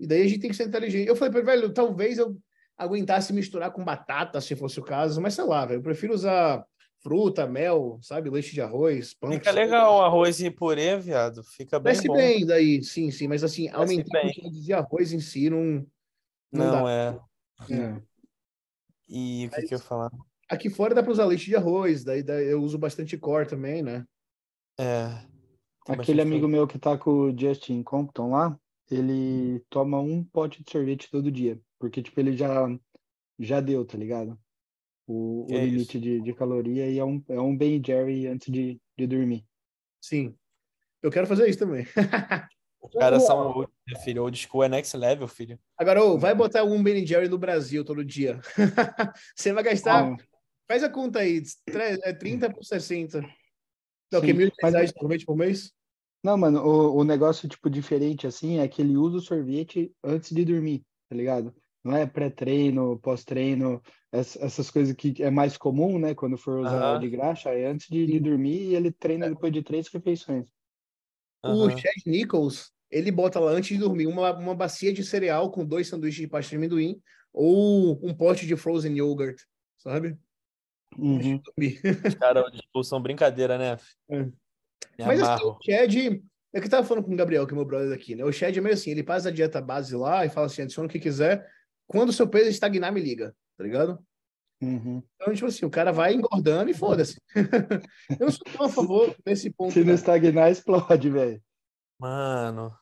E 0.00 0.06
daí 0.06 0.22
a 0.22 0.28
gente 0.28 0.40
tem 0.40 0.50
que 0.50 0.56
ser 0.56 0.66
inteligente. 0.66 1.06
Eu 1.08 1.16
falei 1.16 1.30
pra 1.30 1.40
ele, 1.52 1.60
velho, 1.62 1.72
talvez 1.74 2.18
eu 2.18 2.36
aguentasse 2.76 3.32
misturar 3.32 3.70
com 3.72 3.84
batata, 3.84 4.40
se 4.40 4.56
fosse 4.56 4.80
o 4.80 4.82
caso, 4.84 5.20
mas 5.20 5.34
sei 5.34 5.44
lá, 5.44 5.64
velho, 5.66 5.78
eu 5.78 5.82
prefiro 5.82 6.14
usar 6.14 6.64
fruta, 7.04 7.46
mel, 7.46 7.98
sabe, 8.00 8.30
leite 8.30 8.52
de 8.54 8.62
arroz, 8.62 9.12
pão. 9.12 9.30
Fica 9.30 9.50
legal 9.50 9.98
o 9.98 10.02
arroz 10.02 10.40
e 10.40 10.50
purê, 10.50 10.96
viado. 10.98 11.44
Fica 11.44 11.78
bem 11.78 11.92
Desce 11.92 12.08
bom. 12.08 12.14
bem 12.14 12.46
daí, 12.46 12.82
sim, 12.82 13.10
sim, 13.10 13.28
mas 13.28 13.44
assim, 13.44 13.68
aumentar 13.68 14.18
a 14.18 14.22
bem. 14.22 14.32
quantidade 14.32 14.64
de 14.64 14.72
arroz 14.72 15.12
em 15.12 15.20
si 15.20 15.50
não, 15.50 15.86
não, 16.50 16.64
Não, 16.64 16.84
dá. 16.84 16.90
é. 16.90 17.20
É. 17.74 18.02
E 19.06 19.46
o 19.46 19.50
que, 19.50 19.62
que 19.62 19.74
eu 19.74 19.78
ia 19.78 19.84
falar? 19.84 20.10
Aqui 20.48 20.70
fora 20.70 20.94
dá 20.94 21.02
pra 21.02 21.12
usar 21.12 21.26
leite 21.26 21.44
de 21.44 21.56
arroz, 21.56 22.02
daí, 22.04 22.22
daí 22.22 22.46
eu 22.46 22.62
uso 22.62 22.78
bastante 22.78 23.16
cor 23.18 23.46
também, 23.46 23.82
né? 23.82 24.04
É. 24.80 25.10
Aquele 25.86 26.22
amigo 26.22 26.48
meu 26.48 26.66
que 26.66 26.78
tá 26.78 26.96
com 26.96 27.10
o 27.10 27.38
Justin 27.38 27.82
Compton 27.82 28.30
lá, 28.30 28.58
ele 28.90 29.60
toma 29.68 30.00
um 30.00 30.24
pote 30.24 30.64
de 30.64 30.70
sorvete 30.70 31.10
todo 31.10 31.30
dia. 31.30 31.60
Porque, 31.78 32.02
tipo, 32.02 32.18
ele 32.18 32.34
já, 32.34 32.66
já 33.38 33.60
deu, 33.60 33.84
tá 33.84 33.98
ligado? 33.98 34.38
O, 35.06 35.46
é 35.50 35.64
limite 35.66 36.00
de, 36.00 36.20
de 36.20 36.32
caloria 36.34 36.88
e 36.88 36.98
é 36.98 37.04
um, 37.04 37.22
é 37.28 37.38
um 37.40 37.56
Ben 37.56 37.82
Jerry 37.84 38.26
antes 38.26 38.50
de, 38.52 38.80
de 38.96 39.06
dormir. 39.06 39.44
Sim. 40.00 40.34
Eu 41.02 41.10
quero 41.10 41.26
fazer 41.26 41.48
isso 41.48 41.58
também. 41.58 41.86
Os 42.80 42.92
caras 42.92 43.24
são 43.26 43.48
old, 43.52 43.70
né, 43.86 43.98
filho. 44.00 44.22
Old 44.22 44.36
school 44.38 44.64
é 44.64 44.68
next 44.68 44.96
level, 44.96 45.26
filho. 45.28 45.58
Agora, 45.76 46.02
ô, 46.02 46.18
vai 46.18 46.34
botar 46.34 46.64
um 46.64 46.82
Ben 46.82 47.06
Jerry 47.06 47.28
no 47.28 47.38
Brasil 47.38 47.84
todo 47.84 48.04
dia. 48.04 48.40
Você 49.36 49.52
vai 49.52 49.62
gastar. 49.62 50.12
Ah, 50.12 50.16
Faz 50.66 50.82
a 50.82 50.88
conta 50.88 51.18
aí. 51.20 51.42
tre- 51.66 51.98
É 52.02 52.12
30 52.14 52.50
por 52.50 52.64
60. 52.64 53.20
Não, 54.10 54.20
Sim, 54.20 54.26
que 54.26 54.32
mil 54.32 54.50
mas- 54.62 54.72
reais 54.72 54.92
sorvete 54.98 55.24
por 55.26 55.36
mês? 55.36 55.72
Não, 56.22 56.38
mano, 56.38 56.62
o, 56.64 56.96
o 57.00 57.04
negócio, 57.04 57.46
tipo, 57.46 57.68
diferente, 57.68 58.26
assim, 58.26 58.58
é 58.58 58.66
que 58.66 58.80
ele 58.80 58.96
usa 58.96 59.18
o 59.18 59.20
sorvete 59.20 59.92
antes 60.02 60.32
de 60.34 60.42
dormir, 60.42 60.82
tá 61.10 61.14
ligado? 61.14 61.54
Não 61.84 61.94
é 61.94 62.06
pré-treino, 62.06 62.98
pós-treino, 62.98 63.82
ess- 64.10 64.36
essas 64.40 64.70
coisas 64.70 64.94
que 64.94 65.22
é 65.22 65.30
mais 65.30 65.58
comum, 65.58 65.98
né, 65.98 66.14
quando 66.14 66.38
for 66.38 66.60
usar 66.60 66.94
Aham. 66.94 66.98
de 67.00 67.10
graxa, 67.10 67.50
é 67.50 67.66
antes 67.66 67.88
de, 67.88 68.06
de 68.06 68.18
dormir 68.18 68.70
e 68.70 68.74
ele 68.74 68.90
treina 68.90 69.28
depois 69.28 69.52
de 69.52 69.62
três 69.62 69.86
refeições. 69.88 70.46
O. 71.42 71.68
Chad 71.68 72.06
Nichols, 72.06 72.72
ele 72.90 73.10
bota 73.10 73.38
lá 73.38 73.50
antes 73.50 73.68
de 73.68 73.78
dormir 73.78 74.06
uma, 74.06 74.32
uma 74.34 74.54
bacia 74.54 74.94
de 74.94 75.04
cereal 75.04 75.50
com 75.50 75.62
dois 75.62 75.86
sanduíches 75.88 76.22
de 76.22 76.26
pasta 76.28 76.48
de 76.50 76.56
amendoim 76.56 76.98
ou 77.30 78.00
um 78.02 78.14
pote 78.14 78.46
de 78.46 78.56
frozen 78.56 78.96
yogurt, 78.96 79.38
sabe? 79.76 80.16
Uhum. 80.96 81.38
Dormir. 81.42 81.80
Os 82.06 82.14
caras 82.14 82.44
old 82.44 82.56
school 82.56 82.84
são 82.84 83.02
brincadeira, 83.02 83.58
né? 83.58 83.76
É. 84.08 84.26
Mas 85.04 85.20
assim, 85.20 85.44
o 85.44 85.58
Chad, 85.62 85.94
é 86.54 86.60
que 86.60 86.66
eu 86.66 86.70
tava 86.70 86.86
falando 86.86 87.04
com 87.04 87.12
o 87.12 87.16
Gabriel, 87.16 87.46
que 87.46 87.52
é 87.52 87.56
meu 87.56 87.64
brother 87.66 87.92
aqui, 87.92 88.14
né? 88.14 88.24
O 88.24 88.32
Chad 88.32 88.56
é 88.56 88.60
meio 88.60 88.74
assim, 88.74 88.90
ele 88.92 89.02
faz 89.02 89.26
a 89.26 89.30
dieta 89.30 89.60
base 89.60 89.94
lá 89.94 90.24
e 90.24 90.30
fala 90.30 90.46
assim, 90.46 90.62
adiciona 90.62 90.88
o 90.88 90.90
que 90.90 90.98
quiser. 91.00 91.46
Quando 91.86 92.08
o 92.10 92.12
seu 92.12 92.28
peso 92.28 92.48
estagnar, 92.48 92.92
me 92.92 93.00
liga, 93.00 93.34
tá 93.56 93.64
ligado? 93.64 94.04
Uhum. 94.62 95.02
Então, 95.14 95.34
tipo 95.34 95.46
assim, 95.46 95.66
o 95.66 95.70
cara 95.70 95.92
vai 95.92 96.14
engordando 96.14 96.70
e 96.70 96.74
foda-se. 96.74 97.20
eu 98.18 98.26
não 98.26 98.30
sou 98.30 98.44
tão 98.52 98.66
a 98.66 98.68
favor 98.68 99.16
desse 99.24 99.50
ponto. 99.50 99.72
Se 99.72 99.80
não 99.80 99.88
não. 99.88 99.94
estagnar, 99.94 100.50
explode, 100.50 101.10
velho. 101.10 101.42
Mano. 101.98 102.74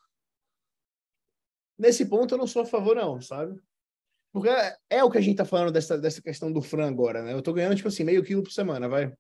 Nesse 1.79 2.07
ponto 2.07 2.35
eu 2.35 2.39
não 2.39 2.47
sou 2.47 2.63
a 2.63 2.67
favor, 2.67 2.95
não, 2.95 3.21
sabe? 3.21 3.59
Porque 4.33 4.49
é- 4.49 4.77
é 4.89 5.05
o 5.05 5.11
que 5.11 5.19
a 5.19 5.21
gente 5.21 5.37
tá 5.37 5.45
falando 5.45 5.73
dessa, 5.73 5.99
dessa 5.99 6.23
questão 6.23 6.53
do 6.53 6.63
frango 6.63 7.03
agora, 7.03 7.23
né? 7.23 7.33
Eu 7.33 7.43
tô 7.43 7.53
ganhando, 7.53 7.77
tipo 7.77 7.89
assim, 7.89 8.05
meio 8.05 8.23
quilo 8.23 8.43
por 8.43 8.53
semana, 8.53 8.89
vai. 8.89 9.13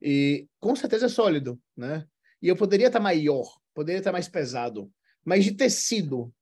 E 0.00 0.48
com 0.60 0.74
certeza 0.76 1.06
é 1.06 1.08
sólido, 1.08 1.60
né? 1.76 2.06
E 2.40 2.48
eu 2.48 2.56
poderia 2.56 2.86
estar 2.86 3.00
maior, 3.00 3.46
poderia 3.74 3.98
estar 3.98 4.12
mais 4.12 4.28
pesado, 4.28 4.90
mas 5.24 5.44
de 5.44 5.52
tecido, 5.54 6.32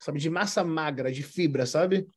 sabe? 0.00 0.18
De 0.18 0.30
massa 0.30 0.64
magra, 0.64 1.12
de 1.12 1.22
fibra, 1.22 1.66
sabe? 1.66 2.08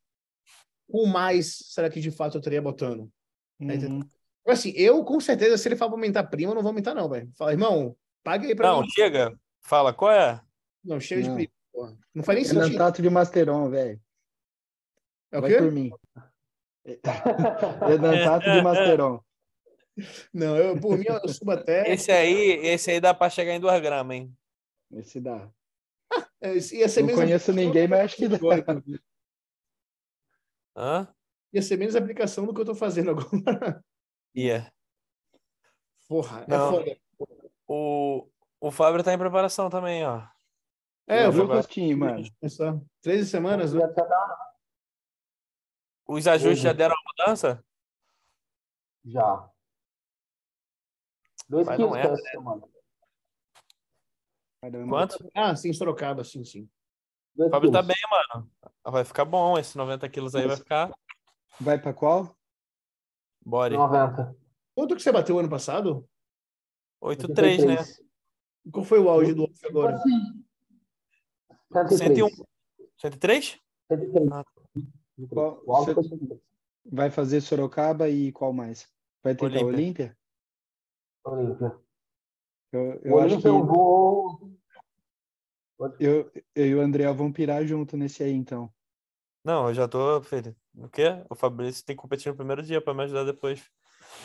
Com 0.90 1.06
mais, 1.06 1.58
será 1.70 1.90
que 1.90 2.00
de 2.00 2.12
fato 2.12 2.36
eu 2.36 2.40
estaria 2.40 2.62
botando? 2.62 3.12
Tá? 3.60 3.74
Uhum. 3.74 4.02
Assim, 4.48 4.72
eu 4.76 5.04
com 5.06 5.20
certeza, 5.20 5.58
se 5.58 5.68
ele 5.68 5.76
for 5.76 5.86
pra 5.88 5.96
aumentar 5.96 6.24
prima, 6.26 6.52
eu 6.52 6.56
não 6.56 6.62
vou 6.62 6.70
aumentar, 6.70 6.94
não, 6.94 7.08
velho. 7.10 7.30
Fala, 7.38 7.52
irmão, 7.52 7.96
paga 8.24 8.46
aí 8.48 8.56
pra 8.56 8.70
Não, 8.72 8.82
mim. 8.82 8.90
chega. 8.90 9.34
Fala, 9.62 9.94
qual 9.94 10.12
é? 10.12 10.42
Não, 10.84 11.00
chega 11.00 11.22
de 11.22 11.30
Não. 11.30 11.36
prima. 11.36 11.52
porra. 11.72 11.98
Não 12.14 12.24
faz 12.24 12.36
nem 12.36 12.46
sentido. 12.46 12.66
Enantato 12.68 13.02
de 13.02 13.10
Masteron, 13.10 13.70
velho. 13.70 14.02
É 15.32 15.38
o 15.38 15.42
Vai 15.42 15.52
quê? 15.52 15.58
por 15.58 15.72
mim. 15.72 15.92
Enantato 17.94 18.52
de 18.52 18.62
Masteron. 18.62 19.20
Não, 20.34 20.58
eu, 20.58 20.80
por 20.80 20.98
mim, 20.98 21.06
eu 21.08 21.30
subo 21.30 21.52
até. 21.52 21.92
Esse 21.92 22.12
aí, 22.12 22.60
esse 22.66 22.92
aí 22.92 23.00
dá 23.00 23.14
pra 23.14 23.30
chegar 23.30 23.54
em 23.54 23.60
2 23.60 23.82
gramas, 23.82 24.18
hein? 24.18 24.36
Esse 24.92 25.20
dá. 25.22 25.50
É, 26.44 26.56
Ia 26.56 26.90
ser 26.90 27.04
Não 27.04 27.16
conheço 27.16 27.54
ninguém, 27.54 27.88
mas 27.88 28.02
acho 28.02 28.16
que 28.18 28.28
dá. 28.28 28.38
Hã? 30.76 31.08
Ia 31.54 31.62
ser 31.62 31.78
menos 31.78 31.96
aplicação 31.96 32.46
do 32.46 32.54
que 32.54 32.60
eu 32.60 32.66
tô 32.66 32.76
fazendo 32.76 33.12
agora. 33.12 33.82
Ia. 34.36 34.70
Porra, 36.10 36.46
Não. 36.46 36.82
é 36.82 36.98
foda. 37.18 37.38
O, 37.66 38.30
o 38.60 38.72
Fábio 38.72 39.02
tá 39.02 39.14
em 39.14 39.18
preparação 39.18 39.70
também, 39.70 40.06
ó. 40.06 40.28
É, 41.08 41.26
eu 41.26 41.32
vou 41.32 41.46
rostinho, 41.46 41.98
mano? 41.98 42.30
começar. 42.42 42.78
13 43.02 43.30
semanas, 43.30 43.74
né? 43.74 43.88
Tá 43.88 44.54
Os 46.06 46.28
ajustes 46.28 46.60
Uhum. 46.60 46.64
já 46.64 46.74
deram 46.74 46.94
a 46.96 47.26
mudança? 47.26 47.64
Já. 49.06 49.50
Dois 51.48 51.68
Mas 51.68 51.76
quilos 51.78 51.92
não 51.92 51.98
é, 51.98 52.02
essa 52.06 52.18
semana. 52.18 52.73
Quanto? 54.88 55.30
Ah, 55.36 55.56
sim, 55.56 55.74
Sorocaba, 55.74 56.24
sim, 56.24 56.44
sim. 56.46 56.70
O 57.38 57.50
Fábio 57.50 57.72
tá 57.72 57.82
bem, 57.82 57.96
mano. 58.10 58.50
Vai 58.86 59.04
ficar 59.04 59.26
bom. 59.26 59.58
Esse 59.58 59.78
90 59.78 60.08
quilos 60.08 60.36
aí 60.36 60.48
vai 60.48 60.56
ficar 60.58 60.92
Vai 61.60 61.80
pra 61.80 61.94
qual? 61.94 62.36
body. 63.46 63.76
90. 63.76 64.36
Quanto 64.76 64.96
que 64.96 65.02
você 65.02 65.12
bateu 65.12 65.38
ano 65.40 65.50
passado? 65.50 66.08
83, 67.02 67.64
né? 67.66 67.72
83. 67.74 68.04
Qual 68.72 68.86
foi 68.86 69.00
o 69.00 69.10
auge 69.10 69.34
do 69.34 69.44
off 69.44 69.66
agora? 69.68 69.96
assim. 69.96 70.44
103. 71.74 72.00
101. 72.00 72.30
103? 72.98 73.60
103. 73.92 74.32
Ah. 74.32 74.46
Qual- 75.30 75.62
O 75.66 75.76
você- 75.84 75.94
foi 75.94 76.04
103. 76.04 76.40
Vai 76.86 77.10
fazer 77.10 77.42
Sorocaba 77.42 78.08
e 78.10 78.32
qual 78.32 78.54
mais? 78.54 78.88
Vai 79.24 79.34
tentar 79.36 79.66
Olímpia. 79.66 79.68
Olímpia? 79.76 80.18
Olímpia. 81.26 81.83
Eu, 82.74 83.00
eu 83.04 83.20
acho 83.20 83.40
que 83.40 83.48
eu 83.48 83.64
vou. 83.64 84.52
eu, 86.00 86.32
eu 86.56 86.66
e 86.66 86.74
o 86.74 86.82
André 86.82 87.06
vamos 87.14 87.34
pirar 87.34 87.64
junto 87.64 87.96
nesse 87.96 88.24
aí, 88.24 88.34
então. 88.34 88.74
Não, 89.44 89.68
eu 89.68 89.76
já 89.76 89.88
tô, 89.88 90.20
filho. 90.24 90.56
O 90.76 90.90
quê? 90.90 91.24
O 91.30 91.36
Fabrício 91.36 91.86
tem 91.86 91.96
que 91.96 92.02
competir 92.02 92.32
no 92.32 92.36
primeiro 92.36 92.64
dia 92.64 92.82
pra 92.82 92.96
me 92.96 93.04
ajudar 93.04 93.26
depois. 93.26 93.64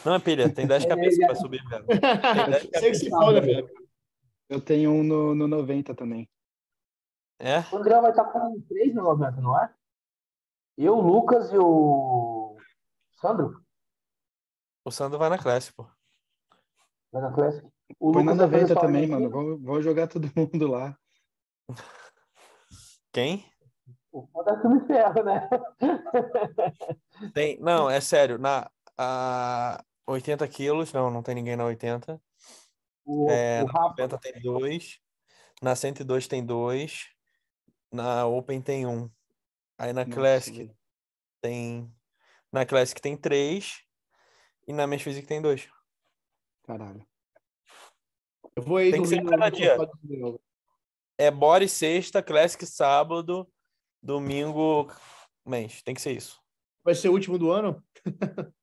Não 0.02 0.14
é 0.14 0.18
pilha, 0.18 0.52
tem 0.52 0.66
10 0.66 0.86
cabeças 0.88 1.18
pra 1.18 1.34
subir, 1.34 1.62
velho. 1.68 1.84
Sei 2.80 2.90
que 2.90 2.94
se 2.94 3.10
foda, 3.10 3.38
velho. 3.38 3.68
Eu 4.48 4.62
tenho 4.62 4.92
um 4.92 5.02
no, 5.02 5.34
no 5.34 5.46
90 5.46 5.94
também. 5.94 6.26
É? 7.38 7.58
O 7.70 7.76
André 7.76 8.00
vai 8.00 8.10
estar 8.10 8.24
com 8.24 8.62
3 8.62 8.94
no 8.94 9.02
90, 9.02 9.40
não 9.42 9.62
é? 9.62 9.70
Eu, 10.78 10.96
o 10.96 11.02
Lucas 11.02 11.52
e 11.52 11.58
o 11.58 12.56
Sandro. 13.20 13.62
O 14.86 14.90
Sandro 14.90 15.18
vai 15.18 15.28
na 15.28 15.38
classe, 15.38 15.70
pô. 15.70 15.86
Vai 17.12 17.20
na 17.20 17.32
Classic. 17.32 17.68
O 17.98 18.12
Põe 18.12 18.24
na 18.24 18.32
Lucas 18.32 18.50
vai 18.50 18.60
fazer 18.60 18.74
90 18.74 18.74
só 18.74 18.80
também, 18.80 19.02
Argentina. 19.02 19.20
mano. 19.20 19.30
Vamos, 19.30 19.62
vamos 19.62 19.84
jogar 19.84 20.06
todo 20.08 20.30
mundo 20.36 20.66
lá. 20.66 20.96
Quem? 23.12 23.44
O 24.12 24.26
foda 24.26 24.52
é 24.52 24.60
que 24.60 24.68
me 24.68 24.86
ferra, 24.86 25.22
né? 25.22 25.48
Tem. 27.34 27.58
Não, 27.60 27.88
é 27.90 28.00
sério. 28.00 28.38
Na 28.38 28.70
a 28.96 29.82
80 30.06 30.46
quilos, 30.48 30.92
não, 30.92 31.10
não 31.10 31.22
tem 31.22 31.34
ninguém 31.34 31.56
na 31.56 31.64
80. 31.64 32.20
O, 33.04 33.30
É, 33.30 33.62
o 33.62 33.66
na 33.66 33.72
Rafa. 33.72 33.88
90 34.02 34.18
tem 34.18 34.40
dois. 34.42 34.98
Na 35.62 35.74
102 35.76 36.26
tem 36.26 36.44
dois. 36.44 37.08
Na 37.92 38.26
Open 38.26 38.60
tem 38.60 38.86
um. 38.86 39.10
Aí 39.78 39.92
na 39.92 40.04
Nossa, 40.04 40.14
Classic 40.16 40.56
velho. 40.58 40.76
tem. 41.40 41.92
Na 42.52 42.64
Classic 42.66 43.00
tem 43.00 43.16
três. 43.16 43.82
E 44.66 44.72
na 44.72 44.86
Men's 44.86 45.02
Physique 45.02 45.26
tem 45.26 45.40
dois. 45.40 45.68
Caralho. 46.64 47.06
Eu 48.58 48.62
vou 48.62 48.78
aí 48.78 48.90
Tem 48.90 49.02
que 49.02 49.06
ser 49.06 49.24
cada 49.24 49.50
no 49.50 49.56
dia. 49.56 49.76
É 51.16 51.30
Body 51.30 51.68
sexta, 51.68 52.20
Classic 52.20 52.66
sábado, 52.66 53.48
domingo. 54.02 54.88
Men's. 55.46 55.80
Tem 55.80 55.94
que 55.94 56.00
ser 56.00 56.10
isso. 56.12 56.42
Vai 56.82 56.96
ser 56.96 57.08
o 57.08 57.12
último 57.12 57.38
do 57.38 57.52
ano? 57.52 57.82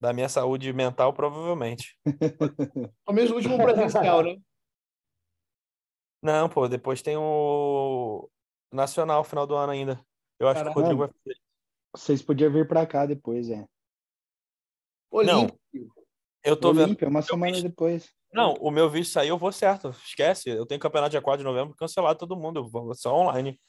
Da 0.00 0.12
minha 0.12 0.28
saúde 0.28 0.72
mental, 0.72 1.12
provavelmente. 1.12 1.96
Ao 3.06 3.14
menos 3.14 3.30
o 3.30 3.36
último 3.36 3.56
presencial, 3.56 4.22
né? 4.24 4.36
Não, 6.20 6.48
pô, 6.48 6.66
depois 6.68 7.02
tem 7.02 7.16
o 7.16 8.28
Nacional, 8.72 9.22
final 9.22 9.46
do 9.46 9.54
ano 9.54 9.72
ainda. 9.72 10.04
Eu 10.40 10.48
acho 10.48 10.64
que 10.64 10.70
o. 10.70 10.72
Rodrigo 10.72 10.98
vai 10.98 11.08
fazer. 11.08 11.40
Vocês 11.94 12.20
podiam 12.20 12.52
vir 12.52 12.66
pra 12.66 12.84
cá 12.84 13.06
depois, 13.06 13.48
é. 13.48 13.64
Olímpico. 15.08 15.61
Eu 16.44 16.56
tô 16.56 16.72
vendo. 16.72 16.86
Olímpia, 16.86 17.08
uma 17.08 17.22
semana 17.22 17.52
visto. 17.52 17.68
depois. 17.68 18.10
Não, 18.32 18.54
o 18.54 18.70
meu 18.70 18.88
vídeo 18.90 19.06
saiu, 19.08 19.34
eu 19.34 19.38
vou 19.38 19.52
certo. 19.52 19.94
Esquece. 20.06 20.48
Eu 20.50 20.64
tenho 20.66 20.80
campeonato 20.80 21.10
dia 21.10 21.20
4 21.20 21.38
de 21.38 21.44
novembro 21.44 21.74
cancelado 21.76 22.18
todo 22.18 22.36
mundo. 22.36 22.60
Eu 22.60 22.68
vou 22.68 22.94
só 22.94 23.14
online. 23.14 23.60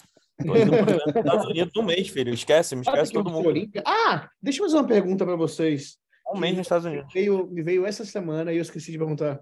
Tô 0.43 0.55
indo 0.55 0.73
Estados 1.19 1.45
Unidos 1.45 1.75
um 1.75 1.83
mês, 1.83 2.07
filho. 2.07 2.33
Esquece, 2.33 2.75
me 2.75 2.81
esquece 2.81 3.11
que 3.11 3.17
eu 3.17 3.23
todo 3.23 3.31
mundo. 3.33 3.49
Olímpia? 3.49 3.83
Ah, 3.85 4.29
deixa 4.41 4.59
eu 4.61 4.65
fazer 4.65 4.77
uma 4.77 4.87
pergunta 4.87 5.25
para 5.25 5.35
vocês. 5.35 5.97
Um 6.33 6.39
mês 6.39 6.53
nos 6.55 6.65
Estados 6.65 6.85
Unidos. 6.85 7.11
Veio, 7.13 7.45
me 7.47 7.61
veio 7.61 7.85
essa 7.85 8.05
semana 8.05 8.51
e 8.53 8.57
eu 8.57 8.61
esqueci 8.61 8.91
de 8.91 8.97
perguntar. 8.97 9.39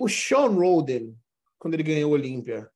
O 0.00 0.08
Sean 0.08 0.48
Roden, 0.48 1.14
quando 1.58 1.74
ele 1.74 1.82
ganhou 1.82 2.10
a 2.10 2.14
Olímpia, 2.14 2.68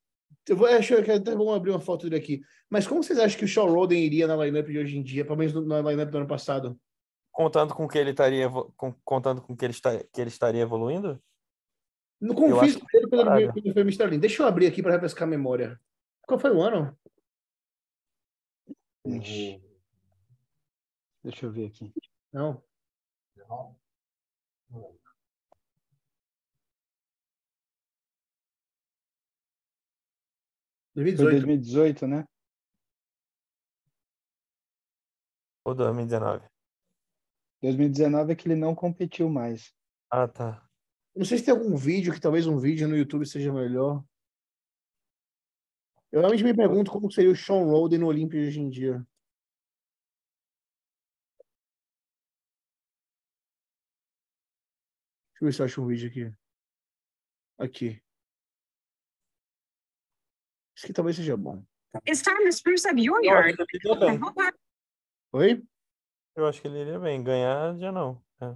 eu 0.49 0.57
vou, 0.57 0.69
acho 0.69 1.03
que 1.03 1.11
até 1.11 1.35
vamos 1.35 1.55
abrir 1.57 1.71
uma 1.71 1.81
foto 1.81 2.05
dele 2.09 2.23
aqui. 2.23 2.41
Mas 2.71 2.87
como 2.87 3.03
vocês 3.03 3.19
acham 3.19 3.39
que 3.39 3.45
o 3.47 3.49
Sean 3.49 3.65
Roden 3.65 3.99
iria 4.05 4.27
na 4.29 4.37
lineup 4.37 4.69
de 4.69 4.79
hoje 4.79 4.97
em 4.97 5.03
dia, 5.03 5.25
pelo 5.25 5.39
menos 5.39 5.53
no- 5.55 5.65
na 5.67 5.81
lineup 5.81 6.11
do 6.11 6.19
ano 6.19 6.27
passado? 6.29 6.79
Contando 7.37 7.75
com 7.75 7.87
que 7.87 7.99
ele 7.99 8.13
estaria, 8.13 8.49
com- 8.49 8.95
contando 9.05 9.43
com 9.43 9.55
que 9.55 9.63
ele, 9.63 9.75
está, 9.75 10.03
que 10.03 10.19
ele 10.23 10.31
estaria 10.31 10.63
evoluindo? 10.63 11.23
No 12.19 12.33
acho 12.61 12.79
dele 12.79 12.87
ele 12.95 13.11
caralho. 13.11 13.53
foi 13.53 13.83
Mr. 13.83 14.07
Lean. 14.07 14.19
Deixa 14.19 14.43
eu 14.43 14.47
abrir 14.47 14.67
aqui 14.67 14.83
para 14.83 14.93
refrescar 14.93 15.25
a 15.25 15.31
memória. 15.31 15.79
Qual 16.27 16.41
foi 16.41 16.51
o 16.51 16.63
ano? 16.63 16.99
Ixi, 19.05 19.63
Deixa 21.23 21.45
eu 21.45 21.53
ver 21.53 21.67
aqui. 21.67 21.93
Não. 22.33 22.65
Foi 30.97 31.05
2018. 31.05 31.31
2018, 31.47 32.07
né? 32.07 32.25
Ou 35.67 35.75
2019? 35.75 36.49
2019 37.67 38.33
é 38.33 38.37
que 38.37 38.47
ele 38.47 38.55
não 38.55 38.75
competiu 38.75 39.29
mais. 39.29 39.75
Ah, 40.11 40.29
tá. 40.29 40.65
Não 41.15 41.25
sei 41.25 41.39
se 41.39 41.45
tem 41.45 41.55
algum 41.55 41.77
vídeo, 41.77 42.13
que 42.13 42.21
talvez 42.21 42.47
um 42.47 42.59
vídeo 42.59 42.87
no 42.87 42.97
YouTube 42.97 43.27
seja 43.27 43.53
melhor. 43.53 44.05
Eu 46.13 46.21
realmente 46.21 46.45
me 46.45 46.55
pergunto 46.55 46.91
como 46.91 47.11
seria 47.11 47.31
o 47.31 47.37
Sean 47.37 47.65
Roden 47.65 47.99
no 47.99 48.07
Olímpia 48.07 48.41
hoje 48.41 48.61
em 48.61 48.71
dia. 48.71 49.05
Deixa 55.33 55.43
eu 55.43 55.47
ver 55.47 55.53
se 55.53 55.63
eu 55.63 55.67
acho 55.67 55.83
um 55.83 55.87
vídeo 55.87 56.09
aqui. 56.09 56.37
Aqui. 57.59 58.03
Isso 60.77 60.87
aqui 60.87 60.93
talvez 60.93 61.17
seja 61.17 61.37
bom. 61.37 61.65
It's 62.07 62.23
time 62.23 62.45
to 62.45 62.53
spruce 62.53 62.87
up 62.87 63.01
your 63.01 63.23
yard. 63.25 63.57
Oi? 65.33 65.67
Eu 66.37 66.47
acho 66.47 66.61
que 66.61 66.69
ele 66.69 66.81
iria 66.81 66.99
bem. 67.01 67.23
Ganhar 67.25 67.77
já 67.79 67.91
não. 67.91 68.23
É. 68.41 68.55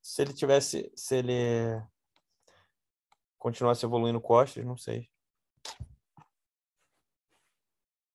Se 0.00 0.22
ele 0.22 0.32
tivesse. 0.32 0.90
Se 0.94 1.16
ele 1.16 1.82
continuasse 3.36 3.84
evoluindo 3.84 4.20
costas, 4.20 4.64
não 4.64 4.76
sei. 4.76 5.10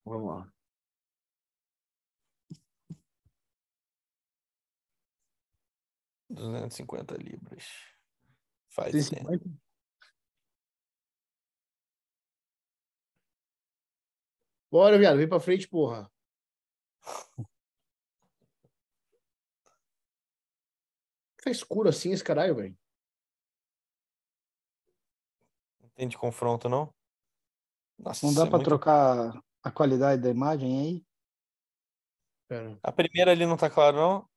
Vamos 0.05 0.28
lá. 0.30 0.51
duzentos 6.30 6.76
e 6.76 6.78
cinquenta 6.78 7.16
libras. 7.18 7.66
Faz 8.70 8.91
tempo. 9.09 9.28
150? 9.28 9.62
Bora, 14.72 14.97
viado. 14.97 15.18
Vem 15.18 15.28
pra 15.28 15.41
frente, 15.41 15.68
porra. 15.68 16.09
Tá 21.43 21.49
escuro 21.49 21.89
assim 21.89 22.12
esse 22.12 22.24
caralho, 22.24 22.55
velho. 22.55 22.78
Não 25.82 25.89
tem 25.89 26.07
de 26.07 26.18
confronto, 26.18 26.70
não? 26.70 26.93
Nossa, 27.97 28.26
Não 28.26 28.34
dá 28.34 28.41
é 28.43 28.45
pra 28.45 28.57
muito- 28.57 28.66
trocar 28.68 29.41
a 29.64 29.72
qualidade 29.72 30.22
da 30.22 30.30
imagem 30.30 30.80
aí? 30.80 31.05
Pera. 32.47 32.80
A 32.84 32.91
primeira 32.91 33.32
ali 33.32 33.45
não 33.45 33.57
tá 33.57 33.70
claro, 33.70 33.97
não? 33.97 34.30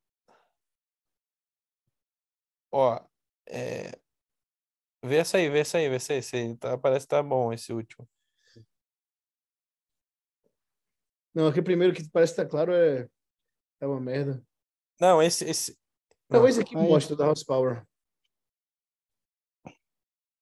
Ó, 2.71 2.99
é... 3.47 3.99
Vê 5.03 5.17
essa 5.17 5.37
aí, 5.37 5.49
vê 5.49 5.59
essa 5.59 5.77
aí, 5.77 5.87
vê 5.89 5.95
essa 5.97 6.13
aí. 6.13 6.19
esse 6.19 6.35
aí 6.35 6.57
tá- 6.57 6.77
parece 6.77 7.05
que 7.05 7.09
tá 7.11 7.21
bom 7.21 7.53
esse 7.53 7.71
último. 7.71 8.07
Não, 11.35 11.47
aqui 11.47 11.61
primeiro 11.61 11.93
que 11.93 12.09
parece 12.09 12.33
que 12.33 12.41
tá 12.41 12.47
claro 12.47 12.73
é, 12.73 13.09
é 13.81 13.85
uma 13.85 13.99
merda. 13.99 14.41
Não, 15.01 15.21
esse, 15.21 15.43
esse 15.43 15.77
Não. 16.29 16.37
Talvez 16.37 16.57
aqui 16.57 16.77
Aí. 16.77 16.81
mostre 16.87 17.13
da 17.13 17.27
horsepower. 17.27 17.85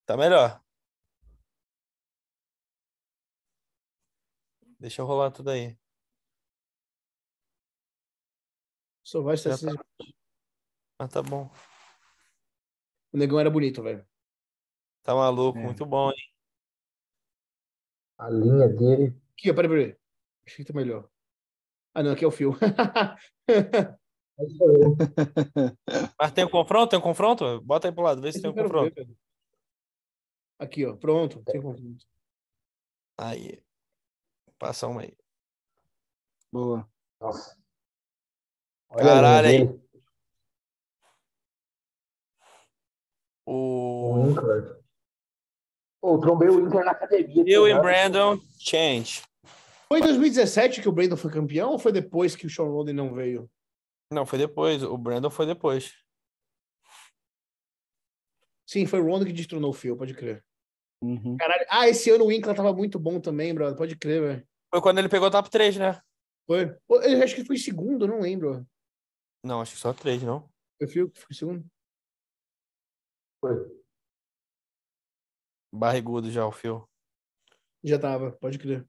tá 0.05 0.15
melhor. 0.15 0.63
Deixa 4.79 5.01
eu 5.01 5.05
rolar 5.07 5.31
tudo 5.31 5.49
aí. 5.49 5.75
Só 9.01 9.21
vai 9.23 9.33
estar 9.33 9.57
tá. 9.57 9.85
Mas 10.99 11.11
tá 11.11 11.23
bom. 11.23 11.49
O 13.11 13.17
negão 13.17 13.39
era 13.39 13.49
bonito, 13.49 13.81
velho. 13.81 14.05
Tá 15.01 15.15
maluco, 15.15 15.57
É. 15.57 15.63
muito 15.63 15.85
bom, 15.85 16.11
hein? 16.11 16.33
A 18.19 18.29
linha 18.29 18.67
dele. 18.69 19.19
Aqui, 19.33 19.49
ó, 19.49 19.55
peraí, 19.55 19.69
peraí. 19.69 20.02
Que 20.45 20.63
tá 20.63 20.73
melhor. 20.73 21.09
Ah, 21.93 22.03
não, 22.03 22.11
aqui 22.11 22.23
é 22.25 22.27
o 22.27 22.31
fio. 22.31 22.55
É. 23.47 23.95
Mas 26.19 26.31
tem 26.31 26.43
um 26.43 26.49
confronto? 26.49 26.89
Tem 26.89 26.99
um 26.99 27.03
confronto? 27.03 27.61
Bota 27.61 27.87
aí 27.87 27.93
pro 27.93 28.03
lado, 28.03 28.21
vê 28.21 28.31
se 28.31 28.41
tem 28.41 28.49
um 28.49 28.53
confronto. 28.53 28.93
ver. 28.95 29.07
Aqui, 30.59 30.85
ó. 30.85 30.95
Pronto. 30.95 31.43
Tem 31.43 31.61
confronto. 31.61 32.05
Aí. 33.17 33.61
Passa 34.57 34.87
uma 34.87 35.01
aí. 35.01 35.15
Boa. 36.51 36.87
Nossa. 37.19 37.57
Olha 38.89 39.03
Caralho, 39.03 39.47
aí. 39.47 39.63
O 39.63 39.83
O. 43.45 44.33
Pô, 46.01 46.19
trombei 46.19 46.49
o 46.49 46.57
Winkler 46.57 46.85
na 46.85 46.91
academia. 46.91 47.43
eu 47.47 47.67
e 47.67 47.71
tá 47.71 47.77
ligado? 47.77 47.81
Brandon 47.81 48.39
Change. 48.57 49.21
Foi 49.93 49.99
em 49.99 50.03
2017 50.05 50.81
que 50.81 50.89
o 50.89 50.91
Brandon 50.91 51.15
foi 51.15 51.29
campeão 51.29 51.69
ou 51.69 51.77
foi 51.77 51.91
depois 51.91 52.35
que 52.35 52.47
o 52.47 52.49
Sean 52.49 52.65
Roden 52.65 52.95
não 52.95 53.13
veio? 53.13 53.47
Não, 54.11 54.25
foi 54.25 54.39
depois. 54.39 54.81
O 54.81 54.97
Brandon 54.97 55.29
foi 55.29 55.45
depois. 55.45 55.93
Sim, 58.65 58.87
foi 58.87 58.99
o 58.99 59.05
Rondo 59.05 59.23
que 59.23 59.31
destronou 59.31 59.69
o 59.69 59.73
fio, 59.73 59.95
pode 59.95 60.15
crer. 60.15 60.43
Uhum. 60.99 61.37
Caralho. 61.37 61.63
Ah, 61.69 61.87
esse 61.87 62.09
ano 62.09 62.23
o 62.23 62.27
Winkler 62.29 62.55
tava 62.55 62.73
muito 62.73 62.97
bom 62.97 63.21
também, 63.21 63.53
brother. 63.53 63.77
Pode 63.77 63.95
crer, 63.95 64.19
velho. 64.19 64.47
Foi 64.71 64.81
quando 64.81 64.97
ele 64.97 65.09
pegou 65.09 65.27
o 65.27 65.31
top 65.31 65.47
3, 65.51 65.77
né? 65.77 66.01
Foi. 66.47 66.75
Eu 66.89 67.23
acho 67.23 67.35
que 67.35 67.45
foi 67.45 67.57
segundo, 67.57 68.07
não 68.07 68.19
lembro. 68.19 68.65
Não, 69.43 69.61
acho 69.61 69.73
que 69.73 69.79
só 69.79 69.93
3, 69.93 70.23
não. 70.23 70.49
Foi 70.79 70.87
o 70.87 70.89
fio 70.89 71.11
que 71.11 71.19
foi 71.19 71.35
segundo? 71.35 71.63
Foi. 73.39 73.83
Barrigudo 75.71 76.31
já, 76.31 76.47
o 76.47 76.51
fio. 76.51 76.89
Já 77.83 77.99
tava, 77.99 78.31
pode 78.31 78.57
crer. 78.57 78.87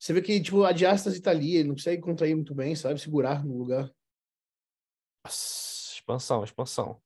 Você 0.00 0.14
vê 0.14 0.22
que, 0.22 0.40
tipo, 0.40 0.64
a 0.64 0.72
diástase 0.72 1.20
tá 1.20 1.30
ali, 1.30 1.56
ele 1.56 1.68
não 1.68 1.74
consegue 1.74 2.00
contrair 2.00 2.34
muito 2.34 2.54
bem, 2.54 2.74
sabe? 2.74 2.98
Segurar 2.98 3.44
no 3.44 3.58
lugar. 3.58 3.94
Nossa, 5.22 5.92
expansão, 5.92 6.42
expansão. 6.42 7.02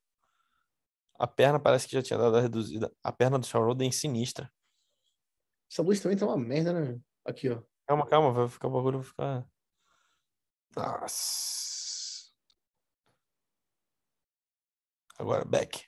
A 1.18 1.26
perna 1.26 1.58
parece 1.58 1.88
que 1.88 1.94
já 1.94 2.02
tinha 2.02 2.16
dado 2.16 2.36
a 2.36 2.40
reduzida. 2.40 2.94
A 3.02 3.10
perna 3.10 3.36
do 3.36 3.46
Shaw 3.46 3.64
Roden 3.64 3.88
é 3.88 3.92
sinistra. 3.92 4.48
Essa 5.68 5.82
luz 5.82 6.00
também 6.00 6.16
tá 6.16 6.24
uma 6.24 6.38
merda, 6.38 6.72
né? 6.72 7.00
Aqui, 7.24 7.50
ó. 7.50 7.60
Calma, 7.84 8.06
calma, 8.06 8.32
vai 8.32 8.48
ficar 8.48 8.68
o 8.68 8.70
bagulho, 8.70 9.00
vai 9.00 9.08
ficar. 9.08 9.46
Nossa. 10.76 12.32
Agora, 15.18 15.44
back. 15.44 15.84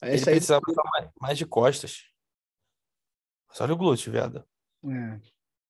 Ele 0.00 0.12
aí, 0.12 0.20
precisava 0.20 0.62
botar 0.66 0.88
mais, 0.90 1.10
mais 1.20 1.38
de 1.38 1.44
costas. 1.44 2.07
Mas 3.48 3.60
olha 3.60 3.72
o 3.74 3.76
glúteo, 3.76 4.12
viado. 4.12 4.44
É. 4.84 5.20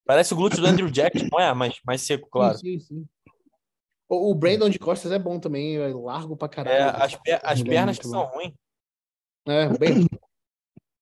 Parece 0.04 0.32
o 0.32 0.36
glúteo 0.36 0.60
do 0.60 0.66
Andrew 0.66 0.90
Jackson, 0.90 1.26
não 1.30 1.40
é? 1.40 1.52
Mais, 1.54 1.80
mais 1.84 2.02
seco, 2.02 2.28
claro. 2.30 2.58
Sim, 2.58 2.78
sim, 2.78 3.04
sim. 3.04 3.08
O, 4.08 4.30
o 4.30 4.34
Brandon 4.34 4.70
de 4.70 4.78
costas 4.78 5.12
é 5.12 5.18
bom 5.18 5.38
também, 5.38 5.76
é 5.76 5.88
largo 5.88 6.36
pra 6.36 6.46
É, 6.46 6.50
caralho. 6.50 7.02
as, 7.02 7.14
per- 7.14 7.40
as 7.42 7.60
é 7.60 7.64
pernas 7.64 7.96
muito 7.96 8.00
que 8.00 8.06
bom. 8.06 8.12
são 8.12 8.24
ruins. 8.24 8.54
É, 9.46 9.78
bem. 9.78 10.06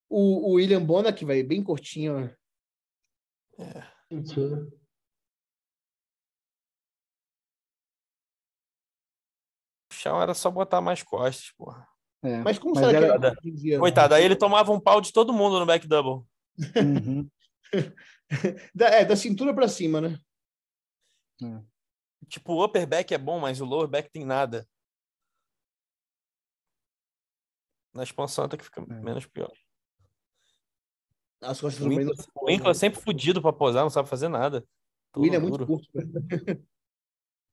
O, 0.09 0.51
o 0.51 0.53
William 0.55 0.85
Bonac, 0.85 1.25
velho, 1.25 1.47
bem 1.47 1.63
curtinho. 1.63 2.35
O 9.91 9.95
chão 9.95 10.21
era 10.21 10.35
só 10.35 10.51
botar 10.51 10.81
mais 10.81 11.03
costas, 11.03 11.53
porra. 11.57 11.87
É. 12.23 12.39
Mas 12.39 12.59
como 12.59 12.75
Mas 12.75 12.87
será 12.87 13.07
era- 13.07 13.35
que 13.37 13.49
ele 13.49 13.55
dizia? 13.55 13.79
Coitado, 13.79 14.15
aí 14.15 14.25
ele 14.25 14.37
tomava 14.37 14.73
um 14.73 14.81
pau 14.81 15.01
de 15.01 15.13
todo 15.13 15.33
mundo 15.33 15.59
no 15.61 15.67
back 15.67 15.87
double. 15.87 16.27
Uhum. 16.59 17.31
Da, 18.75 18.87
é, 18.89 19.05
da 19.05 19.15
cintura 19.17 19.55
pra 19.55 19.69
cima, 19.69 20.01
né? 20.01 20.19
Tipo, 22.29 22.55
o 22.55 22.65
upper 22.65 22.87
back 22.87 23.13
é 23.15 23.19
bom, 23.19 23.39
mas 23.39 23.61
o 23.61 23.65
lower 23.65 23.87
back 23.87 24.11
tem 24.11 24.25
nada. 24.25 24.67
Na 27.95 28.03
expansão 28.03 28.45
até 28.45 28.57
que 28.57 28.65
fica 28.65 28.81
É. 28.83 28.85
menos 29.01 29.27
pior. 29.27 29.53
As 31.43 31.61
costas 31.61 31.85
O. 31.85 31.89
Winkler, 31.89 32.15
o 32.35 32.47
Winkler 32.47 32.71
é 32.71 32.75
sempre 32.75 33.01
fudido 33.01 33.41
pra 33.41 33.53
posar, 33.53 33.83
não 33.83 33.91
sabe 33.91 34.09
fazer 34.09 34.29
nada. 34.29 34.59
O 34.59 34.65
Todo 35.15 35.23
William 35.25 35.39
é 35.39 35.41
muito 35.41 35.59
duro. 35.59 35.67
curto. 35.67 35.89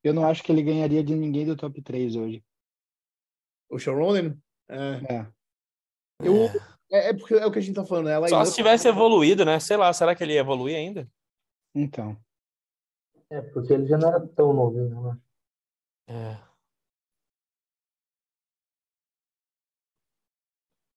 Eu 0.04 0.14
não 0.14 0.28
acho 0.28 0.44
que 0.44 0.52
ele 0.52 0.64
ganharia 0.64 1.04
de 1.04 1.16
ninguém 1.16 1.46
do 1.46 1.56
top 1.56 1.82
3 1.82 2.16
hoje. 2.16 2.44
O 3.70 3.80
Sean 3.80 3.94
Roden, 3.94 4.42
é, 4.70 5.14
É. 5.16 5.34
Eu- 6.20 6.50
É. 6.94 7.08
é, 7.08 7.10
é 7.10 7.14
porque 7.14 7.34
é 7.34 7.46
o 7.46 7.52
que 7.52 7.60
a 7.60 7.62
gente 7.62 7.76
tá 7.76 7.86
falando. 7.86 8.10
Ela 8.10 8.28
Só 8.28 8.46
se 8.46 8.56
tivesse 8.56 8.88
evoluído, 8.88 9.44
né? 9.44 9.60
Sei 9.60 9.76
lá, 9.76 9.92
será 9.92 10.16
que 10.16 10.24
ele 10.24 10.34
ia 10.34 10.40
evoluir 10.40 10.76
ainda? 10.78 11.10
Então. 11.74 12.16
É, 13.30 13.42
porque 13.42 13.74
ele 13.74 13.88
já 13.88 13.98
não 13.98 14.08
era 14.10 14.20
tão 14.28 14.54
novinho, 14.54 15.02
né? 15.02 15.18
É. 16.08 16.54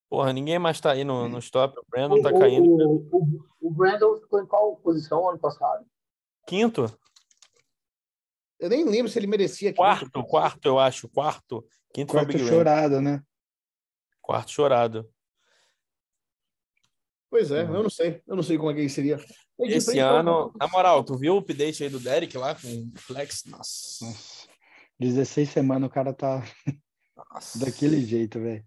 Porra, 0.08 0.32
ninguém 0.32 0.58
mais 0.58 0.80
tá 0.80 0.92
aí 0.92 1.02
no, 1.02 1.28
no 1.28 1.38
stop. 1.38 1.78
O 1.78 1.84
Brandon 1.88 2.22
tá 2.22 2.28
O- 2.30 2.38
caindo. 2.38 2.70
O, 2.70 3.08
o, 3.10 3.68
o 3.68 3.70
Brandon 3.70 4.20
ficou 4.20 4.40
em 4.40 4.46
qual 4.46 4.76
posição 4.76 5.28
ano 5.28 5.38
passado? 5.38 5.84
Quinto? 6.46 6.86
Eu 8.58 8.68
nem 8.68 8.84
lembro 8.84 9.10
se 9.10 9.18
ele 9.18 9.26
merecia. 9.26 9.74
Quarto, 9.74 10.24
quarto, 10.24 10.66
eu 10.66 10.78
acho. 10.78 11.08
Quarto. 11.08 11.66
Quinto 11.92 12.12
foi 12.12 12.20
o 12.22 12.24
Quarto 12.24 12.36
Big 12.38 12.44
Ram. 12.44 12.48
chorado, 12.56 13.00
né? 13.00 13.22
Quarto 14.22 14.50
chorado. 14.50 15.10
Pois 17.30 17.50
é, 17.50 17.64
Uhum. 17.64 17.74
eu 17.76 17.82
não 17.82 17.90
sei. 17.90 18.22
Eu 18.26 18.36
não 18.36 18.42
sei 18.42 18.56
como 18.56 18.70
é 18.70 18.74
que 18.74 18.88
seria. 18.88 19.16
É 19.60 19.66
Esse 19.68 19.86
frente, 19.86 19.98
ano, 20.00 20.52
na 20.58 20.68
moral, 20.68 21.02
tu 21.02 21.16
viu 21.18 21.34
o 21.34 21.38
update 21.38 21.82
aí 21.82 21.88
do 21.88 21.98
Derek 21.98 22.36
lá 22.36 22.54
com 22.54 22.68
o 22.68 22.92
Flex? 22.98 23.44
Nossa. 23.46 24.04
Nossa. 24.04 24.48
16 24.98 25.48
semanas 25.50 25.88
o 25.88 25.92
cara 25.92 26.12
tá 26.12 26.42
Nossa. 27.32 27.58
daquele 27.58 28.00
jeito, 28.04 28.38
velho. 28.40 28.64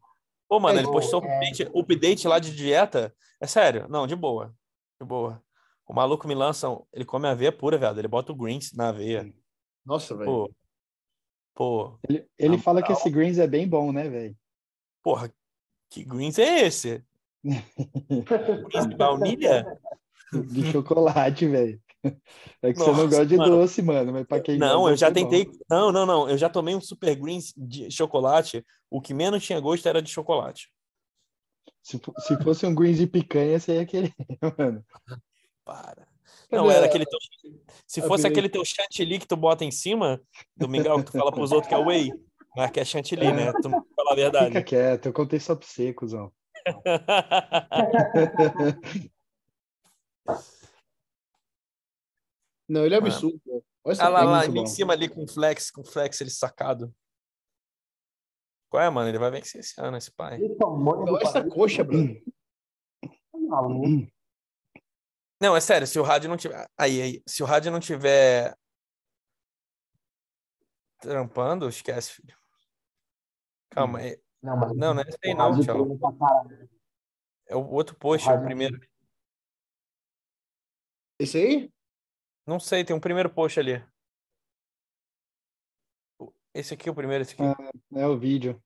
Pô, 0.48 0.60
mano, 0.60 0.80
É, 0.80 0.82
ele 0.82 0.92
postou 0.92 1.24
é. 1.24 1.28
update, 1.38 1.72
update 1.74 2.28
lá 2.28 2.40
de 2.40 2.56
dieta. 2.56 3.14
É 3.40 3.48
sério, 3.48 3.88
não, 3.88 4.06
de 4.08 4.16
boa. 4.16 4.54
De 5.00 5.08
boa. 5.08 5.42
O 5.88 5.94
maluco 5.94 6.28
me 6.28 6.36
lança, 6.36 6.70
um- 6.70 6.84
ele 6.94 7.06
come 7.06 7.28
aveia 7.28 7.52
pura, 7.52 7.78
velho. 7.78 7.98
Ele 7.98 8.08
bota 8.08 8.32
o 8.32 8.36
greens 8.36 8.72
na 8.74 8.90
aveia. 8.90 9.32
Nossa, 9.86 10.16
velho. 10.16 10.26
Pô. 10.30 10.52
Pô, 11.56 12.00
Ele, 12.08 12.26
ele 12.38 12.58
fala 12.58 12.82
que 12.82 12.92
esse 12.92 13.10
greens 13.10 13.38
é 13.38 13.46
bem 13.48 13.68
bom, 13.68 13.92
né, 13.92 14.08
velho? 14.10 14.36
porra, 15.04 15.34
que 15.90 16.04
greens 16.04 16.38
é 16.40 16.62
esse? 16.66 17.04
De 17.44 18.96
baunilha? 18.96 19.66
De 20.32 20.72
chocolate, 20.72 21.48
velho. 21.48 21.82
É 22.62 22.72
que 22.72 22.80
você 22.80 22.86
não 22.86 22.94
Nossa, 22.94 23.08
gosta 23.08 23.26
de 23.26 23.36
mano. 23.36 23.58
doce, 23.58 23.82
mano, 23.82 24.14
mas 24.14 24.26
pra 24.28 24.40
quem 24.40 24.58
Não, 24.60 24.88
eu 24.88 24.96
já 24.96 25.08
é 25.08 25.10
bom. 25.10 25.16
tentei. 25.16 25.50
Não, 25.70 25.92
não, 25.92 26.06
não. 26.06 26.30
Eu 26.30 26.38
já 26.38 26.48
tomei 26.48 26.76
um 26.76 26.80
super 26.82 27.16
greens 27.16 27.52
de 27.58 27.90
chocolate. 27.90 28.64
O 28.90 29.02
que 29.02 29.14
menos 29.14 29.44
tinha 29.44 29.60
gosto 29.60 29.88
era 29.90 30.02
de 30.02 30.10
chocolate. 30.12 30.70
Se, 31.82 32.00
se 32.20 32.38
fosse 32.44 32.66
um 32.66 32.76
greens 32.76 32.98
de 33.00 33.08
picanha, 33.08 33.60
você 33.60 33.76
ia 33.76 33.86
querer, 33.86 34.14
mano. 34.58 34.86
Para. 35.66 36.08
Cadê 36.50 36.56
Não, 36.62 36.70
era 36.70 36.86
a- 36.86 36.90
aquele 36.90 37.06
teu... 37.06 37.20
Se 37.88 38.02
fosse 38.04 38.28
aquele 38.28 38.50
teu 38.50 38.64
chantilly 38.64 39.18
que 39.20 39.28
tu 39.28 39.36
bota 39.36 39.66
em 39.66 39.72
cima 39.72 40.22
do 40.56 40.70
mingau, 40.70 41.00
que 41.00 41.12
tu 41.12 41.18
fala 41.18 41.32
pros 41.32 41.52
outros 41.52 41.68
que 41.70 41.74
é 41.74 41.78
whey, 41.78 42.12
mas 42.56 42.70
que 42.72 42.80
é 42.80 42.86
chantilly, 42.86 43.34
né? 43.34 43.52
Tu 43.62 43.68
não 43.68 43.84
fala 43.96 44.12
a 44.12 44.16
verdade. 44.16 44.48
Fica 44.48 44.64
quieto, 44.64 45.08
eu 45.08 45.14
contei 45.14 45.40
só 45.40 45.56
pra 45.56 45.66
você, 45.68 45.92
cuzão. 45.92 46.32
Não, 52.70 52.86
ele 52.86 52.96
é 52.96 53.00
Mano. 53.00 53.12
absurdo. 53.12 53.42
Olha 53.84 53.94
essa 53.94 54.06
Ah 54.06 54.10
lá, 54.10 54.24
lá, 54.24 54.46
em 54.46 54.54
bom. 54.54 54.66
cima 54.68 54.94
ali 54.94 55.10
com 55.10 55.28
flex, 55.28 55.72
com 55.72 55.84
flex 55.84 56.22
ele 56.22 56.30
sacado. 56.30 56.94
Qual 58.70 58.84
é, 58.84 58.90
mano? 58.90 59.10
Ele 59.10 59.18
vai 59.18 59.32
vencer 59.32 59.62
esse 59.62 59.82
ano, 59.82 59.98
esse 59.98 60.12
pai. 60.12 60.40
Olha 60.62 61.24
essa 61.24 61.44
coxa, 61.44 61.84
brother. 61.84 62.24
tá. 63.02 63.62
Não, 65.42 65.56
é 65.56 65.62
sério, 65.62 65.88
se 65.88 65.98
o 65.98 66.04
rádio 66.04 66.30
não 66.30 66.38
tiver. 66.38 66.70
Aí, 66.78 67.02
aí, 67.02 67.24
se 67.26 67.42
o 67.42 67.46
rádio 67.46 67.72
não 67.72 67.80
tiver 67.80 68.56
trampando, 71.00 71.68
esquece, 71.68 72.12
filho. 72.12 72.38
Calma, 73.72 74.04
é... 74.04 74.20
Não, 74.42 74.58
mas 74.58 74.76
não, 74.76 74.94
não 74.94 75.02
é 75.02 75.06
esse 75.08 75.18
aí 75.24 75.34
não, 75.34 76.16
caralho. 76.16 76.70
É 77.48 77.56
o 77.56 77.68
outro 77.68 77.96
post, 77.96 78.30
é 78.30 78.34
o 78.34 78.44
primeiro. 78.44 78.80
Esse 81.20 81.38
aí? 81.38 81.74
Não 82.46 82.60
sei, 82.60 82.86
tem 82.86 82.96
um 82.96 83.00
primeiro 83.00 83.30
post 83.30 83.60
ali. 83.60 83.84
Esse 86.54 86.74
aqui 86.74 86.88
é 86.90 86.92
o 86.92 86.96
primeiro, 86.96 87.22
esse 87.22 87.34
aqui. 87.34 87.44
É 87.94 88.08
o 88.08 88.18
vídeo. 88.18 88.62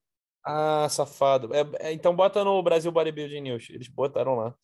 Ah, 0.45 0.87
safado. 0.89 1.53
É, 1.53 1.87
é, 1.87 1.93
então 1.93 2.15
bota 2.15 2.43
no 2.43 2.61
Brasil 2.61 2.91
Bodybuilding 2.91 3.41
News. 3.41 3.69
Eles 3.69 3.87
botaram 3.87 4.35
lá. 4.35 4.55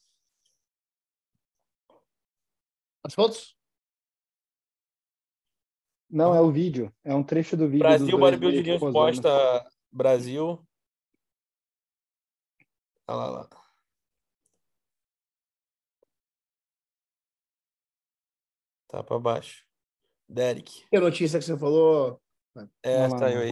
As 3.03 3.14
fotos? 3.14 3.57
Não, 6.10 6.36
é 6.36 6.41
o 6.41 6.51
vídeo. 6.51 6.93
É 7.03 7.14
um 7.16 7.24
trecho 7.24 7.55
do 7.55 7.68
vídeo. 7.68 7.80
Brasil 7.80 8.18
Bodybuilding 8.18 8.64
News 8.64 8.80
posando. 8.80 8.93
posta 8.93 9.72
Brasil. 9.91 10.68
Olha 13.10 13.16
lá, 13.16 13.28
lá. 13.39 13.49
Tá 18.88 19.03
pra 19.03 19.20
baixo. 19.20 19.66
Derek. 20.28 20.88
Que 20.89 20.99
notícia 20.99 21.39
que 21.39 21.45
você 21.45 21.57
falou? 21.57 22.22
É, 22.84 23.07
lá, 23.07 23.18
saiu 23.18 23.38
mano. 23.38 23.41
aí. 23.45 23.51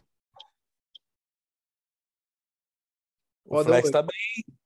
O 3.46 3.56
Roda 3.56 3.70
Flex 3.70 3.90
tá 3.90 4.02
bem. 4.04 4.58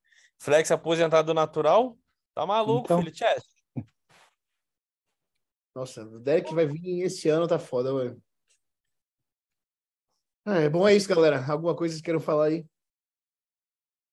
Flex 0.42 0.72
aposentado 0.72 1.34
natural. 1.34 1.98
Tá 2.34 2.46
maluco, 2.46 2.86
Então. 2.86 3.00
filho. 3.00 3.16
Chess. 3.16 3.46
Nossa, 5.74 6.04
o 6.04 6.20
Derek 6.20 6.54
vai 6.54 6.66
vir 6.66 7.04
esse 7.04 7.30
ano, 7.30 7.48
tá 7.48 7.58
foda, 7.58 7.94
velho. 7.98 8.22
Ah, 10.46 10.58
é 10.60 10.70
bom 10.70 10.86
é 10.86 10.94
isso, 10.96 11.08
galera. 11.08 11.46
Alguma 11.50 11.76
coisa 11.78 11.94
que 11.94 12.00
vocês 12.00 12.04
queiram 12.04 12.20
falar 12.20 12.48
aí? 12.48 12.66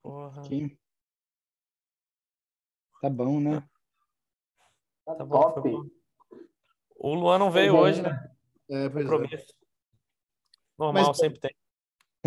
Porra. 0.02 0.42
Aqui. 0.42 0.78
Tá 3.00 3.08
bom, 3.10 3.40
né? 3.40 3.60
Tá 5.04 5.14
Tá 5.14 5.24
bom, 5.24 5.40
top. 5.52 5.70
bom. 5.70 5.86
O 6.96 7.14
Luan 7.14 7.38
não 7.38 7.50
veio 7.50 7.76
hoje, 7.76 8.02
né? 8.02 8.10
É, 8.68 8.88
pois 8.88 9.06
é. 9.06 9.46
Normal, 10.78 11.06
Mas- 11.08 11.16
sempre 11.18 11.38
tem. 11.40 11.54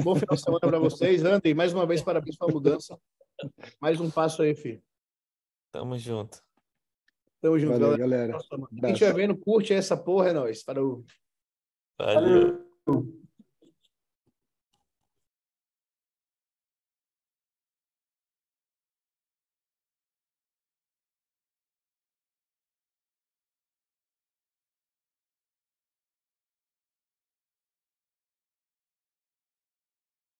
Bom 0.02 0.16
final 0.16 0.36
de 0.36 0.42
semana 0.42 0.60
pra 0.62 0.80
vocês. 0.80 1.24
Andrei, 1.24 1.54
mais 1.54 1.74
uma 1.74 1.86
vez, 1.86 2.02
parabéns 2.02 2.38
pela 2.38 2.52
mudança. 2.52 2.98
Mais 3.80 4.00
um 4.00 4.10
passo 4.10 4.42
aí, 4.42 4.56
filho. 4.56 4.82
Tamo 5.72 5.98
junto. 5.98 6.42
Tamo 7.42 7.60
junto, 7.60 7.74
Valeu, 7.80 7.98
galera. 7.98 8.34
galera. 8.34 8.68
Quem 8.80 8.94
estiver 8.94 9.14
vendo, 9.14 9.38
curte 9.38 9.74
essa 9.74 9.98
porra, 9.98 10.30
é 10.30 10.34
nóis. 10.34 10.64
Falou. 10.64 11.04
Valeu. 12.00 12.66
Valeu. 12.86 13.21